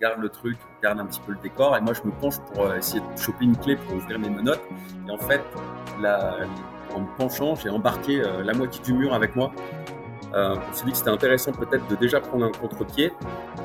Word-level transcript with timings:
garde 0.00 0.20
le 0.20 0.28
truc, 0.28 0.56
garde 0.82 1.00
un 1.00 1.06
petit 1.06 1.20
peu 1.20 1.32
le 1.32 1.38
décor, 1.38 1.76
et 1.76 1.80
moi 1.80 1.92
je 1.92 2.02
me 2.06 2.12
penche 2.12 2.38
pour 2.38 2.72
essayer 2.74 3.00
de 3.00 3.20
choper 3.20 3.44
une 3.44 3.56
clé 3.56 3.76
pour 3.76 3.96
ouvrir 3.96 4.18
mes 4.18 4.30
menottes. 4.30 4.62
Et 5.06 5.10
en 5.10 5.18
fait, 5.18 5.42
en 6.94 7.00
me 7.00 7.16
penchant, 7.16 7.54
j'ai 7.56 7.70
embarqué 7.70 8.22
la 8.44 8.52
moitié 8.54 8.82
du 8.82 8.92
mur 8.92 9.12
avec 9.14 9.34
moi. 9.34 9.50
on 10.32 10.72
s'est 10.72 10.84
dit 10.84 10.92
que 10.92 10.98
c'était 10.98 11.10
intéressant 11.10 11.52
peut-être 11.52 11.86
de 11.88 11.96
déjà 11.96 12.20
prendre 12.20 12.46
un 12.46 12.52
contre-pied 12.52 13.12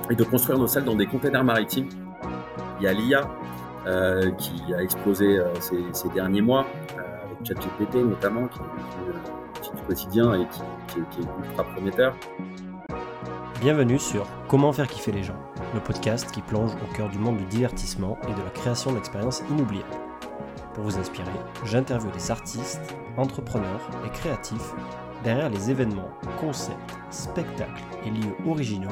et 0.10 0.16
de 0.16 0.24
construire 0.24 0.58
nos 0.58 0.68
salles 0.68 0.86
dans 0.86 0.96
des 0.96 1.06
containers 1.06 1.44
maritimes. 1.44 1.90
Il 2.80 2.84
y 2.84 2.88
a 2.88 2.94
l'IA 2.94 3.30
qui 4.38 4.74
a 4.74 4.82
explosé 4.82 5.40
ces, 5.60 6.10
derniers 6.10 6.42
mois, 6.42 6.66
avec 6.98 7.46
ChatGPT 7.46 7.96
notamment, 7.96 8.48
qui, 8.48 8.60
du 9.76 9.82
quotidien 9.84 10.34
et 10.34 10.48
qui, 10.48 11.00
est 11.00 11.48
ultra 11.48 11.64
prometteur. 11.64 12.16
Bienvenue 13.62 14.00
sur 14.00 14.28
Comment 14.48 14.74
faire 14.74 14.88
kiffer 14.88 15.12
les 15.12 15.24
gens, 15.24 15.38
le 15.74 15.80
podcast 15.80 16.30
qui 16.32 16.42
plonge 16.42 16.72
au 16.76 16.96
cœur 16.96 17.10
du 17.10 17.18
monde 17.18 17.38
du 17.38 17.46
divertissement 17.46 18.18
et 18.28 18.34
de 18.34 18.42
la 18.42 18.50
création 18.52 18.92
d'expériences 18.92 19.42
inoubliables. 19.50 19.88
Pour 20.74 20.84
vous 20.84 20.98
inspirer, 20.98 21.32
j'interviewe 21.66 22.12
des 22.12 22.32
artistes, 22.32 22.82
entrepreneurs 23.18 23.90
et 24.06 24.10
créatifs 24.10 24.74
derrière 25.24 25.50
les 25.50 25.72
événements, 25.72 26.10
concepts, 26.40 26.98
spectacles 27.10 27.84
et 28.06 28.10
lieux 28.10 28.36
originaux 28.48 28.90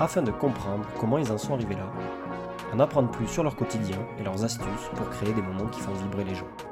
afin 0.00 0.22
de 0.22 0.30
comprendre 0.30 0.86
comment 0.98 1.18
ils 1.18 1.30
en 1.30 1.38
sont 1.38 1.54
arrivés 1.54 1.74
là, 1.74 1.90
en 2.72 2.80
apprendre 2.80 3.10
plus 3.10 3.28
sur 3.28 3.42
leur 3.42 3.56
quotidien 3.56 3.98
et 4.18 4.24
leurs 4.24 4.44
astuces 4.44 4.90
pour 4.94 5.10
créer 5.10 5.32
des 5.32 5.42
moments 5.42 5.68
qui 5.70 5.80
font 5.80 5.92
vibrer 5.92 6.24
les 6.24 6.34
gens. 6.34 6.69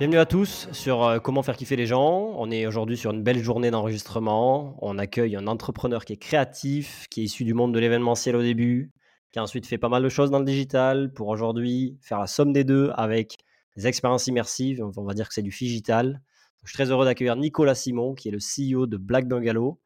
Bienvenue 0.00 0.16
à 0.16 0.24
tous 0.24 0.66
sur 0.72 1.04
euh, 1.04 1.18
Comment 1.18 1.42
faire 1.42 1.58
kiffer 1.58 1.76
les 1.76 1.84
gens. 1.84 2.32
On 2.38 2.50
est 2.50 2.66
aujourd'hui 2.66 2.96
sur 2.96 3.10
une 3.10 3.22
belle 3.22 3.42
journée 3.42 3.70
d'enregistrement. 3.70 4.74
On 4.80 4.96
accueille 4.96 5.36
un 5.36 5.46
entrepreneur 5.46 6.06
qui 6.06 6.14
est 6.14 6.16
créatif, 6.16 7.06
qui 7.10 7.20
est 7.20 7.24
issu 7.24 7.44
du 7.44 7.52
monde 7.52 7.74
de 7.74 7.78
l'événementiel 7.78 8.34
au 8.34 8.40
début, 8.40 8.92
qui 9.30 9.38
a 9.38 9.42
ensuite 9.42 9.66
fait 9.66 9.76
pas 9.76 9.90
mal 9.90 10.02
de 10.02 10.08
choses 10.08 10.30
dans 10.30 10.38
le 10.38 10.46
digital 10.46 11.12
pour 11.12 11.28
aujourd'hui 11.28 11.98
faire 12.00 12.18
la 12.18 12.26
somme 12.26 12.54
des 12.54 12.64
deux 12.64 12.90
avec 12.94 13.36
des 13.76 13.86
expériences 13.86 14.26
immersives. 14.26 14.82
On 14.96 15.04
va 15.04 15.12
dire 15.12 15.28
que 15.28 15.34
c'est 15.34 15.42
du 15.42 15.50
digital. 15.50 16.22
Je 16.64 16.70
suis 16.70 16.78
très 16.78 16.90
heureux 16.90 17.04
d'accueillir 17.04 17.36
Nicolas 17.36 17.74
Simon, 17.74 18.14
qui 18.14 18.30
est 18.30 18.32
le 18.32 18.38
CEO 18.38 18.86
de 18.86 18.96
Black 18.96 19.28
Bungalow. 19.28 19.78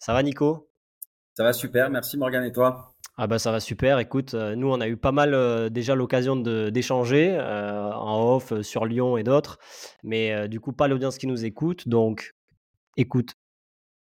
Ça 0.00 0.12
va, 0.12 0.24
Nico? 0.24 0.68
Ça 1.34 1.44
va 1.44 1.52
super. 1.52 1.90
Merci, 1.90 2.18
Morgan. 2.18 2.42
Et 2.42 2.50
toi? 2.50 2.89
Ah 3.22 3.26
bah 3.26 3.38
ça 3.38 3.52
va 3.52 3.60
super. 3.60 3.98
Écoute, 3.98 4.32
euh, 4.32 4.56
nous 4.56 4.68
on 4.68 4.80
a 4.80 4.88
eu 4.88 4.96
pas 4.96 5.12
mal 5.12 5.34
euh, 5.34 5.68
déjà 5.68 5.94
l'occasion 5.94 6.36
d'échanger 6.36 7.36
euh, 7.38 7.92
en 7.92 8.36
off 8.36 8.58
sur 8.62 8.86
Lyon 8.86 9.18
et 9.18 9.24
d'autres, 9.24 9.58
mais 10.02 10.48
du 10.48 10.58
coup 10.58 10.72
pas 10.72 10.88
l'audience 10.88 11.18
qui 11.18 11.26
nous 11.26 11.44
écoute. 11.44 11.86
Donc 11.86 12.34
écoute, 12.96 13.34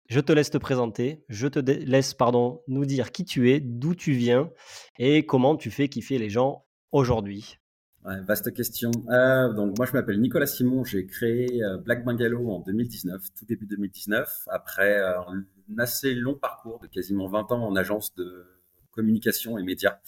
je 0.09 0.19
te 0.19 0.33
laisse 0.33 0.49
te 0.49 0.57
présenter, 0.57 1.23
je 1.29 1.47
te 1.47 1.59
laisse 1.59 2.13
pardon 2.13 2.61
nous 2.67 2.83
dire 2.83 3.13
qui 3.13 3.23
tu 3.23 3.51
es, 3.51 3.61
d'où 3.61 3.95
tu 3.95 4.11
viens 4.11 4.51
et 4.99 5.25
comment 5.25 5.55
tu 5.55 5.71
fais 5.71 5.87
kiffer 5.87 6.17
les 6.17 6.29
gens 6.29 6.65
aujourd'hui. 6.91 7.57
vaste 8.03 8.53
question. 8.53 8.91
donc 8.91 9.77
moi 9.77 9.85
je 9.85 9.93
m'appelle 9.93 10.19
Nicolas 10.19 10.45
Simon, 10.45 10.83
j'ai 10.83 11.05
créé 11.05 11.61
Black 11.85 12.03
Bungalow 12.03 12.49
en 12.49 12.59
2019, 12.59 13.21
tout 13.39 13.45
début 13.45 13.65
2019, 13.65 14.29
après 14.51 14.99
un 14.99 15.45
assez 15.77 16.13
long 16.13 16.37
parcours 16.37 16.79
de 16.79 16.87
quasiment 16.87 17.29
20 17.29 17.53
ans 17.53 17.65
en 17.65 17.77
agence 17.77 18.13
de 18.15 18.54
communication 18.95 19.57
et 19.57 19.63
médias, 19.63 19.99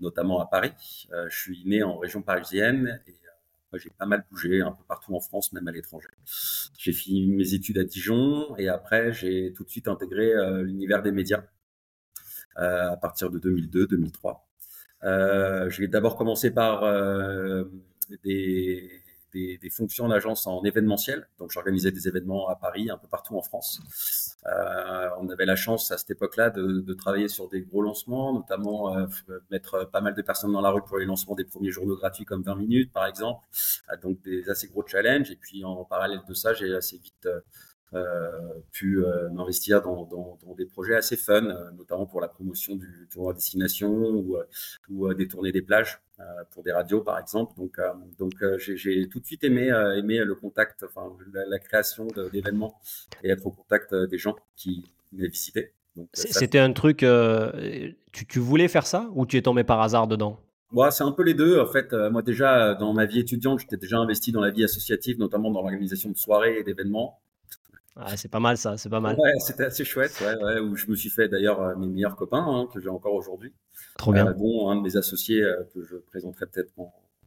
notamment 0.00 0.40
à 0.40 0.46
Paris. 0.46 1.06
Euh, 1.12 1.28
je 1.30 1.38
suis 1.38 1.62
né 1.66 1.82
en 1.82 1.98
région 1.98 2.22
parisienne 2.22 3.00
et 3.06 3.14
euh, 3.74 3.78
j'ai 3.78 3.90
pas 3.90 4.06
mal 4.06 4.24
bougé 4.30 4.62
un 4.62 4.72
peu 4.72 4.82
partout 4.88 5.14
en 5.14 5.20
France, 5.20 5.52
même 5.52 5.68
à 5.68 5.72
l'étranger. 5.72 6.08
J'ai 6.78 6.92
fini 6.92 7.26
mes 7.26 7.54
études 7.54 7.78
à 7.78 7.84
Dijon 7.84 8.56
et 8.56 8.68
après 8.68 9.12
j'ai 9.12 9.52
tout 9.52 9.64
de 9.64 9.70
suite 9.70 9.88
intégré 9.88 10.32
euh, 10.32 10.62
l'univers 10.62 11.02
des 11.02 11.12
médias 11.12 11.44
à 12.54 12.98
partir 12.98 13.30
de 13.30 13.38
2002-2003. 13.38 15.70
j'ai 15.70 15.88
d'abord 15.88 16.16
commencé 16.16 16.50
par 16.50 16.82
des 18.22 19.01
des, 19.32 19.70
fonctions 19.70 20.08
d'agence 20.08 20.46
en 20.46 20.62
événementiel. 20.64 21.28
Donc, 21.38 21.50
j'organisais 21.50 21.90
des 21.90 22.08
événements 22.08 22.48
à 22.48 22.56
Paris, 22.56 22.90
un 22.90 22.98
peu 22.98 23.08
partout 23.08 23.36
en 23.36 23.42
France. 23.42 24.36
Euh, 24.46 25.08
on 25.20 25.28
avait 25.28 25.46
la 25.46 25.56
chance 25.56 25.90
à 25.90 25.98
cette 25.98 26.10
époque-là 26.10 26.50
de, 26.50 26.92
travailler 26.94 27.28
sur 27.28 27.48
des 27.48 27.62
gros 27.62 27.82
lancements, 27.82 28.32
notamment 28.34 28.96
euh, 28.96 29.06
mettre 29.50 29.88
pas 29.90 30.00
mal 30.00 30.14
de 30.14 30.22
personnes 30.22 30.52
dans 30.52 30.60
la 30.60 30.70
rue 30.70 30.82
pour 30.82 30.98
les 30.98 31.06
lancements 31.06 31.34
des 31.34 31.44
premiers 31.44 31.70
journaux 31.70 31.96
gratuits 31.96 32.24
comme 32.24 32.42
20 32.42 32.56
minutes, 32.56 32.92
par 32.92 33.06
exemple. 33.06 33.46
Euh, 33.90 33.96
donc, 34.02 34.20
des 34.22 34.48
assez 34.50 34.68
gros 34.68 34.86
challenges. 34.86 35.30
Et 35.30 35.36
puis, 35.36 35.64
en 35.64 35.84
parallèle 35.84 36.20
de 36.28 36.34
ça, 36.34 36.52
j'ai 36.52 36.74
assez 36.74 36.98
vite 36.98 37.28
pu 38.70 39.04
m'investir 39.32 39.82
dans, 39.82 40.38
des 40.56 40.66
projets 40.66 40.94
assez 40.94 41.16
fun, 41.16 41.42
notamment 41.76 42.06
pour 42.06 42.20
la 42.20 42.28
promotion 42.28 42.76
du 42.76 43.08
tour 43.10 43.30
à 43.30 43.34
destination 43.34 43.90
ou, 43.90 44.36
ou 44.90 45.14
des 45.14 45.28
tournées 45.28 45.52
des 45.52 45.62
plages. 45.62 46.00
Euh, 46.22 46.44
pour 46.50 46.62
des 46.62 46.72
radios 46.72 47.00
par 47.00 47.18
exemple. 47.18 47.54
Donc, 47.56 47.78
euh, 47.78 47.92
donc 48.18 48.34
euh, 48.42 48.58
j'ai 48.58 49.08
tout 49.08 49.18
de 49.18 49.24
suite 49.24 49.42
aimé, 49.44 49.68
aimé 49.96 50.18
le 50.18 50.34
contact, 50.34 50.84
enfin 50.84 51.10
la, 51.32 51.58
création 51.58 52.06
d'événements 52.32 52.78
et 53.24 53.30
être 53.30 53.46
au 53.46 53.50
contact 53.50 53.94
des 53.94 54.18
gens 54.18 54.36
qui 54.54 54.84
m'avaient 55.12 55.28
visité. 55.28 55.72
C'était 56.12 56.58
un 56.58 56.72
truc, 56.72 56.98
tu, 58.12 58.26
tu, 58.26 58.38
voulais 58.38 58.68
faire 58.68 58.86
ça 58.86 59.10
ou 59.14 59.26
tu 59.26 59.36
es 59.36 59.42
tombé 59.42 59.64
par 59.64 59.80
hasard 59.80 60.06
dedans? 60.06 60.38
Ouais, 60.70 60.90
c'est 60.90 61.04
un 61.04 61.12
peu 61.12 61.22
les 61.22 61.34
deux. 61.34 61.60
En 61.60 61.66
fait, 61.66 61.92
moi 61.92 62.22
déjà, 62.22 62.74
dans 62.74 62.92
ma 62.92 63.04
vie 63.04 63.20
étudiante, 63.20 63.60
j'étais 63.60 63.76
déjà 63.76 63.98
investi 63.98 64.32
dans 64.32 64.40
la 64.40 64.50
vie 64.50 64.64
associative, 64.64 65.18
notamment 65.18 65.50
dans 65.50 65.60
l'organisation 65.60 66.10
de 66.10 66.16
soirées 66.16 66.58
et 66.58 66.62
d'événements. 66.62 67.20
Ah, 67.96 68.16
c'est 68.16 68.30
pas 68.30 68.40
mal 68.40 68.56
ça, 68.56 68.76
c'est 68.78 68.88
pas 68.88 69.00
mal. 69.00 69.16
Ouais, 69.18 69.38
c'était 69.38 69.64
assez 69.64 69.84
chouette, 69.84 70.18
ouais, 70.22 70.42
ouais, 70.42 70.60
où 70.60 70.76
je 70.76 70.86
me 70.86 70.96
suis 70.96 71.10
fait 71.10 71.28
d'ailleurs 71.28 71.76
mes 71.78 71.86
meilleurs 71.86 72.16
copains 72.16 72.44
hein, 72.44 72.68
que 72.72 72.80
j'ai 72.80 72.88
encore 72.88 73.14
aujourd'hui. 73.14 73.52
Trop 73.98 74.12
bien. 74.12 74.26
Euh, 74.26 74.32
dont 74.32 74.70
un 74.70 74.76
de 74.76 74.80
mes 74.80 74.96
associés 74.96 75.42
euh, 75.42 75.64
que 75.74 75.82
je 75.82 75.96
présenterai 75.96 76.46
peut-être 76.46 76.72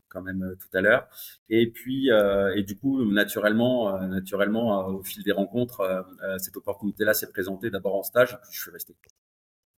quand 0.09 0.21
même 0.21 0.43
euh, 0.43 0.55
tout 0.55 0.75
à 0.77 0.81
l'heure. 0.81 1.07
Et 1.49 1.69
puis, 1.69 2.09
et 2.09 2.63
du 2.63 2.77
coup, 2.77 3.03
naturellement, 3.11 3.99
naturellement, 4.07 4.87
au 4.87 5.03
fil 5.03 5.23
des 5.23 5.31
rencontres, 5.31 6.05
cette 6.39 6.57
opportunité-là 6.57 7.13
s'est 7.13 7.29
présentée 7.29 7.69
d'abord 7.69 7.95
en 7.95 8.03
stage, 8.03 8.33
et 8.33 8.37
puis 8.43 8.53
je 8.53 8.61
suis 8.61 8.71
resté. 8.71 8.95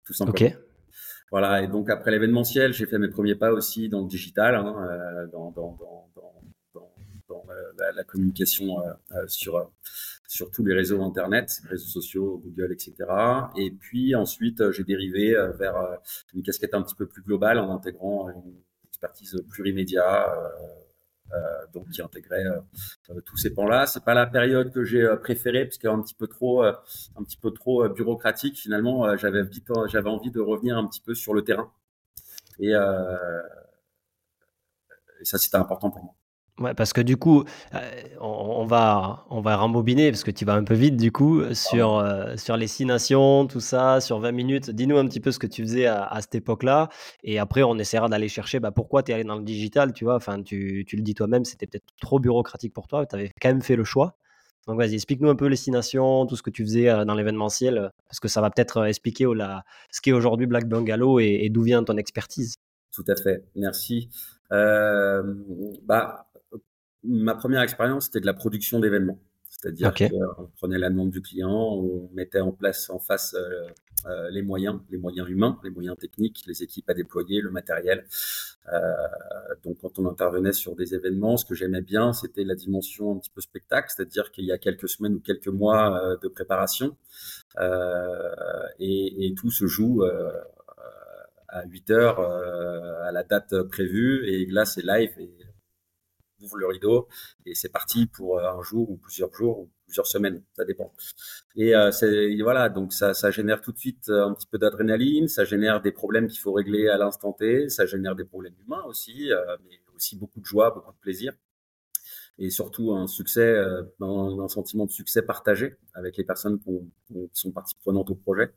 Tout 0.06 0.14
simplement. 0.14 0.48
Ok. 0.48 0.58
Voilà. 1.32 1.62
Et 1.62 1.68
donc 1.68 1.90
après 1.90 2.12
l'événementiel, 2.12 2.72
j'ai 2.72 2.86
fait 2.86 3.00
mes 3.00 3.10
premiers 3.10 3.36
pas 3.36 3.52
aussi 3.52 3.90
dans 3.90 4.02
le 4.02 4.08
digital, 4.08 4.56
hein, 4.56 5.28
dans, 5.34 5.52
dans, 5.52 5.78
dans, 5.78 6.10
dans 7.28 7.44
la, 7.78 7.92
la, 7.92 8.04
communication 8.06 8.78
sur 9.28 9.70
sur 10.28 10.52
tous 10.52 10.64
les 10.66 10.76
réseaux 10.76 11.02
internet, 11.02 11.62
réseaux 11.70 11.88
sociaux, 11.88 12.42
Google, 12.44 12.74
etc. 12.74 12.96
Et 13.56 13.72
puis 13.72 14.14
ensuite, 14.14 14.72
j'ai 14.72 14.84
dérivé 14.84 15.36
euh, 15.36 15.52
vers 15.54 15.78
euh, 15.78 15.96
une 16.34 16.44
casquette 16.44 16.74
un 16.74 16.84
petit 16.84 16.96
peu 16.96 17.08
plus 17.08 17.22
globale 17.24 17.58
en 17.60 17.74
intégrant 17.74 18.30
une 18.30 18.62
expertise 18.86 19.42
plurimédia. 19.50 20.30
Euh, 21.34 21.38
donc 21.74 21.90
qui 21.90 22.02
intégrait 22.02 22.46
tous 23.26 23.36
ces 23.36 23.54
pans-là. 23.54 23.86
C'est 23.86 24.06
pas 24.06 24.14
la 24.14 24.26
période 24.26 24.72
que 24.72 24.86
j'ai 24.86 25.06
préférée 25.22 25.66
parce 25.66 25.78
qu'un 25.78 26.02
petit 26.02 26.16
peu 26.16 26.28
trop, 26.28 26.64
un 26.64 26.74
petit 27.26 27.36
peu 27.36 27.52
trop 27.52 27.90
bureaucratique. 27.90 28.58
Finalement, 28.58 29.18
j'avais 29.18 29.42
j'avais 29.88 30.10
envie 30.10 30.32
de 30.32 30.40
revenir 30.40 30.78
un 30.78 30.88
petit 30.88 31.02
peu 31.02 31.14
sur 31.14 31.34
le 31.34 31.44
terrain. 31.44 31.70
Et, 32.60 32.70
et 32.70 32.76
ça, 35.26 35.38
c'était 35.38 35.58
important 35.58 35.92
pour 35.92 36.04
moi. 36.06 36.17
Ouais, 36.60 36.74
parce 36.74 36.92
que 36.92 37.02
du 37.02 37.18
coup, 37.18 37.44
euh, 37.76 37.80
on, 38.20 38.66
va, 38.66 39.26
on 39.30 39.42
va 39.42 39.58
rembobiner, 39.58 40.10
parce 40.10 40.24
que 40.24 40.32
tu 40.32 40.44
vas 40.44 40.54
un 40.56 40.64
peu 40.64 40.74
vite 40.74 40.98
du 40.98 41.12
coup, 41.12 41.44
sur, 41.54 41.98
euh, 41.98 42.36
sur 42.36 42.58
les 42.58 42.66
six 42.66 42.84
nations, 42.86 43.46
tout 43.46 43.60
ça, 43.60 44.02
sur 44.02 44.20
20 44.20 44.32
minutes. 44.32 44.72
Dis-nous 44.72 44.98
un 44.98 45.06
petit 45.06 45.20
peu 45.20 45.32
ce 45.32 45.38
que 45.38 45.46
tu 45.46 45.62
faisais 45.62 45.86
à, 45.86 46.18
cette 46.20 46.34
époque-là. 46.34 46.90
Et 47.24 47.38
après, 47.38 47.62
on 47.62 47.78
essaiera 47.78 48.10
d'aller 48.10 48.28
chercher 48.28 48.60
bah, 48.60 48.72
pourquoi 48.72 49.04
tu 49.04 49.12
es 49.12 49.14
allé 49.14 49.24
dans 49.24 49.36
le 49.36 49.44
digital, 49.44 49.94
tu 49.94 50.04
vois. 50.04 50.16
Enfin, 50.16 50.42
tu, 50.42 50.84
tu 50.88 50.96
le 50.96 51.04
dis 51.04 51.14
toi-même, 51.14 51.46
c'était 51.46 51.68
peut-être 51.68 51.86
trop 52.02 52.20
bureaucratique 52.20 52.74
pour 52.74 52.88
toi. 52.88 53.06
Tu 53.06 53.16
avais 53.16 53.32
quand 53.40 53.50
même 53.50 53.62
fait 53.62 53.76
le 53.76 53.84
choix. 53.84 54.16
Donc 54.66 54.78
vas-y, 54.78 54.96
explique-nous 54.96 55.30
un 55.30 55.36
peu 55.36 55.46
les 55.46 55.56
six 55.56 55.72
nations, 55.72 56.26
tout 56.26 56.36
ce 56.36 56.44
que 56.44 56.50
tu 56.50 56.64
faisais 56.64 56.90
euh, 56.90 57.06
dans 57.06 57.14
l'événementiel, 57.14 57.92
parce 58.10 58.20
que 58.20 58.28
ça 58.28 58.42
va 58.42 58.50
peut-être 58.50 58.84
expliquer 58.86 59.26
la, 59.34 59.64
ce 59.92 60.02
qu'est 60.02 60.12
aujourd'hui 60.12 60.46
Black 60.46 60.68
Bungalow 60.68 61.20
et, 61.20 61.40
et 61.44 61.50
d'où 61.50 61.62
vient 61.62 61.84
ton 61.84 61.96
expertise. 61.98 62.56
Tout 62.92 63.06
à 63.08 63.16
fait, 63.16 63.46
merci. 63.56 64.10
Euh, 64.52 65.24
bah, 65.84 66.28
ma 67.08 67.36
première 67.36 67.62
expérience, 67.62 68.06
c'était 68.06 68.22
de 68.22 68.26
la 68.26 68.34
production 68.34 68.80
d'événements. 68.80 69.20
C'est-à-dire 69.50 69.94
qu'on 69.94 70.50
prenait 70.58 70.78
la 70.78 70.90
demande 70.90 71.10
du 71.10 71.22
client, 71.22 71.52
on 71.52 72.10
mettait 72.14 72.42
en 72.42 72.52
place 72.52 72.90
en 72.92 73.00
face 73.00 73.34
euh, 73.34 73.68
euh, 74.06 74.30
les 74.30 74.44
moyens, 74.44 74.80
les 74.92 74.98
moyens 74.98 75.28
humains, 75.28 75.60
les 75.64 75.72
moyens 75.72 75.98
techniques, 75.98 76.44
les 76.46 76.62
équipes 76.62 76.88
à 76.90 76.94
déployer, 76.94 77.42
le 77.42 77.50
matériel. 77.50 78.06
Euh, 78.72 78.92
donc 79.64 79.78
quand 79.82 79.98
on 79.98 80.08
intervenait 80.08 80.54
sur 80.54 80.76
des 80.76 80.94
événements, 80.94 81.38
ce 81.38 81.46
que 81.46 81.56
j'aimais 81.56 81.82
bien, 81.82 82.14
c'était 82.14 82.44
la 82.44 82.54
dimension 82.54 83.16
un 83.16 83.18
petit 83.18 83.32
peu 83.32 83.42
spectacle, 83.42 83.92
c'est-à-dire 83.96 84.32
qu'il 84.32 84.46
y 84.46 84.52
a 84.52 84.60
quelques 84.60 84.90
semaines 84.90 85.16
ou 85.16 85.20
quelques 85.22 85.48
mois 85.48 86.18
de 86.22 86.28
préparation 86.28 86.96
et, 88.80 89.26
et, 89.26 89.34
tout 89.34 89.50
se 89.50 89.66
joue 89.66 90.04
à 91.48 91.66
8 91.66 91.90
heures 91.90 92.20
à 92.20 93.12
la 93.12 93.24
date 93.24 93.64
prévue 93.64 94.28
et 94.28 94.46
là 94.46 94.66
c'est 94.66 94.84
live 94.84 95.12
et 95.18 95.32
ouvre 96.42 96.58
le 96.58 96.68
rideau 96.68 97.08
et 97.46 97.56
c'est 97.56 97.70
parti 97.70 98.08
pour 98.08 98.40
un 98.40 98.62
jour 98.62 98.90
ou 98.90 98.98
plusieurs 98.98 99.34
jours 99.34 99.60
ou 99.60 99.70
plusieurs 99.86 100.08
semaines, 100.08 100.44
ça 100.56 100.66
dépend. 100.66 100.94
Et 101.56 101.74
c'est 101.92 102.36
voilà, 102.42 102.70
donc 102.70 102.94
ça, 102.94 103.32
génère 103.32 103.62
tout 103.62 103.72
de 103.72 103.78
suite 103.78 104.10
un 104.10 104.34
petit 104.34 104.48
peu 104.48 104.58
d'adrénaline, 104.58 105.28
ça 105.28 105.46
génère 105.46 105.82
des 105.82 105.92
problèmes 105.92 106.28
qu'il 106.28 106.40
faut 106.40 106.54
régler 106.54 106.88
à 106.90 106.98
l'instant 106.98 107.34
T, 107.34 107.70
ça 107.70 107.86
génère 107.86 108.16
des 108.16 108.26
problèmes 108.26 108.56
humains 108.66 108.84
aussi, 108.86 109.30
mais 109.66 109.80
aussi 109.96 110.18
beaucoup 110.18 110.40
de 110.40 110.46
joie, 110.46 110.72
beaucoup 110.72 110.92
de 110.92 111.00
plaisir 111.00 111.34
et 112.40 112.50
surtout 112.50 112.94
un 112.94 113.08
succès, 113.08 113.42
euh, 113.42 113.84
un, 114.02 114.48
sentiment 114.48 114.86
de 114.86 114.92
succès 114.92 115.22
partagé 115.22 115.76
avec 115.94 116.18
les 116.18 116.24
personnes 116.24 116.60
qui, 116.60 116.72
sont 117.34 117.52
parties 117.52 117.76
prenantes 117.82 118.10
au 118.10 118.16
projet. 118.16 118.54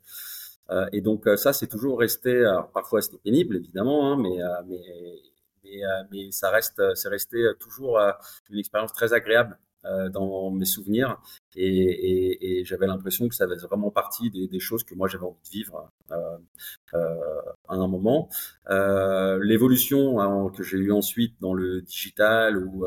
Euh, 0.69 0.87
et 0.93 1.01
donc 1.01 1.27
euh, 1.27 1.35
ça, 1.35 1.53
c'est 1.53 1.67
toujours 1.67 1.99
resté. 1.99 2.45
Alors, 2.45 2.71
parfois, 2.71 3.01
c'était 3.01 3.17
pénible, 3.17 3.55
évidemment, 3.55 4.11
hein, 4.11 4.17
mais, 4.17 4.37
mais, 5.63 5.81
mais, 6.11 6.31
ça 6.31 6.49
reste, 6.49 6.81
c'est 6.95 7.09
resté 7.09 7.43
toujours 7.59 7.99
une 8.49 8.59
expérience 8.59 8.93
très 8.93 9.13
agréable 9.13 9.57
dans 9.83 10.51
mes 10.51 10.65
souvenirs. 10.65 11.19
Et, 11.55 12.63
j'avais 12.65 12.87
l'impression 12.87 13.27
que 13.27 13.35
ça 13.35 13.47
faisait 13.47 13.65
vraiment 13.65 13.91
partie 13.91 14.29
des, 14.29 14.59
choses 14.59 14.83
que 14.83 14.93
moi 14.93 15.07
j'avais 15.07 15.25
envie 15.25 15.41
de 15.43 15.49
vivre 15.49 15.89
euh, 16.11 16.37
à 17.67 17.75
un 17.75 17.87
moment. 17.87 18.29
L'évolution 18.69 20.19
hein, 20.19 20.51
que 20.55 20.63
j'ai 20.63 20.77
eue 20.77 20.91
ensuite 20.91 21.35
dans 21.41 21.53
le 21.53 21.81
digital 21.81 22.57
ou 22.57 22.85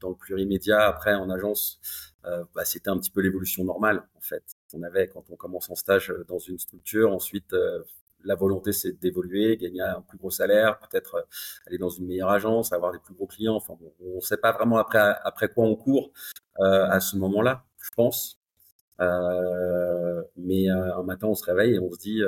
dans 0.00 0.10
le 0.10 0.14
plurimédia, 0.14 0.80
après 0.80 1.14
en 1.14 1.30
agence, 1.30 1.80
euh, 2.24 2.44
bah, 2.54 2.64
c'était 2.64 2.90
un 2.90 2.98
petit 2.98 3.10
peu 3.10 3.20
l'évolution 3.20 3.64
normale 3.64 4.02
en 4.16 4.20
fait. 4.20 4.42
On 4.74 4.82
avait 4.82 5.08
quand 5.08 5.24
on 5.30 5.36
commence 5.36 5.70
en 5.70 5.74
stage 5.74 6.10
euh, 6.10 6.24
dans 6.28 6.38
une 6.38 6.58
structure, 6.58 7.12
ensuite 7.12 7.52
euh, 7.52 7.82
la 8.28 8.34
volonté 8.36 8.72
c'est 8.72 8.92
d'évoluer, 9.00 9.56
gagner 9.56 9.82
un 9.82 10.02
plus 10.02 10.18
gros 10.18 10.30
salaire, 10.30 10.78
peut-être 10.78 11.26
aller 11.66 11.78
dans 11.78 11.88
une 11.88 12.06
meilleure 12.06 12.30
agence, 12.30 12.72
avoir 12.72 12.92
des 12.92 12.98
plus 12.98 13.14
gros 13.14 13.26
clients. 13.26 13.56
Enfin, 13.56 13.74
on 14.00 14.16
ne 14.16 14.20
sait 14.20 14.36
pas 14.36 14.52
vraiment 14.52 14.78
après 14.78 15.48
quoi 15.52 15.64
on 15.64 15.76
court 15.76 16.12
à 16.60 17.00
ce 17.00 17.16
moment-là, 17.16 17.64
je 17.78 17.90
pense. 17.96 18.40
mais 20.36 20.68
un 20.68 21.02
matin 21.02 21.28
on 21.28 21.34
se 21.34 21.44
réveille 21.44 21.74
et 21.74 21.78
on 21.78 21.90
se 21.92 21.98
dit 21.98 22.22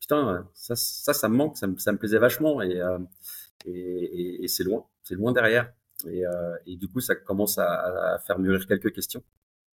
putain 0.00 0.48
ça 0.54 0.74
ça 0.76 1.28
me 1.28 1.36
manque, 1.36 1.56
ça 1.56 1.66
me, 1.66 1.96
plaisait 1.96 2.18
vachement 2.18 2.62
et 2.62 4.48
c'est 4.48 4.64
loin, 4.64 4.84
c'est 5.02 5.14
loin 5.14 5.32
derrière. 5.32 5.72
Et, 6.06 6.24
euh, 6.26 6.56
du 6.66 6.88
coup, 6.88 7.00
ça 7.00 7.14
commence 7.16 7.58
à, 7.58 8.18
faire 8.26 8.38
mûrir 8.38 8.66
quelques 8.66 8.92
questions. 8.92 9.22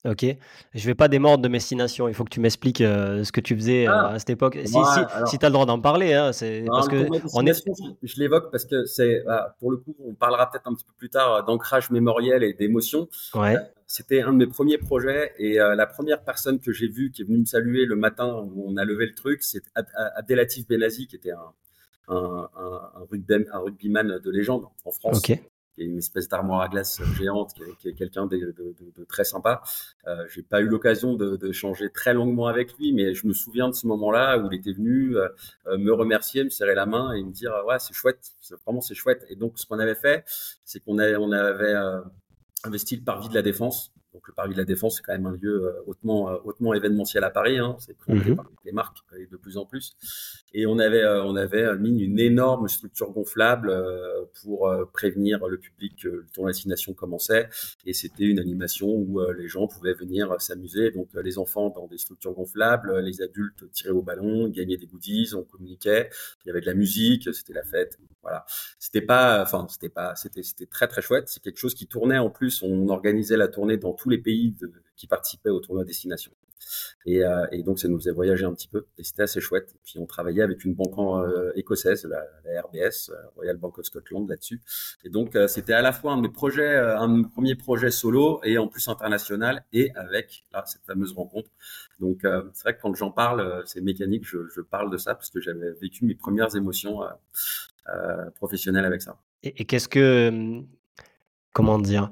Ok, 0.04 0.26
je 0.74 0.86
vais 0.88 0.96
pas 0.96 1.08
démordre 1.08 1.44
de 1.44 1.48
destination. 1.48 2.08
Il 2.08 2.16
faut 2.16 2.24
que 2.24 2.32
tu 2.32 2.40
m'expliques 2.40 2.82
euh, 2.82 3.24
ce 3.24 3.32
que 3.32 3.40
tu 3.40 3.56
faisais 3.56 3.88
euh, 3.88 3.92
ah, 3.92 4.08
à 4.14 4.20
cette 4.20 4.32
époque. 4.32 4.58
Si, 4.66 4.74
si, 5.28 5.38
tu 5.38 5.46
as 5.46 5.50
le 5.50 5.54
droit 5.54 5.68
d'en 5.68 5.80
parler, 5.80 6.14
hein, 6.14 6.34
c'est 6.34 6.64
parce 6.66 6.88
que 6.88 7.08
on 7.36 7.46
est... 7.46 7.54
je, 8.02 8.20
l'évoque 8.20 8.50
parce 8.52 8.66
que 8.66 8.86
c'est 8.86 9.22
bah, 9.28 9.56
pour 9.60 9.70
le 9.70 9.78
coup, 9.78 9.96
on 10.04 10.16
parlera 10.16 10.50
peut-être 10.50 10.68
un 10.68 10.74
petit 10.74 10.86
peu 10.86 10.94
plus 10.98 11.12
tard 11.12 11.46
d'ancrage 11.46 11.92
mémoriel 11.92 12.44
et 12.44 12.54
d'émotion. 12.54 13.10
Ouais. 13.36 13.58
C'était 13.86 14.22
un 14.24 14.34
de 14.34 14.38
mes 14.38 14.48
premiers 14.48 14.80
projets 14.80 15.34
et 15.38 15.58
la 15.58 15.86
première 15.86 16.24
personne 16.24 16.60
que 16.60 16.72
j'ai 16.72 16.88
vue 16.88 17.12
qui 17.12 17.22
est 17.22 17.26
venue 17.26 17.40
me 17.40 17.46
saluer 17.46 17.86
le 17.86 17.96
matin 17.96 18.42
où 18.42 18.64
on 18.66 18.78
a 18.78 18.86
levé 18.86 19.06
le 19.06 19.14
truc, 19.14 19.44
c'est 19.44 19.62
Abdelatif 20.16 20.66
Benazi 20.68 21.08
qui 21.08 21.18
était 21.18 21.32
un, 21.32 21.54
un, 22.08 22.50
un, 22.58 22.92
un, 22.96 23.60
rugbyman 23.60 24.18
de 24.18 24.32
légende 24.32 24.64
en 24.86 24.92
France. 24.92 25.18
Ok 25.18 25.40
qui 25.74 25.82
est 25.82 25.86
une 25.86 25.98
espèce 25.98 26.28
d'armoire 26.28 26.62
à 26.62 26.68
glace 26.68 27.02
géante, 27.18 27.54
qui 27.80 27.90
est, 27.90 27.94
quelqu'un 27.94 28.26
de, 28.28 28.54
très 29.08 29.24
sympa. 29.24 29.62
Euh, 30.08 30.26
j'ai 30.30 30.44
pas 30.44 30.62
eu 30.62 30.68
l'occasion 30.68 31.16
de, 31.16 31.52
changer 31.52 31.90
très 31.90 32.14
longuement 32.14 32.48
avec 32.48 32.78
lui, 32.78 32.94
mais 32.94 33.14
je 33.14 33.28
me 33.28 33.34
souviens 33.34 33.68
de 33.68 33.74
ce 33.74 33.86
moment-là 33.88 34.38
où 34.38 34.48
il 34.52 34.58
était 34.58 34.74
venu 34.74 35.18
euh, 35.18 35.28
euh, 35.68 35.78
me 35.78 35.92
remercier, 35.94 36.44
me 36.44 36.50
serrer 36.50 36.76
la 36.76 36.86
main 36.86 37.14
et 37.14 37.24
me 37.24 37.32
dire 37.32 37.52
ouais 37.68 37.78
c'est 37.80 37.94
chouette, 37.94 38.32
vraiment 38.66 38.82
c'est 38.82 38.96
chouette. 38.96 39.26
Et 39.30 39.36
donc 39.36 39.60
ce 39.60 39.66
qu'on 39.66 39.80
avait 39.80 39.96
fait, 39.96 40.24
c'est 40.64 40.80
qu'on 40.80 40.98
avait, 40.98 41.18
on 41.18 41.32
avait 41.32 41.74
euh, 41.74 42.02
investi 42.64 42.96
le 42.96 43.04
parvis 43.04 43.30
de 43.30 43.34
la 43.34 43.42
défense 43.42 43.92
donc 44.14 44.28
le 44.28 44.34
Parvis 44.34 44.54
de 44.54 44.60
la 44.60 44.66
Défense, 44.66 44.98
c'est 44.98 45.04
quand 45.04 45.14
même 45.14 45.26
un 45.26 45.38
lieu 45.38 45.66
euh, 45.66 45.84
hautement, 45.88 46.30
euh, 46.30 46.38
hautement 46.44 46.74
événementiel 46.74 47.24
à 47.24 47.30
Paris. 47.30 47.58
Hein. 47.58 47.78
C'est 47.80 47.96
présenté 47.98 48.32
mhm. 48.32 48.36
par 48.36 48.52
les 48.66 48.72
marques 48.74 48.98
et 49.18 49.26
de 49.26 49.38
plus 49.38 49.58
en 49.58 49.66
plus. 49.66 49.96
Et 50.54 50.66
on 50.66 50.80
avait, 50.80 51.02
euh, 51.02 51.24
on 51.24 51.36
avait 51.38 51.78
mis 51.78 52.02
une 52.02 52.20
énorme 52.20 52.68
structure 52.68 53.12
gonflable 53.12 53.74
pour 54.42 54.70
prévenir 54.92 55.46
le 55.48 55.58
public 55.58 55.96
que 56.04 56.08
le 56.10 56.26
tournoi 56.34 56.52
destination 56.52 56.94
commençait. 56.94 57.48
Et 57.86 57.94
c'était 57.94 58.26
une 58.26 58.40
animation 58.40 58.88
où 58.88 59.22
les 59.38 59.48
gens 59.48 59.68
pouvaient 59.68 59.94
venir 59.94 60.42
s'amuser. 60.42 60.92
Donc 60.92 61.10
les 61.14 61.38
enfants 61.38 61.70
dans 61.70 61.88
des 61.88 61.98
structures 61.98 62.34
gonflables, 62.34 63.00
les 63.00 63.22
adultes 63.22 63.70
tiraient 63.72 63.92
au 63.92 64.02
ballon, 64.02 64.50
gagnaient 64.50 64.78
des 64.78 64.88
goodies, 64.88 65.34
on 65.36 65.44
communiquait. 65.44 66.10
Il 66.44 66.48
y 66.48 66.52
avait 66.52 66.62
de 66.62 66.66
la 66.66 66.74
musique, 66.74 67.34
c'était 67.34 67.54
la 67.54 67.64
fête. 67.64 67.98
Voilà. 68.22 68.46
C'était 68.80 69.02
pas, 69.02 69.42
enfin, 69.42 69.66
c'était 69.70 69.90
pas, 69.90 70.16
c'était, 70.16 70.44
c'était 70.44 70.68
très 70.68 70.88
très 70.88 71.02
chouette. 71.02 71.28
C'est 71.28 71.42
quelque 71.42 71.58
chose 71.58 71.74
qui 71.74 71.88
tournait 71.88 72.20
en 72.20 72.30
plus. 72.30 72.62
On 72.62 72.88
organisait 72.90 73.38
la 73.38 73.48
tournée 73.48 73.78
dans 73.78 73.94
tous 74.02 74.10
les 74.10 74.18
pays 74.18 74.56
qui 74.96 75.08
participaient 75.08 75.50
au 75.50 75.60
tournoi 75.60 75.84
destination. 75.84 76.32
Et, 77.06 77.24
euh, 77.24 77.46
et, 77.52 77.64
donc 77.64 77.80
ça 77.80 77.88
nous 77.88 77.98
faisait 77.98 78.12
voyager 78.12 78.46
un 78.46 78.54
petit 78.54 78.68
peu 78.68 78.86
et 78.98 79.04
c'était 79.04 79.24
assez 79.24 79.42
chouette. 79.42 79.72
Et 79.76 79.80
puis 79.84 80.00
on 80.00 80.06
travaillait 80.06 80.44
avec 80.44 80.64
une 80.64 80.74
banque 80.74 80.98
euh, 80.98 81.52
écossaise, 81.56 82.06
la, 82.06 82.62
RBS, 82.62 83.10
euh, 83.10 83.16
Royal 83.36 83.58
Bank 83.58 83.78
of 83.80 83.86
Scotland 83.86 84.30
là-dessus. 84.30 84.62
Et 85.04 85.10
donc 85.10 85.38
c'était 85.48 85.74
à 85.74 85.82
la 85.82 85.92
fois 85.92 86.14
un 86.14 86.18
de 86.18 86.22
mes 86.22 86.30
projets, 86.30 86.76
un 86.76 87.08
de 87.08 87.18
mes 87.18 87.28
premiers 87.28 87.56
projets 87.56 87.92
solo 87.92 88.42
et 88.44 88.58
en 88.58 88.68
plus 88.68 88.88
international 88.88 89.66
et 89.74 89.92
avec 89.96 90.44
cette 90.66 90.84
fameuse 90.86 91.14
rencontre. 91.14 91.50
Donc 92.00 92.20
c'est 92.22 92.64
vrai 92.64 92.76
que 92.76 92.82
quand 92.82 92.94
j'en 92.94 93.12
parle, 93.12 93.64
c'est 93.66 93.82
mécanique, 93.82 94.26
je, 94.26 94.62
parle 94.62 94.92
de 94.92 94.98
ça 94.98 95.16
parce 95.16 95.30
que 95.30 95.42
j'avais 95.42 95.72
vécu 95.82 96.06
mes 96.06 96.16
premières 96.16 96.56
émotions 96.56 97.00
professionnelles 98.36 98.86
avec 98.86 99.02
ça. 99.02 99.18
Et, 99.44 99.62
et 99.62 99.66
qu'est-ce 99.66 99.88
que 99.88 100.30
hum, 100.30 100.68
comment 101.54 101.80
dire 101.80 102.12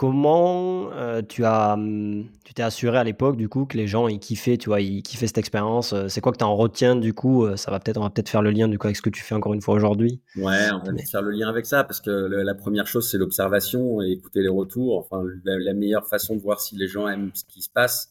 Comment 0.00 0.90
euh, 0.94 1.20
tu 1.20 1.44
as, 1.44 1.76
mmh, 1.76 2.24
tu 2.42 2.54
t'es 2.54 2.62
assuré 2.62 2.96
à 2.96 3.04
l'époque 3.04 3.36
du 3.36 3.50
coup 3.50 3.66
que 3.66 3.76
les 3.76 3.86
gens 3.86 4.08
ils 4.08 4.18
kiffaient, 4.18 4.56
tu 4.56 4.70
vois, 4.70 4.80
ils 4.80 5.02
kiffaient 5.02 5.26
cette 5.26 5.36
expérience. 5.36 5.92
Euh, 5.92 6.08
c'est 6.08 6.22
quoi 6.22 6.32
que 6.32 6.38
tu 6.38 6.44
en 6.44 6.56
retiens 6.56 6.96
du 6.96 7.12
coup 7.12 7.44
euh, 7.44 7.56
Ça 7.56 7.70
va 7.70 7.80
peut-être, 7.80 7.98
on 7.98 8.04
va 8.04 8.08
peut-être 8.08 8.30
faire 8.30 8.40
le 8.40 8.50
lien 8.50 8.66
du 8.66 8.78
coup 8.78 8.86
avec 8.86 8.96
ce 8.96 9.02
que 9.02 9.10
tu 9.10 9.22
fais 9.22 9.34
encore 9.34 9.52
une 9.52 9.60
fois 9.60 9.74
aujourd'hui. 9.74 10.22
Ouais, 10.36 10.70
on 10.72 10.78
va 10.78 10.96
faire 11.02 11.20
le 11.20 11.32
lien 11.32 11.50
avec 11.50 11.66
ça 11.66 11.84
parce 11.84 12.00
que 12.00 12.10
la 12.10 12.54
première 12.54 12.86
chose 12.86 13.10
c'est 13.10 13.18
l'observation 13.18 14.00
et 14.00 14.12
écouter 14.12 14.40
les 14.40 14.48
retours. 14.48 14.96
Enfin, 14.96 15.22
la, 15.44 15.74
meilleure 15.74 16.08
façon 16.08 16.34
de 16.34 16.40
voir 16.40 16.62
si 16.62 16.76
les 16.76 16.88
gens 16.88 17.06
aiment 17.06 17.32
ce 17.34 17.44
qui 17.44 17.60
se 17.60 17.68
passe, 17.68 18.10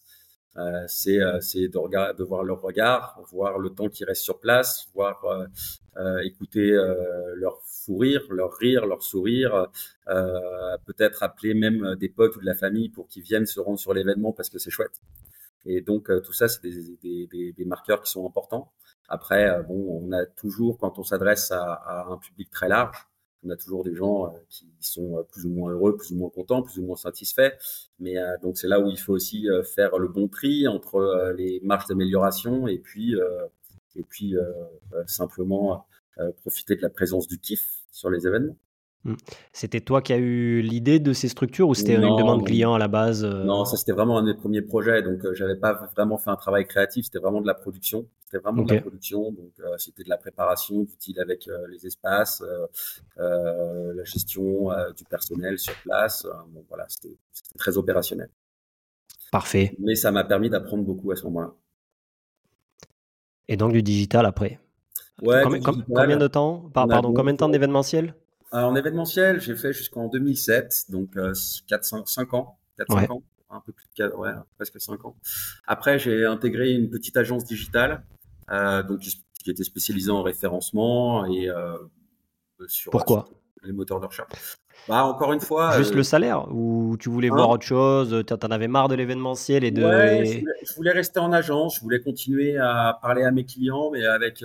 c'est 0.86 1.18
c'est 1.42 1.70
de, 1.70 2.16
de 2.18 2.24
voir 2.24 2.44
leur 2.44 2.62
regard, 2.62 3.20
voir 3.32 3.58
le 3.58 3.72
temps 3.72 3.90
qui 3.90 4.06
reste 4.06 4.22
sur 4.22 4.40
place, 4.40 4.90
voir 4.94 5.26
écouter 6.24 6.72
leur 7.36 7.62
rire, 7.98 8.22
leur 8.30 8.54
rire, 8.54 8.86
leur 8.86 9.04
sourire, 9.04 9.68
euh, 10.08 10.78
peut-être 10.86 11.24
appeler 11.24 11.54
même 11.54 11.96
des 11.96 12.10
potes 12.10 12.36
ou 12.36 12.42
de 12.42 12.46
la 12.46 12.56
famille 12.56 12.90
pour 12.90 13.08
qu'ils 13.08 13.24
viennent 13.24 13.46
se 13.46 13.60
rendre 13.60 13.80
sur 13.80 13.94
l'événement 13.94 14.34
parce 14.34 14.50
que 14.50 14.60
c'est 14.60 14.70
chouette. 14.70 15.02
Et 15.66 15.82
donc 15.82 16.10
euh, 16.10 16.22
tout 16.22 16.34
ça, 16.34 16.48
c'est 16.48 16.62
des, 16.64 17.28
des, 17.56 17.66
marqueurs 17.66 18.02
qui 18.02 18.12
sont 18.12 18.26
importants. 18.26 18.72
Après, 19.08 19.50
euh, 19.50 19.64
bon, 19.64 20.04
on 20.04 20.12
a 20.12 20.26
toujours, 20.26 20.78
quand 20.78 21.00
on 21.00 21.04
s'adresse 21.04 21.52
à, 21.52 21.74
à, 21.74 22.08
un 22.10 22.18
public 22.18 22.50
très 22.50 22.70
large, 22.70 23.08
on 23.44 23.50
a 23.50 23.56
toujours 23.56 23.86
des 23.86 23.96
gens 23.96 24.34
qui 24.50 24.68
sont 24.82 25.26
plus 25.32 25.46
ou 25.46 25.50
moins 25.50 25.72
heureux, 25.72 25.96
plus 25.96 26.12
ou 26.12 26.18
moins 26.18 26.30
contents, 26.30 26.62
plus 26.62 26.78
ou 26.80 26.86
moins 26.86 26.98
satisfaits. 26.98 27.54
Mais 28.00 28.16
donc 28.42 28.58
c'est 28.58 28.68
là 28.68 28.82
où 28.82 28.90
il 28.90 29.00
faut 29.00 29.14
aussi 29.14 29.48
faire 29.74 29.98
le 29.98 30.10
bon 30.10 30.28
tri 30.28 30.68
entre 30.68 31.34
les 31.38 31.62
marges 31.64 31.86
d'amélioration 31.88 32.68
et 32.68 32.80
puis 32.80 33.16
et 33.96 34.04
puis 34.04 34.36
simplement 35.08 35.86
profiter 36.42 36.76
de 36.76 36.82
la 36.82 36.90
présence 36.90 37.28
du 37.28 37.40
kiff 37.40 37.84
sur 37.92 38.10
les 38.10 38.28
événements. 38.28 38.58
Mmh. 39.06 39.14
C'était 39.54 39.80
toi 39.80 40.02
qui 40.02 40.12
as 40.12 40.18
eu 40.18 40.60
l'idée 40.62 41.00
de 41.00 41.14
ces 41.14 41.30
structures 41.30 41.70
ou 41.70 41.74
c'était 41.74 41.96
une 41.96 42.02
demande 42.02 42.46
client 42.46 42.74
à 42.74 42.80
la 42.80 42.90
base 42.90 43.24
euh? 43.24 43.46
Non, 43.46 43.64
ça 43.64 43.78
c'était 43.78 43.94
vraiment 43.94 44.18
un 44.18 44.24
des 44.24 44.34
premiers 44.34 44.62
projets, 44.62 45.02
donc 45.02 45.24
euh, 45.24 45.34
j'avais 45.34 45.56
pas 45.56 45.90
vraiment 45.96 46.18
fait 46.18 46.30
un 46.30 46.36
travail 46.36 46.68
créatif, 46.68 47.06
c'était 47.06 47.20
vraiment 47.20 47.40
de 47.40 47.48
la 47.48 47.54
production. 47.54 48.08
C'était 48.26 48.44
vraiment 48.44 48.64
de 48.64 48.74
la 48.74 48.82
production, 48.82 49.32
donc 49.32 49.54
euh, 49.62 49.78
c'était 49.78 50.04
de 50.04 50.10
la 50.10 50.18
préparation 50.18 50.82
d'outils 50.82 51.18
avec 51.20 51.50
les 51.70 51.88
espaces, 51.88 52.44
la 53.16 54.04
gestion 54.04 54.70
du 54.96 55.06
personnel 55.06 55.58
sur 55.58 55.74
place. 55.82 56.28
bon 56.50 56.64
voilà, 56.68 56.86
c'était 56.90 57.16
très 57.58 57.78
opérationnel. 57.78 58.30
Parfait. 59.32 59.76
Mais 59.80 59.96
ça 59.96 60.12
m'a 60.12 60.26
permis 60.26 60.50
d'apprendre 60.50 60.84
beaucoup 60.84 61.12
à 61.12 61.16
ce 61.16 61.24
moment-là. 61.24 61.54
Et 63.48 63.58
donc 63.58 63.72
du 63.72 63.82
digital 63.82 64.26
après? 64.26 64.60
Combien, 65.22 66.18
de 66.18 66.28
temps 66.28 66.70
Pardon, 66.74 67.14
combien 67.14 67.34
de 67.34 67.38
temps 67.38 67.50
d'événementiel? 67.50 68.16
En 68.52 68.76
événementiel, 68.76 69.40
j'ai 69.42 69.56
fait 69.56 69.74
jusqu'en 69.74 70.08
2007, 70.08 70.86
donc 70.90 71.16
4, 71.68 71.84
5, 72.08 72.34
ans. 72.34 72.58
4, 72.78 72.92
5 72.92 73.12
ans 73.12 73.24
un 73.50 73.62
peu 73.62 73.72
plus 73.72 73.88
de 73.88 73.94
4, 73.96 74.18
ouais, 74.18 74.32
presque 74.56 74.80
5 74.80 75.06
ans. 75.06 75.16
Après, 75.66 76.00
j'ai 76.00 76.26
intégré 76.26 76.72
une 76.72 76.90
petite 76.90 77.18
agence 77.18 77.46
digitale, 77.46 78.04
euh, 78.52 78.84
donc 78.84 79.00
qui 79.00 79.50
était 79.50 79.64
spécialisée 79.64 80.12
en 80.12 80.22
référencement 80.22 81.26
et 81.26 81.50
euh, 81.50 81.78
sur. 82.68 82.92
Pourquoi? 82.92 83.28
les 83.64 83.74
moteurs 83.74 84.00
de 84.00 84.06
recherche. 84.06 84.58
Bah, 84.88 85.04
encore 85.04 85.34
une 85.34 85.40
fois. 85.40 85.78
Juste 85.78 85.94
le 85.94 86.04
salaire 86.04 86.52
Ou 86.52 86.98
tu 87.00 87.10
voulais 87.10 87.30
voir 87.30 87.50
hein? 87.50 87.54
autre 87.54 87.66
chose 87.66 88.24
Tu 88.26 88.34
en 88.34 88.52
avais 88.52 88.68
marre 88.68 88.88
de 88.88 88.96
l'événementiel 88.96 89.64
et 89.64 89.72
de. 89.72 89.82
je, 89.82 90.76
voulais, 90.76 90.92
rester 90.92 91.20
en 91.20 91.32
agence, 91.32 91.76
je 91.76 91.82
voulais 91.82 92.02
continuer 92.02 92.58
à 92.58 92.98
parler 93.02 93.24
à 93.24 93.32
mes 93.32 93.46
clients, 93.46 93.92
mais 93.92 94.06
avec. 94.06 94.44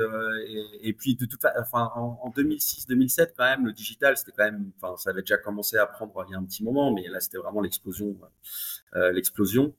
et, 0.82 0.92
puis, 0.92 1.16
de 1.16 1.26
toute 1.26 1.40
façon, 1.40 1.60
enfin, 1.60 1.90
en, 1.96 2.30
2006-2007, 2.36 3.30
quand 3.36 3.44
même, 3.44 3.66
le 3.66 3.72
digital, 3.72 4.16
c'était 4.16 4.32
quand 4.36 4.44
même. 4.44 4.70
Enfin, 4.80 4.96
ça 4.96 5.10
avait 5.10 5.22
déjà 5.22 5.38
commencé 5.38 5.76
à 5.76 5.86
prendre 5.86 6.12
il 6.28 6.32
y 6.32 6.34
a 6.34 6.38
un 6.38 6.44
petit 6.44 6.64
moment, 6.64 6.92
mais 6.92 7.08
là, 7.08 7.20
c'était 7.20 7.38
vraiment 7.38 7.60
l'explosion. 7.60 8.16
l'explosion. 9.12 9.72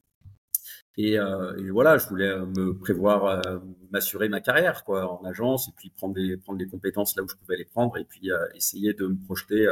Euh, 0.99 1.57
et, 1.57 1.69
voilà, 1.71 1.97
je 1.97 2.07
voulais 2.07 2.29
euh, 2.29 2.45
me 2.45 2.77
prévoir, 2.77 3.25
euh, 3.25 3.59
m'assurer 3.91 4.29
ma 4.29 4.39
carrière 4.39 4.83
quoi, 4.83 5.11
en 5.11 5.25
agence 5.25 5.67
et 5.67 5.71
puis 5.75 5.89
prendre 5.89 6.13
des, 6.13 6.37
prendre 6.37 6.57
des 6.57 6.67
compétences 6.67 7.15
là 7.15 7.23
où 7.23 7.27
je 7.27 7.35
pouvais 7.35 7.57
les 7.57 7.65
prendre 7.65 7.97
et 7.97 8.05
puis 8.05 8.29
essayer 8.53 8.93
de 8.93 9.07
me 9.07 9.17
projeter 9.25 9.67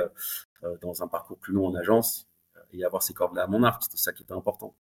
dans 0.82 1.04
un 1.04 1.08
parcours 1.08 1.38
plus 1.38 1.54
long 1.54 1.68
en 1.68 1.76
agence 1.76 2.28
et 2.72 2.84
avoir 2.84 3.04
ces 3.04 3.14
cordes-là 3.14 3.44
à 3.44 3.48
mon 3.48 3.64
arc. 3.64 3.84
C'était 3.84 3.98
ça 3.98 4.14
qui 4.14 4.24
était 4.24 4.34
important. 4.34 4.76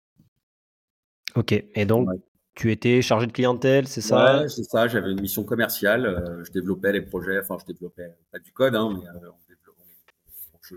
Ok, 1.36 1.52
et 1.52 1.84
donc 1.84 2.08
tu 2.54 2.72
étais 2.72 3.00
chargé 3.02 3.26
de 3.26 3.32
clientèle, 3.32 3.86
c'est 3.86 4.00
ça? 4.00 4.40
Ouais, 4.40 4.48
c'est 4.48 4.64
ça, 4.64 4.88
j'avais 4.88 5.12
une 5.12 5.20
mission 5.20 5.44
commerciale, 5.44 6.42
je 6.44 6.50
développais 6.50 6.92
les 6.92 7.02
projets, 7.02 7.38
enfin 7.38 7.56
je 7.60 7.72
développais 7.72 8.16
pas 8.32 8.38
du 8.38 8.52
code, 8.52 8.74
hein, 8.74 8.92
mais 8.92 9.06
je, 10.62 10.74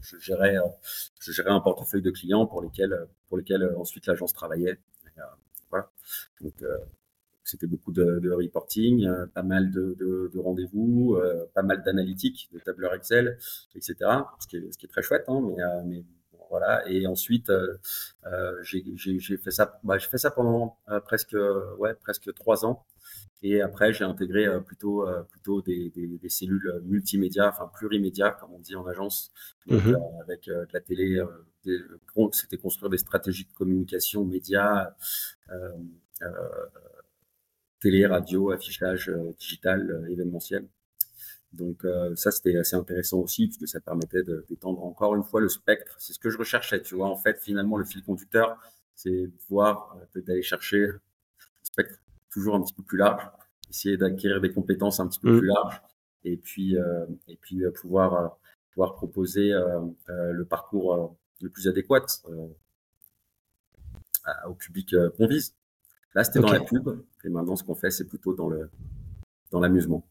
je, 0.00 0.18
gérais, 0.18 0.56
je 1.20 1.32
gérais 1.32 1.50
un 1.50 1.60
portefeuille 1.60 2.02
de 2.02 2.10
clients 2.10 2.46
pour 2.46 2.62
lesquels, 2.62 3.08
pour 3.28 3.36
lesquels 3.36 3.74
ensuite 3.76 4.06
l'agence 4.06 4.32
travaillait. 4.32 4.78
Voilà. 5.70 5.90
Donc, 6.40 6.54
euh, 6.62 6.78
c'était 7.44 7.66
beaucoup 7.66 7.92
de, 7.92 8.30
reporting, 8.30 9.06
euh, 9.06 9.26
pas 9.26 9.42
mal 9.42 9.70
de, 9.70 10.38
rendez-vous, 10.38 11.16
euh, 11.16 11.46
pas 11.54 11.62
mal 11.62 11.82
d'analytiques, 11.82 12.48
de 12.52 12.58
tableurs 12.58 12.94
Excel, 12.94 13.38
etc. 13.74 13.94
Ce 14.38 14.46
qui 14.46 14.56
est, 14.56 14.72
ce 14.72 14.78
qui 14.78 14.86
est 14.86 14.88
très 14.88 15.02
chouette, 15.02 15.24
hein, 15.28 15.40
mais, 15.42 15.62
mais 15.86 16.04
voilà. 16.50 16.86
Et 16.88 17.06
ensuite, 17.06 17.50
j'ai 18.62 19.36
fait 19.36 19.50
ça. 19.50 19.78
Bah, 19.84 19.98
j'ai 19.98 20.08
fait 20.08 20.18
ça 20.18 20.30
pendant 20.30 20.78
presque, 21.04 21.36
ouais, 21.78 21.94
presque 21.94 22.32
trois 22.34 22.64
ans. 22.64 22.84
Et 23.42 23.62
après, 23.62 23.94
j'ai 23.94 24.04
intégré 24.04 24.46
plutôt, 24.62 25.06
plutôt 25.30 25.62
des, 25.62 25.90
des, 25.94 26.28
cellules 26.28 26.82
multimédia, 26.84 27.48
enfin 27.48 27.70
plurimédia, 27.74 28.32
comme 28.32 28.52
on 28.52 28.58
dit 28.58 28.76
en 28.76 28.86
agence, 28.86 29.32
mmh 29.66 29.94
avec 30.22 30.46
de 30.46 30.66
la 30.72 30.80
télé, 30.80 31.22
c'était 32.32 32.56
construire 32.56 32.90
des 32.90 32.98
stratégies 32.98 33.44
de 33.44 33.52
communication 33.52 34.24
médias, 34.24 34.94
euh, 35.50 35.70
euh, 36.22 36.28
télé, 37.80 38.06
radio, 38.06 38.50
affichage 38.50 39.08
euh, 39.08 39.32
digital, 39.38 40.06
événementiel. 40.10 40.66
Donc 41.52 41.84
ça, 42.14 42.30
c'était 42.30 42.56
assez 42.56 42.76
intéressant 42.76 43.18
aussi, 43.18 43.48
puisque 43.48 43.66
ça 43.66 43.80
permettait 43.80 44.22
d'étendre 44.48 44.84
encore 44.84 45.16
une 45.16 45.24
fois 45.24 45.40
le 45.40 45.48
spectre. 45.48 45.96
C'est 45.98 46.12
ce 46.12 46.20
que 46.20 46.30
je 46.30 46.38
recherchais, 46.38 46.80
tu 46.80 46.94
vois. 46.94 47.08
En 47.08 47.16
fait, 47.16 47.40
finalement, 47.40 47.76
le 47.76 47.84
fil 47.84 48.04
conducteur, 48.04 48.56
c'est 48.94 49.28
voir, 49.48 49.98
d'aller 50.14 50.42
chercher 50.42 50.90
un 50.90 51.64
spectre 51.64 51.98
toujours 52.30 52.54
un 52.54 52.62
petit 52.62 52.74
peu 52.74 52.84
plus 52.84 52.98
large, 52.98 53.28
essayer 53.68 53.96
d'acquérir 53.96 54.40
des 54.40 54.52
compétences 54.52 55.00
un 55.00 55.08
petit 55.08 55.18
peu 55.18 55.32
mmh. 55.32 55.38
plus 55.40 55.48
larges, 55.48 55.82
et 56.22 56.36
puis, 56.36 56.76
et 57.26 57.36
puis 57.40 57.64
pouvoir, 57.74 58.38
pouvoir 58.70 58.94
proposer 58.94 59.50
le 60.06 60.44
parcours 60.44 61.16
le 61.40 61.48
plus 61.48 61.68
adéquate 61.68 62.22
euh, 64.28 64.48
au 64.48 64.54
public 64.54 64.92
euh, 64.94 65.10
qu'on 65.16 65.26
vise. 65.26 65.54
Là, 66.14 66.24
c'était 66.24 66.40
dans 66.40 66.52
la 66.52 66.60
pub, 66.60 67.04
et 67.24 67.28
maintenant, 67.28 67.56
ce 67.56 67.64
qu'on 67.64 67.74
fait, 67.74 67.90
c'est 67.90 68.06
plutôt 68.06 68.34
dans 68.34 68.48
le 68.48 68.70
dans 69.50 69.60
l'amusement. 69.60 70.04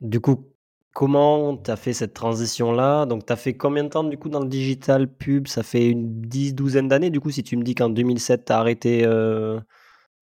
Du 0.00 0.20
coup, 0.20 0.46
comment 0.92 1.56
tu 1.56 1.70
as 1.70 1.76
fait 1.76 1.92
cette 1.92 2.14
transition-là? 2.14 3.06
Donc, 3.06 3.26
tu 3.26 3.32
as 3.32 3.36
fait 3.36 3.56
combien 3.56 3.84
de 3.84 3.88
temps, 3.88 4.04
du 4.04 4.18
coup, 4.18 4.28
dans 4.28 4.40
le 4.40 4.48
digital 4.48 5.12
pub? 5.12 5.48
Ça 5.48 5.62
fait 5.62 5.88
une 5.88 6.20
dix, 6.22 6.54
douzaine 6.54 6.88
d'années, 6.88 7.10
du 7.10 7.20
coup, 7.20 7.30
si 7.30 7.42
tu 7.42 7.56
me 7.56 7.62
dis 7.62 7.74
qu'en 7.74 7.88
2007, 7.88 8.46
tu 8.46 8.52
as 8.52 8.58
arrêté, 8.58 9.04
euh, 9.04 9.60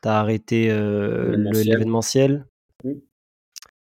as 0.05 0.21
arrêté 0.21 0.69
l'événementiel. 0.69 2.47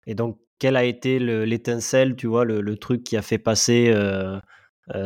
Et 0.07 0.15
donc, 0.15 0.39
quel 0.59 0.77
a 0.77 0.85
été 0.85 1.19
l'étincelle, 1.19 2.17
tu 2.17 2.27
vois, 2.27 2.45
le, 2.45 2.77
truc 2.77 3.05
qui 3.05 3.17
a 3.17 3.23
fait 3.23 3.39
passer 3.39 3.91
euh, 3.95 4.39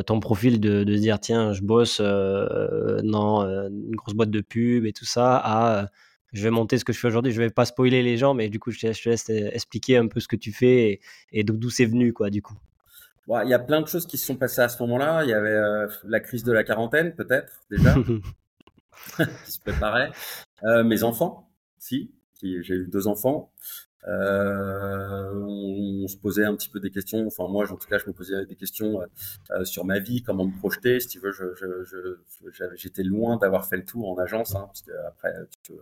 ton 0.06 0.20
profil 0.20 0.60
de, 0.60 0.84
de, 0.84 0.94
dire 0.96 1.18
tiens 1.20 1.52
je 1.52 1.62
bosse 1.62 2.00
euh, 2.00 3.00
dans 3.02 3.42
euh, 3.42 3.68
une 3.68 3.96
grosse 3.96 4.14
boîte 4.14 4.30
de 4.30 4.40
pub 4.40 4.84
et 4.84 4.92
tout 4.92 5.04
ça 5.04 5.40
à 5.42 5.88
je 6.32 6.44
vais 6.44 6.50
monter 6.50 6.78
ce 6.78 6.84
que 6.84 6.92
je 6.92 7.00
fais 7.00 7.08
aujourd'hui. 7.08 7.32
Je 7.32 7.40
vais 7.40 7.50
pas 7.50 7.64
spoiler 7.64 8.02
les 8.02 8.16
gens 8.16 8.34
mais 8.34 8.48
du 8.48 8.60
coup 8.60 8.70
je 8.70 8.78
te, 8.78 8.86
laisse 8.86 9.30
expliquer 9.30 9.96
un 9.96 10.06
peu 10.06 10.20
ce 10.20 10.28
que 10.28 10.36
tu 10.36 10.52
fais 10.52 10.90
et, 10.90 11.00
et 11.32 11.44
d'où 11.44 11.70
c'est 11.70 11.86
venu 11.86 12.12
quoi 12.12 12.30
du 12.30 12.42
coup. 12.42 12.54
Il 13.28 13.48
y 13.48 13.54
a 13.54 13.58
plein 13.58 13.80
de 13.80 13.86
choses 13.86 14.06
qui 14.06 14.18
se 14.18 14.26
sont 14.26 14.36
passées 14.36 14.60
à 14.60 14.68
ce 14.68 14.82
moment-là. 14.82 15.22
Il 15.22 15.30
y 15.30 15.32
avait 15.32 15.56
la 16.04 16.20
crise 16.20 16.42
de 16.42 16.52
la 16.52 16.64
quarantaine 16.64 17.14
peut-être 17.14 17.60
déjà 17.70 17.94
qui 19.44 19.52
se 19.52 19.60
préparait. 19.60 20.10
Mes 20.84 21.02
enfants 21.02 21.48
si 21.78 22.12
j'ai 22.42 22.74
eu 22.74 22.86
deux 22.86 23.06
enfants 23.06 23.52
euh, 24.08 25.32
on, 25.34 26.08
se 26.08 26.16
posait 26.16 26.44
un 26.44 26.54
petit 26.56 26.68
peu 26.68 26.80
des 26.80 26.90
questions. 26.90 27.26
Enfin, 27.26 27.46
moi, 27.48 27.70
en 27.70 27.76
tout 27.76 27.88
cas, 27.88 27.98
je 27.98 28.06
me 28.06 28.12
posais 28.12 28.46
des 28.46 28.56
questions 28.56 29.00
euh, 29.50 29.64
sur 29.64 29.84
ma 29.84 29.98
vie, 29.98 30.22
comment 30.22 30.46
me 30.46 30.58
projeter. 30.58 31.00
Si 31.00 31.08
tu 31.08 31.20
veux, 31.20 31.32
j'étais 32.74 33.02
loin 33.02 33.36
d'avoir 33.36 33.66
fait 33.66 33.76
le 33.76 33.84
tour 33.84 34.10
en 34.10 34.18
agence, 34.18 34.54
hein, 34.54 34.64
parce 34.66 34.82
que 34.82 34.92
après, 35.06 35.32
tu 35.62 35.72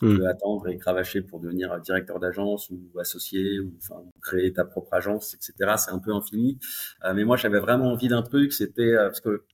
peux, 0.00 0.06
hmm. 0.06 0.26
attendre 0.26 0.68
et 0.68 0.76
cravacher 0.76 1.22
pour 1.22 1.40
devenir 1.40 1.80
directeur 1.80 2.18
d'agence 2.18 2.70
ou 2.70 2.98
associé 2.98 3.60
ou 3.60 3.72
enfin 3.78 4.02
créer 4.20 4.52
ta 4.52 4.64
propre 4.64 4.92
agence, 4.94 5.34
etc. 5.34 5.74
C'est 5.78 5.92
un 5.92 5.98
peu 5.98 6.12
infini. 6.12 6.58
Euh, 7.04 7.14
mais 7.14 7.24
moi, 7.24 7.36
j'avais 7.36 7.60
vraiment 7.60 7.92
envie 7.92 8.08
d'un 8.08 8.22
truc. 8.22 8.52
C'était 8.52 8.94
parce 8.96 9.20
que 9.20 9.44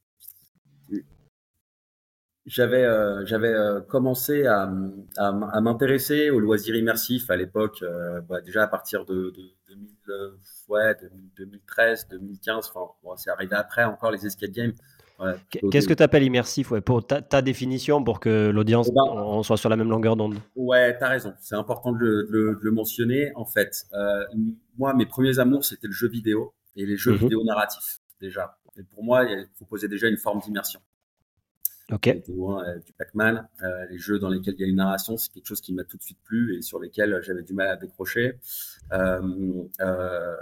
j'avais 2.48 2.84
euh, 2.84 3.24
j'avais 3.26 3.52
euh, 3.52 3.80
commencé 3.80 4.46
à, 4.46 4.70
à, 5.16 5.60
m'intéresser 5.60 6.30
aux 6.30 6.40
loisirs 6.40 6.76
immersifs 6.76 7.30
à 7.30 7.36
l'époque, 7.36 7.82
euh, 7.82 8.20
bah, 8.22 8.40
déjà 8.40 8.62
à 8.62 8.66
partir 8.66 9.04
de, 9.04 9.32
de, 9.36 9.42
2000, 9.68 9.88
ouais, 10.68 10.96
2013, 11.36 12.08
2015. 12.10 12.70
Enfin, 12.74 12.90
bon, 13.02 13.16
c'est 13.16 13.30
arrivé 13.30 13.54
après 13.54 13.84
encore 13.84 14.10
les 14.10 14.26
escape 14.26 14.50
games. 14.50 14.72
Qu'est-ce 15.70 15.88
que 15.88 15.94
tu 15.94 16.02
appelles 16.02 16.22
immersif 16.22 16.70
ouais, 16.70 16.80
Pour 16.80 17.06
ta, 17.06 17.20
ta, 17.20 17.42
définition, 17.42 18.02
pour 18.02 18.20
que 18.20 18.50
l'audience 18.50 18.88
eh 18.88 18.94
ben, 18.94 19.02
on 19.12 19.42
soit 19.42 19.56
sur 19.56 19.68
la 19.68 19.76
même 19.76 19.90
longueur 19.90 20.16
d'onde? 20.16 20.36
Ouais, 20.54 20.96
tu 20.96 21.04
as 21.04 21.08
raison. 21.08 21.34
C'est 21.40 21.56
important 21.56 21.92
de 21.92 21.98
le, 21.98 22.28
de, 22.30 22.58
le, 22.62 22.70
mentionner. 22.70 23.32
En 23.34 23.44
fait, 23.44 23.86
moi, 24.78 24.94
mes 24.94 25.06
premiers 25.06 25.38
amours, 25.38 25.64
c'était 25.64 25.88
le 25.88 25.92
jeu 25.92 26.08
vidéo 26.08 26.54
et 26.76 26.86
les 26.86 26.96
jeux 26.96 27.12
mhm. 27.12 27.18
vidéo 27.18 27.44
narratifs, 27.44 27.98
déjà. 28.20 28.58
Et 28.78 28.84
pour 28.84 29.02
moi, 29.02 29.24
il 29.24 29.48
proposait 29.56 29.88
déjà 29.88 30.06
une 30.06 30.18
forme 30.18 30.40
d'immersion. 30.40 30.80
Ok. 31.90 32.06
Euh, 32.06 32.78
du 32.80 32.92
Pac-Man, 32.92 33.48
euh, 33.62 33.86
les 33.86 33.96
jeux 33.96 34.18
dans 34.18 34.28
lesquels 34.28 34.54
il 34.58 34.60
y 34.60 34.64
a 34.64 34.66
une 34.66 34.76
narration, 34.76 35.16
c'est 35.16 35.32
quelque 35.32 35.46
chose 35.46 35.62
qui 35.62 35.72
m'a 35.72 35.84
tout 35.84 35.96
de 35.96 36.02
suite 36.02 36.18
plu 36.22 36.58
et 36.58 36.60
sur 36.60 36.78
lesquels 36.78 37.18
j'avais 37.22 37.42
du 37.42 37.54
mal 37.54 37.68
à 37.68 37.76
décrocher. 37.76 38.38
Euh, 38.92 39.64
euh 39.80 40.36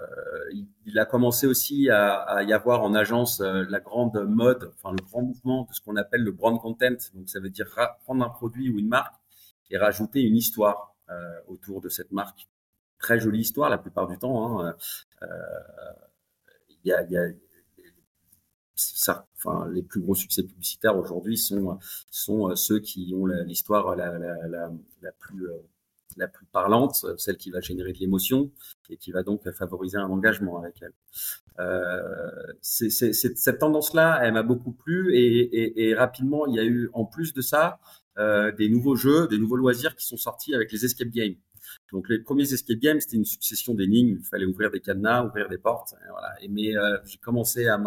il, 0.85 0.99
a 0.99 1.05
commencé 1.05 1.47
aussi 1.47 1.89
à, 1.89 2.17
à 2.17 2.43
y 2.43 2.53
avoir 2.53 2.83
en 2.83 2.95
agence 2.95 3.41
euh, 3.41 3.65
la 3.69 3.79
grande 3.79 4.27
mode, 4.27 4.73
enfin 4.75 4.91
le 4.91 5.05
grand 5.05 5.23
mouvement 5.23 5.67
de 5.69 5.75
ce 5.75 5.81
qu'on 5.81 5.95
appelle 5.95 6.23
le 6.23 6.33
brand 6.33 6.59
content. 6.61 6.97
Donc 7.15 7.29
ça 7.29 7.39
veut 7.39 7.51
dire 7.51 7.67
prendre 8.03 8.25
un 8.25 8.31
produit 8.31 8.69
ou 8.69 8.81
une 8.81 8.89
marque 8.89 9.15
et 9.71 9.79
rajouter 9.79 10.23
une 10.23 10.37
histoire 10.37 10.95
autour 11.47 11.81
de 11.81 11.89
cette 11.89 12.11
marque. 12.11 12.49
Très 12.99 13.21
jolie 13.21 13.41
histoire 13.41 13.71
la 13.71 13.79
plupart 13.79 14.09
du 14.09 14.19
temps. 14.19 14.65
Hein. 14.65 14.77
Il 16.69 16.89
y 16.89 16.93
a, 16.93 17.03
y 17.05 17.17
a 17.17 17.29
ça, 18.77 19.27
les 19.73 19.83
plus 19.83 20.01
gros 20.01 20.15
succès 20.15 20.43
publicitaires 20.43 20.97
aujourd'hui 20.97 21.37
sont, 21.37 21.79
euh, 22.29 22.55
ceux 22.55 22.81
qui 22.81 23.15
ont 23.17 23.27
l'histoire 23.27 23.89
euh, 23.89 24.71
la 26.17 26.29
plus 26.29 26.47
parlante, 26.47 27.05
celle 27.19 27.37
qui 27.37 27.51
va 27.51 27.61
générer 27.61 27.93
de 27.93 27.99
l'émotion 27.99 28.51
et 28.89 28.97
qui 28.97 29.13
va 29.13 29.23
donc 29.23 29.51
favoriser 29.53 29.99
un 29.99 30.09
engagement 30.09 30.59
avec 30.59 30.81
elle. 30.83 30.93
Euh, 31.59 32.53
cette 32.63 33.59
tendance-là, 33.59 34.21
elle 34.23 34.33
m'a 34.33 34.43
beaucoup 34.43 34.73
plu 34.73 35.15
et, 35.15 35.95
rapidement, 35.95 36.47
il 36.47 36.55
y 36.55 36.59
a 36.59 36.65
eu 36.65 36.91
en 36.93 37.05
plus 37.05 37.35
de 37.35 37.43
ça 37.43 37.79
des 38.17 38.71
nouveaux 38.71 38.97
jeux, 38.97 39.29
des 39.29 39.39
nouveaux 39.39 39.57
loisirs 39.57 39.95
qui 39.95 40.07
sont 40.07 40.17
sortis 40.17 40.55
avec 40.55 40.73
les 40.73 40.87
escape 40.87 41.09
games. 41.09 41.37
Donc 41.93 42.09
les 42.09 42.19
premiers 42.19 42.51
escape 42.51 42.79
games, 42.79 43.01
c'était 43.01 43.17
une 43.17 43.25
succession 43.25 43.75
d'énigmes. 43.75 44.17
Il 44.19 44.25
fallait 44.25 44.47
ouvrir 44.47 44.71
des 44.71 44.81
cadenas, 44.81 45.25
ouvrir 45.25 45.49
des 45.49 45.59
portes. 45.59 45.95
Mais 46.49 46.73
j'ai 47.05 47.19
commencé 47.19 47.67
à, 47.67 47.79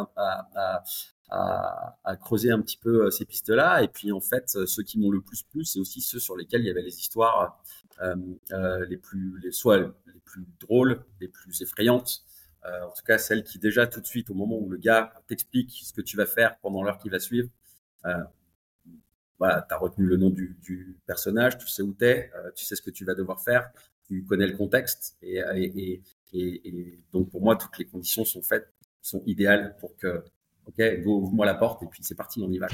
à, 1.31 2.15
creuser 2.21 2.51
un 2.51 2.61
petit 2.61 2.77
peu 2.77 3.05
euh, 3.05 3.11
ces 3.11 3.25
pistes-là. 3.25 3.83
Et 3.83 3.87
puis 3.87 4.11
en 4.11 4.21
fait, 4.21 4.51
euh, 4.55 4.65
ceux 4.65 4.83
qui 4.83 4.99
m'ont 4.99 5.11
le 5.11 5.21
plus 5.21 5.43
plu, 5.43 5.65
c'est 5.65 5.79
aussi 5.79 6.01
ceux 6.01 6.19
sur 6.19 6.35
lesquels 6.35 6.61
il 6.61 6.67
y 6.67 6.71
avait 6.71 6.81
les 6.81 6.97
histoires 6.99 7.63
euh, 8.01 8.15
euh, 8.51 8.85
les 8.85 8.97
plus, 8.97 9.39
les, 9.39 9.51
soit 9.51 9.77
les 9.77 10.19
plus 10.25 10.45
drôles, 10.59 11.03
les 11.19 11.27
plus 11.27 11.61
effrayantes. 11.61 12.23
Euh, 12.65 12.83
en 12.83 12.91
tout 12.91 13.03
cas, 13.05 13.17
celles 13.17 13.43
qui 13.43 13.59
déjà 13.59 13.87
tout 13.87 14.01
de 14.01 14.05
suite, 14.05 14.29
au 14.29 14.33
moment 14.33 14.57
où 14.57 14.69
le 14.69 14.77
gars 14.77 15.13
t'explique 15.27 15.71
ce 15.83 15.93
que 15.93 16.01
tu 16.01 16.17
vas 16.17 16.25
faire 16.25 16.57
pendant 16.59 16.83
l'heure 16.83 16.97
qui 16.97 17.09
va 17.09 17.19
suivre, 17.19 17.49
voilà, 19.39 19.65
tu 19.67 19.73
as 19.73 19.77
retenu 19.77 20.05
le 20.05 20.17
nom 20.17 20.29
du, 20.29 20.57
du, 20.61 20.97
personnage, 21.07 21.57
tu 21.57 21.67
sais 21.67 21.81
où 21.81 21.95
tu 21.97 22.05
es, 22.05 22.29
euh, 22.35 22.51
tu 22.55 22.65
sais 22.65 22.75
ce 22.75 22.81
que 22.81 22.91
tu 22.91 23.05
vas 23.05 23.15
devoir 23.15 23.41
faire, 23.41 23.71
tu 24.03 24.23
connais 24.25 24.45
le 24.45 24.57
contexte. 24.57 25.17
Et, 25.21 25.37
et, 25.55 26.01
et, 26.33 26.67
et, 26.67 26.99
donc, 27.13 27.29
pour 27.31 27.41
moi, 27.41 27.55
toutes 27.55 27.77
les 27.77 27.85
conditions 27.85 28.25
sont 28.25 28.41
faites 28.41 28.67
sont 29.01 29.23
idéales 29.25 29.75
pour 29.79 29.95
que, 29.95 30.23
ok, 30.69 31.03
go, 31.03 31.21
ouvre-moi 31.21 31.45
la 31.45 31.55
porte 31.55 31.83
et 31.83 31.87
puis 31.87 32.03
c'est 32.03 32.15
parti, 32.15 32.41
on 32.41 32.51
y 32.51 32.57
va. 32.57 32.67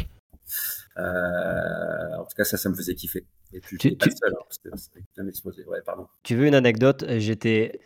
Euh, 0.98 2.18
en 2.18 2.26
tout 2.26 2.36
cas, 2.36 2.44
ça, 2.44 2.58
ça 2.58 2.70
me 2.70 2.76
faisait 2.76 2.96
kiffer. 2.96 3.26
Et 3.54 3.60
puis, 3.60 3.78
tu, 3.78 3.96
pas 3.96 4.06
seul, 4.06 4.34
hein, 4.34 4.76
bien 5.16 5.28
exposé. 5.28 5.66
Ouais, 5.66 5.82
pardon. 5.86 6.08
Tu 6.24 6.36
veux 6.36 6.48
une 6.48 6.56
anecdote? 6.56 7.06
J'étais 7.18 7.80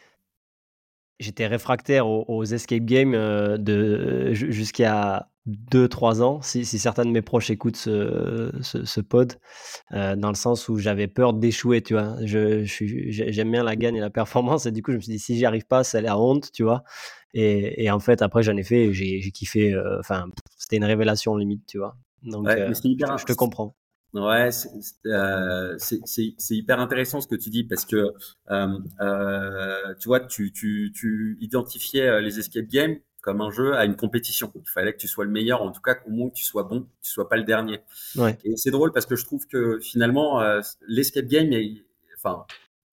j'étais 1.19 1.47
réfractaire 1.47 2.07
aux, 2.07 2.45
escape 2.45 2.83
games 2.83 3.13
euh, 3.13 3.57
de 3.57 4.33
jusqu'à 4.33 5.27
2-3 5.71 6.21
ans, 6.21 6.41
si, 6.41 6.65
certains 6.65 7.05
de 7.05 7.11
mes 7.11 7.21
proches 7.21 7.49
écoutent 7.49 7.75
ce, 7.75 8.51
ce, 8.61 9.01
pod, 9.01 9.33
euh, 9.91 10.15
dans 10.15 10.29
le 10.29 10.35
sens 10.35 10.69
où 10.69 10.77
j'avais 10.77 11.07
peur 11.07 11.33
d'échouer, 11.33 11.81
tu 11.81 11.93
vois. 11.93 12.15
Je, 12.23 12.63
j'aime 12.63 13.51
bien 13.51 13.63
la 13.63 13.75
gagne 13.75 13.95
et 13.95 14.01
la 14.01 14.09
performance, 14.21 14.65
et 14.65 14.71
du 14.71 14.81
coup, 14.81 14.91
je 14.91 14.97
me 14.97 15.01
suis 15.01 15.11
dit, 15.11 15.19
si 15.19 15.37
j'y 15.37 15.45
arrive 15.45 15.65
pas, 15.65 15.83
c'est 15.83 16.01
la 16.01 16.17
honte, 16.17 16.51
tu 16.51 16.63
vois. 16.63 16.83
Et, 17.33 17.91
en 17.91 17.99
fait, 17.99 18.21
après, 18.21 18.41
j'en 18.41 18.57
ai 18.57 18.63
fait, 18.63 18.91
j'ai, 18.93 19.31
kiffé, 19.31 19.73
euh, 19.73 19.99
enfin, 19.99 20.25
c'était 20.57 20.77
une 20.77 20.85
révélation 20.85 21.35
limite, 21.35 21.65
tu 21.67 21.77
vois. 21.77 21.95
Donc, 22.23 22.47
je 22.49 23.25
te 23.25 23.33
comprends. 23.33 23.75
Ouais, 24.13 24.49
euh, 25.05 25.75
c'est 25.77 26.55
hyper 26.55 26.79
intéressant 26.79 27.21
ce 27.21 27.27
que 27.27 27.35
tu 27.35 27.49
dis 27.49 27.63
parce 27.63 27.85
que 27.85 28.11
euh, 28.49 28.79
euh, 29.01 29.93
tu 29.99 30.07
vois, 30.07 30.19
tu, 30.21 30.51
tu, 30.51 30.91
tu 30.95 31.37
identifiais 31.41 32.19
les 32.21 32.39
escape 32.39 32.65
games 32.65 32.97
comme 33.21 33.41
un 33.41 33.51
jeu 33.51 33.75
à 33.75 33.85
une 33.85 33.95
compétition. 33.95 34.51
Il 34.55 34.67
fallait 34.67 34.93
que 34.93 34.97
tu 34.97 35.07
sois 35.07 35.25
le 35.25 35.31
meilleur, 35.31 35.61
en 35.61 35.71
tout 35.71 35.81
cas 35.81 35.97
au 36.07 36.09
moins 36.09 36.29
que 36.29 36.33
tu 36.33 36.43
sois 36.43 36.63
bon, 36.63 36.81
que 36.81 36.87
tu 37.03 37.11
sois 37.11 37.29
pas 37.29 37.37
le 37.37 37.43
dernier. 37.43 37.81
Ouais. 38.15 38.35
Et 38.45 38.53
c'est 38.55 38.71
drôle 38.71 38.91
parce 38.93 39.05
que 39.05 39.15
je 39.15 39.25
trouve 39.25 39.45
que 39.45 39.79
finalement 39.79 40.41
l'escape 40.87 41.25
game, 41.25 41.53
est, 41.53 41.85
enfin, 42.17 42.45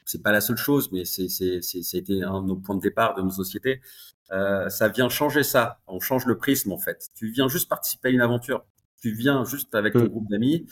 c'est 0.04 0.22
pas 0.22 0.32
la 0.32 0.42
seule 0.42 0.58
chose, 0.58 0.90
mais 0.92 1.06
c'est 1.06 1.28
c'était 1.28 2.22
un 2.22 2.42
de 2.42 2.48
nos 2.48 2.56
points 2.56 2.76
de 2.76 2.82
départ 2.82 3.14
de 3.14 3.22
nos 3.22 3.30
sociétés. 3.30 3.80
ça 4.28 4.88
vient 4.94 5.08
changer 5.08 5.44
ça. 5.44 5.80
On 5.86 5.98
change 5.98 6.26
le 6.26 6.36
prisme 6.36 6.72
en 6.72 6.78
fait. 6.78 7.08
Tu 7.14 7.30
viens 7.30 7.48
juste 7.48 7.70
participer 7.70 8.08
à 8.08 8.10
une 8.10 8.20
aventure. 8.20 8.66
Tu 9.00 9.12
viens 9.12 9.44
juste 9.44 9.74
avec 9.74 9.94
ton 9.94 10.04
mmh. 10.04 10.08
groupe 10.08 10.28
d'amis 10.28 10.66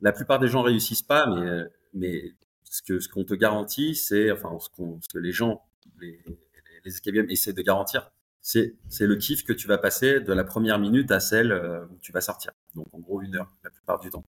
la 0.00 0.12
plupart 0.12 0.38
des 0.38 0.48
gens 0.48 0.62
réussissent 0.62 1.02
pas, 1.02 1.26
mais, 1.26 1.62
mais 1.94 2.34
ce 2.64 2.82
que 2.82 3.00
ce 3.00 3.08
qu'on 3.08 3.24
te 3.24 3.34
garantit, 3.34 3.94
c'est 3.94 4.30
enfin 4.30 4.56
ce, 4.58 4.68
ce, 5.00 5.08
que 5.08 5.18
les 5.18 5.32
gens, 5.32 5.62
les, 6.00 6.20
les 6.84 7.32
essaient 7.32 7.52
de 7.52 7.62
garantir, 7.62 8.10
c'est 8.40 8.76
c'est 8.88 9.06
le 9.06 9.16
kiff 9.16 9.44
que 9.44 9.52
tu 9.52 9.66
vas 9.66 9.78
passer 9.78 10.20
de 10.20 10.32
la 10.32 10.44
première 10.44 10.78
minute 10.78 11.10
à 11.10 11.20
celle 11.20 11.52
euh, 11.52 11.84
où 11.86 11.98
tu 12.00 12.12
vas 12.12 12.20
sortir. 12.20 12.52
Donc 12.74 12.86
en 12.92 13.00
gros 13.00 13.22
une 13.22 13.36
heure 13.36 13.50
la 13.64 13.70
plupart 13.70 14.00
du 14.00 14.10
temps. 14.10 14.24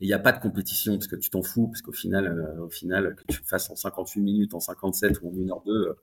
Il 0.00 0.06
n'y 0.06 0.12
a 0.12 0.18
pas 0.18 0.32
de 0.32 0.40
compétition 0.40 0.94
parce 0.94 1.06
que 1.06 1.16
tu 1.16 1.30
t'en 1.30 1.42
fous, 1.42 1.68
parce 1.68 1.82
qu'au 1.82 1.92
final, 1.92 2.26
euh, 2.26 2.64
au 2.64 2.70
final, 2.70 3.14
que 3.14 3.24
tu 3.32 3.42
fasses 3.44 3.70
en 3.70 3.76
58 3.76 4.20
minutes, 4.20 4.54
en 4.54 4.60
57 4.60 5.20
ou 5.22 5.28
en 5.28 5.32
1 5.32 5.50
heure 5.50 5.62
2, 5.64 5.96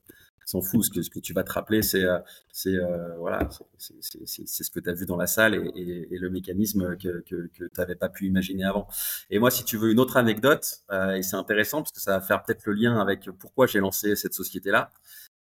s'en 0.51 0.61
fout. 0.61 0.83
Ce 0.83 1.09
que, 1.09 1.19
tu 1.19 1.33
vas 1.33 1.43
te 1.43 1.51
rappeler, 1.51 1.81
c'est 1.81 2.03
euh, 2.03 2.19
c'est 2.51 2.75
euh, 2.75 3.15
voilà, 3.17 3.49
c'est 3.77 4.63
ce 4.63 4.71
que 4.71 4.79
tu 4.79 4.89
as 4.89 4.93
vu 4.93 5.05
dans 5.05 5.17
la 5.17 5.27
salle 5.27 5.55
et, 5.75 6.07
le 6.11 6.29
mécanisme 6.29 6.97
que, 6.97 7.23
que, 7.27 7.49
tu 7.53 7.69
n'avais 7.77 7.95
pas 7.95 8.09
pu 8.09 8.27
imaginer 8.27 8.63
avant. 8.63 8.87
Et 9.29 9.39
moi, 9.39 9.49
si 9.49 9.63
tu 9.63 9.77
veux 9.77 9.91
une 9.91 9.99
autre 9.99 10.17
anecdote, 10.17 10.83
euh, 10.91 11.15
et 11.15 11.23
c'est 11.23 11.35
intéressant 11.35 11.79
parce 11.79 11.91
que 11.91 12.01
ça 12.01 12.17
va 12.17 12.21
faire 12.21 12.43
peut-être 12.43 12.65
le 12.65 12.73
lien 12.73 12.99
avec 12.99 13.29
pourquoi 13.39 13.65
j'ai 13.65 13.79
lancé 13.79 14.15
cette 14.15 14.33
société-là, 14.33 14.91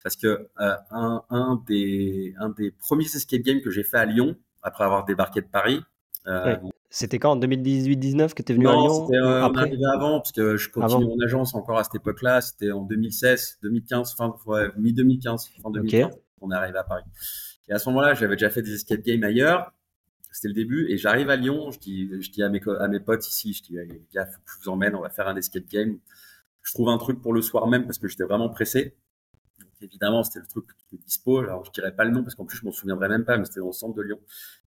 parce 0.03 0.17
que 0.17 0.49
un, 0.57 1.23
un, 1.29 1.63
des, 1.67 2.35
un 2.39 2.51
des 2.51 2.71
premiers 2.71 3.05
escape 3.05 3.43
games 3.43 3.61
que 3.61 3.71
j'ai 3.71 3.83
fait 3.85 3.99
à 3.99 4.07
Lyon, 4.07 4.37
après 4.63 4.85
avoir 4.85 5.05
débarqué 5.05 5.41
de 5.41 5.47
Paris, 5.47 5.81
c'était 6.91 7.21
quand 7.21 7.33
en 7.33 7.39
2018-19 7.39 8.35
que 8.35 8.43
tu 8.43 8.53
es 8.53 8.55
venu 8.57 8.69
à 8.69 8.73
Lyon 8.73 9.07
C'était 9.07 9.19
euh, 9.19 9.45
après 9.45 9.71
avant, 9.95 10.19
parce 10.19 10.33
que 10.33 10.57
je 10.57 10.71
continue 10.71 11.07
mon 11.07 11.21
agence 11.25 11.55
encore 11.55 11.79
à 11.79 11.85
cette 11.85 11.95
époque-là. 11.95 12.41
C'était 12.41 12.73
en 12.73 12.83
2016, 12.83 13.61
2015, 13.63 14.15
fin 14.17 14.35
ouais, 14.47 14.69
mi-2015, 14.77 15.51
fin 15.63 15.71
2015, 15.71 16.19
on 16.41 16.51
est 16.51 16.55
arrivé 16.55 16.79
à 16.79 16.85
Paris. 16.85 17.05
Et 17.69 17.73
à 17.73 17.79
ce 17.79 17.89
moment-là, 17.91 18.15
j'avais 18.15 18.35
déjà 18.35 18.51
fait 18.51 18.63
des 18.63 18.75
escape 18.75 19.03
games 19.03 19.23
ailleurs. 19.23 19.73
C'était 20.33 20.49
le 20.49 20.55
début. 20.55 20.91
Et 20.91 20.97
j'arrive 20.97 21.31
à 21.31 21.37
Lyon, 21.37 21.71
je 21.71 21.79
dis, 21.79 22.11
je 22.21 22.31
dis 22.31 22.43
à, 22.43 22.49
mes, 22.49 22.61
à 22.81 22.89
mes 22.89 23.01
potes 23.01 23.27
ici, 23.29 23.53
je 23.53 23.63
dis, 23.63 23.75
les 23.75 24.03
gars, 24.13 24.27
faut 24.27 24.41
que 24.41 24.51
je 24.53 24.65
vous 24.65 24.69
emmène, 24.71 24.97
on 24.97 25.01
va 25.01 25.11
faire 25.11 25.29
un 25.29 25.37
escape 25.37 25.69
game. 25.71 25.99
Je 26.63 26.75
trouve 26.75 26.89
un 26.89 26.99
truc 26.99 27.23
pour 27.23 27.33
le 27.33 27.41
soir 27.41 27.69
même 27.69 27.85
parce 27.85 27.99
que 27.99 28.09
j'étais 28.09 28.25
vraiment 28.25 28.49
pressé 28.49 28.97
évidemment, 29.83 30.23
c'était 30.23 30.41
le 30.41 30.47
truc 30.47 30.67
qui 30.77 30.97
était 30.97 31.05
dispo. 31.05 31.39
Alors, 31.39 31.65
je 31.65 31.71
dirais 31.71 31.95
pas 31.95 32.05
le 32.05 32.11
nom 32.11 32.23
parce 32.23 32.35
qu'en 32.35 32.45
plus, 32.45 32.59
je 32.59 32.65
m'en 32.65 32.73
souviendrai 32.73 33.09
même 33.09 33.25
pas, 33.25 33.37
mais 33.37 33.45
c'était 33.45 33.61
dans 33.61 33.67
le 33.67 33.73
centre 33.73 33.95
de 33.95 34.03
Lyon. 34.03 34.19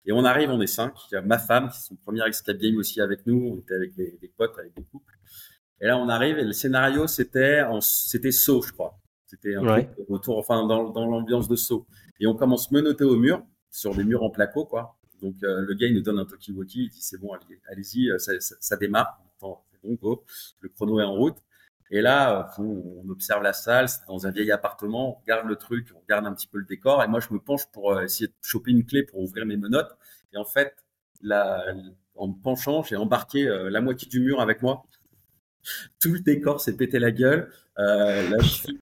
Et 0.06 0.12
on 0.12 0.24
arrive, 0.26 0.50
on 0.50 0.62
est 0.62 0.68
cinq. 0.68 0.94
Il 1.12 1.16
y 1.16 1.18
a 1.18 1.22
ma 1.22 1.40
femme, 1.40 1.70
qui 1.70 1.78
est 1.78 1.88
son 1.88 1.96
premier 1.96 2.28
escape 2.28 2.58
game 2.58 2.78
aussi 2.78 3.02
avec 3.02 3.26
nous. 3.26 3.54
On 3.54 3.60
était 3.60 3.76
avec 3.76 3.96
des, 3.96 4.32
potes, 4.36 4.58
avec 4.58 4.74
des 4.76 4.84
couples. 4.84 5.14
Et 5.82 5.88
là, 5.88 5.98
on 5.98 6.10
arrive 6.10 6.40
et 6.40 6.44
le 6.44 6.54
scénario, 6.54 7.08
c'était, 7.08 7.64
c'était 7.82 8.32
saut, 8.32 8.62
je 8.62 8.72
crois. 8.72 9.00
C'était 9.26 9.56
un 9.56 9.64
truc 9.64 9.90
autour, 10.10 10.38
enfin, 10.38 10.66
dans, 10.68 10.90
dans 10.90 11.06
l'ambiance 11.06 11.48
de 11.48 11.56
saut. 11.56 11.88
Et 12.20 12.28
on 12.28 12.36
commence 12.36 12.72
menotter 12.72 13.04
au 13.04 13.18
mur, 13.18 13.44
sur 13.70 13.96
des 13.96 14.04
murs 14.04 14.24
en 14.24 14.30
placo, 14.30 14.66
quoi. 14.66 14.98
Donc, 15.22 15.36
euh, 15.44 15.62
le 15.62 15.74
gars, 15.74 15.88
il 15.88 15.96
nous 15.96 16.02
donne 16.02 16.20
un 16.20 16.26
talkie-walkie. 16.26 16.84
Il 16.84 16.90
dit, 16.90 17.02
c'est 17.02 17.20
bon, 17.20 17.32
allez-y, 17.70 18.10
euh, 18.12 18.18
ça, 18.18 18.40
ça, 18.40 18.56
ça, 18.60 18.78
démarre. 18.78 19.20
c'est 19.40 19.82
bon, 19.82 19.94
go. 20.02 20.24
Le 20.60 20.70
chrono 20.70 21.00
est 21.00 21.04
en 21.04 21.14
route. 21.14 21.38
Et 21.94 22.02
là, 22.02 22.50
on 22.58 23.08
observe 23.10 23.44
la 23.44 23.54
salle, 23.54 23.88
c'est 23.88 24.06
dans 24.08 24.26
un 24.26 24.32
vieil 24.32 24.52
appartement, 24.52 25.12
on 25.12 25.22
regarde 25.22 25.48
le 25.48 25.56
truc, 25.56 25.90
on 25.96 26.00
regarde 26.00 26.26
un 26.26 26.34
petit 26.34 26.48
peu 26.48 26.58
le 26.58 26.66
décor, 26.66 27.04
et 27.04 27.08
moi 27.08 27.20
je 27.20 27.32
me 27.32 27.40
penche 27.40 27.68
pour 27.72 27.92
euh, 27.92 28.02
essayer 28.02 28.28
de 28.28 28.34
choper 28.42 28.72
une 28.72 28.84
clé 28.84 29.04
pour 29.04 29.20
ouvrir 29.20 29.46
mes 29.46 29.58
menottes. 29.58 29.96
Et 30.34 30.38
en 30.38 30.46
fait, 30.46 30.76
là, 31.22 31.64
en 32.16 32.30
me 32.30 32.34
penchant, 32.42 32.82
j'ai 32.82 32.96
embarqué 32.96 33.48
euh, 33.48 33.70
la 33.70 33.80
moitié 33.80 34.10
du 34.10 34.22
mur 34.22 34.42
avec 34.42 34.64
moi 34.64 34.84
tout 36.00 36.14
le 36.14 36.20
décor 36.20 36.62
s'est 36.62 36.76
pété 36.76 37.00
la 37.00 37.12
gueule. 37.12 37.52
Euh, 37.80 38.30
là, 38.30 38.38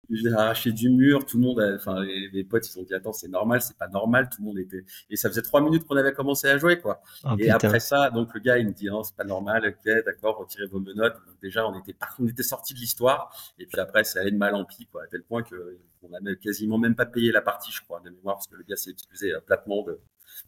j'ai 0.10 0.34
arraché 0.34 0.72
du 0.72 0.90
mur. 0.90 1.26
Tout 1.26 1.38
le 1.38 1.44
monde, 1.44 1.76
enfin, 1.76 2.04
les, 2.04 2.44
potes, 2.44 2.68
ils 2.70 2.80
ont 2.80 2.84
dit 2.84 2.94
attends, 2.94 3.14
c'est 3.14 3.30
normal, 3.30 3.62
c'est 3.62 3.78
pas 3.78 3.88
normal. 3.88 4.30
Tout 4.30 4.42
le 4.42 4.48
monde 4.48 4.60
était. 4.60 4.86
Et 5.10 5.16
ça 5.16 5.30
faisait 5.30 5.42
trois 5.42 5.62
minutes 5.62 5.86
qu'on 5.86 5.96
avait 5.96 6.14
commencé 6.14 6.48
à 6.48 6.58
jouer, 6.58 6.80
quoi. 6.80 7.02
Oh, 7.24 7.36
et 7.40 7.50
après 7.50 7.80
ça, 7.80 8.10
donc 8.10 8.34
le 8.34 8.40
gars, 8.40 8.58
il 8.58 8.68
me 8.68 8.74
dit 8.74 8.88
non, 8.88 9.04
c'est 9.04 9.16
pas 9.16 9.24
normal. 9.24 9.66
Ok, 9.66 9.94
d'accord, 10.06 10.38
retirez 10.38 10.68
vos 10.68 10.80
menottes. 10.80 11.18
déjà, 11.42 11.68
on 11.68 11.80
était, 11.80 11.96
on 12.20 12.28
était 12.28 12.44
sorti 12.44 12.74
de 12.74 12.80
l'histoire. 12.80 13.34
Et 13.60 13.66
puis 13.66 13.80
après, 13.80 14.04
ça 14.04 14.20
allait 14.20 14.32
de 14.32 14.38
mal 14.38 14.56
en 14.56 14.66
pis, 14.66 14.88
quoi, 14.88 15.04
à 15.04 15.08
tel 15.08 15.24
point 15.24 15.44
que 15.44 15.80
on 16.04 16.14
a 16.14 16.36
quasiment 16.36 16.80
même 16.80 16.96
pas 16.96 17.06
payé 17.06 17.32
la 17.32 17.42
partie, 17.42 17.72
je 17.72 17.82
crois, 17.84 18.02
de 18.02 18.10
mémoire, 18.10 18.36
parce 18.36 18.48
que 18.48 18.56
le 18.56 18.64
gars 18.64 18.76
s'est 18.76 18.90
excusé 18.92 19.34
euh, 19.34 19.40
platement 19.40 19.86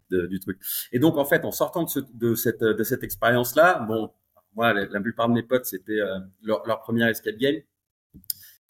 de, 0.10 0.26
du 0.28 0.40
truc. 0.40 0.60
Et 0.92 1.00
donc, 1.00 1.18
en 1.18 1.26
fait, 1.26 1.46
en 1.46 1.52
sortant 1.52 1.84
de, 1.84 2.06
de 2.14 2.36
cette, 2.36 2.64
de 2.64 2.84
cette 2.84 3.04
expérience-là, 3.04 3.80
bon, 3.80 4.12
moi, 4.56 4.74
la, 4.74 5.00
plupart 5.00 5.30
de 5.30 5.34
mes 5.34 5.44
potes, 5.44 5.66
c'était 5.66 6.00
euh, 6.00 6.20
leur, 6.42 6.66
leur 6.66 6.80
première 6.82 7.08
escape 7.08 7.36
game. 7.38 7.62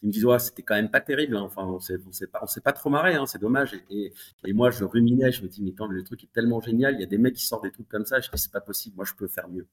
Ils 0.03 0.07
me 0.07 0.11
disent, 0.11 0.25
ouais, 0.25 0.37
c'était 0.37 0.63
quand 0.63 0.75
même 0.75 0.91
pas 0.91 0.99
terrible. 0.99 1.37
Hein. 1.37 1.43
Enfin, 1.43 1.63
on 1.63 1.79
s'est, 1.79 1.95
on 2.05 2.11
s'est 2.11 2.27
pas, 2.27 2.39
on 2.41 2.45
s'est 2.45 2.59
pas 2.59 2.73
trop 2.73 2.89
marré. 2.89 3.15
Hein, 3.15 3.25
c'est 3.25 3.39
dommage. 3.39 3.73
Et, 3.89 4.11
et, 4.43 4.53
moi, 4.53 4.69
je 4.69 4.83
ruminais. 4.83 5.31
Je 5.31 5.41
me 5.41 5.47
dis, 5.47 5.63
mais 5.63 5.71
quand 5.71 5.87
le 5.87 6.03
truc 6.03 6.25
est 6.25 6.31
tellement 6.33 6.59
génial, 6.59 6.95
il 6.95 6.99
y 6.99 7.03
a 7.03 7.07
des 7.07 7.17
mecs 7.17 7.35
qui 7.35 7.45
sortent 7.45 7.63
des 7.63 7.71
trucs 7.71 7.87
comme 7.87 8.05
ça. 8.05 8.19
Je 8.19 8.29
dis, 8.29 8.37
c'est 8.37 8.51
pas 8.51 8.59
possible. 8.59 8.97
Moi, 8.97 9.05
je 9.05 9.13
peux 9.13 9.27
faire 9.27 9.47
mieux. 9.47 9.65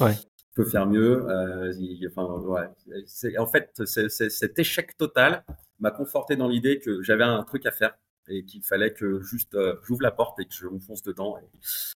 Ouais. 0.00 0.14
Je 0.14 0.62
peux 0.62 0.64
faire 0.64 0.86
mieux. 0.86 1.26
Euh, 1.28 1.72
enfin, 2.08 2.24
ouais. 2.24 2.68
C'est, 3.04 3.36
en 3.36 3.46
fait, 3.46 3.70
c'est, 3.84 4.08
cet 4.08 4.58
échec 4.58 4.96
total 4.96 5.44
m'a 5.78 5.90
conforté 5.90 6.36
dans 6.36 6.48
l'idée 6.48 6.78
que 6.78 7.02
j'avais 7.02 7.24
un 7.24 7.42
truc 7.42 7.66
à 7.66 7.70
faire 7.70 7.98
et 8.28 8.46
qu'il 8.46 8.64
fallait 8.64 8.94
que 8.94 9.20
juste 9.20 9.54
euh, 9.54 9.76
j'ouvre 9.84 10.02
la 10.02 10.10
porte 10.10 10.40
et 10.40 10.46
que 10.46 10.54
je 10.54 10.66
fonce 10.86 11.02
dedans. 11.02 11.36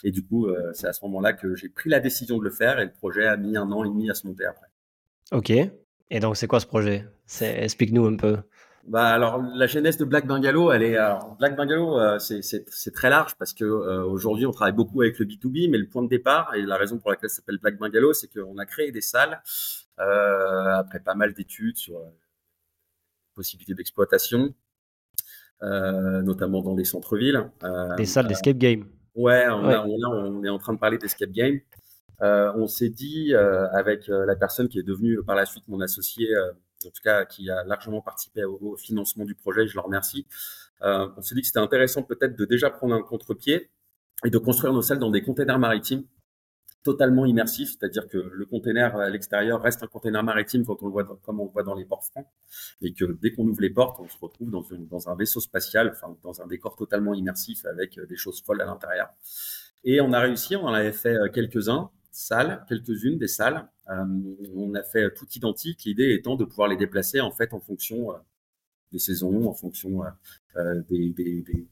Et, 0.03 0.09
du 0.09 0.25
coup, 0.25 0.47
euh, 0.47 0.71
c'est 0.73 0.87
à 0.87 0.93
ce 0.93 1.05
moment-là 1.05 1.33
que 1.33 1.55
j'ai 1.55 1.69
pris 1.69 1.91
la 1.91 1.99
décision 1.99 2.39
de 2.39 2.43
le 2.43 2.49
faire 2.49 2.79
et 2.79 2.85
le 2.85 2.91
projet 2.91 3.27
a 3.27 3.37
mis 3.37 3.55
un 3.55 3.71
an 3.71 3.83
et 3.83 3.89
demi 3.89 4.09
à 4.09 4.15
se 4.15 4.25
monter 4.25 4.45
après. 4.45 4.67
Ok. 5.31 5.53
Et 6.09 6.19
donc, 6.19 6.37
c'est 6.37 6.47
quoi 6.47 6.59
ce 6.59 6.65
projet? 6.65 7.05
Explique-nous 7.41 8.05
un 8.05 8.15
peu. 8.15 8.37
Bah 8.87 9.07
alors 9.07 9.41
la 9.53 9.67
genèse 9.67 9.97
de 9.97 10.05
Black 10.05 10.25
Bungalow, 10.25 10.71
elle 10.71 10.81
est 10.81 10.95
alors, 10.95 11.35
Black 11.35 11.57
Bungalow, 11.57 11.99
euh, 11.99 12.19
c'est 12.19 12.91
très 12.93 13.09
large 13.09 13.35
parce 13.35 13.53
que 13.53 13.65
aujourd'hui 13.65 14.45
on 14.45 14.51
travaille 14.51 14.71
beaucoup 14.71 15.01
avec 15.01 15.19
le 15.19 15.25
B2B, 15.25 15.69
mais 15.69 15.77
le 15.77 15.89
point 15.89 16.03
de 16.03 16.07
départ 16.07 16.55
et 16.55 16.61
la 16.61 16.77
raison 16.77 16.97
pour 16.97 17.09
laquelle 17.11 17.29
ça 17.29 17.35
s'appelle 17.37 17.57
Black 17.57 17.77
Bungalow, 17.77 18.13
c'est 18.13 18.29
qu'on 18.29 18.57
a 18.57 18.65
créé 18.65 18.93
des 18.93 19.01
salles 19.01 19.41
après 19.97 21.01
pas 21.01 21.15
mal 21.15 21.33
d'études 21.33 21.75
sur 21.75 21.99
possibilités 23.37 23.75
d'exploitation, 23.75 24.53
euh, 25.61 26.21
notamment 26.23 26.61
dans 26.61 26.75
les 26.75 26.85
centres-villes. 26.85 27.49
Euh, 27.63 27.95
des 27.95 28.05
salles 28.05 28.27
d'escape 28.27 28.57
game. 28.57 28.85
Ouais, 29.15 29.45
on, 29.49 29.63
on, 29.63 30.43
est 30.43 30.49
en 30.49 30.57
train 30.57 30.73
de 30.73 30.79
parler 30.79 30.97
d'escape 30.97 31.31
game. 31.31 31.59
Euh, 32.21 32.51
on 32.55 32.67
s'est 32.67 32.89
dit 32.89 33.33
avec 33.35 34.07
la 34.07 34.35
personne 34.35 34.67
qui 34.67 34.79
est 34.79 34.83
devenue 34.83 35.23
par 35.23 35.35
la 35.35 35.45
suite 35.45 35.67
mon 35.67 35.81
associé, 35.81 36.27
en 36.37 36.89
tout 36.89 37.03
cas 37.03 37.25
qui 37.25 37.49
a 37.49 37.63
largement 37.63 38.01
participé 38.01 38.43
au, 38.43 38.75
financement 38.77 39.25
du 39.25 39.35
projet, 39.35 39.67
je 39.67 39.75
le 39.75 39.81
remercie. 39.81 40.25
on 40.81 41.21
s'est 41.21 41.35
dit 41.35 41.41
que 41.41 41.47
c'était 41.47 41.59
intéressant 41.59 42.03
peut-être 42.03 42.35
de 42.35 42.45
déjà 42.45 42.69
prendre 42.69 42.95
un 42.95 43.01
contre-pied 43.01 43.69
et 44.25 44.29
de 44.29 44.37
construire 44.37 44.73
nos 44.73 44.81
salles 44.81 44.99
dans 44.99 45.11
des 45.11 45.21
containers 45.21 45.59
maritimes 45.59 46.03
totalement 46.87 47.25
immersif, 47.25 47.71
c'est-à-dire 47.71 48.07
que 48.07 48.17
le 48.17 48.45
container 48.45 48.95
à 48.95 49.09
l'extérieur 49.09 49.61
reste 49.61 49.83
un 49.83 49.87
container 49.87 50.23
maritime 50.23 50.65
quand 50.65 50.81
on 50.83 50.85
le 50.85 50.91
voit 50.93 51.19
comme 51.21 51.41
on 51.41 51.45
le 51.45 51.51
voit 51.51 51.63
dans 51.63 51.75
les 51.75 51.83
ports 51.83 52.05
francs, 52.05 52.25
et 52.81 52.93
que 52.93 53.03
dès 53.21 53.33
qu'on 53.33 53.45
ouvre 53.45 53.59
les 53.61 53.69
portes, 53.69 53.99
on 53.99 54.07
se 54.07 54.17
retrouve 54.21 54.49
dans, 54.49 55.09
un 55.09 55.15
vaisseau 55.15 55.41
spatial, 55.41 55.93
dans 56.23 56.41
un 56.41 56.47
décor 56.47 56.77
totalement 56.77 57.13
immersif 57.13 57.65
avec 57.65 57.97
euh, 57.97 58.05
des 58.05 58.15
choses 58.15 58.41
folles 58.41 58.61
à 58.61 58.65
l'intérieur. 58.65 59.09
Et 59.83 59.99
on 59.99 60.13
a 60.13 60.19
réussi, 60.21 60.55
on 60.55 60.63
en 60.63 60.73
avait 60.73 60.93
fait 60.93 61.15
euh, 61.15 61.29
quelques-uns, 61.29 61.91
salles, 62.17 62.65
quelques-unes 62.67 63.17
des 63.17 63.27
salles. 63.27 63.67
Euh, 63.89 64.05
on 64.55 64.73
a 64.75 64.83
fait 64.83 65.13
tout 65.13 65.27
identique, 65.35 65.83
l'idée 65.85 66.13
étant 66.13 66.35
de 66.35 66.45
pouvoir 66.45 66.67
les 66.67 66.77
déplacer 66.77 67.21
en 67.21 67.31
fait 67.31 67.53
en 67.53 67.59
fonction 67.59 68.09
des 68.91 68.99
saisons, 68.99 69.47
en 69.47 69.53
fonction 69.53 70.01
des, 70.89 71.13
des, 71.13 71.67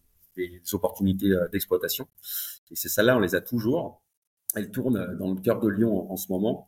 opportunités 0.73 1.34
d'exploitation. 1.51 2.08
Et 2.71 2.75
ces 2.75 2.89
salles-là, 2.89 3.17
on 3.17 3.19
les 3.19 3.36
a 3.36 3.41
toujours. 3.41 4.01
Elles 4.55 4.71
tournent 4.71 5.17
dans 5.17 5.34
le 5.34 5.41
cœur 5.41 5.60
de 5.60 5.67
Lyon 5.67 6.12
en, 6.12 6.17
ce 6.17 6.31
moment. 6.31 6.67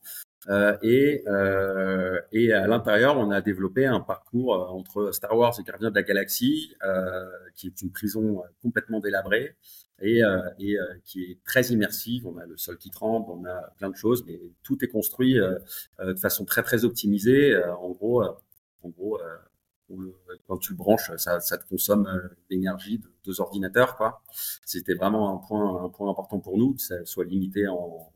Euh, 0.49 0.77
et, 0.81 1.23
euh, 1.27 2.21
à 2.33 2.67
l'intérieur, 2.67 3.17
on 3.17 3.31
a 3.31 3.41
développé 3.41 3.85
un 3.85 3.99
parcours 3.99 4.53
entre 4.73 5.11
Star 5.11 5.35
Wars 5.37 5.53
et 5.59 5.63
Gardiens 5.63 5.89
de 5.89 5.95
la 5.95 6.03
Galaxie, 6.03 6.75
euh, 6.83 7.25
qui 7.55 7.67
est 7.67 7.81
une 7.81 7.91
prison 7.91 8.43
complètement 8.61 8.99
délabrée 8.99 9.55
et, 10.01 10.21
et 10.59 10.77
qui 11.05 11.23
est 11.23 11.43
très 11.43 11.67
immersive. 11.67 12.27
On 12.27 12.37
a 12.37 12.45
le 12.45 12.57
sol 12.57 12.77
qui 12.77 12.89
tremble, 12.89 13.29
on 13.29 13.45
a 13.45 13.73
plein 13.77 13.89
de 13.89 13.95
choses, 13.95 14.23
mais 14.25 14.39
tout 14.63 14.83
est 14.83 14.87
construit 14.87 15.35
de 15.35 16.15
façon 16.15 16.45
très 16.45 16.63
très 16.63 16.85
optimisée. 16.85 17.57
en 17.63 17.91
gros, 17.91 18.23
en 18.23 18.89
gros, 18.89 19.19
quand 20.47 20.57
tu 20.57 20.73
le 20.73 20.77
branches, 20.77 21.11
ça, 21.17 21.39
ça 21.39 21.57
te 21.57 21.67
consomme 21.67 22.29
l'énergie 22.49 22.99
de 22.99 23.07
deux 23.25 23.41
ordinateurs. 23.41 23.95
Quoi. 23.95 24.21
C'était 24.65 24.93
vraiment 24.93 25.33
un 25.33 25.37
point, 25.37 25.83
un 25.83 25.89
point 25.89 26.09
important 26.09 26.39
pour 26.39 26.57
nous, 26.57 26.73
que 26.75 26.81
ça 26.81 27.05
soit 27.05 27.25
limité 27.25 27.67
en, 27.67 28.11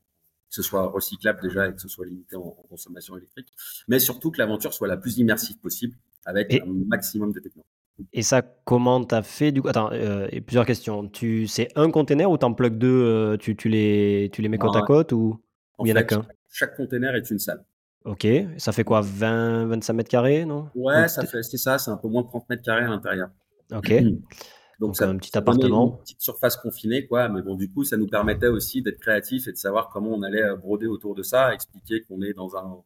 que 0.51 0.55
ce 0.55 0.63
soit 0.63 0.87
recyclable 0.87 1.41
déjà 1.41 1.69
et 1.69 1.73
que 1.73 1.81
ce 1.81 1.87
soit 1.87 2.05
limité 2.05 2.35
en, 2.35 2.51
consommation 2.69 3.17
électrique, 3.17 3.47
mais 3.87 3.99
surtout 3.99 4.31
que 4.31 4.37
l'aventure 4.37 4.73
soit 4.73 4.87
la 4.87 4.97
plus 4.97 5.17
immersive 5.17 5.57
possible 5.59 5.95
avec 6.25 6.53
un 6.53 6.65
maximum 6.87 7.31
de 7.31 7.39
technologies. 7.39 7.69
Et 8.13 8.23
ça, 8.23 8.41
comment 8.41 9.03
tu 9.03 9.15
as 9.15 9.23
fait 9.23 9.51
du 9.51 9.61
coup 9.61 9.67
Attends, 9.67 9.91
euh, 9.91 10.27
plusieurs 10.45 10.65
questions. 10.65 11.07
Tu, 11.07 11.47
c'est 11.47 11.69
un 11.75 11.89
container 11.91 12.29
ou 12.29 12.37
tu 12.37 12.45
en 12.45 12.53
plugs 12.53 12.77
deux 12.77 12.87
euh, 12.87 13.37
tu, 13.37 13.55
tu, 13.55 13.69
les, 13.69 14.29
tu 14.31 14.41
les 14.41 14.49
mets 14.49 14.57
côte 14.57 14.75
à 14.75 14.81
côte 14.81 15.11
ou 15.11 15.41
il 15.83 15.89
y 15.89 15.93
en 15.93 15.95
a 15.95 16.03
qu'un? 16.03 16.25
Chaque 16.49 16.75
container 16.75 17.15
est 17.15 17.29
une 17.29 17.39
salle. 17.39 17.63
Ok, 18.03 18.27
ça 18.57 18.71
fait 18.71 18.83
quoi 18.83 19.01
20, 19.01 19.67
25 19.67 19.93
mètres 19.93 20.09
carrés, 20.09 20.45
non? 20.45 20.69
Ouais, 20.73 21.07
ça 21.07 21.25
fait, 21.25 21.43
c'est 21.43 21.57
ça, 21.57 21.77
c'est 21.77 21.91
un 21.91 21.97
peu 21.97 22.07
moins 22.07 22.23
de 22.23 22.27
30 22.27 22.49
mètres 22.49 22.63
carrés 22.63 22.85
à 22.85 22.87
l'intérieur. 22.87 23.29
Ok. 23.73 23.93
Donc, 24.79 24.95
c'est 24.97 25.03
un 25.03 25.15
petit 25.17 25.37
appartement. 25.37 25.91
Une 25.91 25.99
petite 25.99 26.21
surface 26.21 26.57
confinée, 26.57 27.05
quoi. 27.05 27.29
Mais 27.29 27.43
bon, 27.43 27.53
du 27.53 27.71
coup, 27.71 27.83
ça 27.83 27.97
nous 27.97 28.07
permettait 28.07 28.47
aussi 28.47 28.81
d'être 28.81 28.99
créatifs 28.99 29.47
et 29.47 29.51
de 29.51 29.57
savoir 29.57 29.89
comment 29.89 30.09
on 30.09 30.23
allait 30.23 30.41
euh, 30.41 30.55
broder 30.55 30.87
autour 30.87 31.13
de 31.13 31.21
ça, 31.21 31.53
expliquer 31.53 32.01
qu'on 32.01 32.23
est 32.23 32.33
dans 32.33 32.55
un 32.55 32.81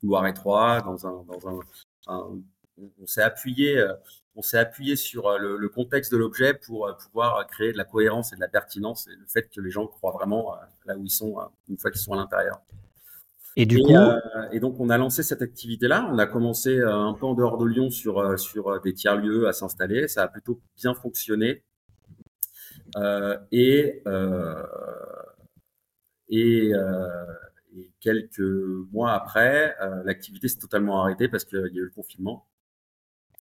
couloir 0.00 0.26
étroit, 0.26 0.80
dans 0.80 1.06
un, 1.06 1.24
dans 1.24 1.46
un, 1.46 1.60
on 2.98 3.06
s'est 3.06 3.22
appuyé, 3.22 3.76
euh, 3.76 3.92
on 4.36 4.42
s'est 4.42 4.58
appuyé 4.58 4.96
sur 4.96 5.26
euh, 5.26 5.38
le, 5.38 5.68
contexte 5.68 6.12
de 6.12 6.16
l'objet 6.16 6.54
pour 6.54 6.88
pouvoir 7.02 7.46
créer 7.46 7.72
de 7.72 7.76
la 7.76 7.84
cohérence 7.84 8.32
et 8.32 8.36
de 8.36 8.40
la 8.40 8.48
pertinence 8.48 9.06
et 9.08 9.16
le 9.16 9.26
fait 9.26 9.48
que 9.48 9.60
les 9.60 9.70
gens 9.70 9.86
croient 9.86 10.12
vraiment 10.12 10.54
là 10.86 10.96
où 10.96 11.04
ils 11.04 11.10
sont 11.10 11.38
une 11.68 11.78
fois 11.78 11.90
qu'ils 11.90 12.00
sont 12.00 12.12
à 12.12 12.16
l'intérieur. 12.16 12.60
Et 13.56 13.66
du 13.66 13.78
coup, 13.78 13.94
euh, 13.94 14.18
et 14.52 14.60
donc 14.60 14.78
on 14.78 14.90
a 14.90 14.98
lancé 14.98 15.22
cette 15.22 15.42
activité-là. 15.42 16.08
On 16.10 16.18
a 16.18 16.26
commencé 16.26 16.78
euh, 16.78 16.94
un 16.94 17.14
peu 17.14 17.26
en 17.26 17.34
dehors 17.34 17.58
de 17.58 17.66
Lyon 17.66 17.90
sur 17.90 18.18
euh, 18.18 18.36
sur 18.36 18.80
des 18.80 18.94
tiers 18.94 19.16
lieux 19.16 19.48
à 19.48 19.52
s'installer. 19.52 20.08
Ça 20.08 20.22
a 20.22 20.28
plutôt 20.28 20.60
bien 20.76 20.94
fonctionné. 20.94 21.62
et 23.52 24.02
et, 26.32 26.72
et, 27.72 27.90
quelques 27.98 28.40
mois 28.92 29.12
après, 29.12 29.76
l'activité 30.04 30.46
s'est 30.48 30.58
totalement 30.58 31.02
arrêtée 31.02 31.28
parce 31.28 31.44
qu'il 31.44 31.58
y 31.58 31.78
a 31.78 31.82
eu 31.82 31.84
le 31.84 31.90
confinement. 31.90 32.46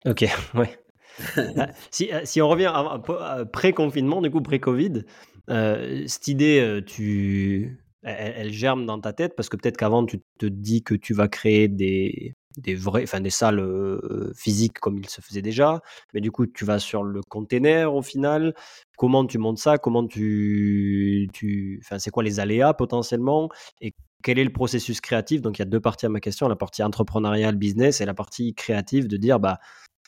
Ok, 0.07 0.25
ouais. 0.55 0.79
Ah, 1.57 1.71
si, 1.90 2.11
si, 2.25 2.42
on 2.42 2.49
revient 2.49 2.73
pré-confinement, 3.53 4.21
du 4.21 4.31
coup 4.31 4.42
pré-Covid, 4.42 5.05
cette 5.49 6.29
idée, 6.29 6.83
tu 6.87 7.87
elle, 8.07 8.53
germe 8.53 8.87
dans 8.87 9.01
ta 9.01 9.12
tête 9.12 9.35
parce 9.37 9.49
que 9.49 9.57
peut-être 9.57 9.77
qu'avant 9.77 10.07
tu 10.07 10.23
te 10.38 10.47
dis 10.47 10.83
que 10.83 10.95
tu 10.95 11.12
vas 11.12 11.29
créer 11.29 11.69
des, 11.69 12.37
des 12.57 12.75
vrais, 12.75 13.03
enfin 13.03 13.21
des 13.21 13.31
salles 13.31 13.59
euh, 13.59 14.33
physiques 14.37 14.79
comme 14.79 14.99
il 14.99 15.09
se 15.09 15.21
faisait 15.21 15.42
déjà, 15.42 15.81
mais 16.14 16.21
du 16.21 16.31
coup 16.31 16.47
tu 16.47 16.64
vas 16.64 16.79
sur 16.79 17.03
le 17.03 17.21
container 17.29 17.95
au 17.95 18.03
final. 18.03 18.55
Comment 18.97 19.27
tu 19.27 19.38
montes 19.38 19.59
ça? 19.59 19.79
Comment 19.79 20.07
tu, 20.07 21.29
tu, 21.33 21.81
enfin 21.85 21.99
c'est 21.99 22.11
quoi 22.11 22.23
les 22.23 22.38
aléas 22.40 22.75
potentiellement? 22.75 23.49
Et 23.81 23.92
quel 24.23 24.38
est 24.38 24.45
le 24.45 24.53
processus 24.53 25.01
créatif? 25.01 25.42
Donc 25.42 25.59
il 25.59 25.62
y 25.62 25.66
a 25.66 25.66
deux 25.66 25.81
parties 25.81 26.07
à 26.07 26.09
ma 26.09 26.21
question, 26.21 26.49
la 26.49 26.57
partie 26.57 26.83
entrepreneuriale 26.83 27.57
business 27.57 28.01
et 28.01 28.07
la 28.07 28.14
partie 28.14 28.55
créative 28.55 29.09
de 29.09 29.16
dire 29.16 29.40
bah 29.40 29.59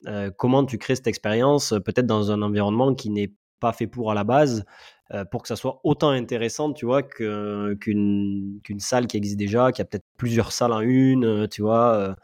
euh, 0.06 0.30
comment 0.36 0.64
tu 0.64 0.78
crées 0.78 0.96
cette 0.96 1.06
expérience 1.06 1.74
peut-être 1.84 2.06
dans 2.06 2.30
un 2.30 2.42
environnement 2.42 2.94
qui 2.94 3.10
n'est 3.10 3.32
pas 3.60 3.72
fait 3.72 3.88
pour 3.88 4.10
à 4.12 4.14
la 4.14 4.24
base 4.24 4.64
euh, 5.12 5.24
pour 5.24 5.42
que 5.42 5.48
ça 5.48 5.56
soit 5.56 5.80
autant 5.82 6.10
intéressant, 6.10 6.72
tu 6.72 6.84
vois, 6.84 7.02
qu'une 7.02 8.60
salle 8.78 9.06
qui 9.06 9.16
existe 9.16 9.38
déjà, 9.38 9.72
qui 9.72 9.82
a 9.82 9.84
peut-être 9.84 10.06
plusieurs 10.16 10.52
salles 10.52 10.72
en 10.72 10.80
une, 10.80 11.48
tu 11.48 11.62
vois. 11.62 12.14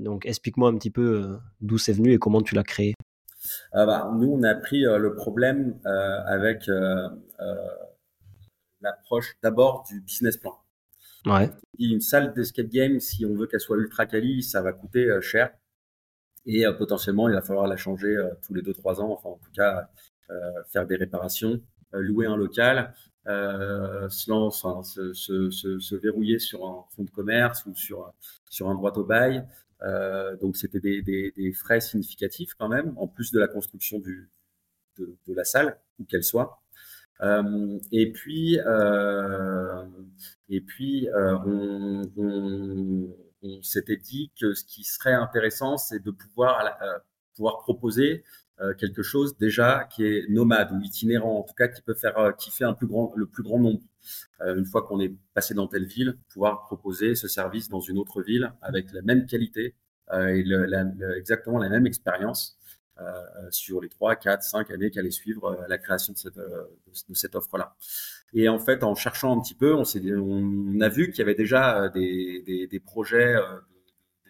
Donc, 0.00 0.26
explique-moi 0.26 0.70
un 0.70 0.76
petit 0.76 0.90
peu 0.90 1.38
d'où 1.60 1.78
c'est 1.78 1.92
venu 1.92 2.12
et 2.12 2.18
comment 2.18 2.42
tu 2.42 2.54
l'as 2.54 2.64
créé. 2.64 2.94
Ah 3.72 3.86
bah, 3.86 4.10
nous, 4.18 4.32
on 4.32 4.42
a 4.42 4.54
pris 4.54 4.80
le 4.80 5.14
problème 5.14 5.78
avec 5.84 6.68
l'approche 8.80 9.36
d'abord 9.42 9.84
du 9.88 10.00
business 10.00 10.38
plan. 10.38 10.56
Ouais. 11.26 11.50
Une 11.78 12.00
salle 12.00 12.32
d'escape 12.32 12.68
game, 12.68 13.00
si 13.00 13.26
on 13.26 13.34
veut 13.34 13.46
qu'elle 13.46 13.60
soit 13.60 13.76
ultra 13.76 14.06
quali, 14.06 14.42
ça 14.42 14.62
va 14.62 14.72
coûter 14.72 15.08
cher. 15.20 15.50
Et 16.48 16.64
potentiellement, 16.76 17.28
il 17.28 17.34
va 17.34 17.42
falloir 17.42 17.68
la 17.68 17.76
changer 17.76 18.16
tous 18.44 18.54
les 18.54 18.62
2-3 18.62 19.00
ans, 19.00 19.12
enfin 19.12 19.28
en 19.28 19.36
tout 19.36 19.52
cas 19.54 19.88
faire 20.72 20.86
des 20.86 20.96
réparations. 20.96 21.60
Euh, 21.94 22.02
louer 22.02 22.26
un 22.26 22.36
local, 22.36 22.92
euh, 23.28 24.08
se, 24.10 24.30
lance, 24.30 24.66
se, 24.82 25.50
se, 25.50 25.94
verrouiller 25.96 26.38
sur 26.38 26.66
un 26.66 26.84
fonds 26.94 27.04
de 27.04 27.10
commerce 27.10 27.64
ou 27.64 27.74
sur, 27.74 28.12
un 28.60 28.74
droit 28.74 28.92
au 28.92 29.04
bail. 29.04 29.46
Euh, 29.82 30.36
donc 30.36 30.56
c'était 30.56 30.80
des, 30.80 31.52
frais 31.54 31.80
significatifs 31.80 32.52
quand 32.58 32.68
même, 32.68 32.92
en 32.98 33.06
plus 33.08 33.32
de 33.32 33.38
la 33.38 33.48
construction 33.48 34.00
de, 34.00 34.28
la 35.28 35.44
salle, 35.44 35.78
où 35.98 36.04
qu'elle 36.04 36.24
soit. 36.24 36.60
Euh, 37.22 37.78
et 37.90 38.12
puis, 38.12 38.58
euh, 38.60 39.84
et 40.50 40.60
puis 40.60 41.08
euh, 41.08 41.38
on, 42.16 43.08
on 43.42 43.62
s'était 43.62 43.96
dit 43.96 44.30
que 44.40 44.54
ce 44.54 44.64
qui 44.64 44.84
serait 44.84 45.12
intéressant, 45.12 45.76
c'est 45.76 46.02
de 46.02 46.10
pouvoir, 46.10 46.78
pouvoir 47.34 47.58
proposer 47.58 48.24
euh, 48.60 48.74
quelque 48.74 49.04
chose 49.04 49.36
déjà 49.38 49.84
qui 49.84 50.04
est 50.04 50.28
nomade 50.28 50.72
ou 50.72 50.80
itinérant, 50.80 51.38
en 51.38 51.42
tout 51.44 51.54
cas 51.54 51.68
qui 51.68 51.80
peut 51.80 51.94
faire, 51.94 52.18
euh, 52.18 52.32
qui 52.32 52.50
fait 52.50 52.64
un 52.64 52.72
plus 52.72 52.88
grand, 52.88 53.12
le 53.14 53.26
plus 53.26 53.44
grand 53.44 53.60
nombre. 53.60 53.82
Euh, 54.40 54.56
une 54.56 54.64
fois 54.64 54.82
qu'on 54.82 54.98
est 54.98 55.14
passé 55.32 55.54
dans 55.54 55.68
telle 55.68 55.84
ville, 55.84 56.18
pouvoir 56.32 56.64
proposer 56.64 57.14
ce 57.14 57.28
service 57.28 57.68
dans 57.68 57.80
une 57.80 57.98
autre 57.98 58.20
ville 58.20 58.52
avec 58.60 58.92
la 58.92 59.02
même 59.02 59.26
qualité 59.26 59.74
et 60.12 60.42
le, 60.42 60.64
la, 60.64 60.86
exactement 61.18 61.58
la 61.58 61.68
même 61.68 61.86
expérience 61.86 62.58
sur 63.50 63.82
les 63.82 63.90
3, 63.90 64.16
4, 64.16 64.42
5 64.42 64.70
années 64.70 64.90
qui 64.90 64.98
allaient 64.98 65.10
suivre 65.10 65.66
la 65.68 65.76
création 65.76 66.14
de 66.14 66.18
cette, 66.18 66.38
de 66.38 67.14
cette 67.14 67.34
offre-là. 67.34 67.76
Et 68.34 68.48
en 68.48 68.58
fait, 68.58 68.84
en 68.84 68.94
cherchant 68.94 69.36
un 69.36 69.40
petit 69.40 69.54
peu, 69.54 69.74
on, 69.74 69.84
on 69.86 70.80
a 70.80 70.88
vu 70.88 71.10
qu'il 71.10 71.18
y 71.18 71.22
avait 71.22 71.34
déjà 71.34 71.88
des, 71.88 72.42
des, 72.46 72.66
des 72.66 72.80
projets 72.80 73.34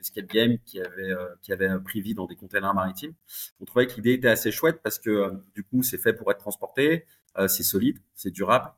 escape 0.00 0.26
game 0.26 0.58
qui 0.64 0.80
avait, 0.80 1.12
euh, 1.12 1.26
qui 1.42 1.52
pris 1.84 2.00
vie 2.00 2.14
dans 2.14 2.26
des 2.26 2.37
containers 2.37 2.74
maritimes. 2.74 3.14
On 3.61 3.64
trouvait 3.64 3.87
que 3.87 3.94
l'idée 3.94 4.12
était 4.12 4.28
assez 4.28 4.50
chouette 4.50 4.80
parce 4.82 4.98
que 4.98 5.11
euh, 5.11 5.30
du 5.54 5.64
coup, 5.64 5.82
c'est 5.82 5.98
fait 5.98 6.12
pour 6.12 6.30
être 6.30 6.38
transporté, 6.38 7.06
euh, 7.37 7.48
c'est 7.48 7.62
solide, 7.62 7.98
c'est 8.14 8.30
durable. 8.30 8.72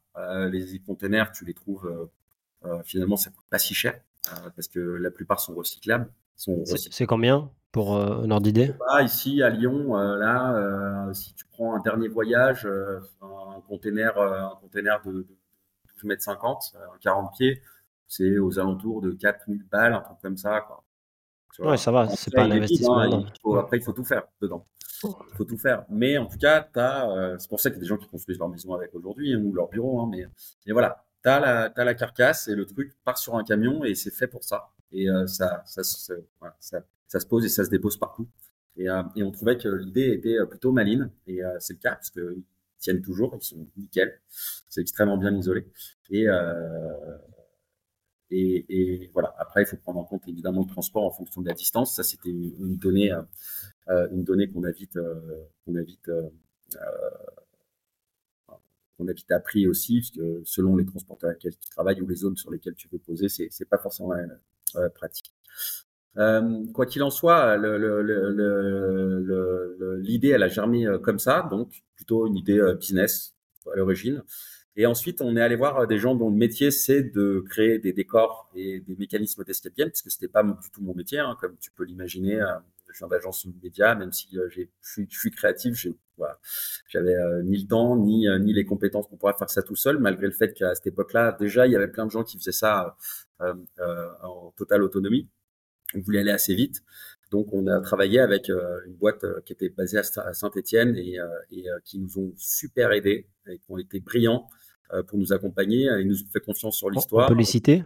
les 0.53 0.81
containers, 0.81 1.33
tu 1.33 1.45
les 1.45 1.55
trouves 1.55 2.09
finalement, 2.85 3.17
ça 3.17 3.31
coûte 3.31 3.47
pas 3.49 3.59
si 3.59 3.75
cher 3.75 3.99
parce 4.55 4.69
que 4.69 4.81
la 4.81 5.11
plupart 5.11 5.41
sont 5.41 5.55
recyclables. 5.55 6.11
C'est 6.37 7.07
combien? 7.07 7.51
Pour 7.73 7.97
un 7.97 8.31
ordre 8.31 8.45
d'idée? 8.45 8.75
Ici 9.01 9.43
à 9.43 9.51
Lyon, 9.51 9.95
là, 9.95 11.09
si 11.13 11.35
tu 11.35 11.45
prends 11.53 11.75
un 11.75 11.81
dernier 11.81 12.09
voyage, 12.09 12.67
un 13.23 13.61
container, 13.69 14.19
un 14.19 14.57
container 14.61 15.01
de, 15.05 15.27
12 16.03 16.05
mètres 16.05 16.23
50, 16.23 16.77
40 17.01 17.33
pieds, 17.37 17.63
c'est 18.07 18.39
aux 18.39 18.59
alentours 18.59 19.03
de 19.03 19.13
4000 19.13 19.65
balles, 19.71 19.95
un 19.95 20.01
truc 20.01 20.19
comme 20.21 20.37
ça. 20.37 20.61
Quoi. 20.63 20.83
Ouais, 21.61 21.77
ça 21.77 21.93
va, 21.93 22.09
c'est 22.09 22.33
pas 22.33 22.43
un 22.43 22.51
investissement. 22.51 23.01
Hein, 23.01 23.25
après, 23.59 23.79
il 23.79 23.83
faut 23.83 23.93
tout 23.93 24.05
faire 24.05 24.25
dedans. 24.41 24.67
Il 25.03 25.37
faut 25.37 25.45
tout 25.45 25.57
faire. 25.57 25.85
Mais 25.89 26.19
en 26.19 26.27
tout 26.27 26.39
cas, 26.39 26.69
euh, 26.77 27.37
c'est 27.39 27.49
pour 27.49 27.61
ça 27.61 27.71
qu'il 27.71 27.79
y 27.79 27.81
a 27.81 27.83
des 27.83 27.89
gens 27.89 27.97
qui 27.97 28.09
construisent 28.09 28.39
leur 28.39 28.49
maison 28.49 28.75
avec 28.75 28.95
aujourd'hui 28.95 29.33
hein, 29.33 29.43
ou 29.43 29.53
leur 29.53 29.69
bureau. 29.69 30.01
Hein, 30.01 30.09
mais, 30.11 30.27
mais 30.67 30.73
voilà, 30.73 31.05
tu 31.23 31.29
as 31.29 31.41
la, 31.41 31.73
as 31.75 31.85
la 31.85 31.95
carcasse 31.95 32.49
et 32.49 32.55
le 32.55 32.67
truc 32.67 32.95
part 33.05 33.19
sur 33.19 33.37
un 33.37 33.45
camion 33.45 33.85
et 33.85 33.95
c'est 33.95 34.13
fait 34.13 34.27
pour 34.27 34.45
ça. 34.45 34.71
Et 34.93 35.09
euh, 35.09 35.27
ça, 35.27 35.63
ça, 35.67 35.83
ça, 35.85 36.15
ça, 36.59 36.81
ça, 37.11 37.21
se 37.21 37.27
pose 37.27 37.45
et 37.45 37.49
ça 37.49 37.65
se 37.65 37.71
dépose 37.71 37.97
partout. 37.97 38.29
Et, 38.77 38.89
euh, 38.89 39.03
on 39.17 39.31
trouvait 39.31 39.59
que 39.59 39.69
l'idée 39.69 40.13
était 40.13 40.39
plutôt 40.49 40.73
maline. 40.73 41.11
Et 41.27 41.41
c'est 41.59 41.75
le 41.75 41.79
cas 41.81 41.95
parce 41.95 42.11
qu'ils 42.11 42.45
tiennent 42.79 43.03
toujours, 43.03 43.37
ils 43.41 43.45
sont 43.45 43.67
nickel. 43.77 44.21
C'est 44.69 44.81
extrêmement 44.81 45.19
bien 45.19 45.37
isolé. 45.37 45.67
Et, 48.31 49.11
voilà. 49.13 49.35
Après, 49.39 49.63
il 49.63 49.67
faut 49.67 49.77
prendre 49.77 49.99
en 49.99 50.05
compte 50.05 50.27
évidemment 50.29 50.63
le 50.63 50.69
transport 50.69 51.05
en 51.05 51.11
fonction 51.11 51.43
de 51.43 51.49
la 51.49 51.55
distance. 51.55 51.97
Ça, 51.97 52.03
c'était 52.03 52.31
une, 52.31 52.77
donnée, 52.77 53.13
euh, 53.13 53.23
euh, 53.89 54.09
une 54.13 54.25
donnée 54.25 54.49
qu'on 54.49 54.65
a 54.65 54.71
vite, 54.71 54.97
euh, 54.97 55.45
qu'on 55.65 55.75
a 55.77 55.83
vite, 55.83 56.09
euh, 56.09 56.31
aussi, 59.69 60.01
parce 60.01 60.11
que 60.11 60.43
selon 60.45 60.77
les 60.77 60.87
transporteurs 60.87 61.31
avec 61.31 61.43
lesquels 61.43 61.59
tu 61.59 61.71
travailles 61.71 62.01
ou 62.01 62.07
les 62.07 62.17
zones 62.17 62.37
sur 62.37 62.51
lesquelles 62.51 62.75
tu 62.75 62.89
veux 62.89 62.99
poser, 62.99 63.29
c'est, 63.29 63.49
c'est 63.51 63.65
pas 63.65 63.79
forcément 63.79 64.13
pratique. 64.95 65.33
Quoi 66.15 66.87
qu'il 66.87 67.03
en 67.03 67.11
soit, 67.11 67.57
l'idée, 69.99 70.29
elle 70.31 70.43
a 70.43 70.49
germé 70.49 70.87
comme 71.03 71.19
ça, 71.19 71.47
donc 71.51 71.83
plutôt 71.97 72.27
une 72.27 72.37
idée 72.37 72.61
business 72.79 73.35
à 73.73 73.77
l'origine. 73.77 74.23
Et 74.77 74.87
ensuite, 74.87 75.21
on 75.21 75.37
est 75.37 75.43
allé 75.43 75.57
voir 75.57 75.87
des 75.87 75.99
gens 75.99 76.15
dont 76.15 76.31
le 76.31 76.37
métier, 76.37 76.71
c'est 76.71 77.03
de 77.03 77.45
créer 77.49 77.79
des 77.79 77.93
décors 77.93 78.51
et 78.55 78.81
des 78.81 78.97
mécanismes 78.97 79.45
d'escape 79.45 79.75
game, 79.77 79.89
parce 79.89 80.03
que 80.03 80.11
c'était 80.11 80.29
pas 80.29 80.43
du 80.43 80.71
tout 80.73 80.83
mon 80.83 80.95
métier, 80.95 81.19
hein, 81.19 81.37
comme 81.41 81.57
tu 81.59 81.71
peux 81.71 81.85
l'imaginer. 81.85 82.41
Je 82.89 82.97
suis 82.97 83.05
en 83.05 83.11
agence 83.11 83.47
média, 83.63 83.95
même 83.95 84.13
si 84.13 84.29
je 84.33 84.67
suis 85.09 85.31
créatif, 85.31 85.75
j'ai 85.75 85.95
voilà. 86.21 86.39
J'avais 86.87 87.15
euh, 87.15 87.43
ni 87.43 87.57
le 87.63 87.67
temps, 87.67 87.97
ni, 87.97 88.29
euh, 88.29 88.39
ni 88.39 88.53
les 88.53 88.67
compétences 88.67 89.09
pour 89.09 89.19
pouvoir 89.19 89.39
faire 89.39 89.49
ça 89.49 89.63
tout 89.63 89.75
seul, 89.75 89.99
malgré 89.99 90.27
le 90.27 90.33
fait 90.33 90.53
qu'à 90.53 90.75
cette 90.75 90.87
époque-là, 90.87 91.35
déjà, 91.41 91.67
il 91.67 91.73
y 91.73 91.77
avait 91.77 91.89
plein 91.89 92.05
de 92.05 92.11
gens 92.11 92.23
qui 92.23 92.37
faisaient 92.37 92.53
ça 92.53 92.97
euh, 93.41 93.55
en 94.23 94.53
totale 94.57 94.83
autonomie. 94.83 95.29
On 95.95 96.01
voulait 96.01 96.21
aller 96.21 96.31
assez 96.31 96.55
vite. 96.55 96.83
Donc, 97.31 97.53
on 97.53 97.67
a 97.67 97.81
travaillé 97.81 98.21
avec 98.21 98.49
une 98.49 98.95
boîte 98.95 99.25
qui 99.45 99.53
était 99.53 99.69
basée 99.69 99.99
à 99.99 100.33
Saint-Etienne 100.33 100.97
et, 100.97 101.19
et 101.53 101.65
qui 101.85 101.99
nous 101.99 102.19
ont 102.19 102.33
super 102.37 102.93
aidés 102.93 103.29
et 103.47 103.59
qui 103.59 103.71
ont 103.71 103.79
été 103.79 104.01
brillants 104.01 104.49
pour 105.07 105.19
nous 105.19 105.33
accompagner. 105.33 105.89
Ils 106.01 106.09
nous 106.09 106.23
ont 106.23 106.29
fait 106.33 106.41
confiance 106.41 106.77
sur 106.77 106.91
l'histoire. 106.91 107.27
On 107.27 107.33
peut 107.33 107.39
les 107.39 107.45
citer? 107.45 107.85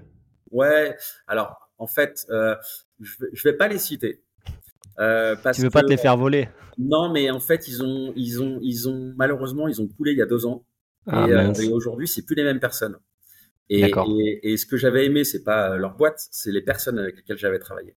Ouais. 0.51 0.97
Alors, 1.27 1.71
en 1.77 1.87
fait, 1.87 2.27
je 2.29 3.17
ne 3.21 3.43
vais, 3.45 3.53
pas 3.53 3.69
les 3.69 3.79
citer. 3.79 4.23
Euh, 4.99 5.37
parce 5.43 5.57
tu 5.57 5.63
veux 5.63 5.71
pas 5.71 5.83
te 5.83 5.89
les 5.89 5.97
faire 5.97 6.17
voler? 6.17 6.49
Non, 6.79 7.13
mais 7.13 7.31
en 7.31 7.41
fait, 7.41 7.69
ils 7.69 7.83
ont, 7.83 8.13
ils 8.17 8.43
ont, 8.43 8.59
ils 8.63 8.89
ont 8.89 9.13
malheureusement, 9.17 9.69
ils 9.69 9.81
ont 9.81 9.89
coulé 9.89 10.13
il 10.13 10.19
y 10.19 10.23
a 10.23 10.27
deux 10.27 10.47
ans. 10.47 10.65
Ah, 11.07 11.27
et, 11.29 11.33
euh, 11.33 11.53
et 11.53 11.73
aujourd'hui, 11.73 12.09
c'est 12.09 12.23
plus 12.23 12.35
les 12.35 12.45
mêmes 12.45 12.61
personnes. 12.61 12.97
Et, 13.71 13.91
et, 13.91 14.53
et 14.53 14.57
ce 14.57 14.67
que 14.67 14.77
j'avais 14.77 15.07
aimé, 15.07 15.25
c'est 15.25 15.43
pas 15.43 15.77
leur 15.77 15.97
boîte, 15.97 16.29
c'est 16.31 16.53
les 16.53 16.63
personnes 16.63 16.99
avec 16.99 17.17
lesquelles 17.17 17.39
j'avais 17.39 17.59
travaillé. 17.59 17.97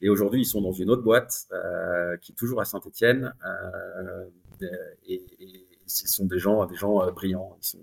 Et 0.00 0.08
aujourd'hui, 0.08 0.42
ils 0.42 0.46
sont 0.46 0.60
dans 0.60 0.72
une 0.72 0.90
autre 0.90 1.02
boîte 1.02 1.46
euh, 1.52 2.16
qui 2.18 2.32
est 2.32 2.34
toujours 2.34 2.60
à 2.60 2.64
Saint-Etienne. 2.64 3.32
Euh, 3.46 4.26
et, 5.06 5.24
et, 5.40 5.68
ce 5.86 6.08
sont 6.08 6.26
des 6.26 6.38
gens, 6.38 6.64
des 6.66 6.76
gens 6.76 7.02
euh, 7.02 7.10
brillants. 7.10 7.56
Ils 7.60 7.66
sont, 7.66 7.78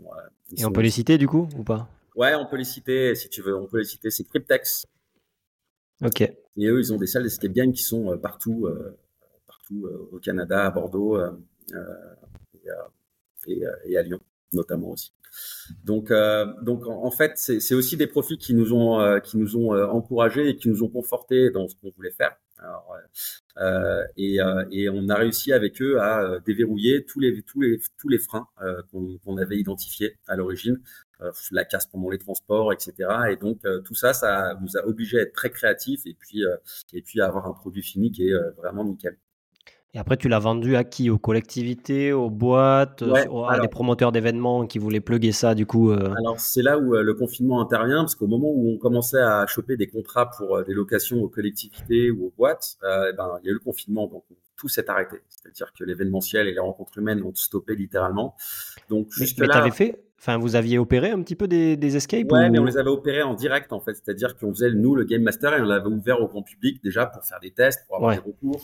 et 0.57 0.65
on 0.65 0.71
peut 0.71 0.81
les 0.81 0.89
citer 0.89 1.17
du 1.17 1.27
coup 1.27 1.47
ou 1.57 1.63
pas? 1.63 1.89
Ouais, 2.15 2.35
on 2.35 2.45
peut 2.45 2.57
les 2.57 2.63
citer 2.63 3.15
si 3.15 3.29
tu 3.29 3.41
veux. 3.41 3.55
On 3.55 3.67
peut 3.67 3.77
les 3.79 3.85
citer. 3.85 4.09
C'est 4.09 4.25
Cryptex. 4.25 4.85
Ok. 6.03 6.21
Et 6.21 6.67
eux, 6.67 6.79
ils 6.79 6.93
ont 6.93 6.97
des 6.97 7.07
salles 7.07 7.23
d'escape 7.23 7.51
game 7.51 7.71
qui 7.71 7.83
sont 7.83 8.11
euh, 8.11 8.17
partout, 8.17 8.67
euh, 8.67 8.97
partout 9.47 9.85
euh, 9.85 10.09
au 10.11 10.19
Canada, 10.19 10.65
à 10.65 10.71
Bordeaux 10.71 11.17
et, 13.47 13.63
et, 13.85 13.97
à 13.97 14.01
Lyon 14.03 14.19
notamment 14.51 14.91
aussi. 14.91 15.13
Donc, 15.83 16.11
donc 16.61 16.87
en, 16.87 17.11
fait, 17.11 17.33
c'est 17.35 17.75
aussi 17.75 17.97
des 17.97 18.07
profils 18.07 18.37
qui 18.37 18.53
nous 18.53 18.73
ont, 18.73 19.19
qui 19.21 19.37
nous 19.37 19.55
ont 19.57 19.73
encouragés 19.73 20.49
et 20.49 20.55
qui 20.55 20.69
nous 20.69 20.83
ont 20.83 20.89
confortés 20.89 21.51
dans 21.51 21.67
ce 21.67 21.75
qu'on 21.75 21.89
voulait 21.89 22.11
faire. 22.11 22.35
Euh, 23.57 24.03
et, 24.17 24.39
et, 24.71 24.89
on 24.89 25.07
a 25.07 25.15
réussi 25.15 25.53
avec 25.53 25.81
eux 25.81 25.99
à 26.01 26.39
déverrouiller 26.45 27.05
tous 27.05 27.19
les 27.19 27.41
tous 27.43 27.61
les 27.61 27.79
tous 27.97 28.09
les 28.09 28.17
freins 28.17 28.47
qu'on 28.91 29.37
avait 29.37 29.57
identifiés 29.57 30.17
à 30.27 30.35
l'origine 30.35 30.79
euh, 31.21 31.31
la 31.51 31.65
casse 31.65 31.85
pendant 31.85 32.09
les 32.09 32.17
transports, 32.17 32.71
etc. 32.71 32.93
Et 33.31 33.35
donc 33.35 33.59
euh, 33.65 33.81
tout 33.81 33.93
ça, 33.95 34.13
ça 34.13 34.57
nous 34.61 34.77
a 34.77 34.85
obligé 34.87 35.19
à 35.19 35.21
être 35.23 35.33
très 35.33 35.49
créatifs 35.49 36.05
et 36.05 36.13
puis 36.13 36.45
euh, 36.45 36.55
et 36.93 37.01
puis 37.01 37.19
à 37.19 37.27
avoir 37.27 37.45
un 37.47 37.53
produit 37.53 37.83
fini 37.83 38.11
qui 38.11 38.29
est 38.29 38.33
vraiment 38.57 38.85
nickel. 38.85 39.17
Et 39.93 39.97
après, 39.97 40.17
tu 40.17 40.29
l'as 40.29 40.39
vendu 40.39 40.75
à 40.75 40.83
qui? 40.83 41.09
Aux 41.09 41.17
collectivités, 41.17 42.13
aux 42.13 42.29
boîtes, 42.29 43.03
à 43.03 43.59
des 43.59 43.67
promoteurs 43.67 44.11
d'événements 44.11 44.67
qui 44.67 44.77
voulaient 44.77 44.99
plugger 44.99 45.31
ça, 45.31 45.55
du 45.55 45.65
coup 45.65 45.91
Alors, 45.91 46.39
c'est 46.39 46.61
là 46.61 46.77
où 46.77 46.93
le 46.93 47.13
confinement 47.13 47.59
intervient, 47.59 48.01
parce 48.01 48.15
qu'au 48.15 48.27
moment 48.27 48.51
où 48.51 48.71
on 48.71 48.77
commençait 48.77 49.21
à 49.21 49.47
choper 49.47 49.77
des 49.77 49.87
contrats 49.87 50.29
pour 50.29 50.63
des 50.63 50.73
locations 50.73 51.21
aux 51.23 51.29
collectivités 51.29 52.11
ou 52.11 52.27
aux 52.27 52.33
boîtes, 52.37 52.77
eh 52.83 53.13
ben, 53.13 53.39
il 53.41 53.47
y 53.47 53.49
a 53.49 53.51
eu 53.51 53.55
le 53.55 53.59
confinement, 53.59 54.07
donc 54.07 54.23
tout 54.55 54.67
s'est 54.67 54.89
arrêté. 54.89 55.17
C'est-à-dire 55.29 55.73
que 55.73 55.83
l'événementiel 55.83 56.47
et 56.47 56.51
les 56.51 56.59
rencontres 56.59 56.97
humaines 56.97 57.23
ont 57.23 57.33
stoppé 57.33 57.75
littéralement. 57.75 58.35
Donc, 58.89 59.07
juste 59.11 59.39
mais, 59.39 59.47
mais 59.47 59.53
là... 59.53 59.71
fait 59.71 60.03
Enfin, 60.19 60.37
vous 60.37 60.57
aviez 60.57 60.77
opéré 60.77 61.11
un 61.11 61.21
petit 61.21 61.35
peu 61.35 61.47
des, 61.47 61.77
des 61.77 61.95
escapes 61.95 62.29
Ouais, 62.29 62.49
mais 62.49 62.59
on 62.59 62.65
les 62.65 62.77
avait 62.77 62.89
opérés 62.89 63.23
en 63.23 63.35
direct 63.35 63.71
en 63.71 63.79
fait. 63.79 63.93
C'est-à-dire 63.93 64.37
qu'on 64.37 64.53
faisait 64.53 64.71
nous 64.71 64.93
le 64.93 65.05
game 65.05 65.21
master 65.21 65.53
et 65.53 65.61
on 65.61 65.63
l'avait 65.63 65.87
ouvert 65.87 66.19
au 66.19 66.27
grand 66.27 66.43
public 66.43 66.83
déjà 66.83 67.05
pour 67.05 67.23
faire 67.23 67.39
des 67.39 67.51
tests, 67.51 67.87
pour 67.87 67.95
avoir 67.95 68.11
des 68.11 68.19
recours, 68.19 68.61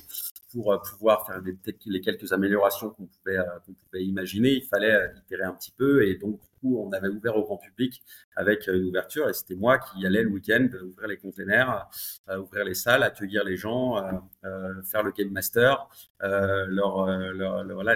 pour 0.52 0.74
euh, 0.74 0.78
pouvoir 0.80 1.26
faire 1.26 1.41
des, 1.41 1.56
les 1.86 2.02
quelques 2.02 2.34
améliorations 2.34 2.89
qu'on 2.89 3.06
pouvait, 3.06 3.38
euh, 3.38 3.44
qu'on 3.65 3.72
pouvait 3.72 4.04
imaginer. 4.04 4.52
Il 4.52 4.63
fallait 4.63 4.91
euh, 4.91 5.08
itérer 5.15 5.44
un 5.44 5.54
petit 5.54 5.72
peu 5.72 6.06
et 6.06 6.15
donc 6.15 6.41
on 6.78 6.91
avait 6.91 7.08
ouvert 7.08 7.36
au 7.36 7.43
grand 7.43 7.58
public 7.58 8.04
avec 8.36 8.67
une 8.67 8.86
ouverture 8.86 9.30
et 9.30 9.34
c'était 9.34 9.56
moi 9.56 9.80
qui 9.80 10.06
allais 10.06 10.23
le 10.23 10.30
week-end 10.30 10.67
ouvrir 10.84 11.08
les 11.08 11.17
containers, 11.17 11.88
ouvrir 12.38 12.65
les 12.65 12.73
salles, 12.73 13.04
accueillir 13.04 13.43
les 13.43 13.58
gens, 13.58 13.95
faire 14.84 15.04
le 15.04 15.12
game 15.12 15.30
master, 15.30 15.88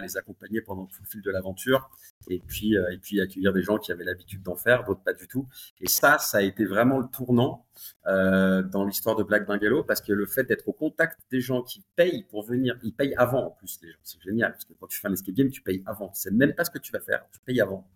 les 0.01 0.17
accompagner 0.17 0.61
pendant 0.61 0.85
tout 0.85 1.01
le 1.01 1.07
fil 1.07 1.21
de 1.21 1.31
l'aventure 1.31 1.89
et 2.29 2.39
puis, 2.39 2.75
et 2.75 2.97
puis 2.97 3.21
accueillir 3.21 3.53
des 3.53 3.63
gens 3.63 3.77
qui 3.77 3.91
avaient 3.91 4.03
l'habitude 4.03 4.43
d'en 4.43 4.55
faire, 4.55 4.83
d'autres 4.83 5.03
pas 5.03 5.13
du 5.13 5.27
tout. 5.27 5.47
Et 5.81 5.87
ça, 5.87 6.17
ça 6.17 6.37
a 6.37 6.41
été 6.41 6.65
vraiment 6.65 6.99
le 6.99 7.07
tournant 7.07 7.65
dans 8.05 8.85
l'histoire 8.85 9.15
de 9.15 9.23
Black 9.23 9.45
Bungalow 9.47 9.83
parce 9.83 10.01
que 10.01 10.13
le 10.13 10.25
fait 10.25 10.43
d'être 10.43 10.67
au 10.67 10.73
contact 10.73 11.19
des 11.31 11.41
gens 11.41 11.63
qui 11.63 11.83
payent 11.95 12.23
pour 12.23 12.43
venir, 12.43 12.77
ils 12.83 12.93
payent 12.93 13.15
avant 13.15 13.47
en 13.47 13.51
plus 13.51 13.79
les 13.81 13.91
gens, 13.91 13.99
c'est 14.03 14.21
génial 14.21 14.51
parce 14.51 14.65
que 14.65 14.73
quand 14.73 14.87
tu 14.87 14.99
fais 14.99 15.07
un 15.07 15.13
escape 15.13 15.35
game, 15.35 15.49
tu 15.49 15.61
payes 15.61 15.83
avant. 15.85 16.11
C'est 16.13 16.31
même 16.31 16.53
pas 16.53 16.65
ce 16.65 16.71
que 16.71 16.79
tu 16.79 16.91
vas 16.91 16.99
faire, 16.99 17.25
tu 17.31 17.39
payes 17.39 17.61
avant. 17.61 17.87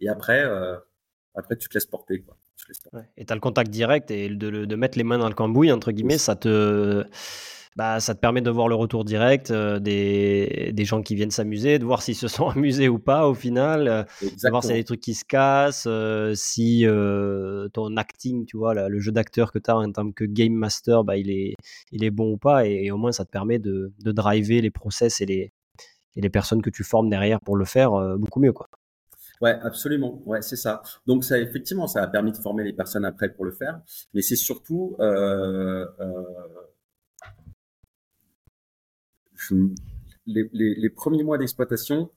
Et 0.00 0.08
après, 0.08 0.42
euh, 0.44 0.76
après, 1.34 1.56
tu 1.56 1.68
te 1.68 1.74
laisses 1.74 1.86
porter. 1.86 2.22
Quoi. 2.22 2.36
Et 3.16 3.24
tu 3.24 3.32
as 3.32 3.36
le 3.36 3.40
contact 3.40 3.70
direct 3.70 4.10
et 4.10 4.28
de, 4.28 4.64
de, 4.64 4.76
mettre 4.76 4.98
les 4.98 5.04
mains 5.04 5.18
dans 5.18 5.28
le 5.28 5.34
cambouis, 5.34 5.70
entre 5.70 5.92
guillemets, 5.92 6.18
ça 6.18 6.34
te, 6.34 7.04
bah, 7.76 8.00
ça 8.00 8.14
te 8.14 8.20
permet 8.20 8.40
de 8.40 8.50
voir 8.50 8.66
le 8.66 8.74
retour 8.74 9.04
direct 9.04 9.50
euh, 9.50 9.78
des, 9.78 10.72
des, 10.72 10.84
gens 10.84 11.02
qui 11.02 11.14
viennent 11.14 11.30
s'amuser, 11.30 11.78
de 11.78 11.84
voir 11.84 12.02
s'ils 12.02 12.16
se 12.16 12.28
sont 12.28 12.48
amusés 12.48 12.88
ou 12.88 12.98
pas 12.98 13.28
au 13.28 13.34
final, 13.34 13.88
euh, 13.88 14.02
de 14.22 14.50
voir 14.50 14.62
s'il 14.62 14.72
y 14.72 14.74
a 14.74 14.78
des 14.78 14.84
trucs 14.84 15.00
qui 15.02 15.14
se 15.14 15.24
cassent, 15.24 15.88
si 16.34 16.86
ton 17.72 17.96
acting, 17.96 18.46
tu 18.46 18.56
vois, 18.56 18.74
le 18.74 19.00
jeu 19.00 19.12
d'acteur 19.12 19.52
que 19.52 19.58
tu 19.58 19.70
as 19.70 19.76
en 19.76 19.92
tant 19.92 20.10
que 20.10 20.24
game 20.24 20.54
master, 20.54 21.04
bah, 21.04 21.16
il, 21.16 21.30
est, 21.30 21.54
il 21.92 22.04
est 22.04 22.10
bon 22.10 22.32
ou 22.32 22.36
pas. 22.38 22.66
Et, 22.66 22.86
et 22.86 22.90
au 22.90 22.96
moins, 22.96 23.12
ça 23.12 23.24
te 23.24 23.30
permet 23.30 23.58
de, 23.58 23.92
de 23.98 24.12
driver 24.12 24.60
les 24.60 24.70
process 24.70 25.20
et 25.20 25.26
les, 25.26 25.52
et 26.16 26.20
les 26.20 26.30
personnes 26.30 26.62
que 26.62 26.70
tu 26.70 26.82
formes 26.82 27.10
derrière 27.10 27.40
pour 27.40 27.56
le 27.56 27.66
faire 27.66 27.90
beaucoup 28.18 28.40
mieux. 28.40 28.52
Quoi. 28.52 28.68
Ouais, 29.40 29.58
absolument. 29.62 30.22
Ouais, 30.24 30.42
c'est 30.42 30.56
ça. 30.56 30.82
Donc 31.06 31.24
ça, 31.24 31.38
effectivement, 31.38 31.86
ça 31.86 32.02
a 32.02 32.06
permis 32.06 32.32
de 32.32 32.38
former 32.38 32.64
les 32.64 32.72
personnes 32.72 33.04
après 33.04 33.32
pour 33.32 33.44
le 33.44 33.52
faire, 33.52 33.80
mais 34.14 34.22
c'est 34.22 34.36
surtout 34.36 34.96
euh, 35.00 35.86
euh, 36.00 36.22
les, 40.26 40.48
les, 40.52 40.74
les, 40.74 40.90
premiers 40.90 41.22
mois 41.22 41.38
d'exploitation. 41.38 42.10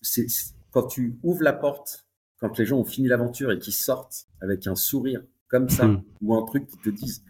C'est 0.00 0.26
quand 0.70 0.86
tu 0.86 1.18
ouvres 1.22 1.42
la 1.42 1.52
porte, 1.52 2.06
quand 2.42 2.58
les 2.58 2.66
gens 2.66 2.78
ont 2.78 2.84
fini 2.84 3.08
l'aventure 3.08 3.52
et 3.52 3.58
qu'ils 3.58 3.72
sortent 3.72 4.26
avec 4.40 4.66
un 4.66 4.74
sourire 4.74 5.22
comme 5.48 5.68
ça 5.68 5.86
mmh. 5.86 6.02
ou 6.22 6.34
un 6.34 6.44
truc 6.44 6.66
qui 6.66 6.76
te 6.78 6.90
disent 6.90 7.24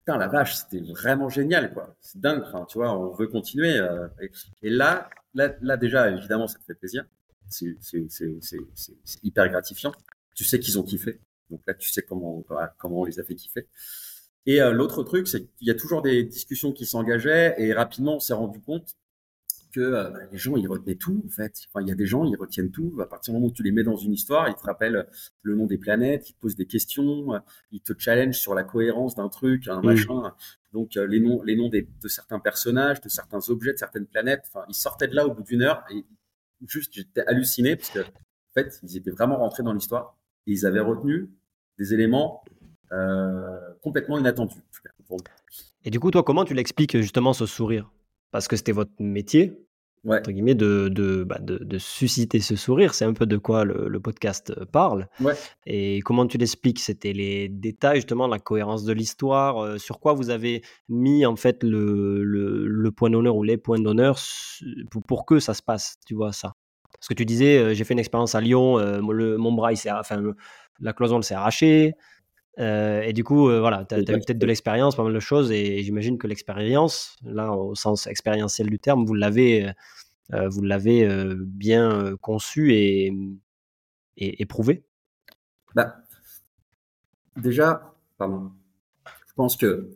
putain 0.00 0.16
la 0.16 0.26
vache 0.26 0.56
c'était 0.56 0.80
vraiment 0.80 1.28
génial 1.28 1.72
quoi 1.72 1.94
c'est 2.00 2.20
dingue 2.20 2.42
enfin, 2.44 2.66
tu 2.68 2.78
vois 2.78 2.98
on 2.98 3.12
veut 3.12 3.28
continuer 3.28 3.78
euh, 3.78 4.08
et, 4.62 4.70
là 4.70 5.08
là, 5.34 5.76
déjà, 5.76 6.10
évidemment, 6.10 6.46
ça 6.46 6.58
te 6.58 6.64
fait 6.64 6.74
plaisir. 6.74 7.04
C'est 7.48 7.76
hyper 9.22 9.48
gratifiant. 9.48 9.92
Tu 10.34 10.44
sais 10.44 10.58
qu'ils 10.58 10.78
ont 10.78 10.82
kiffé. 10.82 11.20
Donc 11.50 11.60
là, 11.66 11.74
tu 11.74 11.90
sais 11.90 12.02
comment, 12.02 12.44
comment 12.78 13.00
on 13.00 13.04
les 13.04 13.18
a 13.18 13.24
fait 13.24 13.34
kiffer. 13.34 13.66
Et 14.46 14.62
euh, 14.62 14.72
l'autre 14.72 15.02
truc, 15.02 15.28
c'est 15.28 15.44
qu'il 15.44 15.68
y 15.68 15.70
a 15.70 15.74
toujours 15.74 16.02
des 16.02 16.24
discussions 16.24 16.72
qui 16.72 16.86
s'engageaient 16.86 17.54
et 17.58 17.72
rapidement, 17.72 18.16
on 18.16 18.20
s'est 18.20 18.32
rendu 18.32 18.60
compte 18.60 18.94
que 19.70 19.80
euh, 19.80 20.10
bah, 20.10 20.18
les 20.30 20.38
gens, 20.38 20.56
ils 20.56 20.68
retenaient 20.68 20.96
tout, 20.96 21.22
en 21.26 21.30
fait. 21.30 21.54
Enfin, 21.68 21.82
il 21.84 21.88
y 21.88 21.92
a 21.92 21.94
des 21.94 22.06
gens, 22.06 22.24
ils 22.24 22.36
retiennent 22.36 22.70
tout. 22.70 22.98
À 23.00 23.08
partir 23.08 23.32
du 23.32 23.38
moment 23.38 23.50
où 23.50 23.54
tu 23.54 23.62
les 23.62 23.72
mets 23.72 23.82
dans 23.82 23.96
une 23.96 24.12
histoire, 24.12 24.48
ils 24.48 24.54
te 24.54 24.62
rappellent 24.62 25.06
le 25.42 25.54
nom 25.54 25.66
des 25.66 25.78
planètes, 25.78 26.28
ils 26.28 26.34
te 26.34 26.40
posent 26.40 26.56
des 26.56 26.66
questions, 26.66 27.40
ils 27.72 27.80
te 27.80 27.92
challengent 27.96 28.38
sur 28.38 28.54
la 28.54 28.64
cohérence 28.64 29.14
d'un 29.14 29.28
truc, 29.28 29.68
un 29.68 29.80
machin. 29.80 30.34
Donc 30.72 30.96
euh, 30.96 31.06
les 31.06 31.20
noms, 31.20 31.42
les 31.42 31.56
noms 31.56 31.68
de 31.68 32.08
certains 32.08 32.38
personnages, 32.38 33.00
de 33.00 33.08
certains 33.08 33.48
objets, 33.48 33.72
de 33.72 33.78
certaines 33.78 34.06
planètes. 34.06 34.44
Enfin, 34.48 34.64
ils 34.68 34.74
sortaient 34.74 35.08
de 35.08 35.14
là 35.14 35.26
au 35.26 35.34
bout 35.34 35.42
d'une 35.42 35.62
heure 35.62 35.84
et 35.90 36.04
juste 36.66 36.92
j'étais 36.94 37.22
halluciné 37.26 37.76
parce 37.76 37.90
que 37.90 38.00
en 38.00 38.52
fait, 38.54 38.80
ils 38.82 38.96
étaient 38.96 39.10
vraiment 39.10 39.38
rentrés 39.38 39.62
dans 39.62 39.72
l'histoire 39.72 40.16
et 40.46 40.52
ils 40.52 40.66
avaient 40.66 40.80
retenu 40.80 41.30
des 41.78 41.94
éléments 41.94 42.44
euh, 42.92 43.58
complètement 43.82 44.18
inattendus. 44.18 44.62
Et 45.84 45.90
du 45.90 46.00
coup, 46.00 46.10
toi, 46.10 46.22
comment 46.22 46.44
tu 46.44 46.54
l'expliques 46.54 46.96
justement 46.98 47.32
ce 47.32 47.46
sourire? 47.46 47.90
Parce 48.30 48.48
que 48.48 48.56
c'était 48.56 48.72
votre 48.72 48.92
métier, 48.98 49.58
ouais. 50.04 50.18
entre 50.18 50.30
guillemets, 50.30 50.54
de, 50.54 50.88
de, 50.88 51.24
bah, 51.24 51.38
de, 51.40 51.58
de, 51.58 51.78
susciter 51.78 52.40
ce 52.40 52.56
sourire. 52.56 52.94
C'est 52.94 53.04
un 53.04 53.12
peu 53.12 53.26
de 53.26 53.36
quoi 53.36 53.64
le, 53.64 53.88
le 53.88 54.00
podcast 54.00 54.52
euh, 54.56 54.64
parle. 54.64 55.08
Ouais. 55.20 55.34
Et 55.66 56.00
comment 56.00 56.26
tu 56.26 56.38
l'expliques? 56.38 56.78
C'était 56.78 57.12
les 57.12 57.48
détails, 57.48 57.96
justement, 57.96 58.26
la 58.26 58.38
cohérence 58.38 58.84
de 58.84 58.92
l'histoire. 58.92 59.58
Euh, 59.58 59.78
sur 59.78 60.00
quoi 60.00 60.12
vous 60.12 60.30
avez 60.30 60.62
mis, 60.88 61.26
en 61.26 61.36
fait, 61.36 61.62
le, 61.62 62.22
le, 62.22 62.66
le 62.66 62.90
point 62.92 63.10
d'honneur 63.10 63.36
ou 63.36 63.42
les 63.42 63.56
points 63.56 63.80
d'honneur 63.80 64.18
pour, 64.90 65.02
pour, 65.02 65.26
que 65.26 65.40
ça 65.40 65.54
se 65.54 65.62
passe, 65.62 65.96
tu 66.06 66.14
vois, 66.14 66.32
ça? 66.32 66.54
Parce 66.92 67.08
que 67.08 67.14
tu 67.14 67.24
disais, 67.24 67.58
euh, 67.58 67.74
j'ai 67.74 67.84
fait 67.84 67.94
une 67.94 68.00
expérience 68.00 68.34
à 68.34 68.40
Lyon, 68.40 68.76
le, 68.76 69.36
mon 69.38 69.52
bras, 69.52 69.72
il 69.72 69.78
enfin, 69.90 70.22
la 70.80 70.92
cloison, 70.92 71.20
s'est 71.22 71.34
arrachée. 71.34 71.94
Et 72.60 73.12
du 73.12 73.24
coup, 73.24 73.48
voilà, 73.48 73.84
tu 73.84 73.94
as, 73.94 74.00
eu 74.00 74.04
peut-être 74.04 74.38
de 74.38 74.46
l'expérience, 74.46 74.96
pas 74.96 75.02
mal 75.02 75.14
de 75.14 75.20
choses, 75.20 75.50
et, 75.50 75.82
j'imagine 75.82 76.18
que 76.18 76.26
l'expérience, 76.26 77.16
là, 77.24 77.52
au 77.52 77.74
sens 77.74 78.06
expérientiel 78.06 78.68
du 78.68 78.78
terme, 78.78 79.04
vous 79.04 79.14
l'avez, 79.14 79.72
vous 80.30 80.62
l'avez 80.62 81.08
bien 81.36 82.16
conçu 82.20 82.74
et, 82.74 83.12
et, 84.16 84.46
prouvé? 84.46 84.84
Bah, 85.74 85.96
déjà, 87.36 87.94
pardon, 88.18 88.52
je 89.06 89.32
pense 89.34 89.56
que 89.56 89.90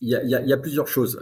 il 0.00 0.08
y, 0.08 0.30
y, 0.30 0.52
a 0.52 0.58
plusieurs 0.58 0.88
choses 0.88 1.18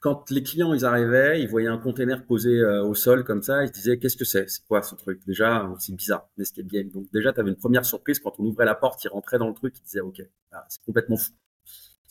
quand 0.00 0.30
les 0.30 0.42
clients 0.42 0.74
ils 0.74 0.84
arrivaient, 0.84 1.40
ils 1.42 1.48
voyaient 1.48 1.68
un 1.68 1.78
container 1.78 2.24
posé 2.24 2.60
euh, 2.60 2.84
au 2.84 2.94
sol 2.94 3.24
comme 3.24 3.42
ça, 3.42 3.64
ils 3.64 3.68
se 3.68 3.72
disaient 3.72 3.98
qu'est-ce 3.98 4.16
que 4.16 4.24
c'est? 4.24 4.48
C'est 4.48 4.64
quoi 4.66 4.82
ce 4.82 4.94
truc? 4.94 5.20
Déjà, 5.26 5.68
c'est 5.78 5.94
bizarre, 5.94 6.28
l'escape 6.36 6.66
game. 6.66 6.88
Donc 6.90 7.10
déjà, 7.12 7.32
tu 7.32 7.40
avais 7.40 7.50
une 7.50 7.56
première 7.56 7.84
surprise 7.84 8.20
quand 8.20 8.38
on 8.38 8.44
ouvrait 8.44 8.64
la 8.64 8.76
porte, 8.76 9.02
ils 9.04 9.08
rentraient 9.08 9.38
dans 9.38 9.48
le 9.48 9.54
truc, 9.54 9.74
ils 9.78 9.82
disaient 9.82 10.00
ok, 10.00 10.22
ah, 10.52 10.64
c'est 10.68 10.82
complètement 10.84 11.16
fou. 11.16 11.32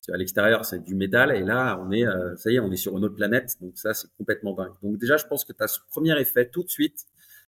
À 0.10 0.16
l'extérieur, 0.16 0.64
c'est 0.64 0.82
du 0.82 0.96
métal 0.96 1.36
et 1.36 1.44
là, 1.44 1.78
on 1.82 1.92
est, 1.92 2.08
euh, 2.08 2.34
ça 2.38 2.50
y 2.50 2.56
est, 2.56 2.60
on 2.62 2.72
est 2.72 2.78
sur 2.78 2.98
une 2.98 3.04
autre 3.04 3.16
planète. 3.16 3.58
Donc 3.60 3.78
ça, 3.78 3.94
c'est 3.94 4.08
complètement 4.18 4.54
dingue. 4.54 4.72
Donc 4.82 4.98
déjà, 4.98 5.18
je 5.18 5.26
pense 5.26 5.44
que 5.44 5.52
tu 5.52 5.62
as 5.62 5.68
ce 5.68 5.80
premier 5.90 6.18
effet 6.20 6.50
tout 6.50 6.64
de 6.64 6.70
suite 6.70 7.06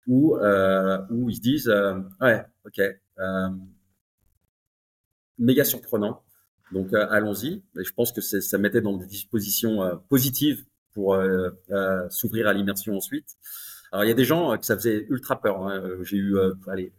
où 0.09 0.37
euh, 0.37 0.99
où 1.11 1.31
ils 1.31 1.37
se 1.37 1.41
disent 1.41 1.73
ouais, 2.21 2.45
ok, 2.67 2.81
méga 5.39 5.65
surprenant 5.65 6.23
donc 6.73 6.93
euh, 6.93 7.07
allons-y. 7.11 7.63
Je 7.75 7.93
pense 7.93 8.13
que 8.13 8.21
ça 8.21 8.59
mettait 8.59 8.81
dans 8.81 8.97
des 8.97 9.07
dispositions 9.07 9.83
euh, 9.83 9.97
positives 10.09 10.65
pour 10.93 11.15
euh, 11.15 11.51
s'ouvrir 12.11 12.47
à 12.49 12.53
l'immersion 12.53 12.97
ensuite. 12.97 13.37
Alors 13.93 14.05
il 14.05 14.09
y 14.09 14.13
a 14.13 14.15
des 14.15 14.25
gens 14.25 14.57
que 14.57 14.65
ça 14.65 14.77
faisait 14.77 15.07
ultra 15.09 15.41
peur. 15.41 15.67
Hein. 15.67 15.83
J'ai 16.03 16.17
eu, 16.17 16.37
allez, 16.69 16.93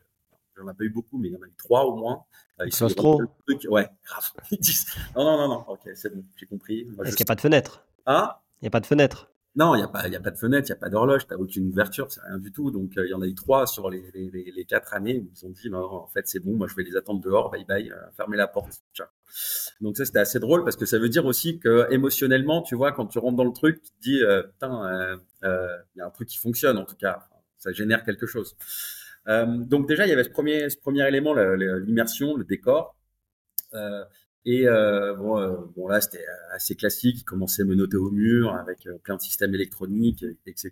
j'en 0.57 0.69
ai 0.69 0.73
pas 0.73 0.83
eu 0.83 0.89
beaucoup, 0.89 1.17
mais 1.17 1.29
il 1.29 1.33
y 1.33 1.37
en 1.37 1.41
a 1.41 1.47
eu 1.47 1.53
trois 1.57 1.85
au 1.85 1.95
moins. 1.95 2.23
Ils 2.65 2.73
sont 2.73 2.87
trop. 2.87 3.21
Ouais, 3.69 3.89
grave. 4.05 4.31
non, 5.15 5.23
non, 5.23 5.37
non, 5.37 5.47
non. 5.47 5.65
Ok, 5.67 5.89
c'est 5.95 6.13
bon, 6.13 6.23
j'ai 6.35 6.45
compris. 6.45 6.81
Est-ce 7.03 7.15
qu'il 7.15 7.23
n'y 7.23 7.29
a 7.29 7.31
pas 7.31 7.35
de 7.35 7.41
fenêtre 7.41 7.85
Ah 8.05 8.43
Il 8.61 8.65
n'y 8.65 8.67
a 8.67 8.71
pas 8.71 8.81
de 8.81 8.85
fenêtre. 8.85 9.31
Non, 9.55 9.75
il 9.75 9.79
n'y 9.79 9.83
a, 9.83 9.87
pas, 9.89 10.07
y 10.07 10.15
a 10.15 10.19
pas 10.21 10.31
de 10.31 10.37
fenêtre, 10.37 10.69
il 10.69 10.71
n'y 10.71 10.77
a 10.77 10.79
pas 10.79 10.89
d'horloge, 10.89 11.27
tu 11.27 11.33
n'as 11.33 11.39
aucune 11.39 11.67
ouverture, 11.67 12.09
c'est 12.09 12.21
rien 12.21 12.37
du 12.37 12.53
tout. 12.53 12.71
Donc, 12.71 12.91
il 12.95 13.09
y 13.09 13.13
en 13.13 13.21
a 13.21 13.27
eu 13.27 13.35
trois 13.35 13.67
sur 13.67 13.89
les, 13.89 14.09
les, 14.13 14.29
les, 14.29 14.65
quatre 14.65 14.93
années 14.93 15.19
où 15.19 15.29
ils 15.35 15.45
ont 15.45 15.49
dit, 15.49 15.69
non, 15.69 15.83
en 15.83 16.07
fait, 16.07 16.25
c'est 16.25 16.39
bon, 16.39 16.55
moi, 16.55 16.67
je 16.67 16.75
vais 16.75 16.83
les 16.83 16.95
attendre 16.95 17.19
dehors, 17.19 17.51
bye 17.51 17.65
bye, 17.65 17.91
fermez 18.15 18.37
la 18.37 18.47
porte. 18.47 18.81
Donc 19.81 19.97
ça, 19.97 20.05
c'était 20.05 20.19
assez 20.19 20.39
drôle 20.39 20.63
parce 20.63 20.75
que 20.75 20.85
ça 20.85 20.99
veut 20.99 21.09
dire 21.09 21.25
aussi 21.25 21.59
que 21.59 21.87
émotionnellement, 21.91 22.61
tu 22.61 22.75
vois, 22.75 22.91
quand 22.91 23.07
tu 23.07 23.19
rentres 23.19 23.37
dans 23.37 23.43
le 23.43 23.53
truc, 23.53 23.81
tu 23.81 23.91
te 23.91 24.01
dis, 24.01 24.21
euh, 24.21 24.43
putain, 24.43 24.85
euh, 24.85 25.17
euh, 25.43 25.77
il 25.95 25.99
y 25.99 26.01
a 26.01 26.05
un 26.05 26.09
truc 26.09 26.27
qui 26.27 26.37
fonctionne 26.37 26.77
en 26.77 26.85
tout 26.85 26.95
cas, 26.95 27.19
ça 27.57 27.71
génère 27.71 28.03
quelque 28.03 28.25
chose. 28.25 28.55
donc 29.27 29.87
déjà, 29.87 30.05
il 30.05 30.09
y 30.09 30.13
avait 30.13 30.23
ce 30.23 30.29
premier, 30.29 30.69
ce 30.69 30.77
premier 30.77 31.07
élément, 31.07 31.33
l'immersion, 31.33 32.35
le 32.35 32.43
décor. 32.43 32.95
Et 34.45 34.65
bon, 34.65 35.69
bon, 35.75 35.87
là, 35.87 36.01
c'était 36.01 36.25
assez 36.51 36.75
classique. 36.75 37.17
Il 37.19 37.23
commençait 37.23 37.61
à 37.61 37.65
me 37.65 37.75
noter 37.75 37.97
au 37.97 38.09
mur 38.09 38.55
avec 38.55 38.87
plein 39.03 39.15
de 39.15 39.21
systèmes 39.21 39.53
électroniques, 39.53 40.25
etc. 40.47 40.71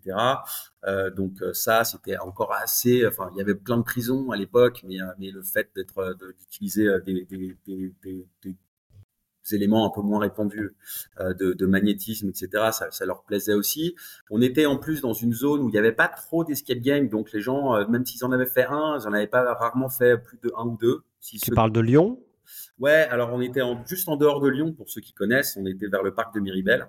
donc 1.15 1.33
ça, 1.53 1.83
c'était 1.83 2.17
encore 2.17 2.53
assez. 2.53 3.05
Enfin, 3.05 3.29
il 3.33 3.37
y 3.37 3.41
avait 3.41 3.55
plein 3.55 3.77
de 3.77 3.83
prisons 3.83 4.31
à 4.31 4.37
l'époque, 4.37 4.83
mais, 4.87 4.97
mais 5.19 5.29
le 5.29 5.43
fait 5.43 5.69
d'être 5.75 6.17
d'utiliser 6.39 6.87
des, 7.05 7.25
des, 7.25 7.57
des, 7.67 7.93
des, 8.43 8.55
éléments 9.51 9.87
un 9.87 9.89
peu 9.89 10.01
moins 10.01 10.19
répandus 10.19 10.75
de, 11.19 11.53
de, 11.53 11.65
magnétisme, 11.65 12.29
etc. 12.29 12.69
Ça, 12.71 12.91
ça, 12.91 13.05
leur 13.05 13.23
plaisait 13.23 13.53
aussi. 13.53 13.95
On 14.29 14.41
était 14.41 14.65
en 14.65 14.77
plus 14.77 15.01
dans 15.01 15.13
une 15.13 15.33
zone 15.33 15.61
où 15.61 15.69
il 15.69 15.71
n'y 15.71 15.77
avait 15.79 15.91
pas 15.91 16.07
trop 16.07 16.43
d'escape 16.43 16.79
game, 16.79 17.07
donc 17.07 17.31
les 17.33 17.41
gens, 17.41 17.87
même 17.87 18.05
s'ils 18.05 18.23
en 18.25 18.31
avaient 18.31 18.45
fait 18.45 18.65
un, 18.65 18.97
ils 18.99 19.07
en 19.07 19.13
avaient 19.13 19.27
pas 19.27 19.53
rarement 19.53 19.89
fait 19.89 20.17
plus 20.17 20.39
de 20.39 20.51
un 20.57 20.65
ou 20.65 20.77
deux. 20.77 21.01
Si 21.19 21.37
tu 21.37 21.51
parles 21.51 21.71
de 21.71 21.79
Lyon? 21.79 22.19
Ouais, 22.79 23.07
alors 23.09 23.31
on 23.33 23.41
était 23.41 23.61
en, 23.61 23.85
juste 23.85 24.07
en 24.07 24.15
dehors 24.15 24.39
de 24.39 24.49
Lyon, 24.49 24.73
pour 24.73 24.89
ceux 24.89 25.01
qui 25.01 25.13
connaissent, 25.13 25.57
on 25.57 25.65
était 25.65 25.87
vers 25.87 26.03
le 26.03 26.13
parc 26.13 26.33
de 26.33 26.39
Miribel. 26.39 26.87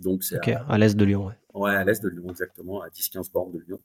Donc 0.00 0.24
c'est 0.24 0.38
à, 0.46 0.78
l'est 0.78 0.96
de 0.96 1.04
Lyon. 1.04 1.26
Ouais, 1.26 1.34
ouais 1.54 1.70
à 1.74 1.84
l'est 1.84 2.02
de 2.02 2.08
Lyon, 2.08 2.26
exactement, 2.28 2.82
à 2.82 2.88
10-15 2.88 3.32
bornes 3.32 3.52
de 3.52 3.60
Lyon. 3.66 3.80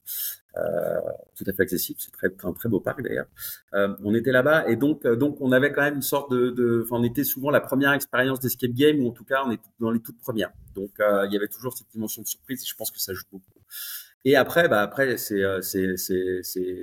Euh, 0.57 0.99
tout 1.35 1.45
à 1.47 1.53
fait 1.53 1.63
accessible, 1.63 1.99
c'est 2.01 2.11
très, 2.11 2.27
un 2.43 2.53
très 2.53 2.69
beau 2.69 2.79
parc 2.79 3.01
d'ailleurs. 3.01 3.27
Euh, 3.73 3.95
on 4.03 4.13
était 4.13 4.31
là-bas 4.31 4.67
et 4.67 4.75
donc, 4.75 5.05
euh, 5.05 5.15
donc 5.15 5.37
on 5.39 5.51
avait 5.51 5.71
quand 5.71 5.81
même 5.81 5.95
une 5.95 6.01
sorte 6.01 6.31
de, 6.31 6.49
de 6.49 6.85
on 6.91 7.03
était 7.03 7.23
souvent 7.23 7.49
la 7.49 7.61
première 7.61 7.93
expérience 7.93 8.39
d'escape 8.39 8.71
game 8.71 8.99
ou 8.99 9.07
en 9.07 9.11
tout 9.11 9.23
cas 9.23 9.43
on 9.45 9.51
était 9.51 9.69
dans 9.79 9.91
les 9.91 10.01
toutes 10.01 10.19
premières. 10.19 10.51
Donc 10.75 10.91
euh, 10.99 11.25
il 11.27 11.33
y 11.33 11.37
avait 11.37 11.47
toujours 11.47 11.75
cette 11.77 11.87
dimension 11.91 12.21
de 12.21 12.27
surprise 12.27 12.61
et 12.61 12.65
je 12.67 12.75
pense 12.75 12.91
que 12.91 12.99
ça 12.99 13.13
joue 13.13 13.25
beaucoup. 13.31 13.45
Et 14.23 14.35
après, 14.35 14.69
bah 14.69 14.81
après, 14.81 15.17
c'est 15.17 15.43
euh, 15.43 15.61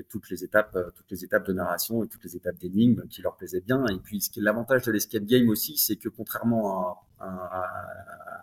toutes 0.09 0.29
les 0.29 0.43
étapes, 0.43 0.75
euh, 0.75 0.91
toutes 0.95 1.11
les 1.11 1.25
étapes 1.25 1.47
de 1.47 1.53
narration 1.53 2.03
et 2.03 2.09
toutes 2.09 2.25
les 2.25 2.35
étapes 2.35 2.59
d'énigmes 2.59 3.07
qui 3.09 3.23
leur 3.23 3.37
plaisaient 3.37 3.61
bien. 3.61 3.87
Et 3.87 3.99
puis, 3.99 4.21
ce 4.21 4.29
qui 4.29 4.41
est 4.41 4.43
l'avantage 4.43 4.85
de 4.85 4.91
l'escape 4.91 5.25
game 5.25 5.49
aussi, 5.49 5.79
c'est 5.79 5.97
que 5.97 6.09
contrairement 6.09 6.99
à, 7.21 8.43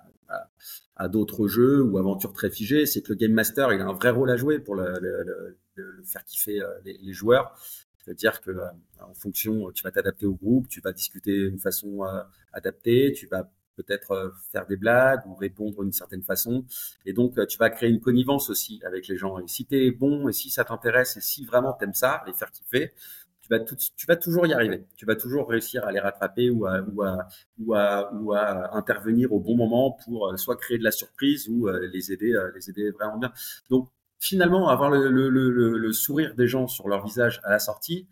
d'autres 1.10 1.48
jeux 1.48 1.84
ou 1.84 1.98
aventures 1.98 2.32
très 2.32 2.50
figées, 2.50 2.86
c'est 2.86 3.02
que 3.02 3.10
le 3.10 3.16
game 3.16 3.34
master, 3.34 3.74
il 3.74 3.82
a 3.82 3.86
un 3.86 3.94
vrai 3.94 4.12
rôle 4.12 4.32
à 4.32 4.38
jouer 4.38 4.60
pour 4.60 4.76
le, 4.76 5.58
faire 6.06 6.24
kiffer 6.24 6.62
euh, 6.62 6.68
les, 6.86 6.98
les 6.98 7.14
joueurs. 7.14 7.54
C'est-à-dire 7.98 8.40
que 8.40 8.52
en 9.02 9.14
fonction, 9.14 9.72
tu 9.72 9.84
vas 9.84 9.92
t'adapter 9.92 10.26
au 10.26 10.36
groupe, 10.36 10.70
tu 10.70 10.80
vas 10.80 10.94
discuter 10.94 11.50
d'une 11.50 11.60
façon 11.60 12.04
adaptée, 12.54 13.12
tu 13.14 13.26
vas 13.26 13.52
peut-être 13.76 14.12
euh, 14.12 14.30
faire 14.52 14.66
des 14.66 14.78
blagues 14.78 15.22
ou 15.28 15.36
répondre 15.36 15.84
d'une 15.84 15.94
certaine 15.94 16.24
façon. 16.24 16.66
Et 17.06 17.14
donc, 17.14 17.38
euh, 17.38 17.46
tu 17.46 17.58
vas 17.58 17.70
créer 17.70 17.90
une 17.90 18.02
connivence 18.02 18.50
aussi 18.50 18.82
avec 18.86 19.08
les 19.08 19.18
gens. 19.18 19.40
Et 19.40 19.48
si 19.48 19.66
tu 19.66 19.76
es 19.76 19.92
bon 19.92 20.28
et 20.30 20.34
si 20.34 20.50
ça 20.50 20.64
t'intéresse 20.64 21.18
et 21.18 21.22
si 21.22 21.46
vraiment 21.46 21.74
tu 21.74 21.86
aimes 21.86 21.94
ça, 21.94 22.24
les 22.28 22.34
faire 22.34 22.52
kiffer, 22.52 22.94
tu 23.42 23.50
vas, 23.50 23.60
tout, 23.60 23.76
tu 23.76 24.08
vas 24.08 24.16
toujours 24.16 24.48
y 24.48 24.54
arriver. 24.54 24.86
Tu 24.98 25.06
vas 25.06 25.16
toujours 25.16 25.48
réussir 25.50 25.86
à 25.86 25.92
les 25.92 26.00
rattraper 26.00 26.50
ou 26.50 26.66
à, 26.66 26.82
ou 26.82 27.04
à, 27.04 27.28
ou 27.60 27.74
à, 27.76 28.14
ou 28.14 28.34
à 28.34 28.76
intervenir 28.76 29.32
au 29.34 29.40
bon 29.40 29.56
moment 29.56 29.92
pour 30.04 30.30
euh, 30.30 30.38
soit 30.38 30.56
créer 30.56 30.80
de 30.80 30.84
la 30.84 30.92
surprise 30.92 31.48
ou 31.48 31.68
les 31.68 32.12
aider, 32.12 32.34
les 32.56 32.70
aider 32.70 32.90
vraiment 32.92 33.18
bien. 33.18 33.32
Donc, 33.70 33.90
finalement, 34.20 34.70
avoir 34.70 34.90
le, 34.90 35.10
le 35.10 35.94
sourire 35.94 36.34
des 36.34 36.48
gens 36.48 36.68
sur 36.68 36.88
leur 36.88 37.06
visage 37.06 37.40
à 37.44 37.52
la 37.52 37.60
sortie, 37.60 38.08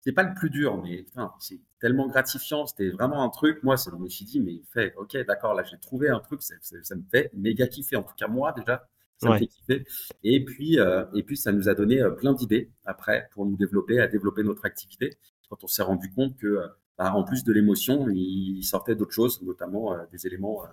c'est 0.00 0.12
pas 0.12 0.22
le 0.22 0.34
plus 0.34 0.50
dur, 0.50 0.80
mais 0.82 1.04
c'est 1.40 1.60
tellement 1.80 2.06
gratifiant. 2.08 2.66
C'était 2.66 2.90
vraiment 2.90 3.22
un 3.22 3.30
truc. 3.30 3.62
Moi, 3.62 3.76
je 3.76 3.94
me 3.96 4.08
suis 4.08 4.24
dit, 4.24 4.40
mais 4.40 4.60
fait, 4.72 4.94
ok, 4.96 5.16
d'accord, 5.26 5.54
là, 5.54 5.64
j'ai 5.64 5.78
trouvé 5.78 6.08
un 6.08 6.20
truc, 6.20 6.42
ça, 6.42 6.54
me 6.94 7.02
fait 7.10 7.30
méga 7.34 7.66
kiffer. 7.66 7.96
En 7.96 8.02
tout 8.02 8.14
cas, 8.14 8.28
moi, 8.28 8.52
déjà, 8.52 8.88
ça 9.18 9.30
me 9.30 9.38
fait 9.38 9.46
kiffer. 9.46 9.84
Et 10.22 10.44
puis, 10.44 10.78
euh, 10.78 11.04
et 11.14 11.22
puis, 11.22 11.36
ça 11.36 11.52
nous 11.52 11.68
a 11.68 11.74
donné 11.74 12.00
euh, 12.00 12.10
plein 12.10 12.32
d'idées 12.32 12.70
après 12.84 13.28
pour 13.32 13.46
nous 13.46 13.56
développer, 13.56 14.00
à 14.00 14.06
développer 14.06 14.42
notre 14.42 14.64
activité. 14.64 15.18
Quand 15.50 15.64
on 15.64 15.66
s'est 15.66 15.82
rendu 15.82 16.10
compte 16.12 16.36
que, 16.36 16.46
euh, 16.46 16.68
bah, 16.96 17.12
en 17.14 17.24
plus 17.24 17.44
de 17.44 17.52
l'émotion, 17.52 18.08
il 18.08 18.62
sortait 18.62 18.94
d'autres 18.94 19.12
choses, 19.12 19.42
notamment 19.42 19.96
des 20.10 20.26
éléments, 20.26 20.64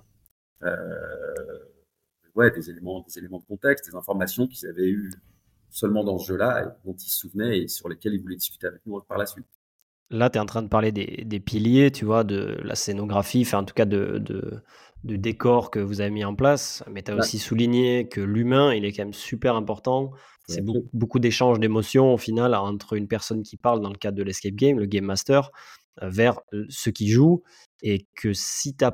ouais, 2.35 2.51
des 2.51 2.69
éléments, 2.69 3.01
des 3.01 3.17
éléments 3.17 3.39
de 3.39 3.45
contexte, 3.45 3.89
des 3.89 3.95
informations 3.95 4.47
qu'ils 4.47 4.67
avaient 4.67 4.89
eu 4.89 5.11
seulement 5.75 6.05
dans 6.05 6.17
ce 6.17 6.27
jeu-là, 6.27 6.77
dont 6.85 6.93
ils 6.93 7.09
se 7.09 7.17
souvenaient 7.17 7.59
et 7.59 7.67
sur 7.67 7.89
lesquels 7.89 8.13
ils 8.13 8.21
voulaient 8.21 8.37
discuter 8.37 8.65
avec 8.65 8.79
nous 8.85 8.99
par 9.01 9.17
la 9.17 9.25
suite. 9.25 9.45
Là, 10.09 10.29
tu 10.29 10.37
es 10.37 10.41
en 10.41 10.45
train 10.45 10.61
de 10.61 10.69
parler 10.69 10.93
des, 10.93 11.39
piliers, 11.39 11.91
tu 11.91 12.05
vois, 12.05 12.23
de 12.23 12.57
la 12.63 12.75
scénographie, 12.75 13.41
enfin 13.41 13.59
en 13.59 13.65
tout 13.65 13.73
cas 13.73 13.85
de, 13.85 14.19
de, 14.19 15.15
décor 15.17 15.71
que 15.71 15.79
vous 15.79 15.99
avez 15.99 16.11
mis 16.11 16.23
en 16.23 16.33
place, 16.33 16.83
mais 16.89 17.03
tu 17.03 17.11
as 17.11 17.15
aussi 17.15 17.39
souligné 17.39 18.07
que 18.07 18.21
l'humain, 18.21 18.73
il 18.73 18.85
est 18.85 18.93
quand 18.93 19.03
même 19.03 19.13
super 19.13 19.55
important. 19.55 20.11
C'est 20.47 20.63
beaucoup, 20.93 21.19
d'échanges 21.19 21.59
d'émotions 21.59 22.13
au 22.13 22.17
final 22.17 22.53
entre 22.53 22.93
une 22.93 23.07
personne 23.07 23.43
qui 23.43 23.57
parle 23.57 23.81
dans 23.81 23.89
le 23.89 23.97
cadre 23.97 24.17
de 24.17 24.23
l'escape 24.23 24.53
game, 24.53 24.79
le 24.79 24.85
game 24.85 25.03
master, 25.03 25.51
euh, 26.01 26.09
vers 26.09 26.39
ceux 26.69 26.91
qui 26.91 27.09
jouent, 27.09 27.43
et 27.81 28.07
que 28.15 28.31
si 28.31 28.75
tu 28.75 28.85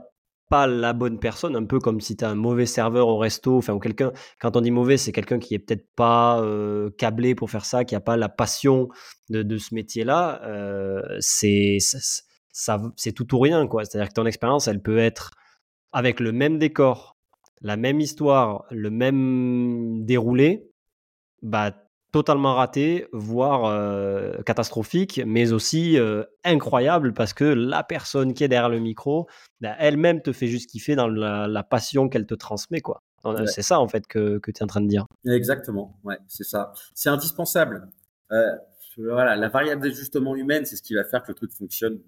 pas 0.52 0.68
la 0.68 0.92
bonne 0.92 1.18
personne, 1.18 1.56
un 1.56 1.64
peu 1.64 1.80
comme 1.80 2.02
si 2.02 2.18
tu 2.18 2.26
as 2.26 2.30
un 2.30 2.36
mauvais 2.36 2.66
serveur 2.66 3.08
au 3.08 3.18
resto, 3.18 3.58
enfin, 3.58 3.74
ou 3.74 3.80
quelqu'un, 3.80 4.12
quand 4.42 4.58
on 4.58 4.62
dit 4.62 4.70
mauvais, 4.70 4.98
c'est 4.98 5.14
quelqu'un 5.14 5.40
qui 5.40 5.56
est 5.56 5.60
peut-être 5.60 5.88
pas 5.96 6.42
euh, 6.42 6.90
câblé 6.98 7.36
pour 7.36 7.50
faire 7.50 7.64
ça, 7.64 7.86
qui 7.86 7.96
a 7.96 8.02
pas 8.02 8.18
la 8.18 8.28
passion 8.28 8.90
de, 9.30 9.58
ce 9.58 9.74
métier-là, 9.74 10.42
euh, 10.44 11.02
c'est 11.22 11.78
ça, 11.80 12.82
c'est 12.98 13.14
tout 13.14 13.34
ou 13.34 13.40
rien, 13.40 13.66
quoi. 13.66 13.86
C'est-à-dire 13.86 14.10
que 14.10 14.14
ton 14.14 14.26
expérience, 14.26 14.68
elle 14.68 14.82
peut 14.82 14.98
être 14.98 15.32
avec 15.94 16.20
le 16.20 16.34
même 16.34 16.60
décor, 16.60 17.16
la 17.62 17.78
même 17.78 18.02
histoire, 18.02 18.66
le 18.72 18.90
même 18.90 20.04
déroulé, 20.04 20.70
bah, 21.42 21.74
totalement 22.12 22.56
raté, 22.56 23.08
voire 23.14 23.66
euh, 23.66 24.42
catastrophique, 24.44 25.22
mais 25.26 25.54
aussi 25.54 25.98
euh, 25.98 26.24
incroyable 26.44 27.14
parce 27.14 27.34
que 27.34 27.46
la 27.46 27.84
personne 27.84 28.34
qui 28.34 28.44
est 28.44 28.48
derrière 28.48 28.70
le 28.70 28.80
micro, 28.80 29.28
bah, 29.62 29.76
elle-même 29.80 30.22
te 30.22 30.32
fait 30.32 30.48
juste 30.48 30.70
kiffer 30.70 30.96
dans 30.96 31.08
la, 31.08 31.64
passion 31.64 32.10
qu'elle 32.10 32.26
te 32.26 32.34
transmet. 32.34 32.82
quoi. 32.82 33.02
C'est 33.46 33.62
ça 33.62 33.80
en 33.80 33.88
fait 33.88 34.08
que, 34.08 34.40
que 34.40 34.52
tu 34.52 34.60
es 34.60 34.64
en 34.64 34.68
train 34.68 34.82
de 34.82 34.88
dire. 34.88 35.06
Exactement, 35.26 36.00
ouais, 36.04 36.18
c'est 36.28 36.44
ça. 36.44 36.74
C'est 36.94 37.10
indispensable. 37.10 37.88
Euh, 38.32 38.56
voilà, 38.98 39.36
la 39.36 39.48
variable 39.48 39.84
d'ajustement 39.84 40.36
humaine, 40.36 40.66
c'est 40.66 40.76
ce 40.76 40.82
qui 40.82 40.96
va 40.96 41.04
faire 41.06 41.24
que 41.24 41.30
le 41.30 41.36
truc 41.36 41.52
fonctionne 41.54 42.00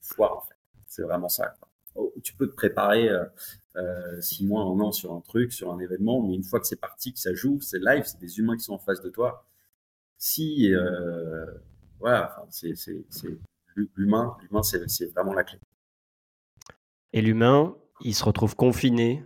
foire 0.00 0.36
en 0.36 0.40
fait. 0.42 0.54
C'est 0.86 1.02
vraiment 1.02 1.28
ça. 1.28 1.54
Oh, 1.96 2.12
tu 2.22 2.34
peux 2.34 2.48
te 2.48 2.54
préparer 2.54 3.08
euh, 3.76 4.20
six 4.20 4.44
mois, 4.44 4.62
un 4.62 4.80
an 4.80 4.92
sur 4.92 5.12
un 5.12 5.20
truc, 5.20 5.52
sur 5.52 5.72
un 5.72 5.78
événement, 5.78 6.22
mais 6.22 6.34
une 6.34 6.42
fois 6.42 6.60
que 6.60 6.66
c'est 6.66 6.80
parti, 6.80 7.12
que 7.12 7.20
ça 7.20 7.34
joue, 7.34 7.60
c'est 7.60 7.78
live, 7.78 8.04
c'est 8.04 8.20
des 8.20 8.38
humains 8.38 8.56
qui 8.56 8.64
sont 8.64 8.74
en 8.74 8.78
face 8.78 9.00
de 9.00 9.10
toi. 9.10 9.46
Si 10.18 10.74
euh, 10.74 11.46
voilà, 12.00 12.44
c'est 12.50 12.74
l'humain, 13.96 14.36
l'humain, 14.42 14.62
c'est 14.62 15.06
vraiment 15.12 15.34
la 15.34 15.44
clé. 15.44 15.58
Et 17.12 17.22
l'humain, 17.22 17.76
il 18.02 18.14
se 18.14 18.24
retrouve 18.24 18.56
confiné. 18.56 19.24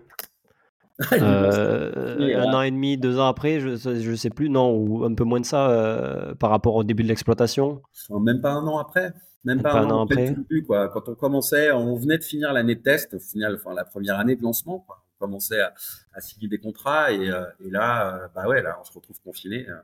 Euh, 1.12 2.36
un 2.36 2.54
an 2.54 2.62
et 2.62 2.70
demi, 2.70 2.96
deux 2.96 3.18
ans 3.18 3.26
après, 3.26 3.60
je 3.60 4.10
ne 4.10 4.16
sais 4.16 4.30
plus, 4.30 4.48
non, 4.48 4.76
ou 4.76 5.04
un 5.04 5.14
peu 5.14 5.24
moins 5.24 5.40
de 5.40 5.44
ça 5.44 5.70
euh, 5.70 6.34
par 6.34 6.50
rapport 6.50 6.76
au 6.76 6.84
début 6.84 7.02
de 7.02 7.08
l'exploitation. 7.08 7.82
Même 8.10 8.40
pas 8.40 8.52
un 8.52 8.66
an 8.66 8.78
après. 8.78 9.12
Même 9.44 9.60
pas, 9.60 9.74
un, 9.74 9.90
an 9.90 10.04
après. 10.04 10.34
quoi. 10.66 10.88
Quand 10.88 11.08
on 11.08 11.14
commençait, 11.14 11.70
on 11.72 11.96
venait 11.96 12.18
de 12.18 12.24
finir 12.24 12.52
l'année 12.52 12.76
de 12.76 12.80
test, 12.80 13.14
au 13.14 13.18
final, 13.18 13.56
enfin, 13.56 13.74
la 13.74 13.84
première 13.84 14.18
année 14.18 14.36
de 14.36 14.42
lancement. 14.42 14.84
Quoi 14.86 15.03
commençait 15.24 15.60
à, 15.60 15.74
à, 16.12 16.20
signer 16.20 16.48
des 16.48 16.58
contrats 16.58 17.12
et, 17.12 17.30
euh, 17.30 17.44
et, 17.64 17.70
là, 17.70 18.24
euh, 18.24 18.28
bah 18.34 18.46
ouais, 18.46 18.62
là, 18.62 18.76
on 18.80 18.84
se 18.84 18.92
retrouve 18.92 19.18
confiné. 19.22 19.66
Euh. 19.68 19.76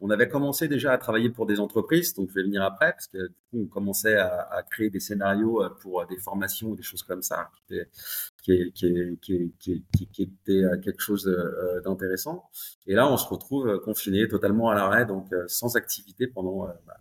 On 0.00 0.10
avait 0.10 0.28
commencé 0.28 0.68
déjà 0.68 0.92
à 0.92 0.98
travailler 0.98 1.30
pour 1.30 1.46
des 1.46 1.60
entreprises, 1.60 2.14
donc 2.14 2.28
je 2.28 2.34
vais 2.34 2.42
venir 2.42 2.62
après 2.62 2.92
parce 2.92 3.06
que 3.06 3.28
du 3.28 3.34
coup, 3.50 3.62
on 3.64 3.66
commençait 3.66 4.16
à, 4.16 4.42
à 4.50 4.62
créer 4.62 4.90
des 4.90 5.00
scénarios 5.00 5.62
pour 5.80 6.06
des 6.06 6.18
formations 6.18 6.68
ou 6.68 6.76
des 6.76 6.82
choses 6.82 7.02
comme 7.02 7.22
ça, 7.22 7.50
qui, 8.42 8.72
qui, 8.72 9.18
qui, 9.20 9.54
qui 10.12 10.22
était 10.22 10.62
quelque 10.82 11.00
chose 11.00 11.24
d'intéressant. 11.84 12.44
Et 12.86 12.94
là, 12.94 13.10
on 13.10 13.16
se 13.16 13.26
retrouve 13.26 13.80
confiné, 13.80 14.28
totalement 14.28 14.68
à 14.70 14.74
l'arrêt, 14.74 15.06
donc 15.06 15.28
sans 15.46 15.76
activité 15.76 16.26
pendant 16.26 16.66
bah, 16.86 17.00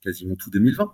quasiment 0.00 0.34
tout 0.34 0.50
2020. 0.50 0.92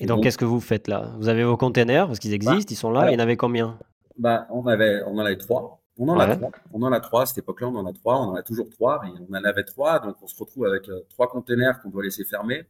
Et 0.00 0.06
donc, 0.06 0.22
qu'est-ce 0.22 0.38
que 0.38 0.44
vous 0.44 0.60
faites 0.60 0.88
là? 0.88 1.14
Vous 1.18 1.28
avez 1.28 1.44
vos 1.44 1.56
containers, 1.56 2.06
parce 2.06 2.18
qu'ils 2.18 2.30
bah, 2.30 2.52
existent, 2.52 2.72
ils 2.72 2.76
sont 2.76 2.90
là, 2.90 3.10
il 3.10 3.14
y 3.14 3.16
en 3.16 3.20
avait 3.20 3.36
combien? 3.36 3.78
Bah, 4.18 4.46
on 4.50 4.66
avait, 4.66 5.02
on 5.06 5.16
en 5.18 5.24
avait 5.24 5.36
trois. 5.36 5.80
On 5.96 6.08
en 6.08 6.18
a 6.18 6.36
trois. 6.36 6.50
On 6.72 6.82
en 6.82 6.92
a 6.92 7.00
trois. 7.00 7.22
À 7.22 7.26
cette 7.26 7.38
époque-là, 7.38 7.68
on 7.68 7.76
en 7.76 7.86
a 7.86 7.92
trois. 7.92 8.16
On 8.18 8.30
en 8.30 8.34
a 8.34 8.42
toujours 8.42 8.68
trois, 8.68 9.02
on 9.04 9.34
en 9.34 9.44
avait 9.44 9.64
trois. 9.64 10.00
Donc, 10.00 10.16
on 10.22 10.26
se 10.26 10.36
retrouve 10.36 10.66
avec 10.66 10.88
euh, 10.88 11.00
trois 11.08 11.28
containers 11.28 11.80
qu'on 11.80 11.90
doit 11.90 12.02
laisser 12.02 12.24
fermer. 12.24 12.66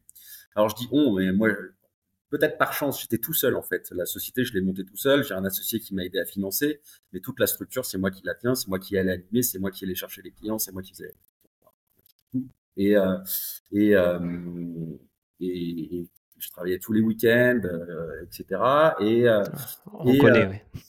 Alors, 0.55 0.68
je 0.68 0.76
dis 0.76 0.88
on, 0.92 1.14
mais 1.14 1.32
moi, 1.32 1.49
peut-être 2.30 2.59
par 2.59 2.72
chance, 2.72 3.01
j'étais 3.01 3.18
tout 3.18 3.32
seul 3.32 3.57
en 3.57 3.62
fait. 3.62 3.90
La 3.92 4.07
société, 4.07 4.45
je 4.45 4.53
l'ai 4.53 4.61
montée 4.61 4.84
tout 4.84 4.97
seul. 4.97 5.24
J'ai 5.24 5.34
un 5.34 5.45
associé 5.45 5.80
qui 5.80 5.95
m'a 5.95 6.05
aidé 6.05 6.18
à 6.18 6.26
financer, 6.26 6.80
mais 7.12 7.20
toute 7.20 7.40
la 7.40 7.47
structure, 7.47 7.84
c'est 7.86 7.99
moi 7.99 8.11
qui 8.11 8.22
la 8.24 8.34
tiens, 8.34 8.55
c'est 8.55 8.68
moi 8.68 8.78
qui 8.78 8.99
allais 8.99 9.12
animer, 9.12 9.42
c'est 9.42 9.59
moi 9.59 9.70
qui 9.70 9.84
allais 9.84 9.95
chercher 9.95 10.22
les 10.22 10.30
clients, 10.30 10.59
c'est 10.59 10.72
moi 10.72 10.82
qui 10.82 10.92
faisais. 10.92 11.14
Et, 12.76 12.97
euh, 12.97 13.18
et, 13.72 13.95
euh, 13.95 14.18
et, 15.40 16.01
et, 16.01 16.09
je 16.38 16.51
travaillais 16.51 16.78
tous 16.78 16.92
les 16.92 17.01
week-ends, 17.01 17.62
etc. 18.22 18.61
Et, 19.01 19.26
on 19.95 20.12
et, 20.12 20.18
connaît, 20.18 20.47
oui. 20.74 20.80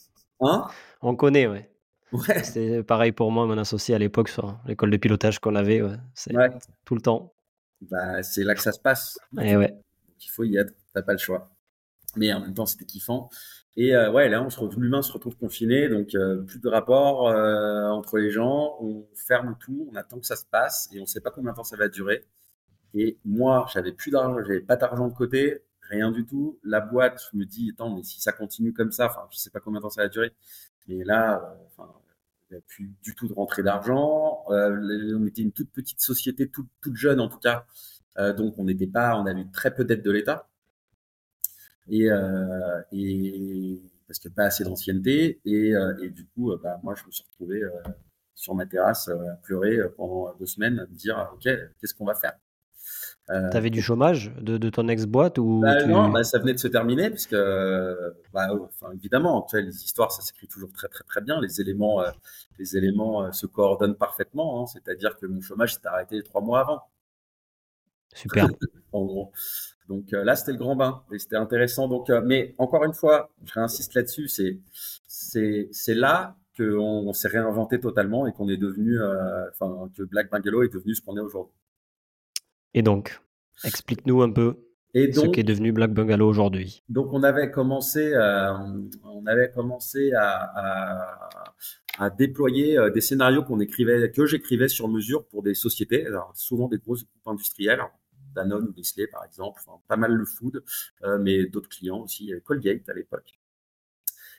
Hein? 0.42 0.68
On 1.02 1.16
connaît, 1.16 1.48
ouais. 1.48 1.70
ouais. 2.12 2.44
C'était 2.44 2.84
pareil 2.84 3.12
pour 3.12 3.32
moi, 3.32 3.46
mon 3.46 3.58
associé 3.58 3.96
à 3.96 4.00
l'époque 4.00 4.30
sur 4.30 4.58
l'école 4.66 4.92
de 4.92 4.98
pilotage 4.98 5.40
qu'on 5.40 5.56
avait. 5.56 5.82
C'est 6.14 6.34
tout 6.86 6.96
le 6.96 7.02
temps. 7.02 7.34
Bah, 7.82 8.24
c'est 8.24 8.44
là 8.44 8.56
que 8.56 8.62
ça 8.62 8.72
se 8.72 8.80
passe. 8.80 9.18
Et 9.40 9.52
eh 9.52 9.58
ouais. 9.58 9.70
Donc, 9.70 10.26
il 10.26 10.30
faut 10.30 10.44
y 10.44 10.58
être. 10.58 10.74
T'as 10.94 11.02
pas 11.02 11.12
le 11.12 11.18
choix. 11.18 11.52
Mais 12.16 12.32
en 12.34 12.40
même 12.40 12.54
temps, 12.54 12.66
c'était 12.66 12.86
kiffant. 12.86 13.30
Et 13.78 13.94
euh, 13.94 14.12
ouais, 14.12 14.30
là, 14.30 14.42
on 14.42 14.50
se 14.50 14.60
retrouve, 14.60 14.84
l'humain 14.84 15.02
se 15.02 15.12
retrouve 15.12 15.36
confiné, 15.36 15.90
donc 15.90 16.16
euh, 16.16 16.44
plus 16.44 16.60
de 16.60 16.70
rapport 16.70 17.28
euh, 17.28 17.90
entre 17.90 18.18
les 18.18 18.32
gens. 18.32 18.78
On 18.80 19.06
ferme 19.16 19.58
tout, 19.60 19.90
on 19.92 19.96
attend 19.96 20.20
que 20.20 20.26
ça 20.26 20.38
se 20.38 20.46
passe 20.46 20.90
et 20.94 21.02
on 21.02 21.06
sait 21.06 21.20
pas 21.20 21.32
combien 21.32 21.52
de 21.52 21.58
temps 21.58 21.64
ça 21.66 21.76
va 21.76 21.90
durer. 21.90 22.24
Et 22.94 23.20
moi, 23.26 23.66
j'avais 23.74 23.92
plus 23.92 24.12
d'argent, 24.12 24.42
j'avais 24.46 24.62
pas 24.62 24.78
d'argent 24.78 25.10
de 25.10 25.14
côté 25.14 25.65
rien 25.90 26.12
du 26.12 26.26
tout. 26.26 26.60
La 26.64 26.82
boîte, 26.82 27.30
me 27.34 27.46
dis, 27.46 27.72
attends, 27.74 27.96
mais 27.96 28.04
si 28.04 28.22
ça 28.22 28.32
continue 28.32 28.74
comme 28.74 28.92
ça, 28.92 29.08
enfin, 29.08 29.28
je 29.32 29.38
sais 29.38 29.50
pas 29.50 29.60
combien 29.60 29.80
de 29.80 29.84
temps 29.84 29.90
ça 29.90 30.04
va 30.04 30.10
durer. 30.10 30.34
Mais 30.88 31.04
là, 31.04 31.42
euh, 31.42 31.66
enfin, 31.68 31.92
il 32.50 32.54
n'y 32.54 32.60
a 32.60 32.62
plus 32.68 32.92
du 33.02 33.16
tout 33.16 33.28
de 33.28 33.34
rentrée 33.34 33.64
d'argent. 33.64 34.44
Euh, 34.50 35.18
on 35.20 35.26
était 35.26 35.42
une 35.42 35.52
toute 35.52 35.72
petite 35.72 36.02
société, 36.02 36.50
toute, 36.50 36.70
jeune 36.94 37.20
en 37.20 37.30
tout 37.30 37.40
cas. 37.40 37.66
Euh, 38.18 38.34
donc, 38.34 38.58
on 38.58 38.66
n'était 38.66 38.88
pas, 38.88 39.18
on 39.18 39.26
avait 39.26 39.46
très 39.52 39.74
peu 39.74 39.84
d'aide 39.86 40.02
de 40.04 40.12
l'État. 40.12 40.48
Et, 41.90 42.12
euh, 42.12 42.82
et, 42.92 43.82
parce 44.08 44.20
que 44.20 44.30
pas 44.30 44.46
assez 44.46 44.64
d'ancienneté. 44.64 45.40
Et, 45.46 45.74
et, 46.02 46.10
du 46.10 46.26
coup, 46.28 46.56
bah, 46.62 46.80
moi, 46.84 46.96
je 46.96 47.06
me 47.06 47.12
suis 47.12 47.24
retrouvé 47.32 47.62
sur 48.36 48.56
ma 48.56 48.66
terrasse 48.66 49.08
à 49.10 49.36
pleurer 49.44 49.80
pendant 49.98 50.34
deux 50.36 50.46
semaines, 50.46 50.80
à 50.80 50.86
me 50.88 50.96
dire, 50.96 51.32
OK, 51.34 51.44
qu'est-ce 51.44 51.94
qu'on 51.94 52.06
va 52.06 52.16
faire? 52.16 52.38
Euh, 53.32 53.50
tu 53.50 53.58
avais 53.58 53.72
du 53.72 53.82
chômage 53.82 54.32
de, 54.40 54.58
de 54.58 54.70
ton 54.70 54.88
ex-boîte 54.88 55.40
ou 55.40 55.62
bah, 55.62 55.84
Non, 55.86 56.10
bah, 56.10 56.24
ça 56.24 56.38
venait 56.38 56.54
de 56.54 56.60
se 56.60 56.68
terminer 56.68 57.10
puisque, 57.10 57.36
bah, 58.34 58.50
enfin, 58.54 58.92
évidemment, 58.94 59.48
les 59.54 59.84
histoires, 59.84 60.12
ça 60.12 60.22
s'écrit 60.22 60.48
toujours 60.48 60.72
très 60.72 60.88
très 60.90 61.04
très 61.04 61.22
bien. 61.22 61.42
Les 61.42 61.60
éléments, 61.60 62.02
euh, 62.02 62.12
les 62.60 62.78
éléments 62.78 63.24
euh, 63.24 63.32
se 63.32 63.48
coordonnent 63.48 63.96
parfaitement. 63.96 64.62
Hein. 64.62 64.68
C'est-à-dire 64.68 65.18
que 65.18 65.26
mon 65.26 65.42
chômage 65.42 65.74
s'est 65.74 65.88
arrêté 65.88 66.22
trois 66.22 66.42
mois 66.42 66.60
avant. 66.60 66.82
Super. 68.14 68.48
en 68.92 69.06
gros. 69.06 69.32
Donc 69.90 70.12
là, 70.12 70.36
c'était 70.36 70.52
le 70.52 70.58
grand 70.58 70.76
bain 70.76 71.04
et 71.12 71.20
c'était 71.20 71.36
intéressant. 71.36 71.88
Donc, 71.88 72.10
mais 72.10 72.54
encore 72.58 72.86
une 72.86 72.94
fois, 72.94 73.32
je 73.44 73.54
réinsiste 73.54 73.94
là-dessus, 73.94 74.28
c'est 74.28 74.60
c'est 75.08 75.68
c'est 75.72 75.94
là 75.94 76.36
qu'on 76.58 76.80
on, 76.80 77.14
s'est 77.14 77.28
réinventé 77.28 77.80
totalement 77.80 78.26
et 78.26 78.34
qu'on 78.34 78.50
est 78.50 78.58
devenu, 78.58 79.00
enfin, 79.52 79.90
que 79.96 80.02
Black 80.02 80.32
Bungalow 80.32 80.64
est 80.64 80.74
devenu 80.74 80.96
ce 80.96 81.02
qu'on 81.02 81.18
est 81.18 81.22
aujourd'hui. 81.22 81.54
Et 82.76 82.82
donc, 82.82 83.22
explique-nous 83.64 84.22
un 84.22 84.32
peu 84.32 84.58
ce 84.94 85.32
qui 85.32 85.40
est 85.40 85.44
devenu 85.44 85.72
Black 85.72 85.94
Bungalow 85.94 86.28
aujourd'hui. 86.28 86.84
Donc, 86.90 87.14
on 87.14 87.24
avait 87.24 87.50
commencé, 87.50 88.14
euh, 88.14 88.54
on 89.06 89.26
avait 89.26 89.50
commencé 89.50 90.12
à, 90.12 91.30
à, 91.98 92.10
déployer 92.10 92.78
euh, 92.78 92.90
des 92.90 93.00
scénarios 93.00 93.44
qu'on 93.44 93.62
écrivait, 93.62 94.12
que 94.12 94.26
j'écrivais 94.26 94.68
sur 94.68 94.90
mesure 94.90 95.26
pour 95.26 95.42
des 95.42 95.54
sociétés, 95.54 96.06
souvent 96.34 96.68
des 96.68 96.78
grosses 96.78 97.06
groupes 97.06 97.28
industriels, 97.28 97.80
Danone 98.36 98.68
ou 98.68 98.74
Nestlé 98.76 99.08
par 99.08 99.24
exemple, 99.24 99.62
pas 99.88 99.96
mal 99.96 100.12
le 100.12 100.26
food, 100.26 100.62
euh, 101.04 101.18
mais 101.18 101.46
d'autres 101.46 101.70
clients 101.70 102.00
aussi, 102.00 102.34
Colgate 102.44 102.90
à 102.90 102.94
l'époque. 102.94 103.40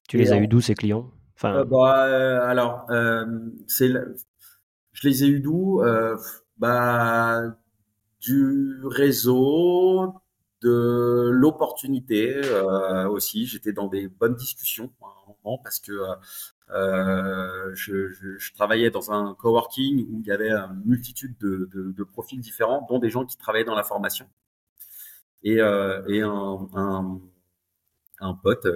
Tu 0.08 0.18
les 0.18 0.30
as 0.32 0.36
eu 0.36 0.46
d'où 0.46 0.60
ces 0.60 0.74
clients? 0.74 1.10
Enfin... 1.36 1.64
Bah, 1.64 2.46
alors, 2.46 2.86
c'est, 3.66 3.90
je 4.92 5.08
les 5.08 5.24
ai 5.24 5.28
eu 5.28 5.40
d'où 5.40 5.80
bah, 6.58 7.56
du 8.26 8.80
réseau, 8.84 10.14
de 10.62 11.30
l'opportunité 11.32 12.34
euh, 12.34 13.08
aussi. 13.08 13.46
J'étais 13.46 13.72
dans 13.72 13.86
des 13.86 14.08
bonnes 14.08 14.34
discussions 14.34 14.92
à 15.02 15.06
un 15.06 15.34
moment 15.44 15.58
parce 15.62 15.78
que 15.78 15.92
euh, 16.70 17.70
je, 17.74 18.52
travaillais 18.54 18.90
dans 18.90 19.12
un 19.12 19.34
coworking 19.34 20.06
où 20.10 20.20
il 20.20 20.26
y 20.26 20.32
avait 20.32 20.50
une 20.50 20.82
multitude 20.84 21.36
de, 21.38 22.04
profils 22.04 22.40
différents, 22.40 22.84
dont 22.88 22.98
des 22.98 23.10
gens 23.10 23.24
qui 23.24 23.36
travaillaient 23.36 23.64
dans 23.64 23.76
la 23.76 23.84
formation. 23.84 24.26
Et, 25.42 25.60
euh, 25.60 26.02
un, 28.18 28.34
pote 28.42 28.66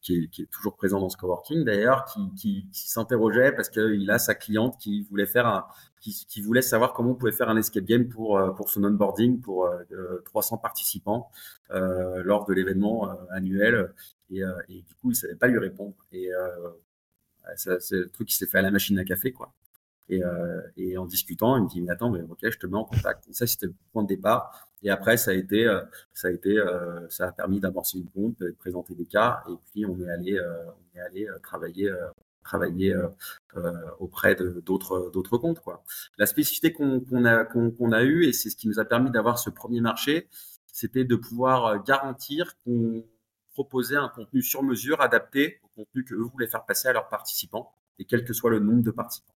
qui 0.00 0.30
est, 0.42 0.50
toujours 0.50 0.76
présent 0.76 0.98
dans 0.98 1.10
ce 1.10 1.16
coworking 1.16 1.64
d'ailleurs, 1.64 2.06
qui, 2.36 2.66
s'interrogeait 2.72 3.52
parce 3.52 3.68
qu'il 3.68 4.10
a 4.10 4.18
sa 4.18 4.34
cliente 4.34 4.78
qui 4.78 5.02
voulait 5.02 5.26
faire 5.26 5.68
qui, 6.00 6.40
voulait 6.40 6.62
savoir 6.62 6.92
comment 6.94 7.10
on 7.10 7.14
pouvait 7.14 7.32
faire 7.32 7.50
un 7.50 7.56
escape 7.56 7.84
game 7.84 8.08
pour 8.08 8.38
euh, 8.38 8.50
pour 8.52 8.70
son 8.70 8.82
onboarding 8.84 9.40
pour 9.40 9.66
euh, 9.66 10.22
300 10.24 10.58
participants 10.58 11.30
euh, 11.70 12.22
lors 12.22 12.46
de 12.46 12.54
l'événement 12.54 13.10
euh, 13.10 13.14
annuel. 13.30 13.92
Et, 14.30 14.42
euh, 14.42 14.52
du 14.68 14.94
coup 15.00 15.10
il 15.10 15.16
savait 15.16 15.36
pas 15.36 15.48
lui 15.48 15.58
répondre. 15.58 15.94
Et 16.12 16.30
c'est 17.56 17.92
le 17.92 18.08
truc 18.08 18.28
qui 18.28 18.36
s'est 18.36 18.46
fait 18.46 18.58
à 18.58 18.62
la 18.62 18.70
machine 18.70 18.98
à 18.98 19.04
café 19.04 19.32
quoi. 19.32 19.52
Et, 20.08 20.22
et 20.76 20.98
en 20.98 21.06
discutant 21.06 21.56
il 21.56 21.64
me 21.64 21.68
dit 21.68 21.80
mais 21.80 21.92
attends 21.92 22.10
mais 22.10 22.22
ok 22.22 22.38
je 22.42 22.58
te 22.58 22.66
mets 22.66 22.76
en 22.76 22.84
contact. 22.84 23.28
Et 23.28 23.32
ça 23.32 23.46
c'était 23.46 23.66
le 23.66 23.74
point 23.92 24.02
de 24.02 24.08
départ 24.08 24.69
et 24.82 24.90
après 24.90 25.16
ça 25.16 25.32
a 25.32 25.34
été 25.34 25.66
ça 26.12 26.28
a 26.28 26.30
été 26.30 26.56
ça 27.08 27.28
a 27.28 27.32
permis 27.32 27.60
d'amorcer 27.60 27.98
une 27.98 28.08
compte 28.08 28.38
de 28.40 28.50
présenter 28.58 28.94
des 28.94 29.06
cas 29.06 29.42
et 29.48 29.54
puis 29.70 29.84
on 29.84 30.00
est 30.00 30.10
allé 30.10 30.40
on 30.40 30.98
est 30.98 31.00
allé 31.00 31.28
travailler 31.42 31.92
travailler 32.42 32.94
euh, 32.94 33.08
euh, 33.56 33.72
auprès 33.98 34.34
d'autres 34.34 35.10
d'autres 35.12 35.38
comptes 35.38 35.60
quoi. 35.60 35.84
La 36.18 36.26
spécificité 36.26 36.72
qu'on 36.72 37.24
a 37.24 37.44
qu'on 37.44 37.92
a 37.92 38.02
eu 38.02 38.24
et 38.24 38.32
c'est 38.32 38.50
ce 38.50 38.56
qui 38.56 38.68
nous 38.68 38.78
a 38.78 38.84
permis 38.84 39.10
d'avoir 39.10 39.38
ce 39.38 39.50
premier 39.50 39.80
marché, 39.80 40.28
c'était 40.72 41.04
de 41.04 41.16
pouvoir 41.16 41.66
euh, 41.66 41.78
garantir 41.78 42.56
qu'on 42.64 43.04
proposait 43.52 43.96
un 43.96 44.08
contenu 44.08 44.42
sur 44.42 44.62
mesure 44.62 45.00
adapté 45.00 45.60
au 45.64 45.68
contenu 45.68 46.04
que 46.04 46.14
eux 46.14 46.28
voulaient 46.32 46.46
faire 46.46 46.64
passer 46.64 46.88
à 46.88 46.92
leurs 46.92 47.08
participants 47.08 47.72
et 47.98 48.04
quel 48.04 48.24
que 48.24 48.32
soit 48.32 48.50
le 48.50 48.60
nombre 48.60 48.82
de 48.82 48.90
participants. 48.90 49.34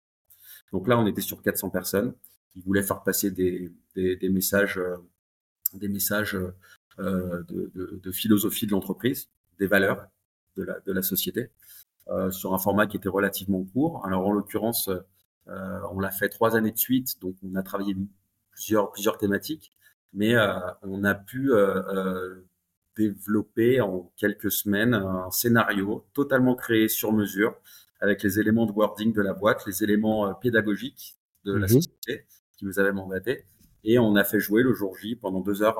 Donc 0.72 0.88
là, 0.88 1.00
on 1.00 1.08
était 1.08 1.22
sur 1.22 1.42
400 1.42 1.70
personnes 1.70 2.14
qui 2.54 2.62
voulaient 2.62 2.84
faire 2.84 3.02
passer 3.04 3.32
des, 3.32 3.72
des, 3.96 4.18
des 4.18 4.30
messages, 4.30 4.80
des 5.74 5.88
messages 5.88 6.38
euh, 7.00 7.44
de, 7.48 7.72
de, 7.74 8.00
de, 8.04 8.12
philosophie 8.12 8.68
de 8.68 8.72
l'entreprise, 8.72 9.30
des 9.60 9.68
valeurs 9.68 10.08
de 10.58 10.64
la, 10.64 10.80
de 10.82 10.92
la 10.92 11.02
société. 11.02 11.50
Euh, 12.10 12.32
sur 12.32 12.54
un 12.54 12.58
format 12.58 12.88
qui 12.88 12.98
était 12.98 13.10
relativement 13.10 13.64
court. 13.64 14.06
Alors 14.06 14.28
en 14.28 14.34
l'occurrence, 14.34 14.90
euh, 15.48 15.80
on 15.92 16.00
l'a 16.00 16.12
fait 16.12 16.30
trois 16.30 16.56
années 16.56 16.72
de 16.72 16.78
suite, 16.78 17.22
donc 17.22 17.36
on 17.44 17.56
a 17.56 17.64
travaillé 17.64 17.96
plusieurs 18.52 18.92
plusieurs 18.92 19.18
thématiques, 19.18 19.72
mais 20.14 20.36
on 20.82 21.04
a 21.06 21.16
pu 21.16 21.52
développer 22.98 23.80
en 23.80 24.12
quelques 24.18 24.52
semaines 24.52 24.94
un 24.94 25.32
scénario 25.32 26.06
totalement 26.14 26.56
créé 26.56 26.90
sur 26.90 27.14
mesure 27.14 27.56
avec 28.02 28.24
les 28.24 28.40
éléments 28.40 28.66
de 28.66 28.74
wording 28.74 29.14
de 29.14 29.22
la 29.22 29.34
boîte, 29.34 29.66
les 29.66 29.84
éléments 29.84 30.34
pédagogiques 30.34 31.18
de 31.46 31.54
la 31.54 31.68
mhm. 31.68 31.82
société 31.82 32.26
qui 32.58 32.66
nous 32.66 32.80
avait 32.80 32.92
mandaté 32.92 33.46
et 33.84 34.00
on 34.00 34.16
a 34.16 34.24
fait 34.24 34.40
jouer 34.40 34.64
le 34.64 34.74
jour 34.74 34.96
J 34.98 35.16
pendant 35.16 35.40
deux 35.42 35.62
heures 35.64 35.80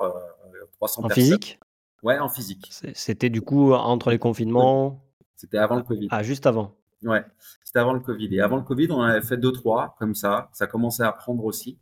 300 0.74 1.04
en 1.04 1.08
personnes. 1.08 1.24
physique? 1.24 1.60
Ouais, 2.04 2.18
en 2.20 2.30
physique. 2.30 2.70
C'était 2.94 3.30
du 3.30 3.42
coup 3.42 3.74
entre 3.74 4.10
les 4.10 4.20
confinements? 4.20 5.04
C'était 5.36 5.58
avant 5.58 5.76
le 5.78 5.84
Covid. 5.84 6.08
Ah, 6.12 6.24
juste 6.24 6.46
avant. 6.46 6.76
Ouais, 7.04 7.24
c'était 7.64 7.80
avant 7.80 7.94
le 7.94 8.00
Covid. 8.00 8.34
Et 8.36 8.42
avant 8.42 8.58
le 8.58 8.62
Covid, 8.62 8.88
on 8.92 9.02
avait 9.02 9.22
fait 9.26 9.38
deux, 9.38 9.52
trois 9.52 9.96
comme 9.98 10.14
ça. 10.14 10.50
Ça 10.54 10.68
commençait 10.68 11.04
à 11.04 11.12
prendre 11.12 11.44
aussi. 11.46 11.80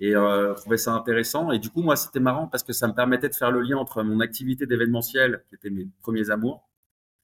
Et 0.00 0.16
euh, 0.16 0.54
je 0.56 0.60
trouvais 0.60 0.76
ça 0.76 0.92
intéressant. 0.92 1.52
Et 1.52 1.58
du 1.60 1.70
coup, 1.70 1.82
moi, 1.82 1.94
c'était 1.94 2.18
marrant 2.18 2.48
parce 2.48 2.64
que 2.64 2.72
ça 2.72 2.88
me 2.88 2.92
permettait 2.92 3.28
de 3.28 3.34
faire 3.34 3.52
le 3.52 3.60
lien 3.60 3.76
entre 3.76 4.02
mon 4.02 4.18
activité 4.20 4.66
d'événementiel, 4.66 5.44
qui 5.48 5.54
était 5.54 5.70
mes 5.70 5.86
premiers 6.00 6.30
amours, 6.30 6.68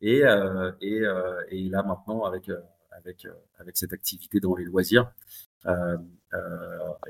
et, 0.01 0.24
euh, 0.24 0.70
et, 0.80 1.01
euh, 1.01 1.43
et 1.49 1.68
là 1.68 1.82
maintenant 1.82 2.24
avec, 2.24 2.49
euh, 2.49 2.61
avec, 2.93 3.24
euh, 3.24 3.32
avec 3.59 3.76
cette 3.76 3.93
activité 3.93 4.38
dans 4.38 4.55
les 4.55 4.64
loisirs. 4.64 5.11
Euh, 5.66 5.96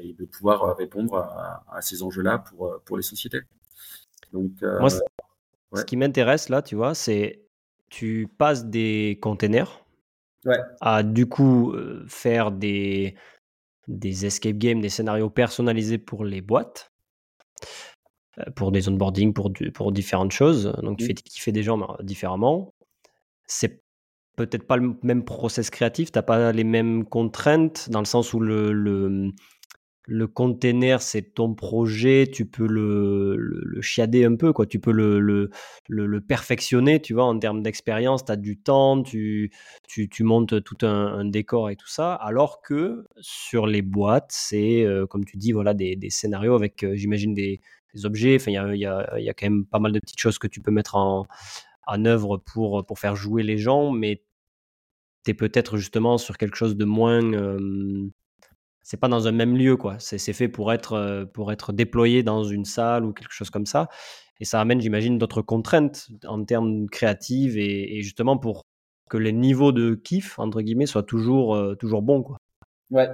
et 0.01 0.15
de 0.15 0.25
pouvoir 0.25 0.77
répondre 0.77 1.17
à, 1.17 1.65
à 1.71 1.81
ces 1.81 2.03
enjeux-là 2.03 2.39
pour, 2.39 2.81
pour 2.85 2.97
les 2.97 3.03
sociétés. 3.03 3.43
Donc, 4.33 4.51
Moi, 4.63 4.91
ce 4.91 5.85
qui 5.85 5.97
m'intéresse 5.97 6.49
là, 6.49 6.61
tu 6.61 6.75
vois, 6.75 6.95
c'est 6.95 7.45
tu 7.89 8.29
passes 8.39 8.67
des 8.67 9.19
containers 9.23 9.85
ouais. 10.45 10.59
à 10.81 11.03
du 11.03 11.27
coup 11.27 11.75
faire 12.09 12.51
des, 12.51 13.15
des 13.87 14.27
escape 14.27 14.57
games, 14.57 14.81
des 14.81 14.89
scénarios 14.89 15.31
personnalisés 15.31 15.99
pour 15.99 16.25
les 16.25 16.41
boîtes, 16.41 16.93
pour 18.57 18.73
des 18.73 18.89
onboarding, 18.89 19.33
pour, 19.35 19.53
pour 19.75 19.93
différentes 19.93 20.33
choses. 20.33 20.73
Donc 20.83 20.99
tu 20.99 21.05
mmh. 21.05 21.07
fais 21.07 21.15
kiffer 21.15 21.53
des 21.53 21.63
gens 21.63 21.97
différemment. 22.01 22.75
C'est 23.47 23.82
peut-être 24.37 24.67
pas 24.67 24.77
le 24.77 24.95
même 25.03 25.25
process 25.25 25.71
créatif, 25.71 26.13
tu 26.13 26.19
n'as 26.19 26.23
pas 26.23 26.53
les 26.53 26.65
mêmes 26.65 27.05
contraintes 27.05 27.91
dans 27.91 28.01
le 28.01 28.07
sens 28.07 28.33
où 28.33 28.41
le, 28.41 28.73
le, 28.73 29.33
le 30.07 30.27
container, 30.27 31.01
c'est 31.01 31.35
ton 31.35 31.55
projet, 31.55 32.27
tu 32.33 32.47
peux 32.47 32.67
le, 32.67 33.37
le, 33.37 33.81
chiader 33.83 34.25
un 34.25 34.35
peu, 34.37 34.53
quoi. 34.53 34.67
tu 34.67 34.81
peux 34.81 34.91
le, 34.93 35.21
le, 35.89 36.21
perfectionner, 36.21 37.01
tu 37.01 37.15
vois, 37.15 37.25
en 37.25 37.39
termes 37.39 37.63
d'expérience, 37.63 38.25
tu 38.25 38.33
as 38.33 38.37
du 38.37 38.59
temps, 38.59 39.03
tu, 39.03 39.53
tu, 39.89 40.09
tu 40.09 40.25
montes 40.25 40.63
tout 40.65 40.79
un, 40.87 41.25
décor 41.25 41.71
et 41.71 41.77
tout 41.77 41.89
ça, 41.89 42.15
alors 42.15 42.63
que 42.63 43.05
sur 43.21 43.67
les 43.67 43.83
boîtes, 43.83 44.31
c'est, 44.31 44.85
euh, 44.85 45.07
comme 45.07 45.25
tu 45.25 45.37
dis, 45.37 45.53
voilà, 45.53 45.73
des, 45.73 45.95
des 45.97 46.11
scénarios 46.11 46.55
avec, 46.55 46.83
euh, 46.83 46.97
j'imagine, 46.97 47.33
des, 47.35 47.61
objets, 48.05 48.37
enfin, 48.37 48.51
il 48.51 48.55
y 48.55 48.87
a, 48.87 49.19
y, 49.19 49.25
y 49.25 49.29
a, 49.29 49.35
quand 49.35 49.47
même 49.47 49.67
pas 49.67 49.79
mal 49.79 49.93
de 49.93 50.01
petites 50.01 50.19
choses 50.19 50.39
que 50.39 50.47
tu 50.47 50.63
peux 50.63 50.71
mettre 50.71 50.97
en, 50.97 51.27
en 51.87 52.05
œuvre 52.05 52.39
pour, 52.39 52.85
pour 52.87 52.99
faire 52.99 53.17
jouer 53.17 53.43
les 53.43 53.59
gens, 53.59 53.91
mais 53.91 54.23
tu 55.25 55.31
es 55.31 55.35
peut-être 55.35 55.77
justement 55.77 56.19
sur 56.19 56.37
quelque 56.37 56.57
chose 56.57 56.77
de 56.77 56.85
moins... 56.85 57.23
Euh, 57.33 58.09
c'est 58.83 58.97
pas 58.97 59.09
dans 59.09 59.29
un 59.29 59.33
même 59.33 59.57
lieu, 59.57 59.77
quoi. 59.77 59.97
C'est 60.01 60.33
fait 60.33 60.49
pour 60.49 60.73
être, 60.73 60.95
euh, 60.95 61.25
pour 61.25 61.53
être 61.53 61.73
déployé 61.73 62.23
dans 62.23 62.43
une 62.43 62.65
salle 62.65 63.05
ou 63.05 63.13
quelque 63.13 63.33
chose 63.33 63.51
comme 63.51 63.67
ça. 63.67 63.89
Et 64.41 64.45
ça 64.45 64.61
amène, 64.61 64.81
j'imagine, 64.81 65.19
d'autres 65.19 65.43
contraintes 65.43 66.09
en 66.27 66.45
termes 66.45 66.89
créatifs 66.89 67.55
et, 67.57 68.03
justement 68.03 68.37
pour 68.39 68.67
que 69.09 69.17
les 69.19 69.33
niveaux 69.33 69.73
de 69.73 69.95
kiff, 69.95 70.39
entre 70.39 70.63
guillemets, 70.63 70.87
soient 70.87 71.05
toujours, 71.05 71.55
euh, 71.55 71.75
toujours 71.77 72.03
bons, 72.03 72.23
quoi. 72.23 72.39
Ouais, 72.91 73.09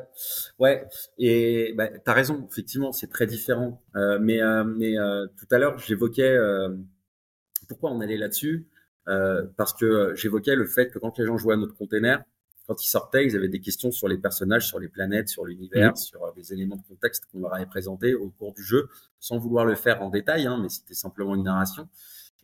ouais, 0.59 0.85
et 1.19 1.73
bah, 1.77 1.87
tu 1.87 2.11
as 2.11 2.13
raison, 2.13 2.49
effectivement, 2.51 2.91
c'est 2.91 3.07
très 3.07 3.27
différent. 3.27 3.81
Euh, 3.95 4.19
mais 4.21 4.41
mais 4.65 4.95
tout 5.37 5.47
à 5.53 5.59
l'heure, 5.59 5.79
j'évoquais 5.79 6.37
pourquoi 7.69 7.91
on 7.91 8.01
allait 8.01 8.17
là-dessus, 8.17 8.67
parce 9.57 9.73
que 9.73 10.15
j'évoquais 10.15 10.57
le 10.57 10.67
fait 10.67 10.91
que 10.91 10.99
quand 10.99 11.17
les 11.19 11.25
gens 11.25 11.39
jouaient 11.39 11.55
à 11.55 11.57
notre 11.57 11.75
container, 11.75 12.25
quand 12.69 12.85
ils 12.85 12.89
sortaient, 12.89 13.25
ils 13.25 13.35
avaient 13.35 13.49
des 13.49 13.63
questions 13.63 13.91
sur 13.91 14.09
les 14.09 14.19
personnages, 14.19 14.67
sur 14.67 14.79
les 14.79 14.89
planètes, 14.89 15.31
sur 15.31 15.47
l'univers, 15.47 15.97
sur 15.97 16.23
euh, 16.23 16.31
les 16.37 16.53
éléments 16.53 16.77
de 16.77 16.83
contexte 16.87 17.25
qu'on 17.33 17.41
leur 17.41 17.55
avait 17.55 17.65
présentés 17.65 18.15
au 18.15 18.29
cours 18.29 18.53
du 18.53 18.63
jeu, 18.63 18.91
sans 19.19 19.39
vouloir 19.39 19.65
le 19.65 19.75
faire 19.75 20.03
en 20.03 20.11
détail, 20.11 20.47
hein, 20.47 20.59
mais 20.61 20.69
c'était 20.69 20.93
simplement 20.93 21.35
une 21.35 21.45
narration. 21.45 21.89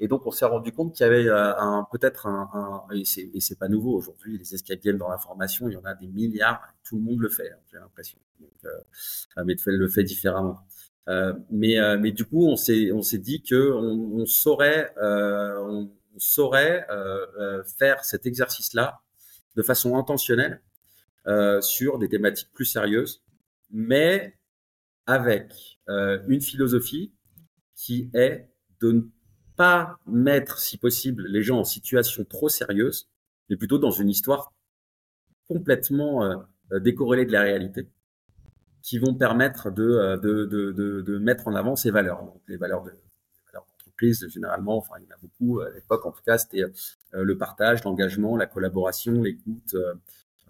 Et 0.00 0.08
donc, 0.08 0.26
on 0.26 0.30
s'est 0.30 0.46
rendu 0.46 0.72
compte 0.72 0.94
qu'il 0.94 1.04
y 1.04 1.06
avait 1.06 1.28
euh, 1.28 1.54
un, 1.58 1.86
peut-être 1.92 2.26
un, 2.26 2.48
un, 2.54 2.94
et 2.94 3.04
c'est 3.04 3.58
pas 3.58 3.68
nouveau 3.68 3.94
aujourd'hui, 3.94 4.38
les 4.38 4.54
escape 4.54 4.80
games 4.80 4.96
dans 4.96 5.10
l'information, 5.10 5.68
il 5.68 5.74
y 5.74 5.76
en 5.76 5.84
a 5.84 5.94
des 5.94 6.08
milliards, 6.08 6.62
tout 6.84 6.96
le 6.96 7.02
monde 7.02 7.20
le 7.20 7.28
fait, 7.28 7.50
hein, 7.50 7.58
j'ai 7.70 7.76
l'impression. 7.76 8.18
Euh, 8.64 9.44
mais 9.44 9.56
le 9.66 9.88
fait 9.88 10.04
différemment. 10.04 10.58
Euh, 11.08 11.34
mais, 11.50 11.78
euh, 11.78 11.98
mais 11.98 12.12
du 12.12 12.24
coup, 12.24 12.46
on 12.46 12.56
s'est, 12.56 13.18
dit 13.18 13.42
que 13.42 13.72
on, 13.72 14.24
saurait, 14.26 14.92
euh, 14.96 15.58
on, 15.60 15.90
saurait 16.18 16.86
faire 17.78 18.04
cet 18.04 18.26
exercice-là 18.26 19.00
de 19.56 19.62
façon 19.62 19.96
intentionnelle 19.96 20.60
euh, 21.26 21.60
sur 21.62 21.98
des 21.98 22.08
thématiques 22.08 22.50
plus 22.52 22.66
sérieuses, 22.66 23.22
mais 23.70 24.36
avec 25.06 25.78
euh, 25.88 26.22
une 26.28 26.42
philosophie 26.42 27.12
qui 27.74 28.10
est 28.12 28.46
de 28.80 28.92
ne 28.92 29.00
pas 29.56 29.98
mettre, 30.06 30.58
si 30.58 30.76
possible, 30.76 31.26
les 31.28 31.42
gens 31.42 31.60
en 31.60 31.64
situation 31.64 32.24
trop 32.24 32.50
sérieuse, 32.50 33.08
mais 33.48 33.56
plutôt 33.56 33.78
dans 33.78 33.90
une 33.90 34.10
histoire 34.10 34.52
complètement 35.48 36.24
euh, 36.24 36.80
décorrélée 36.80 37.24
de 37.24 37.32
la 37.32 37.42
réalité, 37.42 37.88
qui 38.84 38.98
vont 38.98 39.14
permettre 39.14 39.70
de, 39.70 40.16
de, 40.22 40.44
de, 40.44 40.70
de, 40.72 41.00
de 41.00 41.18
mettre 41.18 41.48
en 41.48 41.54
avant 41.54 41.74
ces 41.74 41.90
valeurs, 41.90 42.22
donc 42.22 42.40
les 42.46 42.56
valeurs 42.56 42.84
de, 42.84 42.92
généralement, 44.28 44.76
enfin 44.76 44.94
il 44.98 45.04
y 45.04 45.06
en 45.06 45.16
a 45.16 45.18
beaucoup 45.20 45.60
à 45.60 45.70
l'époque 45.70 46.04
en 46.06 46.12
tout 46.12 46.22
cas, 46.24 46.38
c'était 46.38 46.62
euh, 46.62 46.70
le 47.24 47.38
partage, 47.38 47.84
l'engagement, 47.84 48.36
la 48.36 48.46
collaboration, 48.46 49.22
l'écoute, 49.22 49.74
euh, 49.74 49.94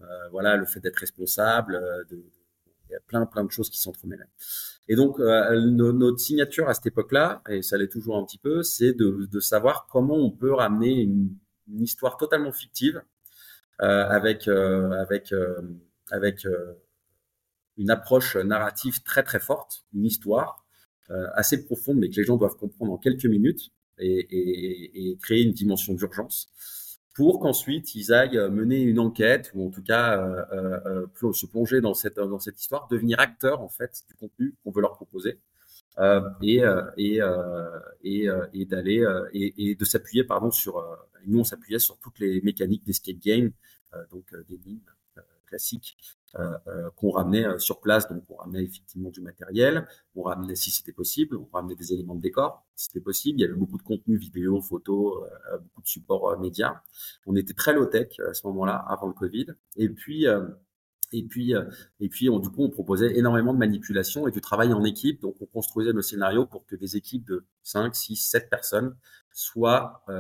euh, 0.03 0.28
voilà, 0.30 0.57
le 0.57 0.66
fait 0.66 0.80
d'être 0.80 0.99
responsable, 0.99 1.80
de, 2.11 2.22
il 2.89 2.93
y 2.93 2.95
a 2.95 3.01
plein 3.07 3.26
plein 3.26 3.45
de 3.45 3.51
choses 3.51 3.70
qui 3.70 3.80
s'entremêlent. 3.80 4.28
Et 4.89 4.97
donc 4.97 5.18
notre 5.18 6.18
signature 6.18 6.68
à 6.68 6.74
cette 6.74 6.87
époque-là, 6.87 7.43
et 7.49 7.62
ça 7.62 7.78
l'est 7.78 7.89
toujours 7.89 8.18
un 8.18 8.24
petit 8.24 8.39
peu, 8.39 8.62
c'est 8.62 8.93
de, 8.93 9.26
de, 9.30 9.41
savoir 9.41 9.87
comment 9.91 10.16
on 10.16 10.30
peut 10.30 10.53
ramener 10.53 11.01
une, 11.01 11.30
une 11.68 11.82
histoire 11.82 12.18
totalement 12.18 12.53
fictive 12.53 13.03
avec 13.78 14.47
avec 14.47 15.32
avec 16.11 16.47
une 17.77 17.91
approche 17.91 18.37
narrative 18.37 19.03
très 19.03 19.22
très 19.22 19.41
forte, 19.41 19.85
une 19.95 20.05
histoire 20.05 20.64
euh, 21.11 21.27
assez 21.35 21.64
profonde, 21.64 21.99
mais 21.99 22.09
que 22.09 22.16
les 22.16 22.25
gens 22.25 22.37
doivent 22.37 22.57
comprendre 22.57 22.93
en 22.93 22.99
quelques 22.99 23.27
minutes 23.27 23.72
et, 23.99 24.27
et, 24.31 25.11
et 25.11 25.16
créer 25.18 25.43
une 25.43 25.53
dimension 25.53 25.95
d'urgence 25.95 26.51
pour 27.14 27.39
qu'ensuite 27.39 27.95
ils 27.95 28.12
aillent 28.12 28.51
mener 28.51 28.83
une 28.83 28.99
enquête 28.99 29.53
ou 29.55 29.66
en 29.66 29.70
tout 29.70 29.83
cas 29.83 30.20
euh, 30.20 31.07
euh, 31.22 31.33
se 31.33 31.47
plonger 31.47 31.81
dans 31.81 31.95
cette 31.95 32.16
dans 32.16 32.41
cette 32.41 32.61
histoire, 32.61 32.89
devenir 32.89 33.20
acteurs 33.20 33.61
en 33.62 33.68
fait 33.68 34.03
du 34.09 34.14
contenu 34.14 34.55
qu'on 34.62 34.72
veut 34.72 34.83
leur 34.83 34.97
proposer 34.97 35.39
euh, 35.99 36.20
et 36.43 36.62
et 36.97 37.20
et, 38.03 38.29
et 38.53 38.66
d'aller 38.66 39.07
et, 39.33 39.70
et, 39.70 39.75
de 39.77 39.85
s'appuyer 39.85 40.25
pardon 40.25 40.51
sur 40.51 40.85
nous 41.27 41.39
on 41.39 41.45
s'appuyait 41.45 41.79
sur 41.79 41.99
toutes 41.99 42.18
les 42.18 42.41
mécaniques 42.43 42.85
d'escape 42.85 43.18
game 43.18 43.53
donc 44.11 44.35
des 44.49 44.59
lignes 44.59 44.81
classiques 45.55 45.96
euh, 46.36 46.59
euh, 46.66 46.90
qu'on 46.96 47.11
ramenait 47.11 47.46
euh, 47.46 47.59
sur 47.59 47.80
place. 47.80 48.09
Donc, 48.09 48.24
on 48.28 48.34
ramenait 48.34 48.64
effectivement 48.64 49.11
du 49.11 49.20
matériel, 49.20 49.86
on 50.16 50.22
ramenait, 50.22 50.57
si 50.57 50.72
c'était 50.72 50.92
possible, 50.92 51.36
on 51.36 51.48
ramenait 51.52 51.76
des 51.76 51.92
éléments 51.92 52.16
de 52.16 52.20
décor, 52.20 52.66
si 52.74 52.86
c'était 52.86 53.00
possible. 53.00 53.38
Il 53.38 53.42
y 53.42 53.44
avait 53.44 53.55
beaucoup 53.55 53.78
de 53.78 53.84
contenu 53.84 54.16
vidéo, 54.16 54.61
photo, 54.61 55.24
beaucoup 55.62 55.82
de 55.82 55.86
supports 55.86 56.38
médias. 56.40 56.80
On 57.26 57.36
était 57.36 57.55
très 57.55 57.72
low-tech 57.72 58.18
à 58.18 58.34
ce 58.34 58.46
moment-là, 58.48 58.84
avant 58.88 59.07
le 59.07 59.12
Covid. 59.12 59.46
Et 59.76 59.88
puis, 59.88 60.26
et 61.19 61.23
puis, 61.23 61.55
et 62.01 62.09
puis 62.09 62.29
du 62.29 62.49
coup, 62.51 62.65
on 62.65 62.71
proposait 62.71 63.17
énormément 63.17 63.53
de 63.55 63.59
manipulation 63.59 64.27
et 64.29 64.31
du 64.31 64.41
travail 64.41 64.73
en 64.73 64.85
équipe. 64.85 65.21
Donc, 65.23 65.37
on 65.41 65.47
construisait 65.47 65.93
nos 65.93 66.03
scénarios 66.03 66.47
pour 66.47 66.67
que 66.67 66.77
des 66.77 66.97
équipes 66.97 67.27
de 67.27 67.45
5, 67.62 67.95
6, 67.95 68.17
7 68.17 68.51
personnes 68.51 68.95
soit 69.35 70.05
euh, 70.09 70.12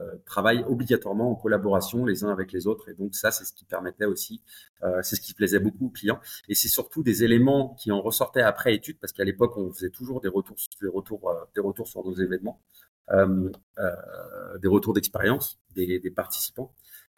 euh, 0.00 0.16
travaillent 0.24 0.64
obligatoirement 0.68 1.32
en 1.32 1.34
collaboration 1.34 2.06
les 2.06 2.22
uns 2.22 2.30
avec 2.30 2.52
les 2.52 2.68
autres. 2.68 2.88
Et 2.88 2.94
donc 2.94 3.16
ça, 3.16 3.32
c'est 3.32 3.44
ce 3.44 3.52
qui 3.52 3.64
permettait 3.64 4.04
aussi, 4.04 4.40
euh, 4.84 5.00
c'est 5.02 5.16
ce 5.16 5.20
qui 5.20 5.34
plaisait 5.34 5.58
beaucoup 5.58 5.86
aux 5.86 5.90
clients. 5.90 6.20
Et 6.48 6.54
c'est 6.54 6.68
surtout 6.68 7.02
des 7.02 7.24
éléments 7.24 7.74
qui 7.80 7.90
en 7.90 8.00
ressortaient 8.00 8.42
après 8.42 8.74
étude, 8.74 8.98
parce 9.00 9.12
qu'à 9.12 9.24
l'époque, 9.24 9.56
on 9.56 9.72
faisait 9.72 9.90
toujours 9.90 10.20
des 10.20 10.28
retours, 10.28 10.56
des 10.80 10.88
retours, 10.88 11.30
euh, 11.30 11.34
des 11.54 11.60
retours 11.60 11.88
sur 11.88 12.04
nos 12.04 12.14
événements, 12.14 12.60
euh, 13.10 13.50
euh, 13.78 14.58
des 14.58 14.68
retours 14.68 14.94
d'expérience 14.94 15.58
des, 15.74 15.98
participants. 16.14 16.72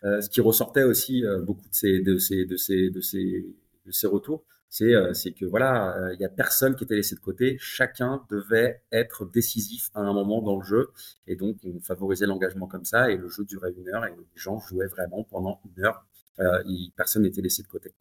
Ce 0.05 0.28
qui 0.28 0.40
ressortait 0.40 0.84
aussi 0.84 1.24
beaucoup 1.42 1.68
de 1.68 1.74
ces, 1.74 2.00
de 2.00 2.18
ces, 2.18 2.44
de 2.44 2.57
ces, 2.57 2.90
de 2.90 3.00
ces, 3.00 3.46
de 3.86 3.90
ces 3.90 4.07
retours, 4.07 4.44
euh, 4.82 5.12
c'est 5.12 5.32
que 5.32 5.44
voilà, 5.44 5.96
euh, 5.96 6.14
il 6.14 6.20
y 6.20 6.24
a 6.24 6.28
personne 6.28 6.74
qui 6.74 6.84
était 6.84 6.96
laissé 6.96 7.14
de 7.14 7.20
côté. 7.20 7.57
Chacun 7.61 8.24
devait 8.30 8.82
être 8.90 9.24
décisif 9.24 9.90
à 9.94 10.00
un 10.00 10.12
moment 10.12 10.42
dans 10.42 10.57
le 10.57 10.64
jeu, 10.64 10.90
et 11.26 11.36
donc 11.36 11.59
on 11.64 11.80
favorisait 11.80 12.26
l'engagement 12.26 12.66
comme 12.66 12.84
ça. 12.84 13.11
Et 13.11 13.16
le 13.16 13.28
jeu 13.28 13.44
durait 13.44 13.72
une 13.76 13.88
heure, 13.88 14.05
et 14.05 14.11
les 14.11 14.26
gens 14.34 14.59
jouaient 14.61 14.86
vraiment 14.86 15.24
pendant 15.24 15.61
une 15.64 15.84
heure. 15.84 16.07
Euh, 16.41 16.62
personne 16.97 17.22
n'était 17.22 17.43
laissé 17.43 17.62
de 17.62 17.68
côté. 17.68 17.95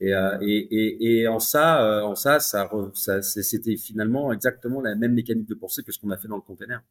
Et, 0.00 0.14
euh, 0.14 0.36
et, 0.42 0.58
et, 0.70 1.20
et, 1.20 1.28
en 1.28 1.38
ça, 1.38 2.04
en 2.04 2.14
ça, 2.14 2.38
ça, 2.38 2.68
ça 2.92 3.22
c'était 3.22 3.76
finalement 3.76 4.32
exactement 4.32 4.80
la 4.80 4.94
même 4.94 5.14
mécanique 5.14 5.48
de 5.48 5.54
pensée 5.54 5.82
que 5.82 5.92
ce 5.92 5.98
qu'on 5.98 6.10
a 6.10 6.18
fait 6.18 6.28
dans 6.28 6.36
le 6.36 6.42
container 6.42 6.82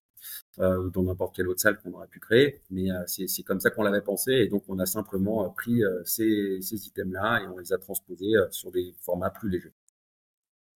euh, 0.59 0.85
ou 0.85 0.89
dans 0.89 1.03
n'importe 1.03 1.35
quelle 1.35 1.47
autre 1.47 1.61
salle 1.61 1.77
qu'on 1.79 1.93
aurait 1.93 2.07
pu 2.07 2.19
créer. 2.19 2.61
Mais 2.69 2.91
euh, 2.91 3.03
c'est 3.05 3.43
comme 3.43 3.59
ça 3.59 3.69
qu'on 3.69 3.83
l'avait 3.83 4.01
pensé 4.01 4.31
et 4.31 4.47
donc 4.47 4.63
on 4.67 4.79
a 4.79 4.85
simplement 4.85 5.45
euh, 5.45 5.49
pris 5.49 5.81
ces, 6.05 6.59
ces 6.61 6.87
items-là 6.87 7.41
et 7.43 7.47
on 7.47 7.57
les 7.57 7.71
a 7.71 7.77
transposés 7.77 8.33
sur 8.51 8.71
des 8.71 8.93
formats 8.99 9.29
plus 9.29 9.49
légers. 9.49 9.73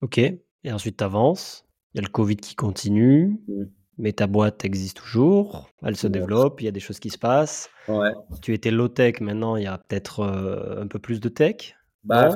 Ok. 0.02 0.20
Et 0.20 0.72
ensuite, 0.72 0.98
tu 0.98 1.04
avances. 1.04 1.66
Il 1.94 1.98
y 1.98 2.00
a 2.00 2.08
le 2.08 2.12
Covid 2.12 2.38
qui 2.38 2.56
continue. 2.56 3.40
Mmh. 3.48 3.64
Mais 3.98 4.14
ta 4.14 4.28
boîte 4.28 4.66
existe 4.66 4.98
toujours. 4.98 5.70
Elle 5.84 5.96
se 5.96 6.08
développe. 6.08 6.62
Il 6.62 6.66
y 6.66 6.68
a 6.68 6.72
des 6.72 6.80
choses 6.80 7.00
qui 7.00 7.10
se 7.10 7.18
passent. 7.18 7.70
Ouais. 7.88 8.12
Tu 8.42 8.54
étais 8.54 8.72
low-tech. 8.72 9.22
Maintenant, 9.22 9.56
il 9.56 9.64
y 9.64 9.68
a 9.68 9.78
peut-être 9.78 10.22
euh, 10.22 10.82
un 10.82 10.88
peu 10.88 11.00
plus 11.00 11.20
de 11.20 11.30
tech? 11.30 11.76
Bah, 12.04 12.32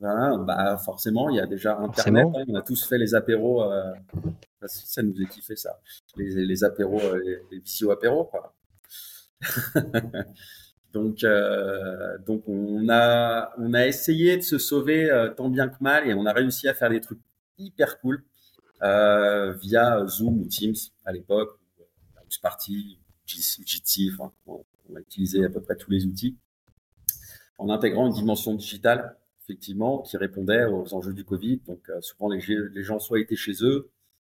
bah, 0.00 0.76
forcément, 0.84 1.28
il 1.28 1.36
y 1.36 1.40
a 1.40 1.46
déjà 1.46 1.76
Internet. 1.76 2.26
Hein. 2.26 2.44
on 2.48 2.54
a 2.54 2.62
tous 2.62 2.86
fait 2.86 2.98
les 2.98 3.14
apéros. 3.14 3.62
Euh, 3.64 3.92
ça 4.66 5.02
nous 5.02 5.14
a 5.20 5.24
kiffé 5.26 5.56
ça. 5.56 5.80
Les, 6.16 6.44
les 6.44 6.64
apéros, 6.64 7.00
euh, 7.00 7.20
les, 7.24 7.38
les 7.50 7.58
visio-apéros. 7.60 8.30
Donc, 10.94 11.22
euh, 11.22 12.16
donc 12.26 12.48
on 12.48 12.88
a, 12.88 13.52
on 13.58 13.74
a 13.74 13.86
essayé 13.86 14.38
de 14.38 14.42
se 14.42 14.56
sauver 14.56 15.10
tant 15.36 15.50
bien 15.50 15.68
que 15.68 15.76
mal 15.80 16.08
et 16.08 16.14
on 16.14 16.24
a 16.24 16.32
réussi 16.32 16.66
à 16.66 16.72
faire 16.72 16.88
des 16.88 17.02
trucs 17.02 17.20
hyper 17.58 18.00
cool 18.00 18.24
euh, 18.82 19.52
via 19.52 20.06
Zoom 20.06 20.40
ou 20.40 20.46
Teams 20.46 20.74
à 21.04 21.12
l'époque, 21.12 21.58
Sparty, 22.28 22.98
Jitsi, 23.26 24.10
enfin, 24.12 24.32
on, 24.46 24.64
a 24.96 25.00
utilisé 25.00 25.44
à 25.44 25.48
peu 25.48 25.60
près 25.60 25.76
tous 25.76 25.90
les 25.90 26.04
outils 26.06 26.36
en 27.58 27.68
intégrant 27.70 28.06
une 28.06 28.14
dimension 28.14 28.54
digitale 28.54 29.16
effectivement 29.42 30.02
qui 30.02 30.16
répondait 30.16 30.64
aux 30.64 30.94
enjeux 30.94 31.12
du 31.12 31.24
Covid. 31.24 31.60
Donc 31.66 31.90
souvent 32.00 32.28
les, 32.28 32.40
les, 32.72 32.82
gens 32.82 32.98
soit 32.98 33.20
étaient 33.20 33.36
chez 33.36 33.62
eux, 33.62 33.90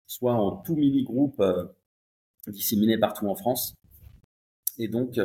soit 0.07 0.35
en 0.35 0.57
tout 0.57 0.77
mini 0.77 1.03
groupe 1.03 1.43
disséminés 2.47 2.99
partout 2.99 3.27
en 3.29 3.35
France. 3.35 3.75
Et 4.79 4.89
donc, 4.89 5.19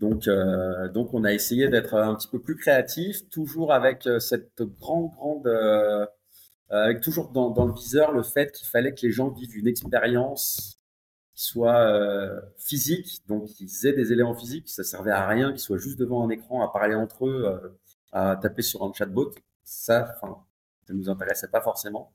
donc, 0.00 0.28
euh, 0.28 0.88
donc 0.88 1.14
on 1.14 1.24
a 1.24 1.32
essayé 1.32 1.68
d'être 1.68 1.94
un 1.94 2.14
petit 2.14 2.28
peu 2.28 2.40
plus 2.40 2.56
créatif, 2.56 3.28
toujours 3.30 3.72
avec 3.72 4.06
euh, 4.06 4.18
cette 4.18 4.62
grande, 4.62 5.10
grande, 5.12 5.46
euh, 5.46 6.06
avec 6.70 7.00
toujours 7.00 7.30
dans, 7.30 7.50
dans, 7.50 7.66
le 7.66 7.72
viseur 7.72 8.12
le 8.12 8.22
fait 8.22 8.52
qu'il 8.52 8.66
fallait 8.66 8.94
que 8.94 9.02
les 9.02 9.12
gens 9.12 9.30
vivent 9.30 9.56
une 9.56 9.68
expérience 9.68 10.80
qui 11.34 11.44
soit 11.44 11.80
euh, 11.80 12.40
physique, 12.58 13.22
donc 13.28 13.46
qu'ils 13.46 13.86
aient 13.86 13.92
des 13.92 14.12
éléments 14.12 14.34
physiques. 14.34 14.68
Ça 14.68 14.84
servait 14.84 15.12
à 15.12 15.26
rien 15.26 15.52
qu'ils 15.52 15.60
soient 15.60 15.78
juste 15.78 15.98
devant 15.98 16.24
un 16.26 16.30
écran 16.30 16.62
à 16.62 16.72
parler 16.72 16.94
entre 16.94 17.26
eux, 17.26 17.44
euh, 17.46 17.68
à 18.12 18.36
taper 18.36 18.62
sur 18.62 18.82
un 18.82 18.92
chatbot. 18.92 19.32
Ça, 19.62 20.14
enfin, 20.16 20.38
ça 20.86 20.94
nous 20.94 21.08
intéressait 21.10 21.48
pas 21.48 21.60
forcément. 21.60 22.12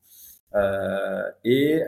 et 1.43 1.81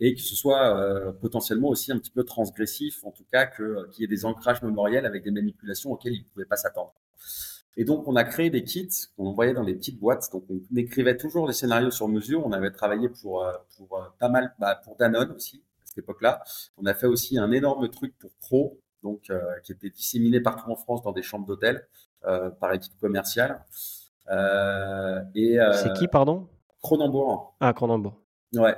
et 0.00 0.14
que 0.14 0.20
ce 0.20 0.34
soit 0.34 0.76
euh, 0.76 1.12
potentiellement 1.12 1.68
aussi 1.68 1.92
un 1.92 1.98
petit 1.98 2.10
peu 2.10 2.24
transgressif, 2.24 3.04
en 3.04 3.10
tout 3.10 3.24
cas 3.32 3.46
que 3.46 3.88
qu'il 3.90 4.02
y 4.02 4.04
ait 4.04 4.08
des 4.08 4.24
ancrages 4.24 4.62
mémoriels 4.62 5.06
avec 5.06 5.24
des 5.24 5.30
manipulations 5.30 5.92
auxquelles 5.92 6.14
ils 6.14 6.22
ne 6.22 6.28
pouvaient 6.28 6.44
pas 6.44 6.56
s'attendre. 6.56 6.94
Et 7.76 7.84
donc 7.84 8.08
on 8.08 8.16
a 8.16 8.24
créé 8.24 8.50
des 8.50 8.64
kits 8.64 8.88
qu'on 9.16 9.26
envoyait 9.26 9.52
dans 9.52 9.64
des 9.64 9.74
petites 9.74 9.98
boîtes. 10.00 10.30
Donc 10.32 10.44
on 10.50 10.76
écrivait 10.76 11.16
toujours 11.16 11.46
des 11.46 11.52
scénarios 11.52 11.90
sur 11.90 12.08
mesure. 12.08 12.46
On 12.46 12.52
avait 12.52 12.70
travaillé 12.70 13.08
pour 13.08 13.44
euh, 13.44 13.52
pour 13.76 13.98
euh, 13.98 14.04
pas 14.18 14.28
mal, 14.28 14.54
bah, 14.58 14.80
pour 14.82 14.96
Danone 14.96 15.32
aussi 15.32 15.62
à 15.84 15.86
cette 15.86 15.98
époque-là. 15.98 16.42
On 16.78 16.86
a 16.86 16.94
fait 16.94 17.06
aussi 17.06 17.38
un 17.38 17.50
énorme 17.50 17.88
truc 17.90 18.16
pour 18.18 18.30
Pro, 18.40 18.80
donc 19.02 19.30
qui 19.62 19.72
était 19.72 19.90
disséminé 19.90 20.40
partout 20.40 20.70
en 20.70 20.76
France 20.76 21.02
dans 21.02 21.12
des 21.12 21.22
chambres 21.22 21.46
d'hôtel 21.46 21.86
par 22.22 22.72
équipe 22.72 22.98
commerciale. 23.00 23.64
et 25.34 25.58
c'est 25.74 25.92
qui, 25.96 26.08
pardon? 26.08 26.48
Cronenbourg. 26.82 27.56
Ah, 27.60 27.72
Cronenbourg. 27.72 28.20
Ouais. 28.54 28.74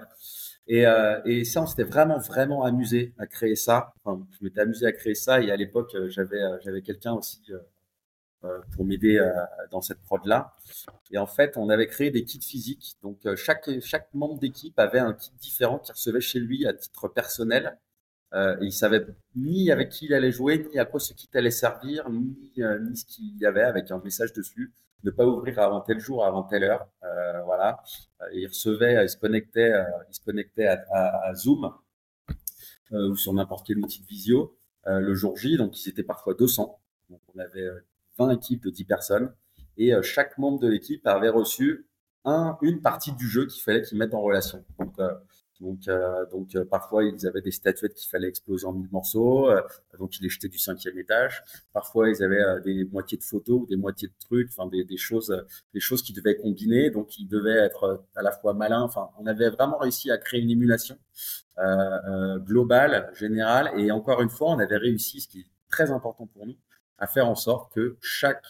Et, 0.69 0.87
euh, 0.87 1.21
et 1.25 1.45
ça, 1.45 1.63
on 1.63 1.67
s'était 1.67 1.85
vraiment, 1.85 2.19
vraiment 2.19 2.63
amusé 2.63 3.15
à 3.19 3.27
créer 3.27 3.57
ça. 3.57 3.95
Enfin, 4.05 4.27
je 4.39 4.45
m'étais 4.45 4.61
amusé 4.61 4.87
à 4.87 4.93
créer 4.93 5.15
ça 5.15 5.41
et 5.41 5.51
à 5.51 5.57
l'époque, 5.57 5.95
euh, 5.95 6.11
j'avais, 6.11 6.43
euh, 6.43 6.59
j'avais 6.63 6.83
quelqu'un 6.83 7.15
aussi 7.15 7.41
euh, 7.51 7.59
pour 8.73 8.85
m'aider 8.85 9.21
dans 9.71 9.81
cette 9.81 10.01
prod-là. 10.03 10.55
Et 11.11 11.19
en 11.19 11.27
fait, 11.27 11.57
on 11.57 11.69
avait 11.69 11.87
créé 11.87 12.11
des 12.11 12.25
kits 12.25 12.41
physiques. 12.41 12.97
Donc, 13.03 13.19
chaque, 13.35 13.69
chaque 13.81 14.13
membre 14.15 14.39
d'équipe 14.39 14.79
avait 14.79 15.01
un 15.01 15.13
kit 15.13 15.33
différent 15.41 15.79
qu'il 15.79 15.93
recevait 15.93 16.21
chez 16.21 16.39
lui 16.39 16.67
à 16.67 16.73
titre 16.73 17.09
personnel. 17.09 17.79
Euh, 18.35 18.57
et 18.61 18.67
il 18.67 18.73
savait 18.73 19.07
ni 19.35 19.71
avec 19.71 19.89
qui 19.89 20.05
il 20.05 20.15
allait 20.15 20.33
jouer, 20.33 20.69
ni 20.71 20.79
à 20.79 20.85
quoi 20.85 21.01
ce 21.01 21.15
kit 21.15 21.31
allait 21.35 21.51
servir, 21.51 22.11
ni, 22.11 22.53
ce 22.95 23.05
qu'il 23.07 23.39
y 23.39 23.47
avait 23.47 23.63
avec 23.63 23.91
un 23.91 24.01
message 24.05 24.33
dessus 24.33 24.73
ne 25.05 25.11
pas 25.11 25.25
ouvrir 25.25 25.59
avant 25.61 25.81
tel 25.81 26.01
jour, 26.01 26.25
avant 26.25 26.43
telle 26.43 26.65
heure. 26.65 26.89
Euh, 27.05 27.43
voilà. 27.45 27.83
il 28.33 28.47
recevait, 28.47 29.03
il 29.05 29.09
se 29.09 29.17
connectait, 29.17 29.73
euh, 29.73 29.85
il 30.09 30.15
se 30.15 30.21
connectait 30.21 30.67
à, 30.67 30.85
à, 31.23 31.35
Zoom 31.35 31.73
euh, 32.93 33.11
ou 33.11 33.17
sur 33.17 33.33
n'importe 33.33 33.67
quel 33.67 33.79
outil 33.79 34.03
de 34.03 34.07
visio 34.07 34.57
euh, 34.87 35.01
le 35.01 35.15
jour 35.15 35.37
J. 35.37 35.57
Donc, 35.57 35.79
ils 35.85 35.89
étaient 35.89 36.03
parfois 36.03 36.35
200. 36.35 36.81
Donc, 37.11 37.21
on 37.35 37.39
avait 37.39 37.69
20 38.19 38.31
équipes 38.31 38.65
de 38.65 38.71
10 38.71 38.85
personnes 38.85 39.33
et 39.77 39.93
chaque 40.03 40.39
membre 40.39 40.59
de 40.59 40.69
l'équipe 40.69 41.07
avait 41.07 41.29
reçu 41.29 41.87
un, 42.25 42.59
une 42.63 42.81
partie 42.81 43.13
du 43.13 43.29
jeu 43.29 43.47
qu'il 43.47 43.63
fallait 43.63 43.83
qu'ils 43.83 43.97
mettent 43.97 44.15
en 44.15 44.21
relation. 44.21 44.65
Donc, 44.79 44.99
donc, 45.61 45.89
euh, 45.89 46.25
donc 46.31 46.55
euh, 46.55 46.65
parfois 46.65 47.05
ils 47.05 47.27
avaient 47.27 47.41
des 47.41 47.51
statuettes 47.51 47.95
qu'il 47.95 48.09
fallait 48.09 48.29
exploser 48.29 48.65
en 48.67 48.73
mille 48.73 48.89
morceaux, 48.93 49.51
euh, 49.51 49.61
donc 49.99 50.17
ils 50.19 50.23
les 50.23 50.29
jetaient 50.29 50.49
du 50.49 50.59
cinquième 50.59 50.97
étage. 50.99 51.43
Parfois 51.73 52.09
ils 52.09 52.23
avaient 52.23 52.61
des 52.65 52.85
moitiés 52.85 53.19
de 53.19 53.25
photos 53.25 53.63
ou 53.63 53.67
des 53.67 53.77
moitiés 53.77 54.09
de 54.09 54.15
trucs, 54.21 54.49
enfin 54.51 54.69
des, 54.69 54.85
des, 54.85 54.97
choses, 54.97 55.35
des 55.75 55.81
choses 55.81 56.03
qui 56.03 56.13
devaient 56.13 56.37
combiner, 56.37 56.91
donc 56.91 57.19
ils 57.19 57.27
devaient 57.27 57.59
être 57.59 58.05
à 58.15 58.23
la 58.23 58.31
fois 58.31 58.55
malins. 58.55 58.83
Enfin, 58.83 59.09
on 59.19 59.27
avait 59.27 59.51
vraiment 59.51 59.79
réussi 59.79 60.11
à 60.11 60.19
créer 60.19 60.41
une 60.41 60.51
émulation 60.51 60.97
globale, 62.47 63.11
générale, 63.15 63.73
et 63.77 63.91
encore 63.91 64.23
une 64.23 64.29
fois, 64.29 64.51
on 64.51 64.61
avait 64.61 64.77
réussi, 64.77 65.21
ce 65.21 65.27
qui 65.27 65.41
est 65.41 65.47
très 65.69 65.91
important 65.91 66.27
pour 66.29 66.47
nous, 66.47 66.55
à 66.99 67.07
faire 67.07 67.29
en 67.29 67.35
sorte 67.35 67.73
que 67.73 67.97
chaque 68.01 68.45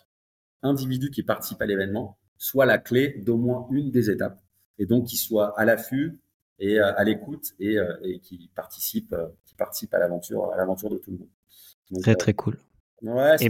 individu 0.62 1.10
qui 1.10 1.22
participe 1.22 1.60
à 1.62 1.66
l'événement 1.66 2.18
soit 2.36 2.66
la 2.66 2.78
clé 2.78 3.20
d'au 3.24 3.36
moins 3.36 3.66
une 3.70 3.90
des 3.90 4.10
étapes, 4.10 4.40
et 4.78 4.86
donc 4.86 5.06
qu'il 5.06 5.18
soit 5.18 5.58
à 5.58 5.64
l'affût 5.64 6.20
et 6.58 6.80
euh, 6.80 6.92
à 6.96 7.04
l'écoute 7.04 7.52
et, 7.58 7.78
euh, 7.78 7.96
et, 8.02 8.20
qui 8.20 8.50
participe, 8.54 9.12
euh, 9.12 9.28
qui 9.44 9.54
participe 9.54 9.92
à 9.94 9.98
l'aventure, 9.98 10.52
à 10.52 10.56
l'aventure 10.56 10.90
de 10.90 10.98
tout 10.98 11.10
le 11.10 11.18
monde. 11.18 12.02
très 12.02 12.14
très 12.14 12.34
cool. 12.34 12.58
Ouais, 13.02 13.36
et, 13.40 13.48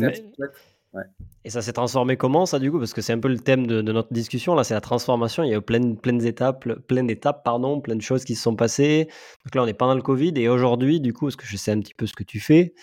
ouais. 0.93 1.03
et 1.45 1.51
ça 1.51 1.63
s'est 1.63 1.73
transformé 1.73 2.17
comment 2.17 2.47
ça 2.47 2.59
du 2.59 2.71
coup? 2.71 2.79
Parce 2.79 2.93
que 2.93 3.01
c'est 3.01 3.13
un 3.13 3.21
peu 3.21 3.29
le 3.29 3.39
thème 3.39 3.67
de, 3.67 3.83
de 3.83 3.93
notre 3.93 4.13
discussion 4.13 4.55
là, 4.55 4.65
c'est 4.65 4.75
la 4.75 4.81
transformation. 4.81 5.43
Il 5.43 5.51
y 5.51 5.55
a 5.55 5.59
eu 5.59 5.63
plein, 5.63 5.95
plein 5.95 6.15
d'étapes, 6.15 6.69
plein 6.87 7.05
d'étapes, 7.05 7.45
pardon, 7.45 7.81
plein 7.81 7.97
de 7.97 8.03
choses 8.03 8.25
qui 8.25 8.35
se 8.35 8.43
sont 8.43 8.57
passées. 8.57 9.09
Donc 9.45 9.55
là, 9.55 9.63
on 9.63 9.67
est 9.67 9.75
pendant 9.75 9.95
le 9.95 10.03
Covid 10.03 10.33
et 10.37 10.49
aujourd'hui, 10.49 11.01
du 11.01 11.13
coup, 11.13 11.27
parce 11.27 11.37
que 11.37 11.47
je 11.47 11.57
sais 11.57 11.73
un 11.73 11.81
petit 11.81 11.95
peu 11.95 12.07
ce 12.07 12.15
que 12.15 12.25
tu 12.25 12.41
fais, 12.41 12.75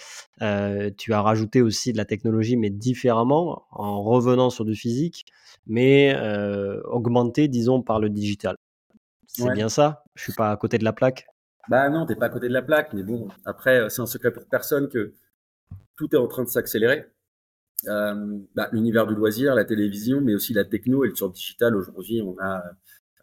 euh, 0.42 0.90
tu 0.98 1.14
as 1.14 1.22
rajouté 1.22 1.62
aussi 1.62 1.92
de 1.94 1.98
la 1.98 2.06
technologie, 2.06 2.58
mais 2.58 2.70
différemment, 2.70 3.64
en 3.72 4.02
revenant 4.04 4.50
sur 4.50 4.66
du 4.66 4.76
physique, 4.76 5.26
mais 5.68 6.14
euh, 6.16 6.82
augmenté, 6.86 7.48
disons, 7.48 7.82
par 7.82 8.00
le 8.00 8.10
digital. 8.10 8.56
C'est 9.28 9.52
bien 9.54 9.70
ça? 9.70 10.04
Je 10.16 10.24
suis 10.24 10.34
pas 10.34 10.52
à 10.52 10.58
côté 10.58 10.78
de 10.78 10.84
la 10.84 10.94
plaque? 10.94 11.28
Bah 11.68 11.90
non, 11.90 12.06
t'es 12.06 12.16
pas 12.16 12.28
à 12.28 12.30
côté 12.30 12.48
de 12.48 12.54
la 12.54 12.62
plaque, 12.62 12.94
mais 12.94 13.04
bon, 13.04 13.28
après, 13.44 13.80
euh, 13.80 13.90
c'est 13.90 14.02
un 14.02 14.06
secret 14.06 14.32
pour 14.32 14.46
personne 14.46 14.88
que 14.88 15.14
tout 15.98 16.14
est 16.14 16.20
en 16.20 16.28
train 16.28 16.44
de 16.44 16.48
s'accélérer. 16.48 17.06
Euh, 17.88 18.40
bah, 18.56 18.70
L'univers 18.72 19.06
du 19.08 19.16
loisir, 19.16 19.56
la 19.56 19.66
télévision, 19.66 20.22
mais 20.22 20.36
aussi 20.36 20.54
la 20.54 20.66
techno 20.66 21.04
et 21.04 21.10
le 21.10 21.16
sur 21.16 21.30
digital. 21.30 21.76
Aujourd'hui, 21.76 22.22
on 22.22 22.36
a, 22.40 22.64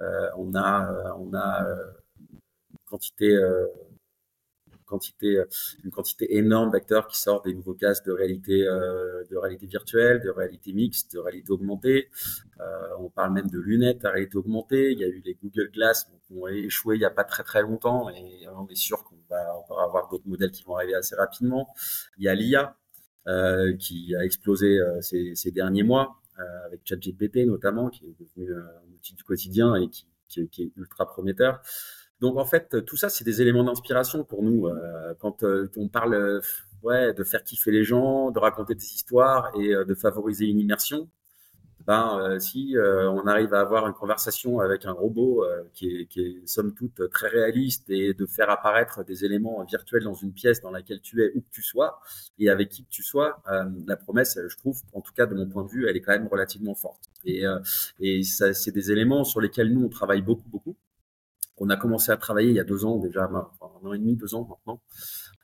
euh, 0.01 0.29
on 0.37 0.55
a, 0.55 0.93
euh, 0.93 1.13
on 1.19 1.35
a 1.35 1.67
une 2.31 2.79
quantité 2.87 3.39
quantité, 5.91 6.37
énorme 6.37 6.71
d'acteurs 6.71 7.09
qui 7.09 7.19
sortent 7.19 7.47
des 7.47 7.55
nouveaux 7.55 7.73
casques 7.73 8.05
de 8.05 8.13
réalité, 8.13 8.59
de 8.65 9.37
réalité 9.39 9.67
virtuelle, 9.67 10.21
de 10.21 10.29
réalité 10.29 10.75
mixte, 10.75 11.15
de 11.15 11.19
réalité 11.19 11.51
augmentée. 11.51 12.11
On 12.99 13.09
parle 13.09 13.33
même 13.33 13.49
de 13.49 13.59
lunettes 13.59 14.05
à 14.05 14.11
réalité 14.11 14.37
augmentée. 14.37 14.93
Il 14.93 14.99
y 14.99 15.05
a 15.05 15.09
eu 15.09 15.23
les 15.25 15.35
Google 15.35 15.71
Glass 15.71 16.05
qui 16.05 16.35
ont 16.35 16.47
échoué 16.47 16.97
il 16.97 16.99
n'y 16.99 17.07
a 17.07 17.11
pas 17.11 17.25
très 17.25 17.43
très 17.43 17.63
longtemps 17.63 18.11
et 18.11 18.47
on 18.55 18.69
est 18.69 18.75
sûr 18.75 19.03
qu'on 19.03 19.17
va 19.31 19.41
avoir 19.83 20.09
d'autres 20.11 20.29
modèles 20.29 20.51
qui 20.51 20.63
vont 20.63 20.77
arriver 20.77 20.95
assez 20.95 21.17
rapidement. 21.17 21.75
Il 22.19 22.25
y 22.25 22.29
a 22.29 22.35
l'IA 22.35 22.77
euh, 23.29 23.75
qui 23.77 24.15
a 24.17 24.25
explosé 24.25 24.79
euh, 24.79 25.01
ces, 25.01 25.35
ces, 25.35 25.51
derniers 25.51 25.83
mois 25.83 26.21
euh, 26.39 26.67
avec 26.67 26.81
ChatGPT 26.85 27.47
notamment, 27.47 27.89
qui 27.89 28.07
est 28.07 28.17
devenu 28.19 28.55
un 28.55 28.95
outil 28.95 29.15
du 29.15 29.23
quotidien 29.23 29.75
et 29.77 29.89
qui, 29.89 30.07
qui, 30.29 30.49
qui 30.49 30.63
est 30.63 30.73
ultra 30.77 31.07
prometteur. 31.07 31.63
Donc 32.23 32.37
en 32.37 32.45
fait, 32.45 32.85
tout 32.87 32.97
ça, 32.97 33.09
c'est 33.09 33.25
des 33.25 33.43
éléments 33.43 33.65
d'inspiration 33.65 34.23
pour 34.23 34.45
nous. 34.45 34.69
Euh, 34.69 35.13
quand 35.19 35.43
euh, 35.43 35.69
on 35.77 35.89
parle 35.89 36.15
euh, 36.15 36.41
ouais, 36.85 37.13
de 37.13 37.25
faire 37.25 37.43
kiffer 37.43 37.73
les 37.73 37.83
gens, 37.83 38.31
de 38.31 38.39
raconter 38.39 38.77
des 38.77 38.95
histoires 38.95 39.51
et 39.59 39.75
de 39.75 39.95
favoriser 39.95 40.47
une 40.47 40.61
immersion, 40.61 41.09
ben, 41.87 42.39
si 42.39 42.75
on 42.79 43.27
arrive 43.27 43.55
à 43.55 43.61
avoir 43.61 43.87
une 43.87 43.95
conversation 43.95 44.61
avec 44.61 44.85
un 44.85 44.93
robot 44.93 45.45
qui, 45.73 45.89
est, 45.89 46.07
qui 46.07 46.21
est 46.21 46.47
somme 46.47 46.75
toute 46.75 47.09
très 47.11 47.29
réaliste 47.29 47.89
et 47.91 48.15
de 48.15 48.27
faire 48.27 48.51
apparaître 48.51 49.05
des 49.05 49.25
éléments 49.25 49.65
virtuels 49.65 50.05
dans 50.05 50.15
une 50.15 50.33
pièce 50.33 50.61
dans 50.61 50.71
laquelle 50.71 51.01
tu 51.01 51.23
es, 51.23 51.33
où 51.35 51.41
que 51.41 51.51
tu 51.51 51.63
sois, 51.63 52.01
et 52.39 52.51
avec 52.51 52.69
qui 52.69 52.85
que 52.85 52.91
tu 52.91 53.03
sois, 53.03 53.43
la 53.87 53.97
promesse, 53.97 54.39
je 54.47 54.57
trouve, 54.57 54.81
en 54.93 55.01
tout 55.01 55.13
cas 55.13 55.27
de 55.27 55.35
mon 55.35 55.47
point 55.49 55.65
de 55.65 55.71
vue, 55.71 55.89
elle 55.89 55.97
est 55.97 56.01
quand 56.01 56.13
même 56.13 56.29
relativement 56.29 56.75
forte. 56.75 57.11
Et, 57.25 57.45
et 58.01 58.23
ça, 58.23 58.55
c'est 58.55 58.73
des 58.73 58.91
éléments 58.93 59.25
sur 59.25 59.41
lesquels 59.41 59.73
nous, 59.73 59.85
on 59.85 59.89
travaille 59.89 60.23
beaucoup, 60.23 60.49
beaucoup. 60.49 60.77
On 61.59 61.71
a 61.71 61.77
commencé 61.77 62.11
à 62.11 62.17
travailler 62.17 62.49
il 62.49 62.57
y 62.57 62.61
a 62.61 62.65
deux 62.65 62.85
ans 62.85 62.97
déjà, 62.99 63.27
enfin, 63.27 63.71
un 63.83 63.87
an 63.87 63.93
et 63.93 63.99
demi, 63.99 64.17
deux 64.17 64.35
ans 64.35 64.49
maintenant, 64.49 64.81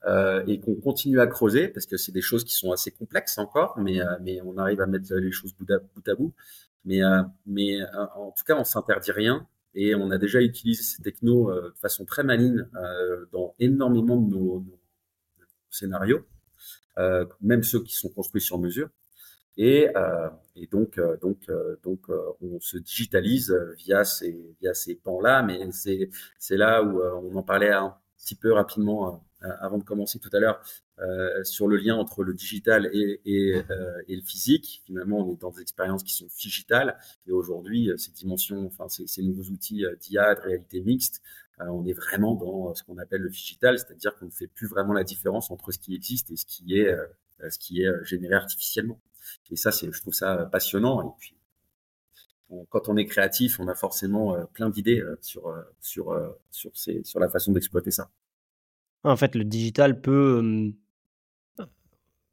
euh, 0.07 0.45
et 0.47 0.61
qu'on 0.61 0.77
continue 0.77 1.21
à 1.21 1.27
creuser 1.27 1.69
parce 1.69 1.87
que 1.87 1.97
c'est 1.97 2.13
des 2.13 2.21
choses 2.21 2.45
qui 2.45 2.55
sont 2.55 2.73
assez 2.73 2.91
complexes 2.91 3.39
encore, 3.39 3.79
mais, 3.79 4.01
euh, 4.01 4.07
mais 4.21 4.41
on 4.43 4.57
arrive 4.59 4.81
à 4.81 4.87
mettre 4.87 5.15
les 5.15 5.33
choses 5.33 5.55
bout 5.55 5.71
à 5.73 5.79
bout. 5.79 6.09
À 6.09 6.15
bout. 6.15 6.35
Mais, 6.85 7.01
mais 7.45 7.81
en 8.17 8.31
tout 8.31 8.45
cas, 8.47 8.57
on 8.57 8.65
s'interdit 8.65 9.13
rien 9.13 9.47
et 9.75 9.95
on 9.95 10.11
a 10.11 10.17
déjà 10.17 10.41
utilisé 10.41 10.83
ces 10.83 11.03
technos 11.03 11.53
de 11.53 11.75
façon 11.77 12.07
très 12.07 12.23
maligne 12.23 12.67
dans 13.33 13.55
énormément 13.59 14.17
de 14.17 14.31
nos, 14.31 14.61
nos 14.61 14.79
scénarios, 15.69 16.25
même 17.43 17.63
ceux 17.63 17.83
qui 17.83 17.95
sont 17.95 18.09
construits 18.09 18.41
sur 18.41 18.59
mesure. 18.59 18.89
Et, 19.59 19.89
euh, 19.97 20.31
et 20.55 20.69
donc, 20.69 20.99
euh, 20.99 21.17
donc, 21.21 21.41
euh, 21.49 21.77
donc, 21.83 22.09
on 22.41 22.61
se 22.61 22.79
digitalise 22.79 23.53
via 23.77 24.05
ces, 24.05 24.55
via 24.61 24.73
ces 24.73 24.95
pans-là, 24.95 25.43
mais 25.43 25.69
c'est 25.73 26.57
là 26.57 26.83
où 26.83 27.03
on 27.03 27.37
en 27.37 27.43
parlait 27.43 27.73
un 27.73 27.97
petit 28.17 28.37
peu 28.37 28.53
rapidement 28.53 29.25
avant 29.41 29.79
de 29.79 29.85
commencer 29.85 30.19
tout 30.19 30.31
à 30.33 30.41
l'heure 30.41 30.61
euh, 30.99 31.45
sur 31.45 31.69
le 31.69 31.77
lien 31.77 31.97
entre 31.97 32.25
le 32.25 32.35
digital 32.35 32.87
euh, 32.87 33.19
et, 33.25 33.63
le 34.09 34.23
physique. 34.23 34.83
Finalement, 34.85 35.19
on 35.19 35.35
est 35.35 35.41
dans 35.41 35.51
des 35.51 35.63
expériences 35.63 36.03
qui 36.03 36.15
sont 36.15 36.27
digitales 36.39 36.99
et 37.27 37.33
aujourd'hui, 37.33 37.91
ces 37.97 38.13
dimensions, 38.13 38.67
enfin 38.67 38.89
ces, 38.89 39.23
nouveaux 39.23 39.51
outils 39.51 39.85
d'IA, 40.01 40.35
de 40.35 40.41
réalité 40.41 40.81
mixte, 40.81 41.23
on 41.61 41.85
est 41.87 41.93
vraiment 41.93 42.35
dans 42.35 42.75
ce 42.75 42.85
qu'on 42.85 42.99
appelle 42.99 43.23
le 43.23 43.31
digital, 43.31 43.79
c'est-à-dire 43.79 44.15
qu'on 44.17 44.27
ne 44.27 44.31
fait 44.31 44.47
plus 44.47 44.69
vraiment 44.69 44.93
la 44.93 45.03
différence 45.03 45.51
entre 45.51 45.73
ce 45.73 45.79
qui 45.79 45.95
existe 45.95 46.31
et 46.31 46.37
ce 46.37 46.47
qui 46.47 46.79
est, 46.79 46.97
ce 47.49 47.59
qui 47.59 47.83
est 47.83 48.05
généré 48.05 48.35
artificiellement. 48.35 49.01
Et 49.51 49.57
ça, 49.57 49.71
je 49.71 50.01
trouve 50.01 50.15
ça 50.15 50.49
passionnant. 50.53 51.03
Et 51.03 51.11
puis, 51.19 51.35
quand 52.71 52.89
on 52.89 52.97
est 52.97 53.07
créatif, 53.07 53.61
on 53.61 53.69
a 53.69 53.75
forcément 53.75 54.35
euh, 54.35 54.45
plein 54.53 54.71
d'idées 54.71 55.01
euh, 55.01 55.19
sur, 55.21 55.49
euh, 55.49 55.63
sur, 56.51 56.73
sur 56.75 57.21
la 57.21 57.29
façon 57.29 57.53
d'exploiter 57.53 57.91
ça. 57.91 58.11
En 59.05 59.17
fait, 59.17 59.35
le 59.35 59.45
digital 59.45 60.01
peut, 60.01 60.73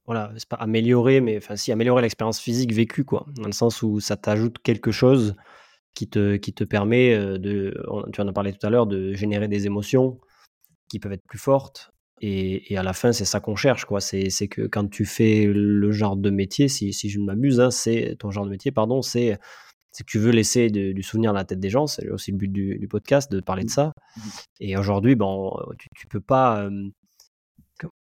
voilà, 0.05 0.32
c'est 0.38 0.49
pas 0.49 0.57
améliorer, 0.57 1.22
mais 1.22 1.38
enfin, 1.38 1.55
si 1.55 1.72
améliorer 1.72 2.01
l'expérience 2.01 2.39
physique 2.39 2.74
vécue, 2.74 3.05
quoi, 3.05 3.26
dans 3.38 3.47
le 3.47 3.53
sens 3.53 3.82
où 3.82 3.99
ça 3.99 4.18
t'ajoute 4.18 4.59
quelque 4.59 4.91
chose 4.91 5.36
qui 5.93 6.09
te, 6.09 6.36
qui 6.36 6.53
te 6.53 6.63
permet 6.63 7.16
de, 7.18 7.74
tu 8.13 8.22
en 8.22 8.28
as 8.28 8.34
parlé 8.34 8.53
tout 8.53 8.66
à 8.66 8.70
l'heure, 8.70 8.88
de 8.88 9.13
générer 9.13 9.47
des 9.47 9.66
émotions 9.68 10.20
qui 10.89 10.99
peuvent 10.99 11.13
être 11.13 11.26
plus 11.26 11.39
fortes, 11.39 11.95
et, 12.22 12.78
à 12.78 12.84
la 12.84 12.93
fin, 12.93 13.11
c'est 13.11 13.26
ça 13.26 13.39
qu'on 13.39 13.55
cherche, 13.55 13.86
quoi. 13.86 13.99
C'est, 13.99 14.30
que 14.47 14.68
quand 14.68 14.88
tu 14.89 15.05
fais 15.05 15.45
le 15.45 15.91
genre 15.91 16.16
de 16.16 16.30
métier, 16.30 16.68
si, 16.68 16.93
si 16.93 17.09
je 17.09 17.20
ne 17.20 17.26
m'abuse, 17.26 17.59
hein, 17.59 17.72
c'est 17.72 18.16
ton 18.20 18.32
genre 18.32 18.45
de 18.45 18.49
métier, 18.49 18.72
pardon, 18.72 19.01
c'est, 19.01 19.38
que 20.03 20.11
tu 20.11 20.19
veux 20.19 20.31
laisser 20.31 20.69
du 20.69 21.03
souvenir 21.03 21.31
dans 21.31 21.37
la 21.37 21.45
tête 21.45 21.59
des 21.59 21.69
gens. 21.69 21.87
C'est 21.87 22.09
aussi 22.09 22.31
le 22.31 22.37
but 22.37 22.51
du, 22.51 22.87
podcast 22.89 23.31
de 23.31 23.39
parler 23.39 23.63
de 23.63 23.69
ça. 23.69 23.91
Mmh 24.17 24.21
et 24.61 24.77
aujourd'hui, 24.77 25.15
bon, 25.15 25.55
tu, 25.77 25.87
tu 25.95 26.07
peux 26.07 26.21
pas. 26.21 26.67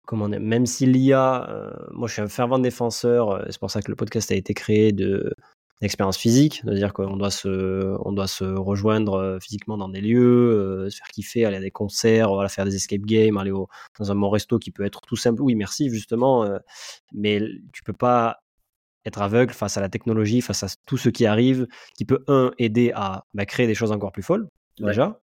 comment 0.05 0.29
même 0.29 0.65
si 0.65 0.85
l'IA, 0.85 1.73
moi 1.91 2.07
je 2.07 2.13
suis 2.13 2.21
un 2.21 2.27
fervent 2.27 2.59
défenseur, 2.59 3.45
c'est 3.49 3.59
pour 3.59 3.71
ça 3.71 3.81
que 3.81 3.91
le 3.91 3.95
podcast 3.95 4.31
a 4.31 4.35
été 4.35 4.53
créé 4.53 4.91
de 4.91 5.33
expérience 5.81 6.17
physique, 6.17 6.61
c'est-à-dire 6.63 6.91
qu'on 6.93 7.17
doit 7.17 7.29
se, 7.29 7.95
on 8.03 8.11
doit 8.11 8.27
se 8.27 8.43
rejoindre 8.43 9.13
euh, 9.13 9.39
physiquement 9.39 9.77
dans 9.77 9.89
des 9.89 10.01
lieux, 10.01 10.85
euh, 10.85 10.89
se 10.89 10.97
faire 10.97 11.07
kiffer, 11.07 11.45
aller 11.45 11.57
à 11.57 11.59
des 11.59 11.71
concerts, 11.71 12.33
voilà, 12.33 12.49
faire 12.49 12.65
des 12.65 12.75
escape 12.75 13.01
games, 13.01 13.37
aller 13.37 13.51
au, 13.51 13.67
dans 13.99 14.11
un 14.11 14.15
bon 14.15 14.29
resto 14.29 14.57
qui 14.57 14.71
peut 14.71 14.85
être 14.85 15.01
tout 15.01 15.15
simple 15.15 15.41
ou 15.41 15.49
immersif 15.49 15.93
justement, 15.93 16.45
euh, 16.45 16.57
mais 17.13 17.41
tu 17.73 17.83
peux 17.83 17.93
pas 17.93 18.39
être 19.07 19.21
aveugle 19.21 19.53
face 19.53 19.77
à 19.77 19.81
la 19.81 19.89
technologie, 19.89 20.41
face 20.41 20.63
à 20.63 20.67
tout 20.85 20.97
ce 20.97 21.09
qui 21.09 21.25
arrive, 21.25 21.67
qui 21.95 22.05
peut 22.05 22.23
un 22.27 22.51
aider 22.59 22.91
à 22.95 23.25
bah, 23.33 23.45
créer 23.45 23.67
des 23.67 23.75
choses 23.75 23.91
encore 23.91 24.11
plus 24.11 24.23
folles 24.23 24.47
déjà, 24.79 25.19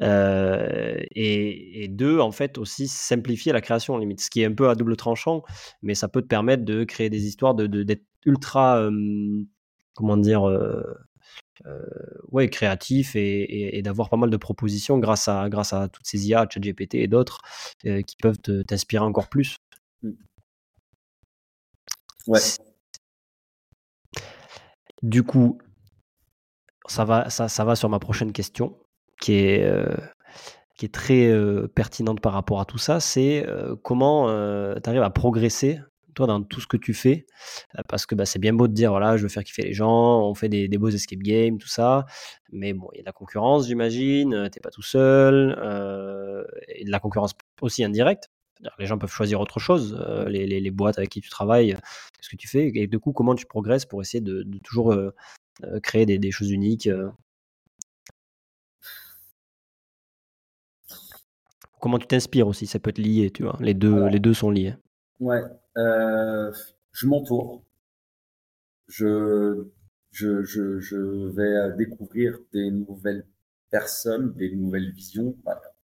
et, 0.00 1.84
et, 1.84 1.88
deux, 1.88 2.20
en 2.20 2.32
fait, 2.32 2.56
aussi 2.56 2.88
simplifier 2.88 3.52
la 3.52 3.60
création, 3.60 3.98
limite, 3.98 4.22
ce 4.22 4.30
qui 4.30 4.40
est 4.40 4.46
un 4.46 4.54
peu 4.54 4.70
à 4.70 4.74
double 4.74 4.96
tranchant, 4.96 5.42
mais 5.82 5.94
ça 5.94 6.08
peut 6.08 6.22
te 6.22 6.26
permettre 6.26 6.64
de 6.64 6.84
créer 6.84 7.10
des 7.10 7.26
histoires, 7.26 7.54
d'être 7.54 7.70
de, 7.70 7.82
d'être 7.82 8.04
ultra 8.24 8.88
comment 10.00 10.16
dire, 10.16 10.48
euh, 10.48 10.82
euh, 11.66 11.84
ouais, 12.30 12.48
créatif 12.48 13.16
et, 13.16 13.80
d'avoir 13.82 14.08
pas 14.08 14.16
mal 14.16 14.30
de 14.30 14.36
propositions 14.36 14.98
grâce 14.98 15.28
à, 15.28 15.48
grâce 15.50 15.72
à 15.72 15.88
toutes 15.88 16.06
ces 16.06 16.26
IA, 16.26 16.46
ChatGPT 16.48 16.94
et 16.96 17.06
d'autres, 17.06 17.42
euh, 17.86 18.02
qui 18.02 18.16
peuvent 18.16 18.38
t'inspirer 18.38 19.04
encore 19.04 19.28
plus. 19.28 19.56
Mmh. 20.02 20.10
Ouais. 22.26 22.40
Du 25.02 25.22
coup, 25.22 25.58
ça 26.86 27.04
va, 27.04 27.30
ça, 27.30 27.48
ça 27.48 27.64
va 27.64 27.76
sur 27.76 27.88
ma 27.88 27.98
prochaine 27.98 28.32
question, 28.32 28.78
qui 29.20 29.34
est, 29.34 29.70
est 30.82 30.94
très 30.94 31.32
pertinente 31.74 32.20
par 32.20 32.32
rapport 32.32 32.60
à 32.60 32.64
tout 32.64 32.78
ça. 32.78 33.00
C'est 33.00 33.46
comment 33.82 34.26
tu 34.80 34.90
arrives 34.90 35.02
à 35.02 35.10
progresser 35.10 35.80
toi, 36.14 36.26
dans 36.26 36.42
tout 36.42 36.60
ce 36.60 36.66
que 36.66 36.76
tu 36.76 36.94
fais, 36.94 37.26
euh, 37.78 37.82
parce 37.88 38.06
que 38.06 38.14
bah, 38.14 38.26
c'est 38.26 38.38
bien 38.38 38.52
beau 38.52 38.68
de 38.68 38.72
dire, 38.72 38.90
voilà, 38.90 39.16
je 39.16 39.22
veux 39.22 39.28
faire 39.28 39.44
kiffer 39.44 39.62
les 39.62 39.72
gens, 39.72 40.20
on 40.22 40.34
fait 40.34 40.48
des, 40.48 40.68
beaux 40.78 40.88
escape 40.88 41.20
games, 41.20 41.58
tout 41.58 41.68
ça, 41.68 42.06
mais 42.50 42.72
bon, 42.72 42.88
il 42.92 42.98
y 42.98 43.00
a 43.00 43.02
de 43.02 43.06
la 43.06 43.12
concurrence, 43.12 43.66
j'imagine, 43.66 44.34
euh, 44.34 44.48
t'es 44.48 44.60
pas 44.60 44.70
tout 44.70 44.82
seul, 44.82 45.58
euh, 45.62 46.44
et 46.68 46.84
de 46.84 46.90
la 46.90 47.00
concurrence 47.00 47.32
aussi 47.60 47.84
indirecte. 47.84 48.28
Les 48.78 48.86
gens 48.86 48.98
peuvent 48.98 49.10
choisir 49.10 49.40
autre 49.40 49.58
chose, 49.58 49.98
les, 50.28 50.70
boîtes 50.70 50.98
avec 50.98 51.10
qui 51.10 51.20
tu 51.20 51.30
travailles, 51.30 51.76
ce 52.20 52.28
que 52.28 52.36
tu 52.36 52.48
fais, 52.48 52.70
et 52.74 52.86
du 52.86 52.98
coup, 52.98 53.12
comment 53.12 53.34
tu 53.34 53.46
progresses 53.46 53.86
pour 53.86 54.02
essayer 54.02 54.20
de, 54.20 54.44
toujours 54.62 54.94
créer 55.82 56.06
des, 56.06 56.30
choses 56.30 56.50
uniques 56.50 56.88
Comment 61.80 61.98
tu 61.98 62.06
t'inspires 62.06 62.46
aussi, 62.46 62.66
ça 62.66 62.78
peut 62.78 62.90
être 62.90 62.98
lié, 62.98 63.30
tu 63.30 63.42
vois, 63.42 63.56
les 63.60 63.72
deux, 63.72 64.06
les 64.08 64.20
deux 64.20 64.34
sont 64.34 64.50
liés. 64.50 64.74
Ouais, 65.18 65.42
euh, 65.78 66.52
je 66.92 67.06
m'entoure. 67.06 67.62
Je, 68.88 69.66
je, 70.10 70.42
je, 70.42 70.78
je 70.78 70.96
vais 71.34 71.76
découvrir 71.76 72.38
des 72.52 72.70
nouvelles 72.70 73.26
personnes, 73.70 74.34
des 74.34 74.54
nouvelles 74.54 74.90
visions. 74.92 75.36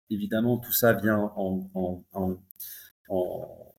Évidemment, 0.09 0.57
tout 0.57 0.71
ça 0.71 0.93
vient 0.93 1.31
en, 1.35 1.69
en, 1.73 2.03
en, 2.13 2.37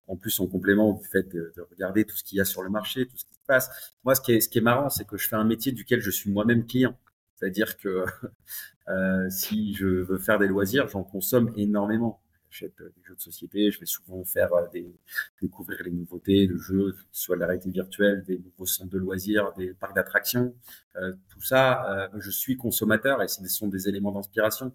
en, 0.07 0.15
plus 0.17 0.39
en 0.39 0.47
complément 0.47 0.93
du 0.93 1.05
fait 1.05 1.23
de, 1.23 1.53
de 1.55 1.61
regarder 1.61 2.05
tout 2.05 2.15
ce 2.15 2.23
qu'il 2.23 2.37
y 2.37 2.41
a 2.41 2.45
sur 2.45 2.63
le 2.63 2.69
marché, 2.69 3.07
tout 3.07 3.17
ce 3.17 3.25
qui 3.25 3.33
se 3.33 3.45
passe. 3.45 3.93
Moi, 4.03 4.15
ce 4.15 4.21
qui 4.21 4.33
est, 4.33 4.41
ce 4.41 4.49
qui 4.49 4.57
est 4.57 4.61
marrant, 4.61 4.89
c'est 4.89 5.05
que 5.05 5.17
je 5.17 5.27
fais 5.27 5.35
un 5.35 5.43
métier 5.43 5.71
duquel 5.71 6.01
je 6.01 6.11
suis 6.11 6.31
moi-même 6.31 6.65
client. 6.65 6.97
C'est-à-dire 7.35 7.77
que 7.77 8.05
euh, 8.89 9.29
si 9.29 9.73
je 9.75 9.87
veux 9.87 10.17
faire 10.17 10.39
des 10.39 10.47
loisirs, 10.47 10.87
j'en 10.87 11.03
consomme 11.03 11.51
énormément 11.55 12.21
j'achète 12.49 12.79
euh, 12.79 12.93
des 12.95 13.03
jeux 13.03 13.15
de 13.15 13.21
société, 13.21 13.71
je 13.71 13.79
vais 13.79 13.85
souvent 13.85 14.23
faire 14.23 14.53
euh, 14.53 14.65
découvrir 15.41 15.83
les 15.83 15.91
nouveautés 15.91 16.47
de 16.47 16.57
jeux, 16.57 16.95
soit 17.11 17.35
de 17.35 17.41
la 17.41 17.47
réalité 17.47 17.71
virtuelle, 17.71 18.23
des 18.23 18.39
nouveaux 18.39 18.65
centres 18.65 18.89
de 18.89 18.97
loisirs, 18.97 19.53
des 19.57 19.73
parcs 19.73 19.95
d'attractions. 19.95 20.55
Tout 21.29 21.41
ça, 21.41 22.09
je 22.17 22.31
suis 22.31 22.57
consommateur 22.57 23.21
et 23.21 23.27
ce 23.27 23.45
sont 23.47 23.67
des 23.67 23.87
éléments 23.87 24.11
d'inspiration. 24.11 24.73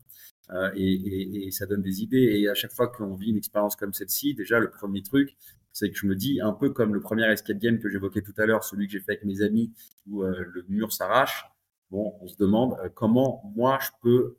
Et, 0.74 1.46
et, 1.46 1.50
ça 1.50 1.66
donne 1.66 1.82
des 1.82 2.02
idées. 2.02 2.40
Et 2.40 2.48
à 2.48 2.54
chaque 2.54 2.72
fois 2.72 2.88
qu'on 2.88 3.14
vit 3.14 3.30
une 3.30 3.36
expérience 3.36 3.76
comme 3.76 3.92
celle-ci, 3.92 4.34
déjà, 4.34 4.58
le 4.58 4.70
premier 4.70 5.02
truc, 5.02 5.36
c'est 5.72 5.90
que 5.90 5.96
je 5.96 6.06
me 6.06 6.14
dis, 6.14 6.40
un 6.40 6.52
peu 6.52 6.70
comme 6.70 6.92
le 6.94 7.00
premier 7.00 7.24
escape 7.24 7.58
game 7.58 7.78
que 7.78 7.88
j'évoquais 7.88 8.20
tout 8.20 8.34
à 8.36 8.44
l'heure, 8.44 8.62
celui 8.62 8.86
que 8.86 8.92
j'ai 8.92 9.00
fait 9.00 9.12
avec 9.12 9.24
mes 9.24 9.40
amis, 9.40 9.72
où 10.06 10.22
le 10.22 10.64
mur 10.68 10.92
s'arrache, 10.92 11.46
bon, 11.90 12.14
on 12.20 12.26
se 12.26 12.36
demande 12.36 12.76
comment 12.94 13.50
moi 13.56 13.78
je 13.80 13.88
peux 14.02 14.36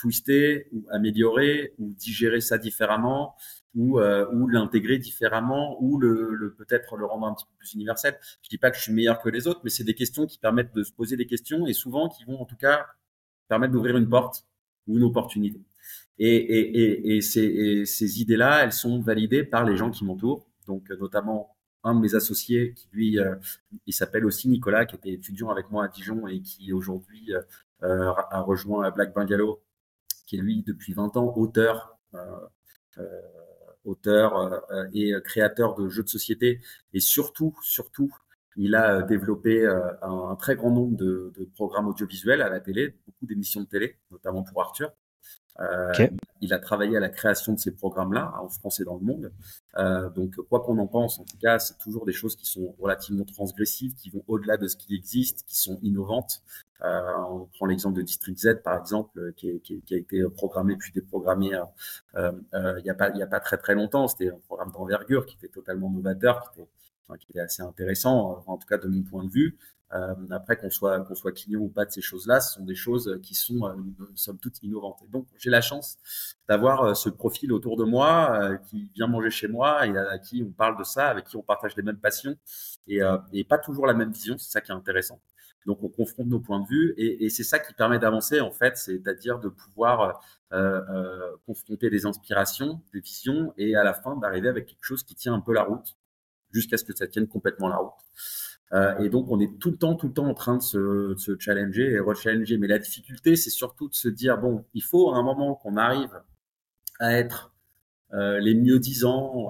twister 0.00 0.66
ou 0.72 0.86
améliorer 0.90 1.74
ou 1.78 1.92
digérer 1.92 2.40
ça 2.40 2.58
différemment 2.58 3.36
ou, 3.74 4.00
euh, 4.00 4.26
l'intégrer 4.50 4.98
différemment 4.98 5.76
ou 5.80 5.98
peut-être 6.58 6.96
le 6.96 7.04
rendre 7.04 7.26
un 7.26 7.34
petit 7.34 7.44
peu 7.44 7.52
plus 7.58 7.74
universel. 7.74 8.18
Je 8.42 8.48
dis 8.48 8.58
pas 8.58 8.70
que 8.70 8.76
je 8.76 8.82
suis 8.82 8.92
meilleur 8.92 9.20
que 9.20 9.28
les 9.28 9.46
autres, 9.46 9.60
mais 9.62 9.70
c'est 9.70 9.84
des 9.84 9.94
questions 9.94 10.26
qui 10.26 10.38
permettent 10.38 10.74
de 10.74 10.82
se 10.82 10.92
poser 10.92 11.16
des 11.16 11.26
questions 11.26 11.66
et 11.66 11.72
souvent 11.72 12.08
qui 12.08 12.24
vont 12.24 12.40
en 12.40 12.46
tout 12.46 12.56
cas 12.56 12.86
permettre 13.48 13.72
d'ouvrir 13.72 13.96
une 13.96 14.08
porte 14.08 14.46
ou 14.86 14.98
une 14.98 15.04
opportunité. 15.04 15.60
Et, 16.18 16.34
et, 16.36 17.16
et, 17.16 17.20
ces, 17.22 17.86
ces 17.86 18.20
idées-là, 18.20 18.64
elles 18.64 18.72
sont 18.72 19.00
validées 19.00 19.44
par 19.44 19.64
les 19.64 19.76
gens 19.76 19.90
qui 19.90 20.04
m'entourent, 20.04 20.46
donc 20.66 20.90
notamment 21.00 21.56
un 21.82 21.94
de 21.94 22.00
mes 22.00 22.14
associés 22.14 22.74
qui 22.74 22.88
lui, 22.92 23.18
euh, 23.18 23.36
il 23.86 23.94
s'appelle 23.94 24.26
aussi 24.26 24.48
Nicolas, 24.48 24.84
qui 24.84 24.96
était 24.96 25.12
étudiant 25.12 25.48
avec 25.48 25.70
moi 25.70 25.86
à 25.86 25.88
Dijon 25.88 26.26
et 26.26 26.42
qui 26.42 26.74
aujourd'hui 26.74 27.32
euh, 27.82 28.12
a 28.30 28.42
rejoint 28.42 28.90
Black 28.90 29.14
Bungalow 29.14 29.62
qui 30.30 30.36
est 30.36 30.40
lui 30.40 30.62
depuis 30.62 30.92
20 30.92 31.16
ans 31.16 31.34
auteur, 31.36 31.98
euh, 32.14 32.18
euh, 32.98 33.20
auteur 33.84 34.36
euh, 34.70 34.86
et 34.94 35.12
créateur 35.24 35.74
de 35.74 35.88
jeux 35.88 36.04
de 36.04 36.08
société. 36.08 36.60
Et 36.94 37.00
surtout, 37.00 37.56
surtout, 37.62 38.14
il 38.62 38.74
a 38.74 39.02
développé 39.02 39.66
un, 40.02 40.36
très 40.36 40.54
grand 40.54 40.70
nombre 40.70 40.96
de, 40.96 41.32
de, 41.36 41.44
programmes 41.54 41.88
audiovisuels 41.88 42.42
à 42.42 42.48
la 42.48 42.60
télé, 42.60 42.94
beaucoup 43.06 43.26
d'émissions 43.26 43.62
de 43.62 43.66
télé, 43.66 43.96
notamment 44.10 44.42
pour 44.42 44.60
Arthur. 44.60 44.92
Euh, 45.60 45.92
Il 46.40 46.54
a 46.54 46.58
travaillé 46.58 46.96
à 46.96 47.00
la 47.00 47.10
création 47.10 47.52
de 47.52 47.58
ces 47.58 47.72
programmes-là, 47.72 48.32
en 48.40 48.48
France 48.48 48.80
et 48.80 48.84
dans 48.84 48.96
le 48.96 49.04
monde. 49.04 49.32
Euh, 49.76 50.08
donc, 50.08 50.36
quoi 50.48 50.60
qu'on 50.60 50.78
en 50.78 50.86
pense, 50.86 51.18
en 51.18 51.24
tout 51.24 51.36
cas, 51.36 51.58
c'est 51.58 51.76
toujours 51.78 52.06
des 52.06 52.14
choses 52.14 52.34
qui 52.34 52.46
sont 52.46 52.74
relativement 52.78 53.24
transgressives, 53.24 53.94
qui 53.94 54.08
vont 54.08 54.24
au-delà 54.26 54.56
de 54.56 54.66
ce 54.66 54.76
qui 54.76 54.94
existe, 54.94 55.44
qui 55.46 55.58
sont 55.58 55.78
innovantes. 55.82 56.42
Euh, 56.82 57.00
on 57.28 57.46
prend 57.52 57.66
l'exemple 57.66 57.96
de 57.96 58.02
District 58.02 58.38
Z, 58.38 58.62
par 58.64 58.78
exemple, 58.78 59.34
qui, 59.34 59.60
qui, 59.60 59.82
qui 59.82 59.94
a 59.94 59.98
été 59.98 60.22
programmé 60.34 60.76
puis 60.76 60.92
déprogrammé 60.92 61.54
euh, 61.54 62.32
euh, 62.54 62.74
il 62.78 62.84
n'y 62.84 62.90
a, 62.90 62.94
pas, 62.94 63.10
a 63.10 63.40
très 63.40 63.58
très 63.58 63.74
longtemps. 63.74 64.08
C'était 64.08 64.30
un 64.30 64.38
programme 64.46 64.72
d'envergure 64.72 65.26
qui 65.26 65.36
était 65.36 65.48
totalement 65.48 65.90
novateur, 65.90 66.52
qui 66.52 66.60
était 66.60 66.70
qui 67.18 67.26
était 67.30 67.40
assez 67.40 67.62
intéressant, 67.62 68.42
en 68.46 68.56
tout 68.56 68.66
cas 68.66 68.78
de 68.78 68.88
mon 68.88 69.02
point 69.02 69.24
de 69.24 69.30
vue. 69.30 69.56
Euh, 69.92 70.14
après, 70.30 70.56
qu'on 70.56 70.70
soit, 70.70 71.00
qu'on 71.00 71.16
soit 71.16 71.32
client 71.32 71.60
ou 71.60 71.68
pas 71.68 71.84
de 71.84 71.90
ces 71.90 72.00
choses-là, 72.00 72.40
ce 72.40 72.54
sont 72.54 72.64
des 72.64 72.76
choses 72.76 73.18
qui 73.22 73.34
sont, 73.34 73.66
euh, 73.66 73.74
somme 74.14 74.38
toute, 74.38 74.62
innovantes. 74.62 75.00
Et 75.04 75.08
donc, 75.08 75.26
j'ai 75.36 75.50
la 75.50 75.60
chance 75.60 75.98
d'avoir 76.48 76.84
euh, 76.84 76.94
ce 76.94 77.08
profil 77.08 77.52
autour 77.52 77.76
de 77.76 77.84
moi 77.84 78.56
qui 78.66 78.90
vient 78.94 79.08
manger 79.08 79.30
chez 79.30 79.48
moi 79.48 79.86
et 79.86 79.96
à 79.96 80.18
qui 80.18 80.44
on 80.46 80.52
parle 80.52 80.78
de 80.78 80.84
ça, 80.84 81.08
avec 81.08 81.24
qui 81.26 81.36
on 81.36 81.42
partage 81.42 81.74
les 81.76 81.82
mêmes 81.82 81.98
passions 81.98 82.36
et, 82.86 83.00
et 83.32 83.44
pas 83.44 83.58
toujours 83.58 83.86
la 83.86 83.94
même 83.94 84.12
vision. 84.12 84.38
C'est 84.38 84.50
ça 84.50 84.60
qui 84.60 84.70
est 84.70 84.74
intéressant. 84.74 85.20
Donc, 85.66 85.82
on 85.82 85.88
confronte 85.88 86.26
nos 86.26 86.40
points 86.40 86.60
de 86.60 86.66
vue 86.66 86.94
et, 86.96 87.28
c'est 87.28 87.44
ça 87.44 87.58
qui 87.58 87.74
permet 87.74 87.98
d'avancer, 87.98 88.40
en 88.40 88.50
fait, 88.50 88.76
c'est-à-dire 88.76 89.38
de 89.38 89.48
pouvoir 89.48 90.20
euh, 90.52 90.80
euh, 90.90 91.36
confronter 91.46 91.90
des 91.90 92.06
inspirations, 92.06 92.80
des 92.92 93.00
visions 93.00 93.52
et 93.56 93.76
à 93.76 93.84
la 93.84 93.94
fin 93.94 94.16
d'arriver 94.16 94.48
avec 94.48 94.66
quelque 94.66 94.82
chose 94.82 95.04
qui 95.04 95.14
tient 95.14 95.34
un 95.34 95.40
peu 95.40 95.52
la 95.52 95.62
route 95.62 95.96
jusqu'à 96.52 96.76
ce 96.76 96.84
que 96.84 96.94
ça 96.94 97.06
tienne 97.06 97.26
complètement 97.26 97.68
la 97.68 97.76
route. 97.76 97.92
Euh, 98.72 98.98
et 98.98 99.08
donc, 99.08 99.30
on 99.30 99.40
est 99.40 99.58
tout 99.58 99.70
le 99.70 99.76
temps, 99.76 99.94
tout 99.96 100.06
le 100.08 100.12
temps 100.12 100.26
en 100.26 100.34
train 100.34 100.56
de 100.56 100.62
se, 100.62 101.36
challenger 101.38 101.92
et 101.92 101.98
rechallenger. 101.98 102.56
Mais 102.56 102.68
la 102.68 102.78
difficulté, 102.78 103.36
c'est 103.36 103.50
surtout 103.50 103.88
de 103.88 103.94
se 103.94 104.08
dire, 104.08 104.38
bon, 104.38 104.64
il 104.74 104.82
faut 104.82 105.12
à 105.12 105.16
un 105.16 105.22
moment 105.22 105.54
qu'on 105.54 105.76
arrive 105.76 106.20
à 107.00 107.14
être 107.18 107.52
euh, 108.12 108.38
les 108.38 108.54
mieux 108.54 108.78
disants. 108.78 109.48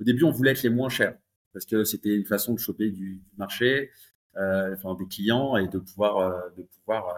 au 0.00 0.04
début, 0.04 0.24
on 0.24 0.30
voulait 0.30 0.52
être 0.52 0.62
les 0.62 0.70
moins 0.70 0.88
chers 0.88 1.16
parce 1.52 1.64
que 1.64 1.82
c'était 1.82 2.14
une 2.14 2.26
façon 2.26 2.54
de 2.54 2.58
choper 2.58 2.90
du, 2.90 3.22
marché, 3.36 3.90
euh, 4.36 4.74
enfin 4.74 4.94
des 4.94 5.08
clients 5.08 5.56
et 5.56 5.66
de 5.66 5.78
pouvoir, 5.78 6.52
de 6.56 6.62
pouvoir 6.62 7.16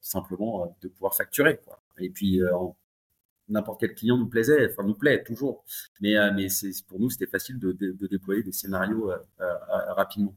simplement 0.00 0.76
de 0.82 0.88
pouvoir 0.88 1.14
facturer. 1.14 1.60
Et 1.98 2.10
puis, 2.10 2.40
n'importe 3.52 3.80
quel 3.80 3.94
client 3.94 4.16
nous 4.16 4.28
plaisait, 4.28 4.70
enfin 4.70 4.86
nous 4.86 4.94
plaît 4.94 5.22
toujours. 5.24 5.64
Mais, 6.00 6.14
mais 6.32 6.48
c'est, 6.48 6.70
pour 6.88 6.98
nous, 7.00 7.10
c'était 7.10 7.26
facile 7.26 7.58
de, 7.58 7.72
de, 7.72 8.06
déployer 8.06 8.42
des 8.42 8.52
scénarios 8.52 9.10
rapidement. 9.96 10.34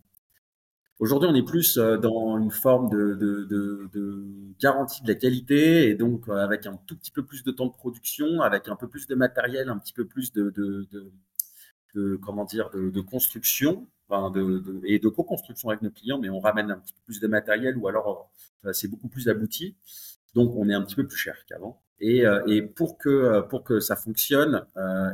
Aujourd'hui, 0.97 1.27
on 1.29 1.35
est 1.35 1.43
plus 1.43 1.77
euh, 1.77 1.97
dans 1.97 2.37
une 2.37 2.51
forme 2.51 2.89
de, 2.89 3.15
de, 3.15 3.43
de, 3.91 4.25
garantie 4.59 5.03
de 5.03 5.09
la 5.09 5.15
qualité 5.15 5.89
et 5.89 5.95
donc 5.95 6.29
euh, 6.29 6.37
avec 6.37 6.65
un 6.65 6.77
tout 6.87 6.95
petit 6.95 7.11
peu 7.11 7.25
plus 7.25 7.43
de 7.43 7.51
temps 7.51 7.65
de 7.65 7.73
production, 7.73 8.41
avec 8.41 8.69
un 8.69 8.77
peu 8.77 8.87
plus 8.87 9.05
de 9.05 9.15
matériel, 9.15 9.67
un 9.69 9.77
petit 9.77 9.91
peu 9.91 10.05
plus 10.05 10.31
de, 10.31 10.49
comment 12.21 12.45
dire 12.45 12.69
de, 12.71 13.01
construction 13.01 13.87
enfin 14.07 14.31
et 14.85 14.99
de 14.99 15.09
co-construction 15.09 15.69
avec 15.69 15.81
nos 15.81 15.91
clients, 15.91 16.19
mais 16.19 16.29
on 16.29 16.39
ramène 16.39 16.71
un 16.71 16.77
petit 16.77 16.93
peu 16.93 17.01
plus 17.05 17.19
de 17.19 17.27
matériel 17.27 17.77
ou 17.77 17.87
alors 17.89 18.31
euh, 18.65 18.71
c'est 18.71 18.87
beaucoup 18.87 19.09
plus 19.09 19.27
abouti. 19.27 19.75
Donc, 20.33 20.53
on 20.55 20.69
est 20.69 20.73
un 20.73 20.81
petit 20.81 20.95
peu 20.95 21.07
plus 21.07 21.17
cher 21.17 21.35
qu'avant. 21.47 21.81
Et, 21.99 22.23
et, 22.47 22.61
pour 22.61 22.97
que 22.97 23.41
pour 23.41 23.63
que 23.63 23.79
ça 23.79 23.95
fonctionne, 23.95 24.65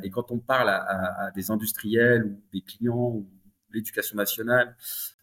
et 0.04 0.10
quand 0.10 0.32
on 0.32 0.40
parle 0.40 0.70
à, 0.70 0.78
à, 0.78 1.26
à, 1.28 1.32
des 1.32 1.52
industriels 1.52 2.26
ou 2.26 2.42
des 2.52 2.62
clients 2.62 3.12
ou 3.14 3.30
l'éducation 3.74 4.16
nationale, 4.16 4.76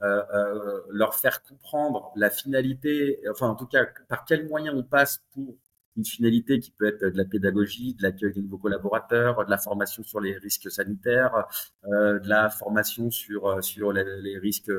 euh, 0.02 0.22
euh, 0.34 0.80
leur 0.90 1.14
faire 1.14 1.42
comprendre 1.42 2.10
la 2.16 2.30
finalité, 2.30 3.20
enfin 3.30 3.48
en 3.48 3.54
tout 3.54 3.66
cas 3.66 3.86
par 4.08 4.24
quels 4.24 4.48
moyens 4.48 4.76
on 4.76 4.82
passe 4.82 5.22
pour 5.32 5.56
une 5.96 6.04
finalité 6.04 6.60
qui 6.60 6.70
peut 6.70 6.86
être 6.86 7.00
de 7.00 7.16
la 7.16 7.24
pédagogie, 7.24 7.94
de 7.94 8.04
l'accueil 8.04 8.32
des 8.32 8.40
nouveaux 8.40 8.58
collaborateurs, 8.58 9.44
de 9.44 9.50
la 9.50 9.58
formation 9.58 10.04
sur 10.04 10.20
les 10.20 10.38
risques 10.38 10.70
sanitaires, 10.70 11.48
euh, 11.86 12.20
de 12.20 12.28
la 12.28 12.50
formation 12.50 13.10
sur 13.10 13.62
sur 13.64 13.92
les, 13.92 14.38
risques, 14.38 14.70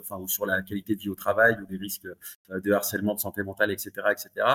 enfin 0.00 0.16
ou 0.16 0.26
sur 0.26 0.44
la 0.44 0.62
qualité 0.62 0.96
de 0.96 1.00
vie 1.00 1.10
au 1.10 1.14
travail 1.14 1.56
ou 1.62 1.66
des 1.66 1.76
risques 1.76 2.08
de 2.48 2.72
harcèlement 2.72 3.14
de 3.14 3.20
santé 3.20 3.44
mentale, 3.44 3.70
etc., 3.70 3.92
etc. 4.10 4.46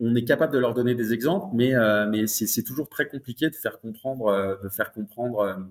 On 0.00 0.14
est 0.14 0.24
capable 0.24 0.52
de 0.52 0.58
leur 0.58 0.74
donner 0.74 0.94
des 0.94 1.12
exemples, 1.12 1.54
mais 1.54 1.72
mais 2.08 2.26
c'est 2.26 2.62
toujours 2.62 2.88
très 2.88 3.06
compliqué 3.08 3.50
de 3.50 3.54
faire 3.54 3.80
comprendre 3.80 4.58
faire 4.70 4.92
comprendre 4.92 5.68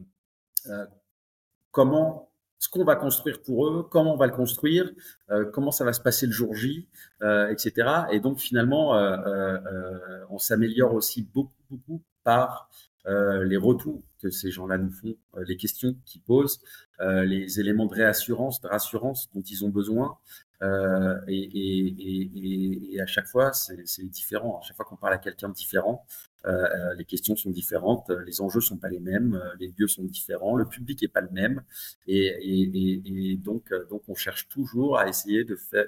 comment 1.71 2.29
ce 2.59 2.67
qu'on 2.67 2.83
va 2.83 2.95
construire 2.95 3.41
pour 3.41 3.67
eux, 3.67 3.87
comment 3.89 4.13
on 4.13 4.17
va 4.17 4.27
le 4.27 4.33
construire, 4.33 4.91
euh, 5.31 5.45
comment 5.45 5.71
ça 5.71 5.85
va 5.85 5.93
se 5.93 6.01
passer 6.01 6.25
le 6.25 6.33
jour 6.33 6.53
J, 6.53 6.87
euh, 7.21 7.47
etc. 7.49 7.89
Et 8.11 8.19
donc 8.19 8.39
finalement, 8.39 8.95
euh, 8.95 9.17
euh 9.25 10.25
on 10.29 10.37
s'améliore 10.37 10.93
aussi 10.93 11.23
beaucoup, 11.23 11.53
beaucoup 11.71 12.03
par 12.23 12.69
euh, 13.07 13.43
les 13.45 13.57
retours 13.57 14.03
que 14.21 14.29
ces 14.29 14.51
gens-là 14.51 14.77
nous 14.77 14.91
font, 14.91 15.15
les 15.47 15.55
questions 15.55 15.95
qu'ils 16.05 16.21
posent, 16.21 16.59
les 16.99 17.59
éléments 17.61 17.85
de 17.85 17.95
réassurance, 17.95 18.59
de 18.61 18.67
rassurance 18.67 19.29
dont 19.33 19.41
ils 19.41 19.63
ont 19.63 19.69
besoin. 19.69 20.17
Et, 20.61 22.93
et, 22.93 23.01
à 23.01 23.05
chaque 23.05 23.27
fois, 23.27 23.53
c'est 23.53 24.09
différent. 24.09 24.59
À 24.59 24.61
chaque 24.61 24.75
fois 24.75 24.85
qu'on 24.85 24.97
parle 24.97 25.13
à 25.13 25.17
quelqu'un 25.17 25.49
de 25.49 25.53
différent, 25.53 26.05
euh, 26.45 26.51
euh, 26.51 26.93
les 26.95 27.05
questions 27.05 27.35
sont 27.35 27.49
différentes, 27.49 28.09
les 28.25 28.41
enjeux 28.41 28.61
sont 28.61 28.77
pas 28.77 28.89
les 28.89 28.99
mêmes, 28.99 29.35
euh, 29.35 29.55
les 29.59 29.73
lieux 29.77 29.87
sont 29.87 30.03
différents, 30.03 30.55
le 30.55 30.65
public 30.65 31.03
est 31.03 31.09
pas 31.09 31.21
le 31.21 31.29
même, 31.31 31.63
et, 32.07 33.37
donc 33.43 33.73
on 34.07 34.15
cherche 34.15 34.47
toujours 34.47 34.97
à 34.97 35.07
essayer 35.07 35.43
de 35.43 35.55
faire, 35.55 35.87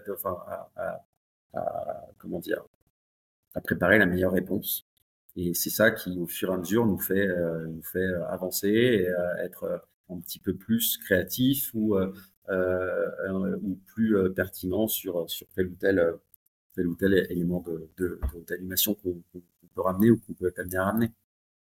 à, 1.54 2.08
comment 2.18 2.40
dire, 2.40 2.64
à 3.56 3.62
préparer 3.62 3.98
la 3.98 4.06
meilleure 4.06 4.34
réponse. 4.34 4.86
Et 5.38 5.54
c'est 5.54 5.70
ça 5.70 5.92
qui, 5.92 6.20
au 6.20 6.28
fur 6.28 6.52
et 6.52 6.54
à 6.54 6.58
mesure, 6.58 6.86
nous 6.86 7.00
fait 7.00 7.28
nous 7.68 7.84
fait 7.84 8.14
avancer 8.30 8.68
et 8.68 9.08
être 9.40 9.82
un 10.12 10.20
petit 10.20 10.40
peu 10.40 10.56
plus 10.56 10.98
créatif 10.98 11.72
ou 11.74 11.96
euh, 11.96 12.14
ou 12.50 13.78
plus 13.88 14.16
pertinent 14.36 14.88
sur 14.88 15.30
sur 15.30 15.48
tel 15.56 15.68
ou 15.68 15.76
tel 15.76 16.14
tel 16.76 16.88
ou 16.88 16.96
tel 16.96 17.28
élément 17.30 17.64
de 17.98 18.20
d'animation 18.48 18.96
qu'on 18.96 19.22
peut 19.34 19.82
ramener 19.82 20.12
ou 20.12 20.18
qu'on 20.18 20.34
peut 20.34 20.54
amené 20.58 20.78
à 20.78 20.86
ramener. 20.86 21.10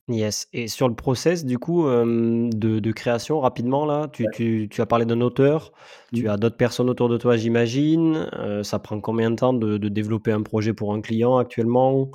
Yes. 0.07 0.47
Et 0.51 0.67
sur 0.67 0.89
le 0.89 0.95
process, 0.95 1.45
du 1.45 1.57
coup, 1.59 1.85
de, 1.85 2.91
création, 2.91 3.39
rapidement, 3.39 3.85
là, 3.85 4.09
tu, 4.11 4.25
tu, 4.33 4.67
tu 4.69 4.81
as 4.81 4.85
parlé 4.85 5.05
d'un 5.05 5.21
auteur, 5.21 5.71
tu 6.11 6.25
mmh. 6.25 6.29
as 6.29 6.37
d'autres 6.37 6.57
personnes 6.57 6.89
autour 6.89 7.07
de 7.07 7.17
toi, 7.17 7.37
j'imagine. 7.37 8.29
ça 8.63 8.79
prend 8.79 8.99
combien 8.99 9.31
de 9.31 9.35
temps 9.35 9.53
de, 9.53 9.77
de, 9.77 9.89
développer 9.89 10.31
un 10.31 10.41
projet 10.41 10.73
pour 10.73 10.93
un 10.93 11.01
client 11.01 11.37
actuellement? 11.37 12.11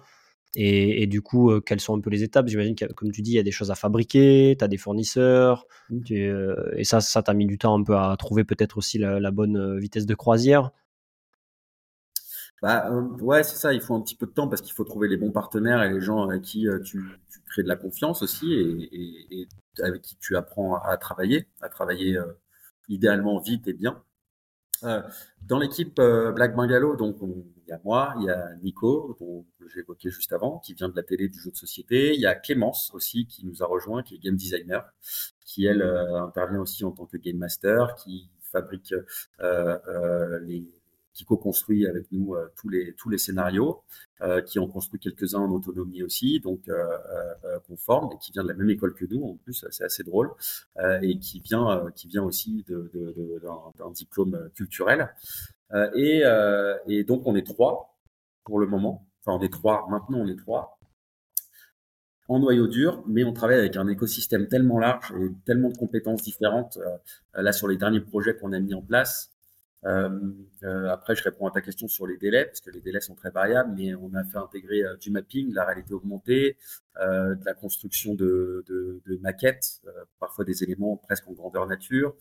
Et, 0.56 1.02
et, 1.02 1.06
du 1.06 1.22
coup, 1.22 1.60
quelles 1.60 1.80
sont 1.80 1.96
un 1.96 2.00
peu 2.00 2.10
les 2.10 2.22
étapes? 2.22 2.48
J'imagine 2.48 2.74
que, 2.74 2.86
comme 2.92 3.12
tu 3.12 3.22
dis, 3.22 3.32
il 3.32 3.36
y 3.36 3.38
a 3.38 3.42
des 3.42 3.50
choses 3.50 3.70
à 3.70 3.74
fabriquer, 3.74 4.56
tu 4.58 4.64
as 4.64 4.68
des 4.68 4.78
fournisseurs, 4.78 5.66
mmh. 5.90 6.00
et 6.76 6.84
ça, 6.84 7.00
ça 7.00 7.22
t'a 7.22 7.34
mis 7.34 7.46
du 7.46 7.58
temps 7.58 7.78
un 7.78 7.82
peu 7.82 7.96
à 7.96 8.16
trouver 8.18 8.44
peut-être 8.44 8.78
aussi 8.78 8.98
la, 8.98 9.20
la 9.20 9.30
bonne 9.30 9.78
vitesse 9.78 10.06
de 10.06 10.14
croisière? 10.14 10.72
Bah, 12.62 12.88
euh, 12.90 13.02
ouais, 13.20 13.42
c'est 13.42 13.56
ça. 13.56 13.72
Il 13.74 13.80
faut 13.80 13.94
un 13.94 14.00
petit 14.00 14.16
peu 14.16 14.26
de 14.26 14.32
temps 14.32 14.48
parce 14.48 14.62
qu'il 14.62 14.72
faut 14.72 14.84
trouver 14.84 15.08
les 15.08 15.16
bons 15.16 15.30
partenaires 15.30 15.82
et 15.82 15.92
les 15.92 16.00
gens 16.00 16.28
avec 16.28 16.42
qui 16.42 16.68
euh, 16.68 16.80
tu, 16.80 17.04
tu, 17.30 17.40
crées 17.50 17.62
de 17.62 17.68
la 17.68 17.76
confiance 17.76 18.22
aussi 18.22 18.52
et, 18.54 18.88
et, 18.92 19.42
et, 19.42 19.48
avec 19.82 20.02
qui 20.02 20.16
tu 20.16 20.36
apprends 20.36 20.76
à 20.76 20.96
travailler, 20.96 21.46
à 21.60 21.68
travailler 21.68 22.16
euh, 22.16 22.32
idéalement 22.88 23.38
vite 23.40 23.68
et 23.68 23.74
bien. 23.74 24.02
Euh, 24.84 25.02
dans 25.42 25.58
l'équipe 25.58 25.96
Black 25.96 26.54
Bungalow, 26.54 26.96
donc 26.96 27.16
il 27.22 27.68
y 27.68 27.72
a 27.72 27.80
moi, 27.84 28.14
il 28.18 28.24
y 28.24 28.30
a 28.30 28.54
Nico, 28.62 29.16
dont 29.20 29.44
j'ai 29.72 29.80
évoqué 29.80 30.10
juste 30.10 30.32
avant, 30.32 30.58
qui 30.58 30.74
vient 30.74 30.88
de 30.88 30.96
la 30.96 31.02
télé 31.02 31.28
du 31.28 31.40
jeu 31.40 31.50
de 31.50 31.56
société. 31.56 32.14
Il 32.14 32.20
y 32.20 32.26
a 32.26 32.34
Clémence 32.34 32.90
aussi 32.94 33.26
qui 33.26 33.46
nous 33.46 33.62
a 33.62 33.66
rejoint, 33.66 34.02
qui 34.02 34.16
est 34.16 34.18
game 34.18 34.36
designer, 34.36 34.84
qui 35.44 35.66
elle 35.66 35.82
intervient 35.82 36.60
aussi 36.60 36.84
en 36.84 36.92
tant 36.92 37.06
que 37.06 37.16
game 37.16 37.36
master, 37.36 37.94
qui 37.96 38.28
fabrique 38.42 38.94
les 39.40 40.66
qui 41.16 41.24
co-construit 41.24 41.86
avec 41.86 42.12
nous 42.12 42.34
euh, 42.34 42.52
tous 42.56 42.68
les 42.68 42.92
tous 42.92 43.08
les 43.08 43.16
scénarios, 43.16 43.82
euh, 44.20 44.42
qui 44.42 44.58
en 44.58 44.68
construit 44.68 45.00
quelques-uns 45.00 45.40
en 45.40 45.50
autonomie 45.50 46.02
aussi, 46.02 46.40
donc 46.40 46.68
euh, 46.68 46.84
conforme, 47.66 48.12
et 48.12 48.18
qui 48.18 48.32
vient 48.32 48.42
de 48.42 48.48
la 48.48 48.54
même 48.54 48.68
école 48.68 48.94
que 48.94 49.06
nous 49.06 49.24
en 49.24 49.36
plus, 49.36 49.64
c'est 49.70 49.84
assez 49.84 50.04
drôle, 50.04 50.30
et 51.02 51.18
qui 51.18 51.40
vient 51.40 51.90
qui 51.94 52.06
vient 52.08 52.22
aussi 52.22 52.64
d'un 52.68 53.90
diplôme 53.92 54.50
culturel. 54.54 55.08
et, 55.94 56.22
et 56.86 57.04
donc 57.04 57.26
on 57.26 57.34
est 57.34 57.46
trois 57.46 57.96
pour 58.44 58.58
le 58.60 58.66
moment, 58.66 59.06
enfin 59.20 59.38
on 59.38 59.42
est 59.42 59.52
trois, 59.52 59.86
maintenant 59.88 60.18
on 60.18 60.28
est 60.28 60.36
trois 60.36 60.78
en 62.28 62.40
noyau 62.40 62.66
dur, 62.66 63.04
mais 63.06 63.22
on 63.24 63.32
travaille 63.32 63.58
avec 63.58 63.76
un 63.76 63.86
écosystème 63.86 64.48
tellement 64.48 64.80
large 64.80 65.12
et 65.12 65.30
tellement 65.44 65.70
de 65.70 65.76
compétences 65.76 66.22
différentes. 66.22 66.78
là, 67.34 67.52
sur 67.52 67.68
les 67.68 67.76
derniers 67.76 68.00
projets 68.00 68.36
qu'on 68.36 68.52
a 68.52 68.58
mis 68.58 68.74
en 68.74 68.82
place, 68.82 69.35
après, 69.84 71.14
je 71.14 71.22
réponds 71.22 71.46
à 71.46 71.50
ta 71.50 71.60
question 71.60 71.88
sur 71.88 72.06
les 72.06 72.16
délais, 72.16 72.46
parce 72.46 72.60
que 72.60 72.70
les 72.70 72.80
délais 72.80 73.00
sont 73.00 73.14
très 73.14 73.30
variables, 73.30 73.72
mais 73.76 73.94
on 73.94 74.12
a 74.14 74.24
fait 74.24 74.38
intégrer 74.38 74.82
euh, 74.82 74.96
du 74.96 75.10
mapping, 75.10 75.52
la 75.52 75.64
réalité 75.64 75.94
augmentée, 75.94 76.56
de 77.00 77.44
la 77.44 77.54
construction 77.54 78.14
de, 78.14 78.64
maquettes, 79.20 79.80
parfois 80.18 80.44
des 80.44 80.62
éléments 80.62 80.96
presque 80.96 81.28
en 81.28 81.32
grandeur 81.32 81.66
nature, 81.66 82.14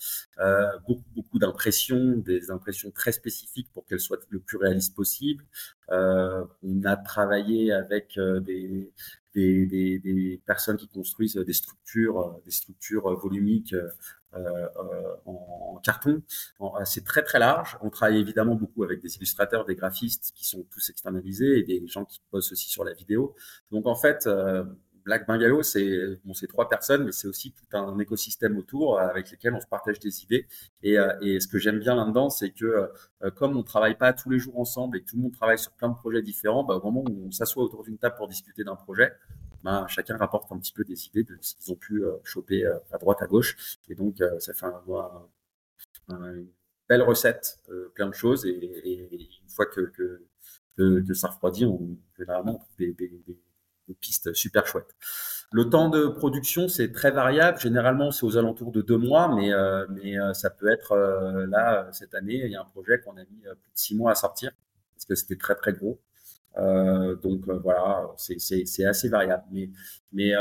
beaucoup, 0.88 1.10
beaucoup 1.16 1.40
d'impressions, 1.40 2.18
des 2.18 2.52
impressions 2.52 2.92
très 2.92 3.12
spécifiques 3.12 3.70
pour 3.74 3.86
qu'elles 3.86 4.00
soient 4.00 4.20
le 4.30 4.40
plus 4.40 4.58
réalistes 4.58 4.96
possible. 4.96 5.46
on 5.90 6.84
a 6.84 6.98
travaillé 6.98 7.72
avec 7.72 8.20
des, 9.36 10.42
personnes 10.46 10.78
qui 10.78 10.88
construisent 10.88 11.36
des 11.36 11.54
structures, 11.54 12.40
des 12.46 12.52
structures 12.52 13.16
volumiques 13.20 13.76
euh, 14.36 14.68
en, 15.26 15.80
carton. 15.84 16.22
C'est 16.84 17.06
très 17.06 17.22
très 17.22 17.38
large. 17.38 17.78
On 17.82 17.90
travaille 17.90 18.20
évidemment 18.20 18.56
beaucoup 18.56 18.84
avec 18.84 19.02
des 19.02 19.16
illustrateurs, 19.18 19.66
des 19.66 19.76
graphistes 19.76 20.34
qui 20.36 20.46
sont 20.46 20.66
tous 20.72 20.90
externalisés 20.90 21.60
et 21.60 21.64
des 21.64 21.86
gens 21.88 22.06
qui 22.06 22.22
bossent 22.32 22.52
aussi 22.52 22.70
sur 22.70 22.84
la 22.84 22.94
vidéo. 22.94 23.36
Donc 23.72 23.86
en 23.86 23.96
fait, 23.96 24.26
euh, 24.26 24.65
Black 25.06 25.28
Bungalow, 25.28 25.62
c'est 25.62 26.20
trois 26.50 26.68
personnes, 26.68 27.06
mais 27.06 27.12
c'est 27.12 27.28
aussi 27.28 27.54
tout 27.54 27.78
un 27.78 27.98
écosystème 28.00 28.58
autour 28.58 29.00
avec 29.00 29.30
lesquels 29.32 29.54
on 29.54 29.60
se 29.60 29.68
partage 29.68 30.00
des 30.00 30.24
idées. 30.24 30.48
Et, 30.82 30.98
et 31.22 31.40
ce 31.40 31.48
que 31.48 31.60
j'aime 31.60 31.80
bien 31.80 31.96
là-dedans, 31.96 32.30
c'est 32.32 32.50
que 32.50 32.90
comme 33.36 33.56
on 33.56 33.64
travaille 33.64 33.96
pas 33.96 34.14
tous 34.14 34.32
les 34.32 34.40
jours 34.40 34.60
ensemble 34.60 34.98
et 34.98 35.02
que 35.02 35.10
tout 35.10 35.16
le 35.18 35.22
monde 35.22 35.34
travaille 35.34 35.60
sur 35.60 35.72
plein 35.74 35.90
de 35.90 35.96
projets 35.96 36.24
différents, 36.24 36.64
bah, 36.64 36.76
au 36.76 36.84
moment 36.84 37.04
où 37.08 37.28
on 37.28 37.32
s'assoit 37.32 37.64
autour 37.64 37.84
d'une 37.84 38.00
table 38.00 38.16
pour 38.16 38.28
discuter 38.28 38.64
d'un 38.64 38.76
projet, 38.76 39.14
bah, 39.64 39.86
chacun 39.88 40.18
rapporte 40.18 40.52
un 40.52 40.58
petit 40.58 40.74
peu 40.74 40.84
des 40.84 41.08
idées 41.08 41.24
de 41.24 41.38
ce 41.40 41.54
qu'ils 41.56 41.72
ont 41.72 41.78
pu 41.78 42.04
choper 42.24 42.66
à 42.66 42.98
droite, 42.98 43.22
à 43.22 43.28
gauche. 43.28 43.78
Et 43.88 43.96
donc, 43.96 44.24
ça 44.40 44.54
fait 44.54 44.66
un, 44.66 45.30
une 46.10 46.48
belle 46.90 47.04
recette, 47.04 47.60
plein 47.94 48.08
de 48.08 48.16
choses. 48.16 48.46
Et, 48.46 49.40
une 49.44 49.50
fois 49.50 49.68
que, 49.68 49.82
que 49.82 50.26
que, 50.78 51.14
ça 51.14 51.30
refroidit, 51.30 51.66
on 51.66 51.98
généralement 52.18 52.68
des, 52.78 52.94
des, 52.94 53.10
des, 53.26 53.40
des, 53.88 53.94
pistes 53.96 54.34
super 54.34 54.68
chouettes. 54.68 54.96
Le 55.52 55.70
temps 55.70 55.90
de 55.90 56.08
production, 56.08 56.68
c'est 56.68 56.92
très 56.92 57.12
variable. 57.12 57.60
Généralement, 57.60 58.12
c'est 58.12 58.26
aux 58.26 58.38
alentours 58.38 58.72
de 58.72 58.82
deux 58.82 58.98
mois, 58.98 59.34
mais, 59.34 59.54
euh, 59.54 59.86
mais 59.90 60.20
euh, 60.20 60.34
ça 60.34 60.50
peut 60.50 60.72
être 60.72 60.94
euh, 60.94 61.46
là, 61.48 61.88
cette 61.92 62.14
année, 62.16 62.42
il 62.46 62.52
y 62.52 62.56
a 62.56 62.62
un 62.62 62.66
projet 62.66 63.00
qu'on 63.00 63.16
a 63.18 63.22
mis 63.22 63.42
plus 63.42 63.72
de 63.72 63.76
six 63.76 63.96
mois 63.96 64.12
à 64.12 64.16
sortir, 64.16 64.52
parce 64.96 65.06
que 65.06 65.16
c'était 65.16 65.38
très, 65.38 65.56
très 65.56 65.74
gros. 65.74 66.00
donc 66.58 67.48
voilà, 67.62 68.08
c'est 68.18 68.86
assez 68.86 69.10
variable. 69.10 69.44
Mais, 69.52 69.70
mais 70.14 70.34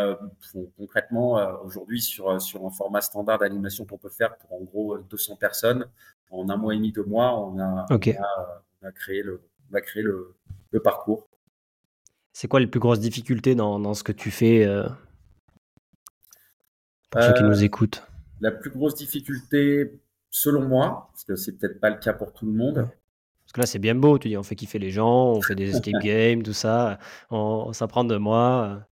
concrètement, 0.77 1.63
aujourd'hui, 1.63 2.01
sur, 2.01 2.41
sur 2.41 2.65
un 2.67 2.71
format 2.71 3.01
standard 3.01 3.39
d'animation 3.39 3.85
qu'on 3.85 3.99
peut 3.99 4.11
faire 4.11 4.37
pour 4.39 4.53
en 4.55 4.63
gros 4.63 4.99
200 4.99 5.37
personnes, 5.37 5.87
en 6.31 6.49
un 6.49 6.57
mois 6.57 6.75
et 6.75 6.77
demi, 6.77 6.91
deux 6.93 7.05
mois, 7.05 7.39
on 7.39 7.59
a, 7.59 7.87
on 7.91 7.95
a, 7.95 8.65
on 8.83 8.87
a 8.89 8.93
créé 8.93 9.23
le, 9.23 9.41
va 9.71 9.81
créer 9.81 10.03
le, 10.03 10.35
parcours. 10.83 11.29
C'est 12.35 12.49
quoi 12.49 12.59
les 12.59 12.67
plus 12.67 12.81
grosses 12.81 12.99
difficultés 12.99 13.55
dans, 13.55 13.95
ce 13.95 14.03
que 14.03 14.11
tu 14.11 14.33
fais 14.33 14.67
euh, 14.67 14.89
pour 17.11 17.23
ceux 17.23 17.33
qui 17.33 17.45
nous 17.45 17.61
euh, 17.61 17.65
écoutent? 17.65 18.03
La 18.41 18.51
plus 18.51 18.71
grosse 18.71 18.97
difficulté, 18.97 20.01
selon 20.31 20.67
moi, 20.67 21.11
parce 21.13 21.23
que 21.25 21.37
c'est 21.37 21.53
peut-être 21.53 21.79
pas 21.79 21.91
le 21.91 21.99
cas 21.99 22.13
pour 22.13 22.33
tout 22.33 22.45
le 22.45 22.53
monde. 22.53 22.89
Parce 23.45 23.53
que 23.53 23.61
là, 23.61 23.67
c'est 23.67 23.79
bien 23.79 23.95
beau, 23.95 24.19
tu 24.19 24.27
dis, 24.27 24.37
on 24.37 24.43
fait 24.43 24.57
kiffer 24.57 24.81
les 24.81 24.91
gens, 24.91 25.27
on 25.29 25.43
fait 25.43 25.55
des 25.55 25.77
escape 25.77 25.95
games, 26.03 26.43
tout 26.43 26.53
ça, 26.53 26.99
on, 27.31 27.73
s'apprend 27.73 28.03
de 28.03 28.17
moi. 28.17 28.85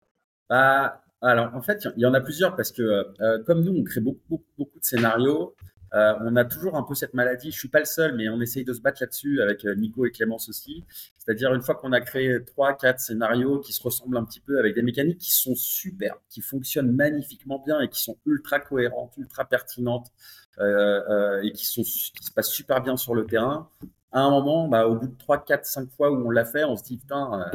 Bah, 0.47 1.01
alors, 1.23 1.55
en 1.55 1.63
fait, 1.63 1.87
il 1.97 2.01
y 2.03 2.05
en 2.05 2.13
a 2.13 2.21
plusieurs 2.21 2.55
parce 2.55 2.71
que, 2.71 3.11
euh, 3.21 3.43
comme 3.43 3.63
nous, 3.63 3.73
on 3.75 3.83
crée 3.83 4.01
beaucoup, 4.01 4.43
beaucoup 4.55 4.79
de 4.79 4.85
scénarios, 4.85 5.55
euh, 5.93 6.13
on 6.21 6.35
a 6.37 6.45
toujours 6.45 6.77
un 6.77 6.83
peu 6.83 6.95
cette 6.95 7.13
maladie. 7.13 7.51
Je 7.51 7.57
suis 7.57 7.67
pas 7.67 7.79
le 7.79 7.85
seul, 7.85 8.15
mais 8.15 8.29
on 8.29 8.39
essaye 8.39 8.63
de 8.63 8.73
se 8.73 8.79
battre 8.79 9.01
là-dessus 9.01 9.41
avec 9.41 9.65
euh, 9.65 9.75
Nico 9.75 10.05
et 10.05 10.11
Clémence 10.11 10.47
aussi. 10.47 10.85
C'est-à-dire 11.17 11.53
une 11.53 11.61
fois 11.61 11.75
qu'on 11.75 11.91
a 11.91 11.99
créé 11.99 12.43
trois, 12.45 12.73
quatre 12.73 12.99
scénarios 12.99 13.59
qui 13.59 13.73
se 13.73 13.83
ressemblent 13.83 14.17
un 14.17 14.23
petit 14.23 14.39
peu 14.39 14.57
avec 14.57 14.73
des 14.73 14.83
mécaniques 14.83 15.19
qui 15.19 15.31
sont 15.31 15.55
super, 15.55 16.15
qui 16.29 16.41
fonctionnent 16.41 16.91
magnifiquement 16.91 17.59
bien 17.59 17.81
et 17.81 17.89
qui 17.89 18.01
sont 18.01 18.17
ultra 18.25 18.59
cohérentes, 18.59 19.13
ultra 19.17 19.43
pertinentes 19.45 20.11
euh, 20.59 21.41
et 21.41 21.51
qui 21.51 21.65
sont 21.65 21.83
qui 21.83 22.23
se 22.23 22.31
passent 22.31 22.51
super 22.51 22.81
bien 22.81 22.95
sur 22.95 23.13
le 23.13 23.25
terrain. 23.25 23.69
À 24.13 24.21
un 24.21 24.29
moment, 24.29 24.67
bah, 24.67 24.87
au 24.87 24.95
bout 24.95 25.07
de 25.07 25.17
trois, 25.17 25.43
quatre, 25.43 25.65
cinq 25.65 25.89
fois 25.91 26.11
où 26.11 26.25
on 26.25 26.29
l'a 26.29 26.45
fait, 26.45 26.63
on 26.63 26.75
se 26.77 26.83
dit 26.83 26.97
putain, 26.97 27.49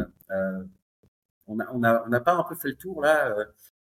on 1.47 1.57
n'a 1.57 2.20
pas 2.20 2.34
un 2.34 2.45
peu 2.45 2.55
fait 2.55 2.68
le 2.68 2.76
tour 2.76 3.01
là 3.03 3.34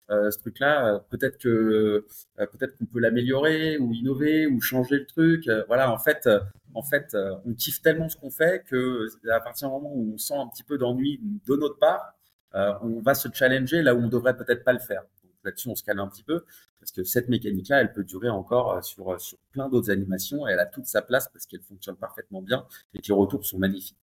ce 0.09 0.39
truc-là, 0.39 0.95
euh, 0.95 0.99
peut-être 1.11 1.47
euh, 1.47 2.07
peut-être 2.37 2.77
qu'on 2.77 2.87
peut, 2.87 3.01
l'améliorer 3.01 3.79
ou 3.79 3.93
innover 3.93 4.47
ou 4.47 4.61
changer 4.61 4.99
le 4.99 5.07
truc. 5.07 5.49
voilà, 5.67 5.93
en 5.93 5.99
fait, 5.99 6.29
on 6.75 7.55
kiffe 7.55 7.83
tellement 7.83 8.09
ce 8.09 8.17
qu'on 8.17 8.31
fait 8.31 8.65
que 8.65 9.07
à 9.31 9.41
partir 9.41 9.69
du 9.69 9.75
moment 9.75 9.93
où 9.95 10.13
on 10.15 10.19
sent 10.19 10.35
un 10.37 10.49
petit 10.49 10.65
peu 10.65 10.79
d'ennui 10.79 11.21
de 11.47 11.57
notre 11.57 11.79
part, 11.79 12.15
on 12.55 13.01
va 13.01 13.15
se 13.15 13.29
challenger 13.33 13.83
là 13.83 13.95
où 13.95 13.99
on 13.99 14.09
devrait 14.09 14.37
peut-être 14.37 14.65
pas 14.65 14.73
le 14.73 14.79
faire. 14.79 15.03
Là-dessus, 15.45 15.69
on 15.69 15.75
se 15.75 15.83
calme 15.83 15.99
un 15.99 16.09
petit 16.09 16.23
peu 16.23 16.45
parce 16.79 16.93
que 16.93 17.03
cette 17.03 17.29
mécanique-là, 17.29 17.81
elle 17.81 17.93
peut 17.93 18.05
durer 18.05 18.29
encore 18.29 18.85
sur, 18.85 19.21
sur 19.21 19.39
plein 19.51 19.69
d'autres 19.69 19.91
animations 19.91 20.47
et 20.47 20.53
elle 20.53 20.61
a 20.61 20.67
toute 20.67 20.87
sa 20.87 21.03
place 21.03 21.29
parce 21.33 21.47
qu'elle 21.47 21.63
fonctionne 21.63 21.97
parfaitement 21.97 22.43
bien 22.43 22.65
et 22.95 23.01
que 23.01 23.09
les 23.09 23.15
retours 23.15 23.45
sont 23.45 23.59
magnifiques. 23.59 24.02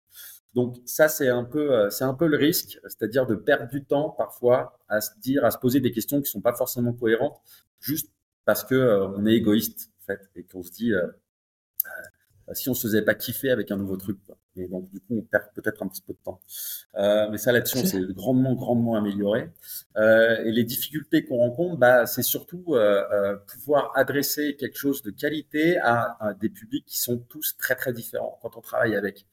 Donc 0.56 0.78
ça, 0.86 1.10
c'est 1.10 1.28
un 1.28 1.44
peu, 1.44 1.74
euh, 1.74 1.90
c'est 1.90 2.06
un 2.06 2.14
peu 2.14 2.28
le 2.28 2.38
risque, 2.38 2.80
c'est-à-dire 2.84 3.28
de 3.28 3.36
perdre 3.36 3.70
du 3.70 3.84
temps 3.84 4.12
parfois 4.12 4.80
à 4.88 5.02
se 5.02 5.12
dire, 5.20 5.44
à 5.44 5.52
se 5.52 5.58
poser 5.58 5.82
des 5.82 5.92
questions 5.92 6.22
qui 6.22 6.32
sont 6.32 6.42
pas 6.42 6.54
forcément 6.54 6.94
cohérentes, 6.94 7.38
juste 7.82 8.10
parce 8.46 8.64
que 8.64 8.74
euh, 8.74 9.08
on 9.10 9.26
est 9.26 9.34
égoïste 9.34 9.92
en 10.02 10.06
fait 10.06 10.30
et 10.36 10.44
qu'on 10.44 10.64
se 10.64 10.72
dit, 10.72 10.94
euh, 10.94 11.06
si 12.54 12.70
on 12.70 12.74
se 12.74 12.88
faisait 12.88 13.02
pas 13.02 13.16
kiffer 13.16 13.50
avec 13.50 13.70
un 13.72 13.76
nouveau 13.76 13.98
truc. 13.98 14.18
Et 14.56 14.70
donc 14.70 14.90
du 14.90 15.02
coup, 15.02 15.18
on 15.18 15.22
perd 15.24 15.52
peut-être 15.54 15.84
un 15.84 15.88
petit 15.90 16.02
peu 16.02 16.14
de 16.14 16.20
temps. 16.24 16.40
mais 16.94 17.38
ça, 17.38 17.52
là-dessus, 17.52 17.86
c'est 17.86 18.02
grandement, 18.14 18.54
grandement 18.54 18.96
amélioré. 18.96 19.50
et 19.98 20.52
les 20.52 20.64
difficultés 20.64 21.26
qu'on 21.26 21.38
rencontre, 21.38 21.78
bah, 21.78 22.06
c'est 22.06 22.24
surtout 22.24 22.78
pouvoir 23.48 23.92
adresser 23.96 24.56
quelque 24.56 24.78
chose 24.78 25.02
de 25.02 25.12
qualité 25.12 25.78
à, 25.80 26.16
à 26.22 26.34
des 26.34 26.50
publics 26.50 26.86
qui 26.86 27.00
sont 27.00 27.18
tous 27.18 27.58
très, 27.58 27.76
très 27.76 27.92
différents 27.92 28.40
quand 28.42 28.56
on 28.56 28.62
travaille 28.62 28.96
avec 28.96 29.26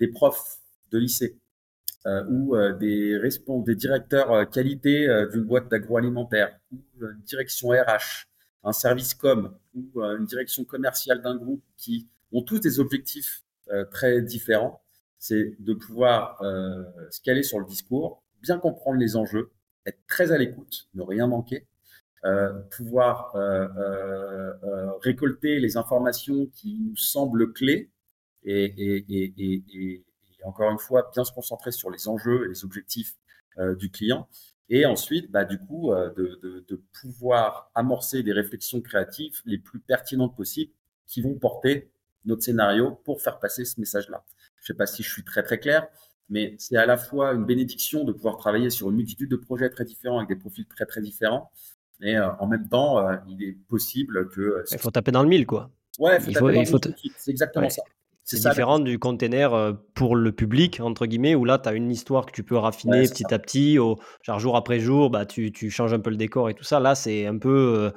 des 0.00 0.08
profs 0.08 0.58
de 0.90 0.98
lycée 0.98 1.38
euh, 2.06 2.24
ou 2.28 2.56
euh, 2.56 2.72
des, 2.72 3.20
directeurs 3.74 4.32
euh, 4.32 4.44
qualité 4.46 5.06
d'une 5.30 5.44
boîte 5.44 5.68
d'agroalimentaire 5.68 6.58
ou 6.72 6.78
une 7.02 7.20
direction 7.26 7.68
RH, 7.68 8.26
un 8.64 8.72
service 8.72 9.12
com 9.12 9.54
ou 9.74 10.00
une 10.00 10.24
direction 10.24 10.64
commerciale 10.64 11.20
d'un 11.20 11.36
groupe 11.36 11.62
qui 11.76 12.08
ont 12.32 12.42
tous 12.42 12.58
des 12.58 12.80
objectifs 12.80 13.44
très 13.92 14.20
différents, 14.20 14.82
c'est 15.18 15.54
de 15.60 15.74
pouvoir 15.74 16.38
se 17.10 17.20
caler 17.20 17.42
sur 17.42 17.60
le 17.60 17.66
discours, 17.66 18.22
bien 18.42 18.58
comprendre 18.58 18.98
les 18.98 19.16
enjeux, 19.16 19.50
être 19.86 20.00
très 20.08 20.32
à 20.32 20.38
l'écoute, 20.38 20.88
ne 20.94 21.02
rien 21.02 21.26
manquer, 21.28 21.66
pouvoir 22.70 23.32
récolter 25.02 25.60
les 25.60 25.76
informations 25.76 26.46
qui 26.54 26.80
nous 26.80 26.96
semblent 26.96 27.52
clés 27.52 27.90
et, 28.44 28.64
et, 28.64 29.04
et, 29.08 29.62
et, 29.72 30.04
encore 30.44 30.70
une 30.70 30.78
fois, 30.78 31.10
bien 31.12 31.24
se 31.24 31.32
concentrer 31.32 31.72
sur 31.72 31.90
les 31.90 32.08
enjeux 32.08 32.46
et 32.46 32.48
les 32.48 32.64
objectifs 32.64 33.14
euh, 33.58 33.74
du 33.74 33.90
client. 33.90 34.28
Et 34.68 34.86
ensuite, 34.86 35.30
bah, 35.30 35.44
du 35.44 35.58
coup, 35.58 35.92
euh, 35.92 36.10
de, 36.14 36.38
de, 36.42 36.64
de, 36.68 36.82
pouvoir 37.00 37.70
amorcer 37.74 38.22
des 38.22 38.32
réflexions 38.32 38.80
créatives 38.80 39.40
les 39.44 39.58
plus 39.58 39.80
pertinentes 39.80 40.36
possibles 40.36 40.72
qui 41.06 41.20
vont 41.20 41.34
porter 41.34 41.90
notre 42.24 42.42
scénario 42.42 42.92
pour 43.04 43.20
faire 43.20 43.40
passer 43.40 43.64
ce 43.64 43.80
message-là. 43.80 44.24
Je 44.56 44.62
ne 44.62 44.66
sais 44.66 44.74
pas 44.74 44.86
si 44.86 45.02
je 45.02 45.10
suis 45.10 45.24
très 45.24 45.42
très 45.42 45.58
clair, 45.58 45.88
mais 46.28 46.54
c'est 46.58 46.76
à 46.76 46.86
la 46.86 46.96
fois 46.96 47.32
une 47.32 47.44
bénédiction 47.44 48.04
de 48.04 48.12
pouvoir 48.12 48.36
travailler 48.36 48.70
sur 48.70 48.90
une 48.90 48.96
multitude 48.96 49.30
de 49.30 49.36
projets 49.36 49.70
très 49.70 49.84
différents 49.84 50.18
avec 50.18 50.28
des 50.28 50.36
profils 50.36 50.66
très 50.66 50.86
très 50.86 51.00
différents. 51.00 51.50
Et 52.00 52.16
euh, 52.16 52.30
en 52.38 52.46
même 52.46 52.68
temps, 52.68 53.04
il 53.28 53.42
est 53.42 53.52
possible 53.68 54.28
que. 54.28 54.64
Il 54.70 54.78
faut 54.78 54.90
taper 54.90 55.10
dans 55.10 55.22
le 55.22 55.28
mille, 55.28 55.46
quoi. 55.46 55.70
Ouais, 55.98 56.18
il 56.26 56.36
faut, 56.36 56.48
il 56.48 56.66
faut, 56.66 56.78
c'est 57.16 57.30
exactement 57.30 57.68
ça. 57.68 57.82
C'est 58.36 58.48
différent 58.48 58.78
du 58.78 58.98
container 58.98 59.54
euh, 59.54 59.72
pour 59.94 60.16
le 60.16 60.32
public, 60.32 60.80
entre 60.80 61.06
guillemets, 61.06 61.34
où 61.34 61.44
là, 61.44 61.58
tu 61.58 61.68
as 61.68 61.72
une 61.72 61.90
histoire 61.90 62.26
que 62.26 62.32
tu 62.32 62.42
peux 62.42 62.56
raffiner 62.56 63.02
petit 63.02 63.32
à 63.32 63.38
petit, 63.38 63.78
au, 63.78 63.98
genre 64.22 64.38
jour 64.38 64.56
après 64.56 64.78
jour, 64.78 65.10
bah, 65.10 65.26
tu, 65.26 65.52
tu, 65.52 65.70
changes 65.70 65.92
un 65.92 66.00
peu 66.00 66.10
le 66.10 66.16
décor 66.16 66.48
et 66.48 66.54
tout 66.54 66.64
ça. 66.64 66.80
Là, 66.80 66.94
c'est 66.94 67.26
un 67.26 67.38
peu 67.38 67.48
euh, 67.50 67.90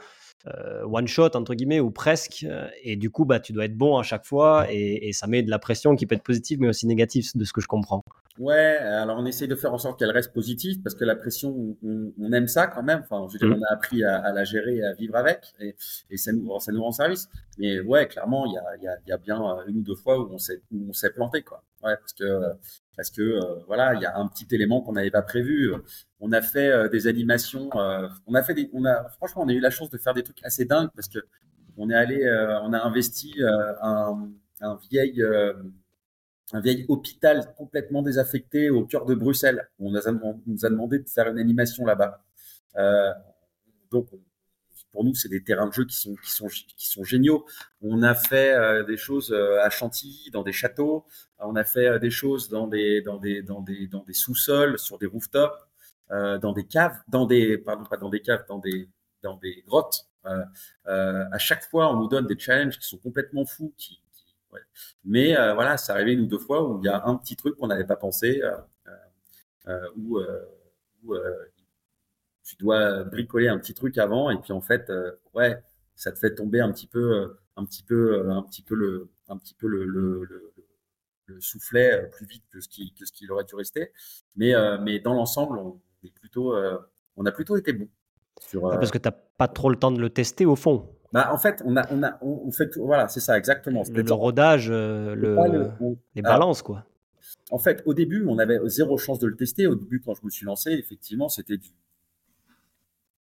euh, 0.47 0.83
one 0.85 1.07
shot, 1.07 1.35
entre 1.35 1.53
guillemets, 1.53 1.79
ou 1.79 1.91
presque. 1.91 2.45
Et 2.83 2.95
du 2.95 3.09
coup, 3.09 3.25
bah, 3.25 3.39
tu 3.39 3.53
dois 3.53 3.65
être 3.65 3.77
bon 3.77 3.97
à 3.97 4.03
chaque 4.03 4.25
fois 4.25 4.65
et, 4.71 5.07
et 5.07 5.13
ça 5.13 5.27
met 5.27 5.43
de 5.43 5.49
la 5.49 5.59
pression 5.59 5.95
qui 5.95 6.05
peut 6.05 6.15
être 6.15 6.23
positive, 6.23 6.59
mais 6.59 6.67
aussi 6.67 6.87
négative, 6.87 7.29
de 7.35 7.45
ce 7.45 7.53
que 7.53 7.61
je 7.61 7.67
comprends. 7.67 8.03
Ouais, 8.39 8.77
alors 8.77 9.19
on 9.19 9.25
essaie 9.27 9.45
de 9.45 9.55
faire 9.55 9.73
en 9.73 9.77
sorte 9.77 9.99
qu'elle 9.99 10.09
reste 10.09 10.33
positive 10.33 10.81
parce 10.81 10.95
que 10.95 11.05
la 11.05 11.15
pression, 11.15 11.77
on, 11.83 12.33
aime 12.33 12.47
ça 12.47 12.65
quand 12.65 12.81
même. 12.81 13.01
Enfin, 13.03 13.27
je 13.27 13.33
veux 13.33 13.39
dire, 13.39 13.55
mmh. 13.55 13.61
on 13.61 13.63
a 13.63 13.73
appris 13.73 14.03
à, 14.03 14.31
la 14.31 14.43
gérer 14.43 14.83
à 14.83 14.93
vivre 14.93 15.15
avec 15.15 15.53
et, 15.59 15.75
et 16.09 16.17
ça, 16.17 16.31
nous, 16.31 16.59
ça 16.59 16.71
nous 16.71 16.81
rend 16.81 16.91
service. 16.91 17.29
Mais 17.59 17.79
ouais, 17.81 18.07
clairement, 18.07 18.47
il 18.47 18.53
y 18.53 18.57
a, 18.57 18.63
y, 18.81 18.87
a, 18.87 18.97
y 19.05 19.11
a, 19.11 19.17
bien 19.17 19.39
une 19.67 19.77
ou 19.77 19.83
deux 19.83 19.95
fois 19.95 20.19
où 20.19 20.33
on 20.33 20.39
s'est, 20.39 20.61
où 20.71 20.89
on 20.89 20.93
s'est 20.93 21.11
planté, 21.11 21.43
quoi. 21.43 21.63
Ouais, 21.83 21.95
parce 21.97 22.13
que, 22.13 22.53
parce 22.95 23.09
que 23.09 23.21
euh, 23.21 23.59
voilà, 23.67 23.93
il 23.93 24.01
y 24.01 24.05
a 24.05 24.17
un 24.17 24.27
petit 24.27 24.47
élément 24.51 24.81
qu'on 24.81 24.93
n'avait 24.93 25.11
pas 25.11 25.21
prévu. 25.21 25.73
On 26.19 26.31
a 26.31 26.41
fait 26.41 26.69
euh, 26.71 26.87
des 26.89 27.07
animations, 27.07 27.69
euh, 27.75 28.07
on 28.25 28.33
a 28.35 28.41
fait 28.41 28.53
des, 28.53 28.69
on 28.73 28.85
a, 28.85 29.09
franchement, 29.09 29.43
on 29.43 29.49
a 29.49 29.53
eu 29.53 29.59
la 29.59 29.69
chance 29.69 29.89
de 29.89 29.97
faire 29.97 30.13
des 30.13 30.23
trucs 30.23 30.43
assez 30.43 30.65
dingues 30.65 30.89
parce 30.95 31.09
que 31.09 31.19
on 31.77 31.89
est 31.89 31.95
allé, 31.95 32.23
on 32.63 32.71
a 32.71 32.83
investi 32.83 33.33
un, 33.81 34.29
un 34.61 34.79
vieil 34.91 35.23
un 36.53 36.61
vieil 36.61 36.85
hôpital 36.87 37.53
complètement 37.57 38.03
désaffecté 38.03 38.69
au 38.69 38.85
cœur 38.85 39.05
de 39.05 39.15
Bruxelles. 39.15 39.69
On, 39.79 39.91
nous 39.91 40.65
a 40.65 40.69
demandé 40.69 40.99
de 40.99 41.09
faire 41.09 41.27
une 41.27 41.39
animation 41.39 41.83
là-bas. 41.85 42.23
Euh, 42.77 43.11
donc, 43.91 44.09
pour 44.91 45.03
nous, 45.03 45.15
c'est 45.15 45.29
des 45.29 45.43
terrains 45.43 45.67
de 45.67 45.73
jeu 45.73 45.85
qui 45.85 45.97
sont, 45.97 46.13
qui 46.15 46.29
sont, 46.29 46.47
qui 46.47 46.87
sont 46.87 47.03
géniaux. 47.03 47.45
On 47.81 48.03
a 48.03 48.13
fait 48.13 48.53
euh, 48.53 48.83
des 48.83 48.97
choses 48.97 49.31
euh, 49.31 49.59
à 49.63 49.71
Chantilly, 49.71 50.29
dans 50.31 50.43
des 50.43 50.51
châteaux. 50.51 51.05
On 51.39 51.55
a 51.55 51.63
fait 51.63 51.99
des 51.99 52.11
choses 52.11 52.49
dans 52.49 52.67
des, 52.67 53.01
dans 53.01 53.17
des, 53.17 53.41
dans 53.41 53.61
des, 53.61 53.87
dans 53.87 54.03
des 54.03 54.13
sous-sols, 54.13 54.77
sur 54.77 54.99
des 54.99 55.07
rooftops, 55.07 55.57
dans 56.09 56.53
des 56.53 56.67
caves, 56.67 56.99
dans 57.07 57.25
des, 57.25 57.57
pardon, 57.57 57.85
pas 57.85 57.97
dans 57.97 58.09
des 58.09 58.21
caves, 58.21 58.45
dans 58.47 58.59
des, 58.59 58.87
dans 59.23 59.35
des 59.37 59.63
grottes. 59.65 60.07
à 60.23 61.37
chaque 61.39 61.63
fois, 61.63 61.91
on 61.91 61.99
nous 61.99 62.07
donne 62.07 62.27
des 62.27 62.37
challenges 62.37 62.77
qui 62.77 62.87
sont 62.87 62.99
complètement 62.99 63.45
fous, 63.45 63.73
mais 65.03 65.37
euh, 65.37 65.53
voilà, 65.53 65.77
c'est 65.77 65.91
arrivé 65.91 66.13
une 66.13 66.21
ou 66.21 66.25
deux 66.25 66.39
fois 66.39 66.67
où 66.67 66.79
il 66.79 66.85
y 66.85 66.89
a 66.89 67.05
un 67.05 67.15
petit 67.15 67.35
truc 67.35 67.55
qu'on 67.57 67.67
n'avait 67.67 67.85
pas 67.85 67.95
pensé, 67.95 68.41
euh, 68.41 68.57
euh, 69.67 69.89
où, 69.97 70.19
tu 72.43 72.57
dois 72.57 73.03
bricoler 73.05 73.47
un 73.47 73.57
petit 73.57 73.73
truc 73.73 73.97
avant 73.97 74.29
et 74.29 74.37
puis 74.37 74.51
en 74.51 74.61
fait, 74.61 74.91
ouais, 75.33 75.61
ça 75.95 76.11
te 76.11 76.19
fait 76.19 76.35
tomber 76.35 76.59
un 76.59 76.71
petit 76.71 76.87
peu, 76.87 77.37
un 77.55 77.65
petit 77.65 77.83
peu, 77.83 78.29
un 78.29 78.43
petit 78.43 78.61
peu 78.63 78.75
le, 78.75 79.09
un 79.29 79.37
petit 79.37 79.53
peu 79.53 79.67
le, 79.67 79.85
le, 79.85 80.25
le, 81.25 81.39
soufflet 81.39 82.09
plus 82.11 82.25
vite 82.25 82.43
que 82.51 82.59
ce 82.59 82.67
qui, 82.67 82.93
que 82.93 83.05
ce 83.05 83.11
qu'il 83.11 83.31
aurait 83.31 83.45
dû 83.45 83.55
rester. 83.55 83.91
Mais, 84.35 84.53
mais 84.81 84.99
dans 84.99 85.13
l'ensemble, 85.13 85.57
on 85.57 85.81
est 86.03 86.13
plutôt, 86.13 86.55
on 87.15 87.25
a 87.25 87.31
plutôt 87.31 87.55
été 87.55 87.73
bon. 87.73 87.87
Sur, 88.39 88.61
parce 88.61 88.91
que 88.91 88.97
tu 88.97 89.07
n'as 89.07 89.15
pas 89.37 89.47
trop 89.47 89.69
le 89.69 89.77
temps 89.77 89.91
de 89.91 89.99
le 89.99 90.09
tester 90.09 90.45
au 90.45 90.55
fond. 90.55 90.93
Bah, 91.13 91.29
en 91.31 91.37
fait, 91.37 91.61
on 91.63 91.77
a, 91.77 91.85
on 91.91 92.01
a, 92.03 92.17
on 92.21 92.51
fait 92.51 92.69
tout, 92.71 92.83
voilà, 92.85 93.07
c'est 93.07 93.19
ça, 93.19 93.37
exactement. 93.37 93.83
Le, 93.89 94.11
rodage, 94.11 94.69
le, 94.69 95.13
les 96.15 96.21
balances, 96.23 96.63
quoi. 96.63 96.85
En 97.51 97.59
fait, 97.59 97.83
au 97.85 97.93
début, 97.93 98.25
on 98.27 98.39
avait 98.39 98.59
zéro 98.65 98.97
chance 98.97 99.19
de 99.19 99.27
le 99.27 99.35
tester. 99.35 99.67
Au 99.67 99.75
début, 99.75 100.01
quand 100.01 100.15
je 100.15 100.25
me 100.25 100.31
suis 100.31 100.45
lancé, 100.45 100.71
effectivement, 100.71 101.29
c'était 101.29 101.57
du. 101.57 101.69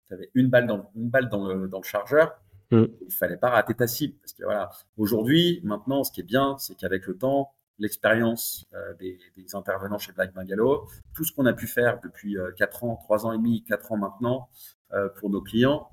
Tu 0.08 0.14
avais 0.14 0.30
une 0.36 0.50
balle 0.50 0.68
dans, 0.68 0.92
une 0.96 1.10
balle 1.10 1.28
dans, 1.30 1.48
le, 1.48 1.68
dans 1.68 1.80
le 1.80 1.84
chargeur. 1.84 2.40
Mm. 2.70 2.86
Il 3.08 3.12
fallait 3.12 3.38
pas 3.38 3.50
rater 3.50 3.74
ta 3.74 3.88
cible. 3.88 4.14
Parce 4.22 4.34
que 4.34 4.44
voilà, 4.44 4.70
aujourd'hui, 4.98 5.60
maintenant, 5.64 6.04
ce 6.04 6.12
qui 6.12 6.22
est 6.22 6.26
bien, 6.26 6.56
c'est 6.60 6.76
qu'avec 6.76 7.08
le 7.08 7.18
temps, 7.18 7.52
l'expérience 7.80 8.66
euh, 8.74 8.94
des, 9.00 9.18
intervenants 9.54 9.98
chez 9.98 10.12
Black 10.14 10.34
Bungalow, 10.34 10.88
tout 11.16 11.24
ce 11.24 11.34
qu'on 11.34 11.48
a 11.48 11.54
pu 11.54 11.68
faire 11.68 12.00
depuis 12.02 12.38
euh, 12.38 12.52
4 12.58 12.84
ans, 12.84 12.96
3 12.96 13.26
ans 13.26 13.34
et 13.34 13.38
demi, 13.38 13.64
4 13.64 13.92
ans 13.92 13.98
maintenant 13.98 14.50
euh, 14.94 15.10
pour 15.20 15.30
nos 15.30 15.42
clients, 15.42 15.90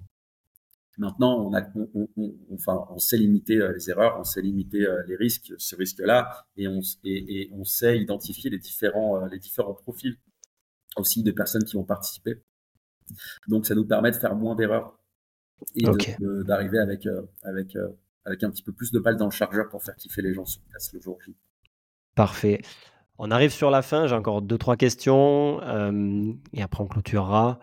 Maintenant, 0.98 1.46
on, 1.46 1.54
a, 1.54 1.62
on, 1.76 2.08
on, 2.16 2.34
enfin, 2.52 2.84
on 2.90 2.98
sait 2.98 3.16
limiter 3.16 3.56
euh, 3.56 3.72
les 3.72 3.88
erreurs, 3.88 4.18
on 4.18 4.24
sait 4.24 4.42
limiter 4.42 4.84
euh, 4.84 5.00
les 5.06 5.14
risques, 5.14 5.52
ce 5.56 5.76
risque-là, 5.76 6.44
et 6.56 6.66
on, 6.66 6.80
et, 7.04 7.42
et 7.42 7.50
on 7.54 7.64
sait 7.64 7.98
identifier 7.98 8.50
les 8.50 8.58
différents, 8.58 9.22
euh, 9.22 9.28
les 9.28 9.38
différents 9.38 9.74
profils 9.74 10.18
aussi 10.96 11.22
de 11.22 11.30
personnes 11.30 11.62
qui 11.62 11.76
vont 11.76 11.84
participer. 11.84 12.42
Donc, 13.46 13.64
ça 13.64 13.76
nous 13.76 13.86
permet 13.86 14.10
de 14.10 14.16
faire 14.16 14.34
moins 14.34 14.56
d'erreurs 14.56 14.98
et 15.76 15.84
d'arriver 16.44 16.78
avec, 16.78 17.06
avec, 17.42 17.76
avec 18.24 18.42
un 18.42 18.50
petit 18.50 18.64
peu 18.64 18.72
plus 18.72 18.90
de 18.90 18.98
balles 18.98 19.16
dans 19.16 19.26
le 19.26 19.30
chargeur 19.30 19.68
pour 19.68 19.82
faire 19.82 19.94
kiffer 19.94 20.22
les 20.22 20.34
gens 20.34 20.44
sur 20.44 20.60
place 20.62 20.92
le 20.92 21.00
jour 21.00 21.18
J. 21.24 21.36
Parfait. 22.16 22.60
On 23.18 23.30
arrive 23.30 23.52
sur 23.52 23.70
la 23.70 23.82
fin, 23.82 24.06
j'ai 24.06 24.14
encore 24.14 24.42
deux, 24.42 24.58
trois 24.58 24.76
questions 24.76 25.60
et 26.52 26.62
après 26.62 26.82
on 26.82 26.86
clôturera. 26.86 27.60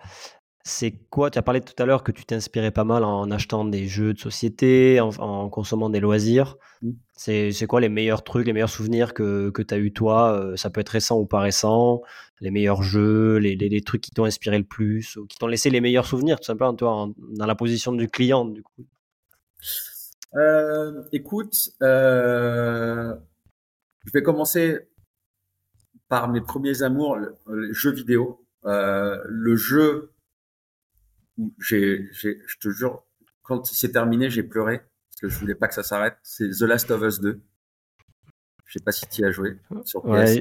C'est 0.68 0.94
quoi 1.12 1.30
Tu 1.30 1.38
as 1.38 1.44
parlé 1.44 1.62
tout 1.62 1.76
à 1.78 1.86
l'heure 1.86 2.04
que 2.04 2.12
tu 2.12 2.26
t'inspirais 2.26 2.72
pas 2.72 2.84
mal 2.84 3.04
en 3.04 3.30
achetant 3.30 3.66
des 3.66 3.88
jeux 3.88 4.16
de 4.16 4.20
société, 4.20 5.00
en, 5.00 5.48
consommant 5.48 5.92
des 5.92 6.00
loisirs. 6.00 6.58
Mmh. 6.82 6.92
C'est 7.16 7.68
quoi 7.68 7.82
les 7.82 7.88
meilleurs 7.88 8.24
trucs, 8.24 8.48
les 8.48 8.54
meilleurs 8.54 8.72
souvenirs 8.72 9.14
que, 9.14 9.52
que 9.52 9.62
tu 9.62 9.76
as 9.76 9.78
eu 9.78 9.94
toi? 9.94 10.34
Euh, 10.34 10.56
Ça 10.56 10.72
peut 10.72 10.82
être 10.82 10.90
récent 10.90 11.20
ou 11.20 11.28
pas 11.28 11.40
récent. 11.40 12.02
Les 12.42 12.50
meilleurs 12.50 12.82
jeux, 12.82 13.38
les, 13.38 13.56
les, 13.56 13.82
trucs 13.82 14.02
qui 14.02 14.10
t'ont 14.10 14.26
inspiré 14.26 14.58
le 14.58 14.64
plus, 14.64 15.18
ou 15.18 15.28
qui 15.28 15.38
t'ont 15.38 15.46
laissé 15.46 15.70
les 15.70 15.82
meilleurs 15.82 16.08
souvenirs, 16.08 16.40
tout 16.40 16.46
simplement, 16.46 16.74
toi, 16.74 17.10
dans 17.38 17.46
la 17.46 17.56
position 17.56 17.92
du 17.94 18.08
client, 18.08 18.46
du 18.46 18.64
coup. 18.64 18.88
Euh, 20.34 21.04
écoute, 21.14 21.74
euh, 21.84 23.14
je 24.04 24.12
vais 24.14 24.24
commencer 24.24 24.80
par 26.10 26.28
mes 26.28 26.42
premiers 26.42 26.82
amours, 26.82 27.18
le, 27.18 27.72
jeu 27.72 27.92
vidéo. 27.92 28.44
le 28.64 29.56
jeu 29.56 30.15
j'ai, 31.60 32.08
j'ai, 32.12 32.40
je 32.48 32.58
te 32.58 32.70
jure, 32.70 33.04
quand 33.44 33.66
c'est 33.66 33.92
terminé, 33.92 34.30
j'ai 34.30 34.44
pleuré 34.44 34.80
parce 34.80 35.22
que 35.22 35.30
je 35.30 35.40
voulais 35.40 35.56
pas 35.56 35.68
que 35.68 35.74
ça 35.74 35.84
s'arrête. 35.84 36.18
C'est 36.24 36.50
The 36.50 36.62
Last 36.62 36.92
of 36.92 37.02
Us 37.02 37.22
2. 37.22 37.42
Je 38.66 38.80
sais 38.80 38.84
pas 38.84 38.92
si 38.92 39.08
tu 39.08 39.24
as 39.24 39.32
joué 39.32 39.60
sur 39.86 40.02
PS. 40.02 40.40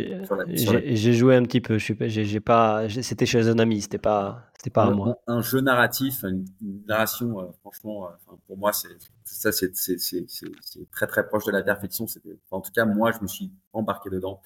j'ai, 0.49 1.13
joué 1.13 1.37
un 1.37 1.43
petit 1.43 1.61
peu. 1.61 1.79
Je 1.79 1.85
suis 1.85 2.25
j'ai, 2.25 2.41
pas. 2.41 2.89
C'était 2.89 3.27
chez 3.27 3.49
un 3.49 3.59
ami. 3.59 3.83
C'était 3.83 3.99
pas. 3.99 4.51
C'était 4.57 4.71
pas 4.71 4.87
un, 4.87 4.93
à 4.93 4.95
moi. 4.95 5.19
Un, 5.27 5.43
jeu 5.43 5.61
narratif, 5.61 6.25
une, 6.25 6.47
narration. 6.89 7.39
Euh, 7.39 7.53
franchement, 7.61 8.07
euh, 8.07 8.35
pour 8.47 8.57
moi, 8.57 8.73
c'est 8.73 8.89
ça. 9.25 9.53
C'est, 9.53 9.77
c'est, 9.77 9.99
c'est, 9.99 10.91
très 10.91 11.07
très 11.07 11.27
proche 11.27 11.45
de 11.45 11.53
la 11.53 11.63
perfection. 11.63 12.07
C'était. 12.07 12.39
En 12.51 12.63
tout 12.63 12.73
cas, 12.73 12.87
moi, 12.87 13.13
je 13.13 13.21
me 13.21 13.29
suis 13.29 13.53
embarqué 13.75 14.09
dedans. 14.09 14.41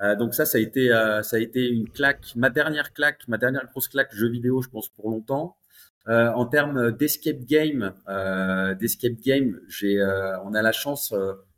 Euh, 0.00 0.14
donc 0.14 0.32
ça, 0.32 0.46
ça 0.46 0.58
a 0.58 0.60
été, 0.60 0.88
ça 1.22 1.36
a 1.36 1.38
été 1.40 1.68
une 1.68 1.90
claque. 1.90 2.34
Ma 2.36 2.50
dernière 2.50 2.92
claque, 2.92 3.26
ma 3.26 3.36
dernière 3.36 3.66
grosse 3.66 3.88
claque 3.88 4.14
jeu 4.14 4.28
vidéo, 4.28 4.62
je 4.62 4.68
pense 4.68 4.88
pour 4.88 5.10
longtemps. 5.10 5.56
Euh, 6.08 6.30
en 6.32 6.46
termes 6.46 6.92
d'escape 6.92 7.44
game, 7.44 7.92
euh, 8.08 8.74
d'escape 8.74 9.20
game, 9.20 9.60
j'ai, 9.68 10.00
euh, 10.00 10.40
on 10.42 10.54
a 10.54 10.62
la 10.62 10.72
chance 10.72 11.12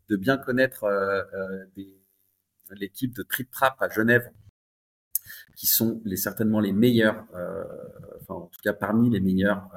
de 0.09 0.17
bien 0.17 0.39
connaître 0.39 0.87
l'équipe 2.73 3.15
de 3.15 3.23
Trip 3.23 3.51
Trap 3.51 3.81
à 3.81 3.89
Genève, 3.89 4.29
qui 5.57 5.67
sont 5.67 6.01
les, 6.05 6.17
certainement 6.17 6.59
les 6.59 6.73
meilleurs, 6.73 7.27
enfin 8.21 8.35
en 8.35 8.47
tout 8.47 8.61
cas 8.63 8.73
parmi 8.73 9.11
les 9.11 9.21
meilleurs 9.21 9.69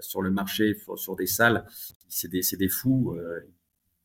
sur 0.00 0.22
le 0.22 0.30
marché, 0.30 0.76
sur 0.96 1.16
des 1.16 1.26
salles. 1.26 1.64
C'est 2.08 2.28
des, 2.28 2.42
des 2.56 2.68
fous 2.68 3.18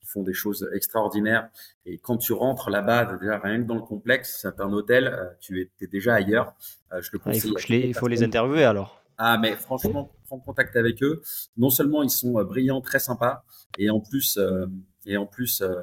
ils 0.01 0.07
font 0.07 0.23
des 0.23 0.33
choses 0.33 0.69
extraordinaires. 0.73 1.49
Et 1.85 1.97
quand 1.97 2.17
tu 2.17 2.33
rentres 2.33 2.69
là-bas, 2.69 3.17
déjà 3.19 3.37
rien 3.39 3.61
que 3.61 3.67
dans 3.67 3.75
le 3.75 3.81
complexe, 3.81 4.39
c'est 4.41 4.59
un 4.59 4.73
hôtel, 4.73 5.35
tu 5.39 5.71
es, 5.79 5.87
déjà 5.87 6.15
ailleurs. 6.15 6.55
je 6.99 7.09
le 7.13 7.19
conseille. 7.19 7.53
Ah, 7.55 7.59
il 7.59 7.67
faut, 7.67 7.73
il 7.87 7.93
faut 7.93 8.07
les 8.07 8.23
interviewer 8.23 8.63
alors. 8.63 9.02
Ah, 9.25 9.37
mais 9.37 9.55
franchement, 9.55 10.11
prends 10.25 10.37
contact 10.37 10.75
avec 10.75 11.01
eux. 11.01 11.21
Non 11.55 11.69
seulement 11.69 12.03
ils 12.03 12.09
sont 12.09 12.37
euh, 12.37 12.43
brillants, 12.43 12.81
très 12.81 12.99
sympas, 12.99 13.45
et 13.77 13.89
en 13.89 14.01
plus, 14.01 14.35
euh, 14.37 14.65
et 15.05 15.15
en 15.15 15.25
plus, 15.25 15.61
euh, 15.61 15.73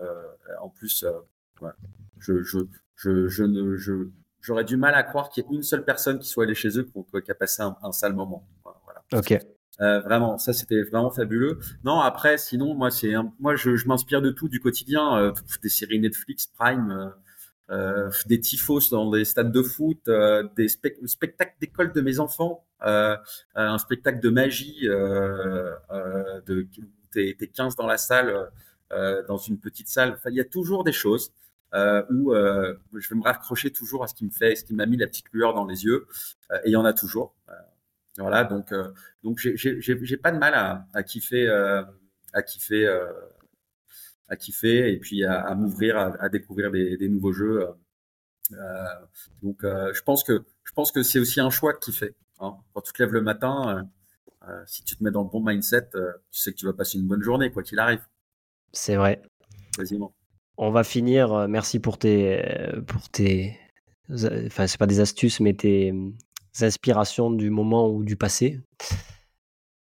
en 0.61 0.69
plus, 0.69 1.07
je, 2.19 2.43
je, 2.43 2.59
je, 2.97 3.29
je 3.29 3.45
ne, 3.45 3.77
je, 3.77 4.11
j'aurais 4.43 4.65
du 4.65 4.77
mal 4.77 4.95
à 4.95 5.03
croire 5.03 5.31
qu'il 5.31 5.43
y 5.43 5.47
ait 5.47 5.57
une 5.57 5.63
seule 5.63 5.87
personne 5.87 6.19
qui 6.19 6.29
soit 6.29 6.45
allée 6.45 6.55
chez 6.55 6.79
eux 6.79 6.87
qui 7.25 7.31
a 7.31 7.35
passé 7.35 7.63
un, 7.63 7.93
sale 7.93 8.13
moment. 8.13 8.47
Voilà. 8.63 9.03
Ok. 9.15 9.39
vraiment, 9.79 10.37
ça 10.37 10.53
c'était 10.53 10.83
vraiment 10.83 11.11
fabuleux. 11.11 11.61
Non, 11.83 11.99
après, 11.99 12.37
sinon, 12.37 12.75
moi, 12.75 12.91
c'est, 12.91 13.15
moi, 13.39 13.57
je, 13.57 13.75
je 13.75 13.89
m'inspire 13.89 14.21
de 14.21 14.33
tout 14.33 14.51
du 14.51 14.61
quotidien, 14.61 15.33
des 15.63 15.71
séries 15.71 15.99
Netflix, 15.99 16.47
Prime. 16.47 17.15
Euh, 17.71 18.11
des 18.27 18.41
tifos 18.41 18.91
dans 18.91 19.09
des 19.11 19.25
stades 19.25 19.53
de 19.53 19.63
foot, 19.63 20.09
euh, 20.09 20.49
des 20.57 20.67
spectacles 20.69 21.55
d'école 21.61 21.93
de 21.93 22.01
mes 22.01 22.19
enfants, 22.19 22.65
euh, 22.83 23.17
un 23.55 23.79
spectacle 23.79 24.19
de 24.19 24.29
magie, 24.29 24.81
de 24.83 26.67
t'es 27.13 27.37
es 27.41 27.47
15 27.47 27.77
dans 27.77 27.87
la 27.87 27.97
salle, 27.97 28.51
dans 29.29 29.37
une 29.37 29.59
petite 29.59 29.89
salle. 29.89 30.19
Il 30.27 30.35
y 30.35 30.41
a 30.41 30.45
toujours 30.45 30.83
des 30.83 30.93
choses 30.93 31.33
où 31.73 32.35
je 32.35 33.09
vais 33.09 33.17
me 33.17 33.23
raccrocher 33.23 33.71
toujours 33.71 34.03
à 34.03 34.09
ce 34.09 34.15
qui 34.15 34.25
me 34.25 34.31
fait, 34.31 34.57
ce 34.57 34.65
qui 34.65 34.75
m'a 34.75 34.87
mis 34.87 34.97
la 34.97 35.07
petite 35.07 35.27
lueur 35.33 35.55
dans 35.55 35.65
les 35.65 35.85
yeux, 35.85 36.07
et 36.65 36.71
il 36.71 36.73
y 36.73 36.77
en 36.77 36.85
a 36.85 36.93
toujours. 36.93 37.37
voilà, 38.19 38.43
donc 38.43 38.75
donc 39.23 39.39
j'ai 39.39 40.17
pas 40.17 40.33
de 40.33 40.39
mal 40.39 40.55
à 40.93 41.03
kiffer 41.05 41.49
à 42.33 42.43
kiffer 42.43 42.89
à 44.31 44.37
kiffer 44.37 44.93
et 44.93 44.99
puis 44.99 45.25
à, 45.25 45.55
m'ouvrir 45.55 45.99
à, 45.99 46.29
découvrir 46.29 46.71
des, 46.71 47.09
nouveaux 47.09 47.33
jeux. 47.33 47.69
Euh, 48.53 48.85
donc, 49.43 49.63
euh, 49.65 49.93
je 49.93 50.03
pense 50.03 50.25
que 50.25 50.45
je 50.65 50.73
pense 50.73 50.93
que 50.93 51.03
c'est 51.03 51.19
aussi 51.19 51.41
un 51.41 51.51
choix 51.51 51.75
qui 51.75 51.93
fait. 51.93 52.15
Hein. 52.39 52.57
Quand 52.73 52.81
tu 52.81 52.93
te 52.93 53.03
lèves 53.03 53.13
le 53.13 53.23
matin, 53.23 53.89
euh, 54.49 54.63
si 54.67 54.85
tu 54.85 54.97
te 54.97 55.05
mets 55.05 55.11
dans 55.11 55.25
le 55.25 55.29
bon 55.29 55.45
mindset, 55.45 55.91
tu 56.31 56.41
sais 56.41 56.53
que 56.53 56.57
tu 56.57 56.65
vas 56.65 56.73
passer 56.73 56.99
une 56.99 57.07
bonne 57.07 57.23
journée, 57.23 57.51
quoi 57.51 57.63
qu'il 57.63 57.79
arrive. 57.79 58.07
C'est 58.73 58.97
vrai. 58.97 59.21
Quasiment. 59.77 60.15
On 60.57 60.71
va 60.71 60.85
finir. 60.85 61.49
Merci 61.49 61.81
pour 61.81 61.99
tes, 61.99 62.43
pour 62.87 63.09
tes, 63.09 63.59
enfin 64.11 64.67
c'est 64.67 64.79
pas 64.79 64.87
des 64.87 65.01
astuces, 65.01 65.41
mais 65.41 65.55
tes 65.55 65.93
inspirations 66.61 67.31
du 67.31 67.51
moment 67.51 67.89
ou 67.91 68.05
du 68.05 68.17
passé. 68.17 68.61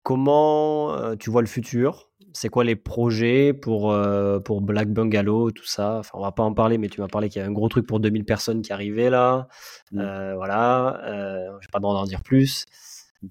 Comment 0.02 1.16
tu 1.16 1.30
vois 1.30 1.42
le 1.42 1.48
futur? 1.48 2.11
C'est 2.32 2.48
quoi 2.48 2.64
les 2.64 2.76
projets 2.76 3.52
pour, 3.52 3.92
euh, 3.92 4.38
pour 4.40 4.60
Black 4.60 4.88
Bungalow, 4.88 5.50
tout 5.50 5.66
ça? 5.66 5.98
Enfin, 5.98 6.10
on 6.14 6.22
va 6.22 6.32
pas 6.32 6.42
en 6.42 6.54
parler, 6.54 6.78
mais 6.78 6.88
tu 6.88 7.00
m'as 7.00 7.08
parlé 7.08 7.28
qu'il 7.28 7.40
y 7.40 7.44
a 7.44 7.48
un 7.48 7.52
gros 7.52 7.68
truc 7.68 7.86
pour 7.86 8.00
2000 8.00 8.24
personnes 8.24 8.62
qui 8.62 8.72
arrivait 8.72 9.10
là. 9.10 9.48
Mmh. 9.92 9.98
Euh, 10.00 10.34
voilà, 10.34 11.00
euh, 11.04 11.46
je 11.60 11.66
n'ai 11.66 11.70
pas 11.70 11.78
le 11.78 11.82
droit 11.82 11.94
d'en 11.94 12.04
dire 12.04 12.22
plus. 12.22 12.64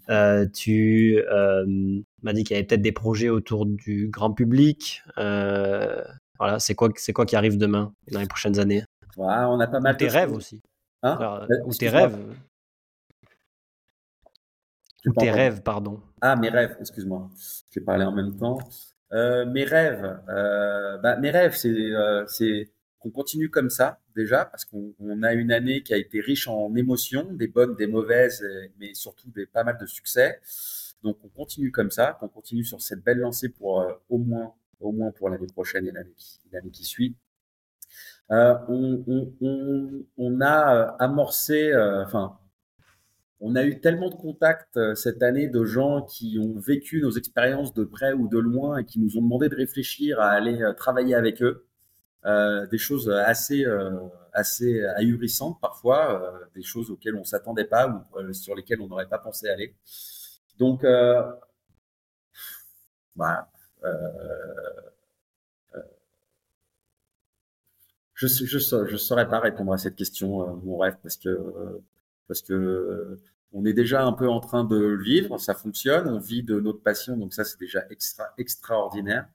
Mmh. 0.07 0.51
tu 0.53 1.21
m'as 1.27 2.33
dit 2.33 2.45
qu'il 2.45 2.55
y 2.55 2.57
avait 2.57 2.65
peut-être 2.65 2.81
des 2.81 2.93
projets 2.93 3.27
autour 3.27 3.65
du 3.65 4.07
grand 4.09 4.31
public. 4.31 5.03
voilà, 5.17 6.59
c'est 6.59 6.75
quoi, 6.75 6.89
c'est 6.95 7.13
quoi 7.13 7.25
qui 7.25 7.35
arrive 7.35 7.57
demain, 7.57 7.93
dans 8.11 8.19
les 8.19 8.27
prochaines 8.27 8.59
années? 8.59 8.83
On 9.17 9.59
a 9.59 9.67
pas 9.67 9.79
mal. 9.79 9.95
Ou 9.95 9.97
tes 9.97 10.07
rêves 10.07 10.33
aussi. 10.33 10.61
Hein? 11.03 11.45
Ou 11.65 11.73
tes 11.73 11.89
rêves. 11.89 12.17
Ou 15.05 15.13
tes 15.13 15.31
rêves, 15.31 15.61
pardon. 15.61 15.99
Ah, 16.21 16.35
mes 16.35 16.49
rêves, 16.49 16.77
excuse-moi. 16.79 17.29
J'ai 17.71 17.81
parlé 17.81 18.05
en 18.05 18.11
même 18.11 18.37
temps. 18.37 18.59
Euh, 19.13 19.45
mes 19.45 19.65
rêves, 19.65 20.19
euh, 20.29 20.97
bah, 20.99 21.17
mes 21.17 21.31
rêves, 21.31 21.55
c'est 21.55 21.69
euh, 21.69 22.25
qu'on 22.99 23.09
continue 23.11 23.49
comme 23.49 23.69
ça 23.69 23.99
déjà 24.15 24.45
parce 24.45 24.63
qu'on 24.63 25.23
a 25.23 25.33
une 25.33 25.51
année 25.51 25.83
qui 25.83 25.93
a 25.93 25.97
été 25.97 26.21
riche 26.21 26.47
en 26.47 26.73
émotions, 26.75 27.33
des 27.33 27.47
bonnes, 27.47 27.75
des 27.75 27.87
mauvaises, 27.87 28.45
mais 28.79 28.93
surtout 28.93 29.29
des 29.31 29.45
pas 29.45 29.63
mal 29.63 29.77
de 29.77 29.85
succès. 29.85 30.39
Donc 31.03 31.17
on 31.23 31.29
continue 31.29 31.71
comme 31.71 31.91
ça, 31.91 32.17
on 32.21 32.27
continue 32.29 32.63
sur 32.63 32.81
cette 32.81 33.03
belle 33.03 33.17
lancée 33.19 33.49
pour 33.49 33.85
au 34.09 34.17
moins 34.17 34.53
au 34.79 34.91
moins 34.91 35.11
pour 35.11 35.29
l'année 35.29 35.47
prochaine 35.47 35.87
et 35.87 35.91
l'année 35.91 36.13
qui, 36.15 36.39
qui 36.71 36.83
suit. 36.85 37.15
On, 38.29 39.03
on, 39.07 39.33
on, 39.41 40.05
on, 40.17 40.41
a 40.41 40.95
amorcé, 40.99 41.75
enfin 41.75 42.37
on 43.41 43.55
a 43.55 43.63
eu 43.63 43.79
tellement 43.81 44.09
de 44.09 44.15
contacts 44.15 44.77
euh, 44.77 44.95
cette 44.95 45.23
année 45.23 45.47
de 45.47 45.65
gens 45.65 46.03
qui 46.03 46.37
ont 46.39 46.59
vécu 46.59 47.01
nos 47.01 47.11
expériences 47.11 47.73
de 47.73 47.83
près 47.83 48.13
ou 48.13 48.27
de 48.27 48.37
loin 48.37 48.77
et 48.77 48.85
qui 48.85 48.99
nous 48.99 49.17
ont 49.17 49.21
demandé 49.21 49.49
de 49.49 49.55
réfléchir 49.55 50.19
à 50.19 50.29
aller 50.29 50.61
euh, 50.61 50.73
travailler 50.73 51.15
avec 51.15 51.41
eux. 51.41 51.65
Euh, 52.25 52.67
des 52.67 52.77
choses 52.77 53.09
assez 53.09 53.65
assez 54.33 54.85
ahurissantes 54.95 55.59
parfois, 55.59 56.31
des 56.55 56.61
choses 56.61 56.91
auxquelles 56.91 57.15
on 57.15 57.23
s'attendait 57.23 57.65
pas 57.65 57.87
ou 58.15 58.33
sur 58.33 58.55
lesquelles 58.55 58.79
on 58.81 58.87
n'aurait 58.87 59.07
pas 59.09 59.17
pensé 59.17 59.49
aller. 59.49 59.75
Donc, 60.59 60.85
bah, 63.15 63.49
je 68.13 68.27
je 68.27 68.57
je 68.87 68.97
saurais 68.97 69.27
pas 69.27 69.39
répondre 69.39 69.73
à 69.73 69.77
cette 69.77 69.95
question, 69.95 70.55
mon 70.57 70.77
rêve, 70.77 70.97
parce 71.01 71.17
que 71.17 71.81
parce 72.31 72.41
que 72.41 73.19
on 73.51 73.65
est 73.65 73.73
déjà 73.73 74.05
un 74.05 74.13
peu 74.13 74.29
en 74.29 74.39
train 74.39 74.63
de 74.63 74.77
le 74.77 75.03
vivre, 75.03 75.37
ça 75.37 75.53
fonctionne, 75.53 76.07
on 76.07 76.19
vit 76.19 76.43
de 76.43 76.61
notre 76.61 76.81
passion, 76.81 77.17
donc 77.17 77.33
ça 77.33 77.43
c'est 77.43 77.59
déjà 77.59 77.83
extra, 77.89 78.33
extraordinaire. 78.37 79.27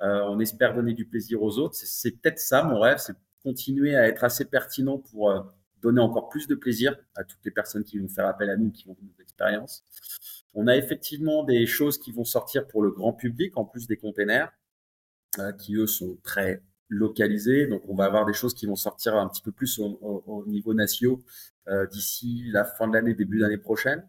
Euh, 0.00 0.22
on 0.28 0.38
espère 0.38 0.74
donner 0.76 0.94
du 0.94 1.04
plaisir 1.04 1.42
aux 1.42 1.58
autres. 1.58 1.74
C'est 1.74 2.12
peut-être 2.12 2.38
ça 2.38 2.62
mon 2.62 2.78
rêve, 2.78 2.98
c'est 2.98 3.16
continuer 3.42 3.96
à 3.96 4.06
être 4.06 4.22
assez 4.22 4.44
pertinent 4.44 4.98
pour 4.98 5.32
euh, 5.32 5.40
donner 5.82 6.00
encore 6.00 6.28
plus 6.28 6.46
de 6.46 6.54
plaisir 6.54 6.94
à 7.16 7.24
toutes 7.24 7.44
les 7.44 7.50
personnes 7.50 7.82
qui 7.82 7.98
vont 7.98 8.08
faire 8.08 8.26
appel 8.26 8.48
à 8.50 8.56
nous, 8.56 8.70
qui 8.70 8.86
vont 8.86 8.94
vivre 8.94 9.12
nos 9.16 9.22
expériences. 9.22 9.84
On 10.54 10.68
a 10.68 10.76
effectivement 10.76 11.42
des 11.42 11.66
choses 11.66 11.98
qui 11.98 12.12
vont 12.12 12.24
sortir 12.24 12.68
pour 12.68 12.82
le 12.82 12.92
grand 12.92 13.12
public, 13.12 13.56
en 13.56 13.64
plus 13.64 13.88
des 13.88 13.96
containers, 13.96 14.52
euh, 15.40 15.50
qui 15.52 15.74
eux 15.74 15.88
sont 15.88 16.16
très 16.22 16.62
localisés. 16.88 17.66
Donc 17.66 17.82
on 17.88 17.94
va 17.94 18.04
avoir 18.04 18.26
des 18.26 18.32
choses 18.32 18.54
qui 18.54 18.66
vont 18.66 18.76
sortir 18.76 19.16
un 19.16 19.28
petit 19.28 19.42
peu 19.42 19.52
plus 19.52 19.78
au, 19.78 19.98
au 20.26 20.44
niveau 20.46 20.74
national 20.74 21.18
euh, 21.68 21.86
d'ici 21.86 22.44
la 22.52 22.64
fin 22.64 22.88
de 22.88 22.94
l'année, 22.94 23.14
début 23.14 23.40
d'année 23.40 23.58
prochaine. 23.58 24.06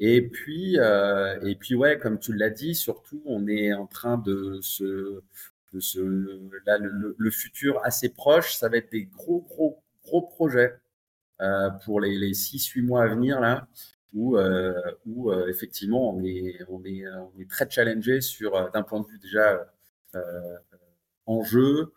Et 0.00 0.22
puis, 0.28 0.78
euh, 0.78 1.40
et 1.42 1.56
puis 1.56 1.74
ouais, 1.74 1.98
comme 1.98 2.18
tu 2.18 2.32
l'as 2.34 2.50
dit, 2.50 2.74
surtout, 2.74 3.22
on 3.26 3.48
est 3.48 3.72
en 3.72 3.86
train 3.86 4.16
de 4.18 4.60
se, 4.62 5.22
de 5.72 5.80
se 5.80 6.00
là, 6.66 6.78
le, 6.78 7.16
le, 7.18 7.30
futur 7.30 7.80
assez 7.84 8.08
proche, 8.10 8.54
ça 8.54 8.68
va 8.68 8.76
être 8.76 8.92
des 8.92 9.04
gros, 9.06 9.40
gros, 9.42 9.82
gros 10.04 10.22
projets 10.22 10.78
euh, 11.40 11.70
pour 11.84 12.00
les, 12.00 12.16
les 12.16 12.32
6-8 12.32 12.82
mois 12.82 13.02
à 13.04 13.06
venir 13.08 13.40
là, 13.40 13.66
où, 14.14 14.36
euh, 14.36 14.74
où 15.06 15.30
euh, 15.32 15.48
effectivement 15.48 16.14
on 16.14 16.22
est, 16.24 16.58
on 16.68 16.84
est, 16.84 17.06
on 17.08 17.40
est 17.40 17.50
très 17.50 17.68
challengé 17.68 18.20
sur 18.20 18.56
euh, 18.56 18.70
d'un 18.70 18.82
point 18.82 19.00
de 19.00 19.06
vue 19.06 19.18
déjà 19.18 19.66
enjeu, 21.28 21.92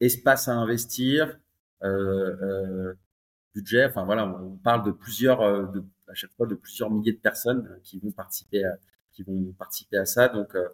espace 0.00 0.48
à 0.48 0.54
investir, 0.54 1.38
euh, 1.82 2.94
budget. 3.54 3.86
Enfin 3.86 4.04
voilà, 4.04 4.26
on 4.26 4.56
parle 4.56 4.84
de 4.84 4.90
plusieurs, 4.90 5.40
euh, 5.40 5.66
de, 5.66 5.84
à 6.08 6.14
chaque 6.14 6.32
fois 6.32 6.46
de 6.46 6.54
plusieurs 6.54 6.90
milliers 6.90 7.12
de 7.12 7.18
personnes 7.18 7.66
euh, 7.70 7.78
qui 7.82 7.98
vont 7.98 8.10
participer 8.10 8.64
à, 8.64 8.76
qui 9.12 9.22
vont 9.22 9.52
participer 9.58 9.96
à 9.96 10.04
ça. 10.04 10.28
Donc 10.28 10.54
euh, 10.54 10.68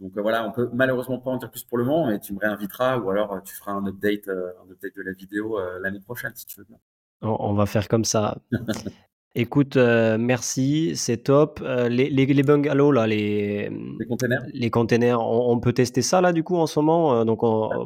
donc 0.00 0.16
voilà, 0.16 0.46
on 0.46 0.52
peut 0.52 0.70
malheureusement 0.72 1.18
pas 1.18 1.30
en 1.30 1.36
dire 1.36 1.50
plus 1.50 1.64
pour 1.64 1.76
le 1.76 1.84
moment, 1.84 2.06
mais 2.06 2.18
tu 2.20 2.32
me 2.32 2.38
réinviteras 2.38 2.98
ou 2.98 3.10
alors 3.10 3.42
tu 3.44 3.54
feras 3.54 3.72
un 3.72 3.86
update, 3.86 4.28
un 4.28 4.70
update 4.70 4.96
de 4.96 5.02
la 5.02 5.12
vidéo 5.12 5.58
l'année 5.78 6.00
prochaine 6.00 6.32
si 6.34 6.46
tu 6.46 6.58
veux 6.58 6.64
bien. 6.64 6.78
On 7.20 7.52
va 7.52 7.66
faire 7.66 7.86
comme 7.86 8.06
ça. 8.06 8.38
Écoute, 9.36 9.76
merci, 9.76 10.96
c'est 10.96 11.18
top. 11.18 11.60
les, 11.88 12.10
les, 12.10 12.26
les, 12.26 12.42
bungalows, 12.42 12.90
là, 12.90 13.06
les, 13.06 13.70
les 13.70 14.06
containers, 14.06 14.42
les 14.52 14.70
containers 14.70 15.20
on, 15.20 15.60
peut 15.60 15.72
tester 15.72 16.02
ça 16.02 16.20
là 16.20 16.32
du 16.32 16.42
coup 16.42 16.56
en 16.56 16.66
ce 16.66 16.80
moment? 16.80 17.24
donc 17.24 17.40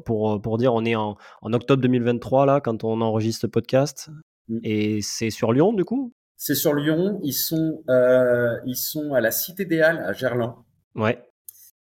pour, 0.05 0.41
pour 0.41 0.59
dire, 0.59 0.73
on 0.73 0.85
est 0.87 0.97
en, 0.97 1.17
en, 1.43 1.53
octobre 1.53 1.83
2023 1.83 2.47
là 2.47 2.61
quand 2.63 2.83
on 2.83 3.03
enregistre 3.03 3.45
le 3.45 3.51
podcast. 3.51 4.09
Mmh. 4.49 4.59
Et 4.63 5.03
c'est 5.03 5.31
sur 5.31 5.53
Lyon, 5.53 5.73
du 5.73 5.85
coup? 5.85 6.13
C'est 6.37 6.55
sur 6.55 6.75
Lyon. 6.75 7.21
Ils 7.23 7.33
sont, 7.33 7.83
euh, 7.89 8.59
ils 8.67 8.77
sont 8.77 9.15
à 9.15 9.21
la 9.21 9.31
Cité 9.31 9.65
des 9.65 9.81
Halles, 9.81 10.05
à 10.05 10.13
Gerland. 10.13 10.57
Ouais. 10.95 11.23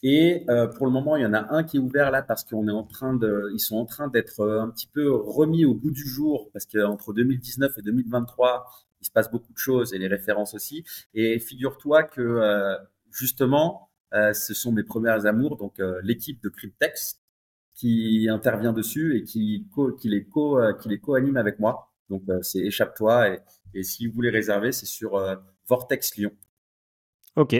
Et 0.03 0.45
euh, 0.49 0.67
pour 0.67 0.85
le 0.85 0.91
moment, 0.91 1.15
il 1.15 1.23
y 1.23 1.25
en 1.25 1.33
a 1.33 1.53
un 1.53 1.63
qui 1.63 1.77
est 1.77 1.79
ouvert 1.79 2.11
là 2.11 2.21
parce 2.21 2.43
qu'on 2.43 2.67
est 2.67 2.71
en 2.71 2.83
train 2.83 3.15
de, 3.15 3.49
ils 3.53 3.59
sont 3.59 3.77
en 3.77 3.85
train 3.85 4.07
d'être 4.07 4.41
euh, 4.41 4.61
un 4.61 4.69
petit 4.69 4.87
peu 4.87 5.11
remis 5.11 5.65
au 5.65 5.73
goût 5.73 5.89
du 5.89 6.07
jour 6.07 6.49
parce 6.53 6.65
qu'entre 6.65 7.13
2019 7.13 7.77
et 7.77 7.81
2023, 7.81 8.65
il 9.05 9.07
se 9.07 9.11
passe 9.11 9.29
beaucoup 9.31 9.53
de 9.53 9.57
choses 9.57 9.93
et 9.93 9.99
les 9.99 10.07
références 10.07 10.55
aussi. 10.55 10.83
Et 11.13 11.39
figure-toi 11.39 12.03
que 12.03 12.21
euh, 12.21 12.75
justement, 13.11 13.91
euh, 14.13 14.33
ce 14.33 14.53
sont 14.55 14.71
mes 14.71 14.83
premières 14.83 15.27
amours, 15.27 15.57
donc 15.57 15.79
euh, 15.79 15.99
l'équipe 16.03 16.41
de 16.41 16.49
Cryptex 16.49 17.21
qui 17.75 18.27
intervient 18.29 18.73
dessus 18.73 19.17
et 19.17 19.23
qui, 19.23 19.67
les 20.05 20.99
co-anime 20.99 21.37
avec 21.37 21.59
moi. 21.59 21.91
Donc, 22.09 22.23
c'est 22.41 22.59
échappe-toi. 22.59 23.37
Et, 23.73 23.83
si 23.83 24.07
vous 24.07 24.13
voulez 24.13 24.29
réserver, 24.29 24.71
c'est 24.71 24.85
sur 24.85 25.21
Vortex 25.67 26.15
Lyon. 26.15 26.31
Ok, 27.35 27.53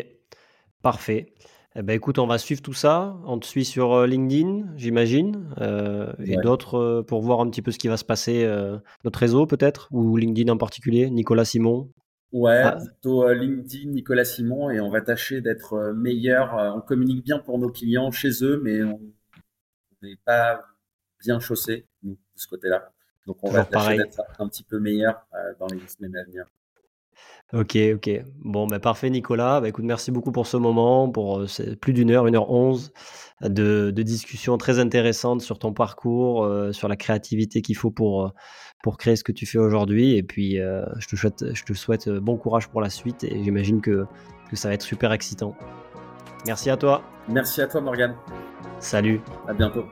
parfait. 0.81 1.33
Eh 1.77 1.83
ben, 1.83 1.93
écoute, 1.93 2.19
on 2.19 2.27
va 2.27 2.37
suivre 2.37 2.61
tout 2.61 2.73
ça. 2.73 3.17
On 3.25 3.37
te 3.37 3.45
suit 3.45 3.65
sur 3.65 3.93
euh, 3.93 4.07
LinkedIn, 4.07 4.75
j'imagine, 4.77 5.49
euh, 5.59 6.13
et 6.23 6.37
d'autres 6.37 7.03
pour 7.07 7.21
voir 7.21 7.41
un 7.41 7.49
petit 7.49 7.61
peu 7.61 7.71
ce 7.71 7.77
qui 7.77 7.89
va 7.89 7.97
se 7.97 8.05
passer. 8.05 8.45
Euh, 8.45 8.77
notre 9.03 9.19
réseau, 9.19 9.45
peut-être, 9.45 9.89
ou 9.91 10.15
LinkedIn 10.15 10.51
en 10.51 10.57
particulier, 10.57 11.09
Nicolas 11.09 11.45
Simon. 11.45 11.91
Ouais, 12.31 12.61
ah. 12.63 12.77
plutôt 12.77 13.31
LinkedIn, 13.31 13.89
Nicolas 13.91 14.25
Simon, 14.25 14.69
et 14.69 14.79
on 14.79 14.89
va 14.89 15.01
tâcher 15.01 15.41
d'être 15.41 15.93
meilleur. 15.95 16.53
On 16.75 16.81
communique 16.81 17.25
bien 17.25 17.39
pour 17.39 17.59
nos 17.59 17.69
clients 17.69 18.11
chez 18.11 18.43
eux, 18.43 18.61
mais 18.63 18.83
on 18.83 19.01
n'est 20.01 20.17
pas 20.25 20.61
bien 21.19 21.39
chaussé, 21.39 21.87
nous, 22.03 22.13
de 22.13 22.39
ce 22.39 22.47
côté-là. 22.47 22.91
Donc 23.25 23.37
on 23.41 23.47
Toujours 23.47 23.63
va 23.63 23.65
tâcher 23.65 23.97
d'être 23.97 24.21
un 24.39 24.47
petit 24.47 24.63
peu 24.63 24.79
meilleur 24.79 25.25
euh, 25.33 25.53
dans 25.59 25.67
les 25.67 25.79
semaines 25.87 26.15
à 26.15 26.23
venir. 26.23 26.45
Ok, 27.53 27.77
ok. 27.95 28.09
Bon, 28.43 28.67
bah, 28.67 28.79
parfait, 28.79 29.09
Nicolas. 29.09 29.61
Bah, 29.61 29.69
écoute, 29.69 29.85
merci 29.85 30.11
beaucoup 30.11 30.31
pour 30.31 30.47
ce 30.47 30.57
moment, 30.57 31.09
pour 31.09 31.39
euh, 31.39 31.47
plus 31.79 31.93
d'une 31.93 32.09
heure, 32.09 32.27
une 32.27 32.35
heure 32.35 32.49
onze 32.49 32.91
de, 33.41 33.91
de 33.91 34.03
discussion 34.03 34.57
très 34.57 34.79
intéressante 34.79 35.41
sur 35.41 35.59
ton 35.59 35.71
parcours, 35.71 36.43
euh, 36.43 36.71
sur 36.71 36.87
la 36.87 36.95
créativité 36.95 37.61
qu'il 37.61 37.75
faut 37.75 37.91
pour, 37.91 38.33
pour 38.81 38.97
créer 38.97 39.15
ce 39.15 39.23
que 39.23 39.31
tu 39.31 39.45
fais 39.45 39.59
aujourd'hui. 39.59 40.15
Et 40.15 40.23
puis, 40.23 40.59
euh, 40.59 40.83
je, 40.97 41.07
te 41.07 41.15
souhaite, 41.15 41.53
je 41.53 41.63
te 41.63 41.73
souhaite 41.73 42.09
bon 42.09 42.35
courage 42.35 42.67
pour 42.67 42.81
la 42.81 42.89
suite 42.89 43.23
et 43.23 43.43
j'imagine 43.43 43.79
que, 43.79 44.05
que 44.49 44.55
ça 44.55 44.69
va 44.69 44.73
être 44.73 44.83
super 44.83 45.11
excitant. 45.11 45.55
Merci 46.47 46.69
à 46.69 46.77
toi. 46.77 47.03
Merci 47.29 47.61
à 47.61 47.67
toi, 47.67 47.81
Morgan. 47.81 48.15
Salut. 48.79 49.21
À 49.47 49.53
bientôt. 49.53 49.85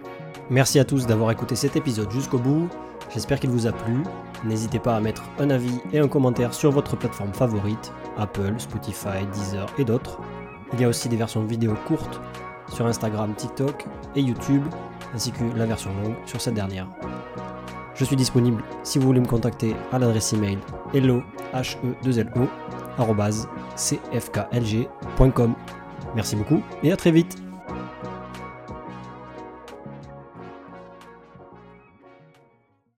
Merci 0.50 0.80
à 0.80 0.86
tous 0.86 1.08
d'avoir 1.08 1.32
écouté 1.32 1.56
cet 1.56 1.76
épisode 1.76 2.12
jusqu'au 2.12 2.40
bout. 2.40 2.68
J'espère 3.14 3.40
qu'il 3.40 3.50
vous 3.50 3.68
a 3.68 3.72
plu. 3.72 4.04
N'hésitez 4.44 4.80
pas 4.80 4.96
à 4.96 5.00
mettre 5.00 5.24
un 5.40 5.50
avis 5.50 5.80
et 5.92 6.00
un 6.00 6.08
commentaire 6.08 6.54
sur 6.54 6.72
votre 6.72 6.96
plateforme 6.98 7.34
favorite, 7.34 7.94
Apple, 8.18 8.56
Spotify, 8.58 9.26
Deezer 9.34 9.66
et 9.78 9.86
d'autres. 9.86 10.20
Il 10.74 10.82
y 10.82 10.84
a 10.84 10.90
aussi 10.90 11.08
des 11.08 11.16
versions 11.16 11.44
vidéo 11.44 11.76
courtes 11.88 12.20
sur 12.68 12.86
Instagram, 12.86 13.34
TikTok 13.36 13.86
et 14.16 14.22
YouTube, 14.22 14.64
ainsi 15.14 15.32
que 15.32 15.44
la 15.56 15.66
version 15.66 15.92
longue 16.04 16.16
sur 16.26 16.42
cette 16.42 16.56
dernière. 16.56 16.88
Je 17.96 18.06
suis 18.06 18.16
disponible 18.16 18.64
si 18.84 18.98
vous 18.98 19.06
voulez 19.06 19.22
me 19.22 19.28
contacter 19.28 19.76
à 19.92 20.00
l'adresse 20.00 20.34
email 20.34 20.58
hello 20.94 21.22
h 21.54 21.78
e 21.84 21.96
2 22.04 22.20
l 22.20 22.32
o 22.36 22.48
cfklg.com. 23.76 25.54
Merci 26.16 26.36
beaucoup 26.36 26.62
et 26.84 26.92
à 26.92 26.98
très 26.98 27.12
vite. 27.12 27.53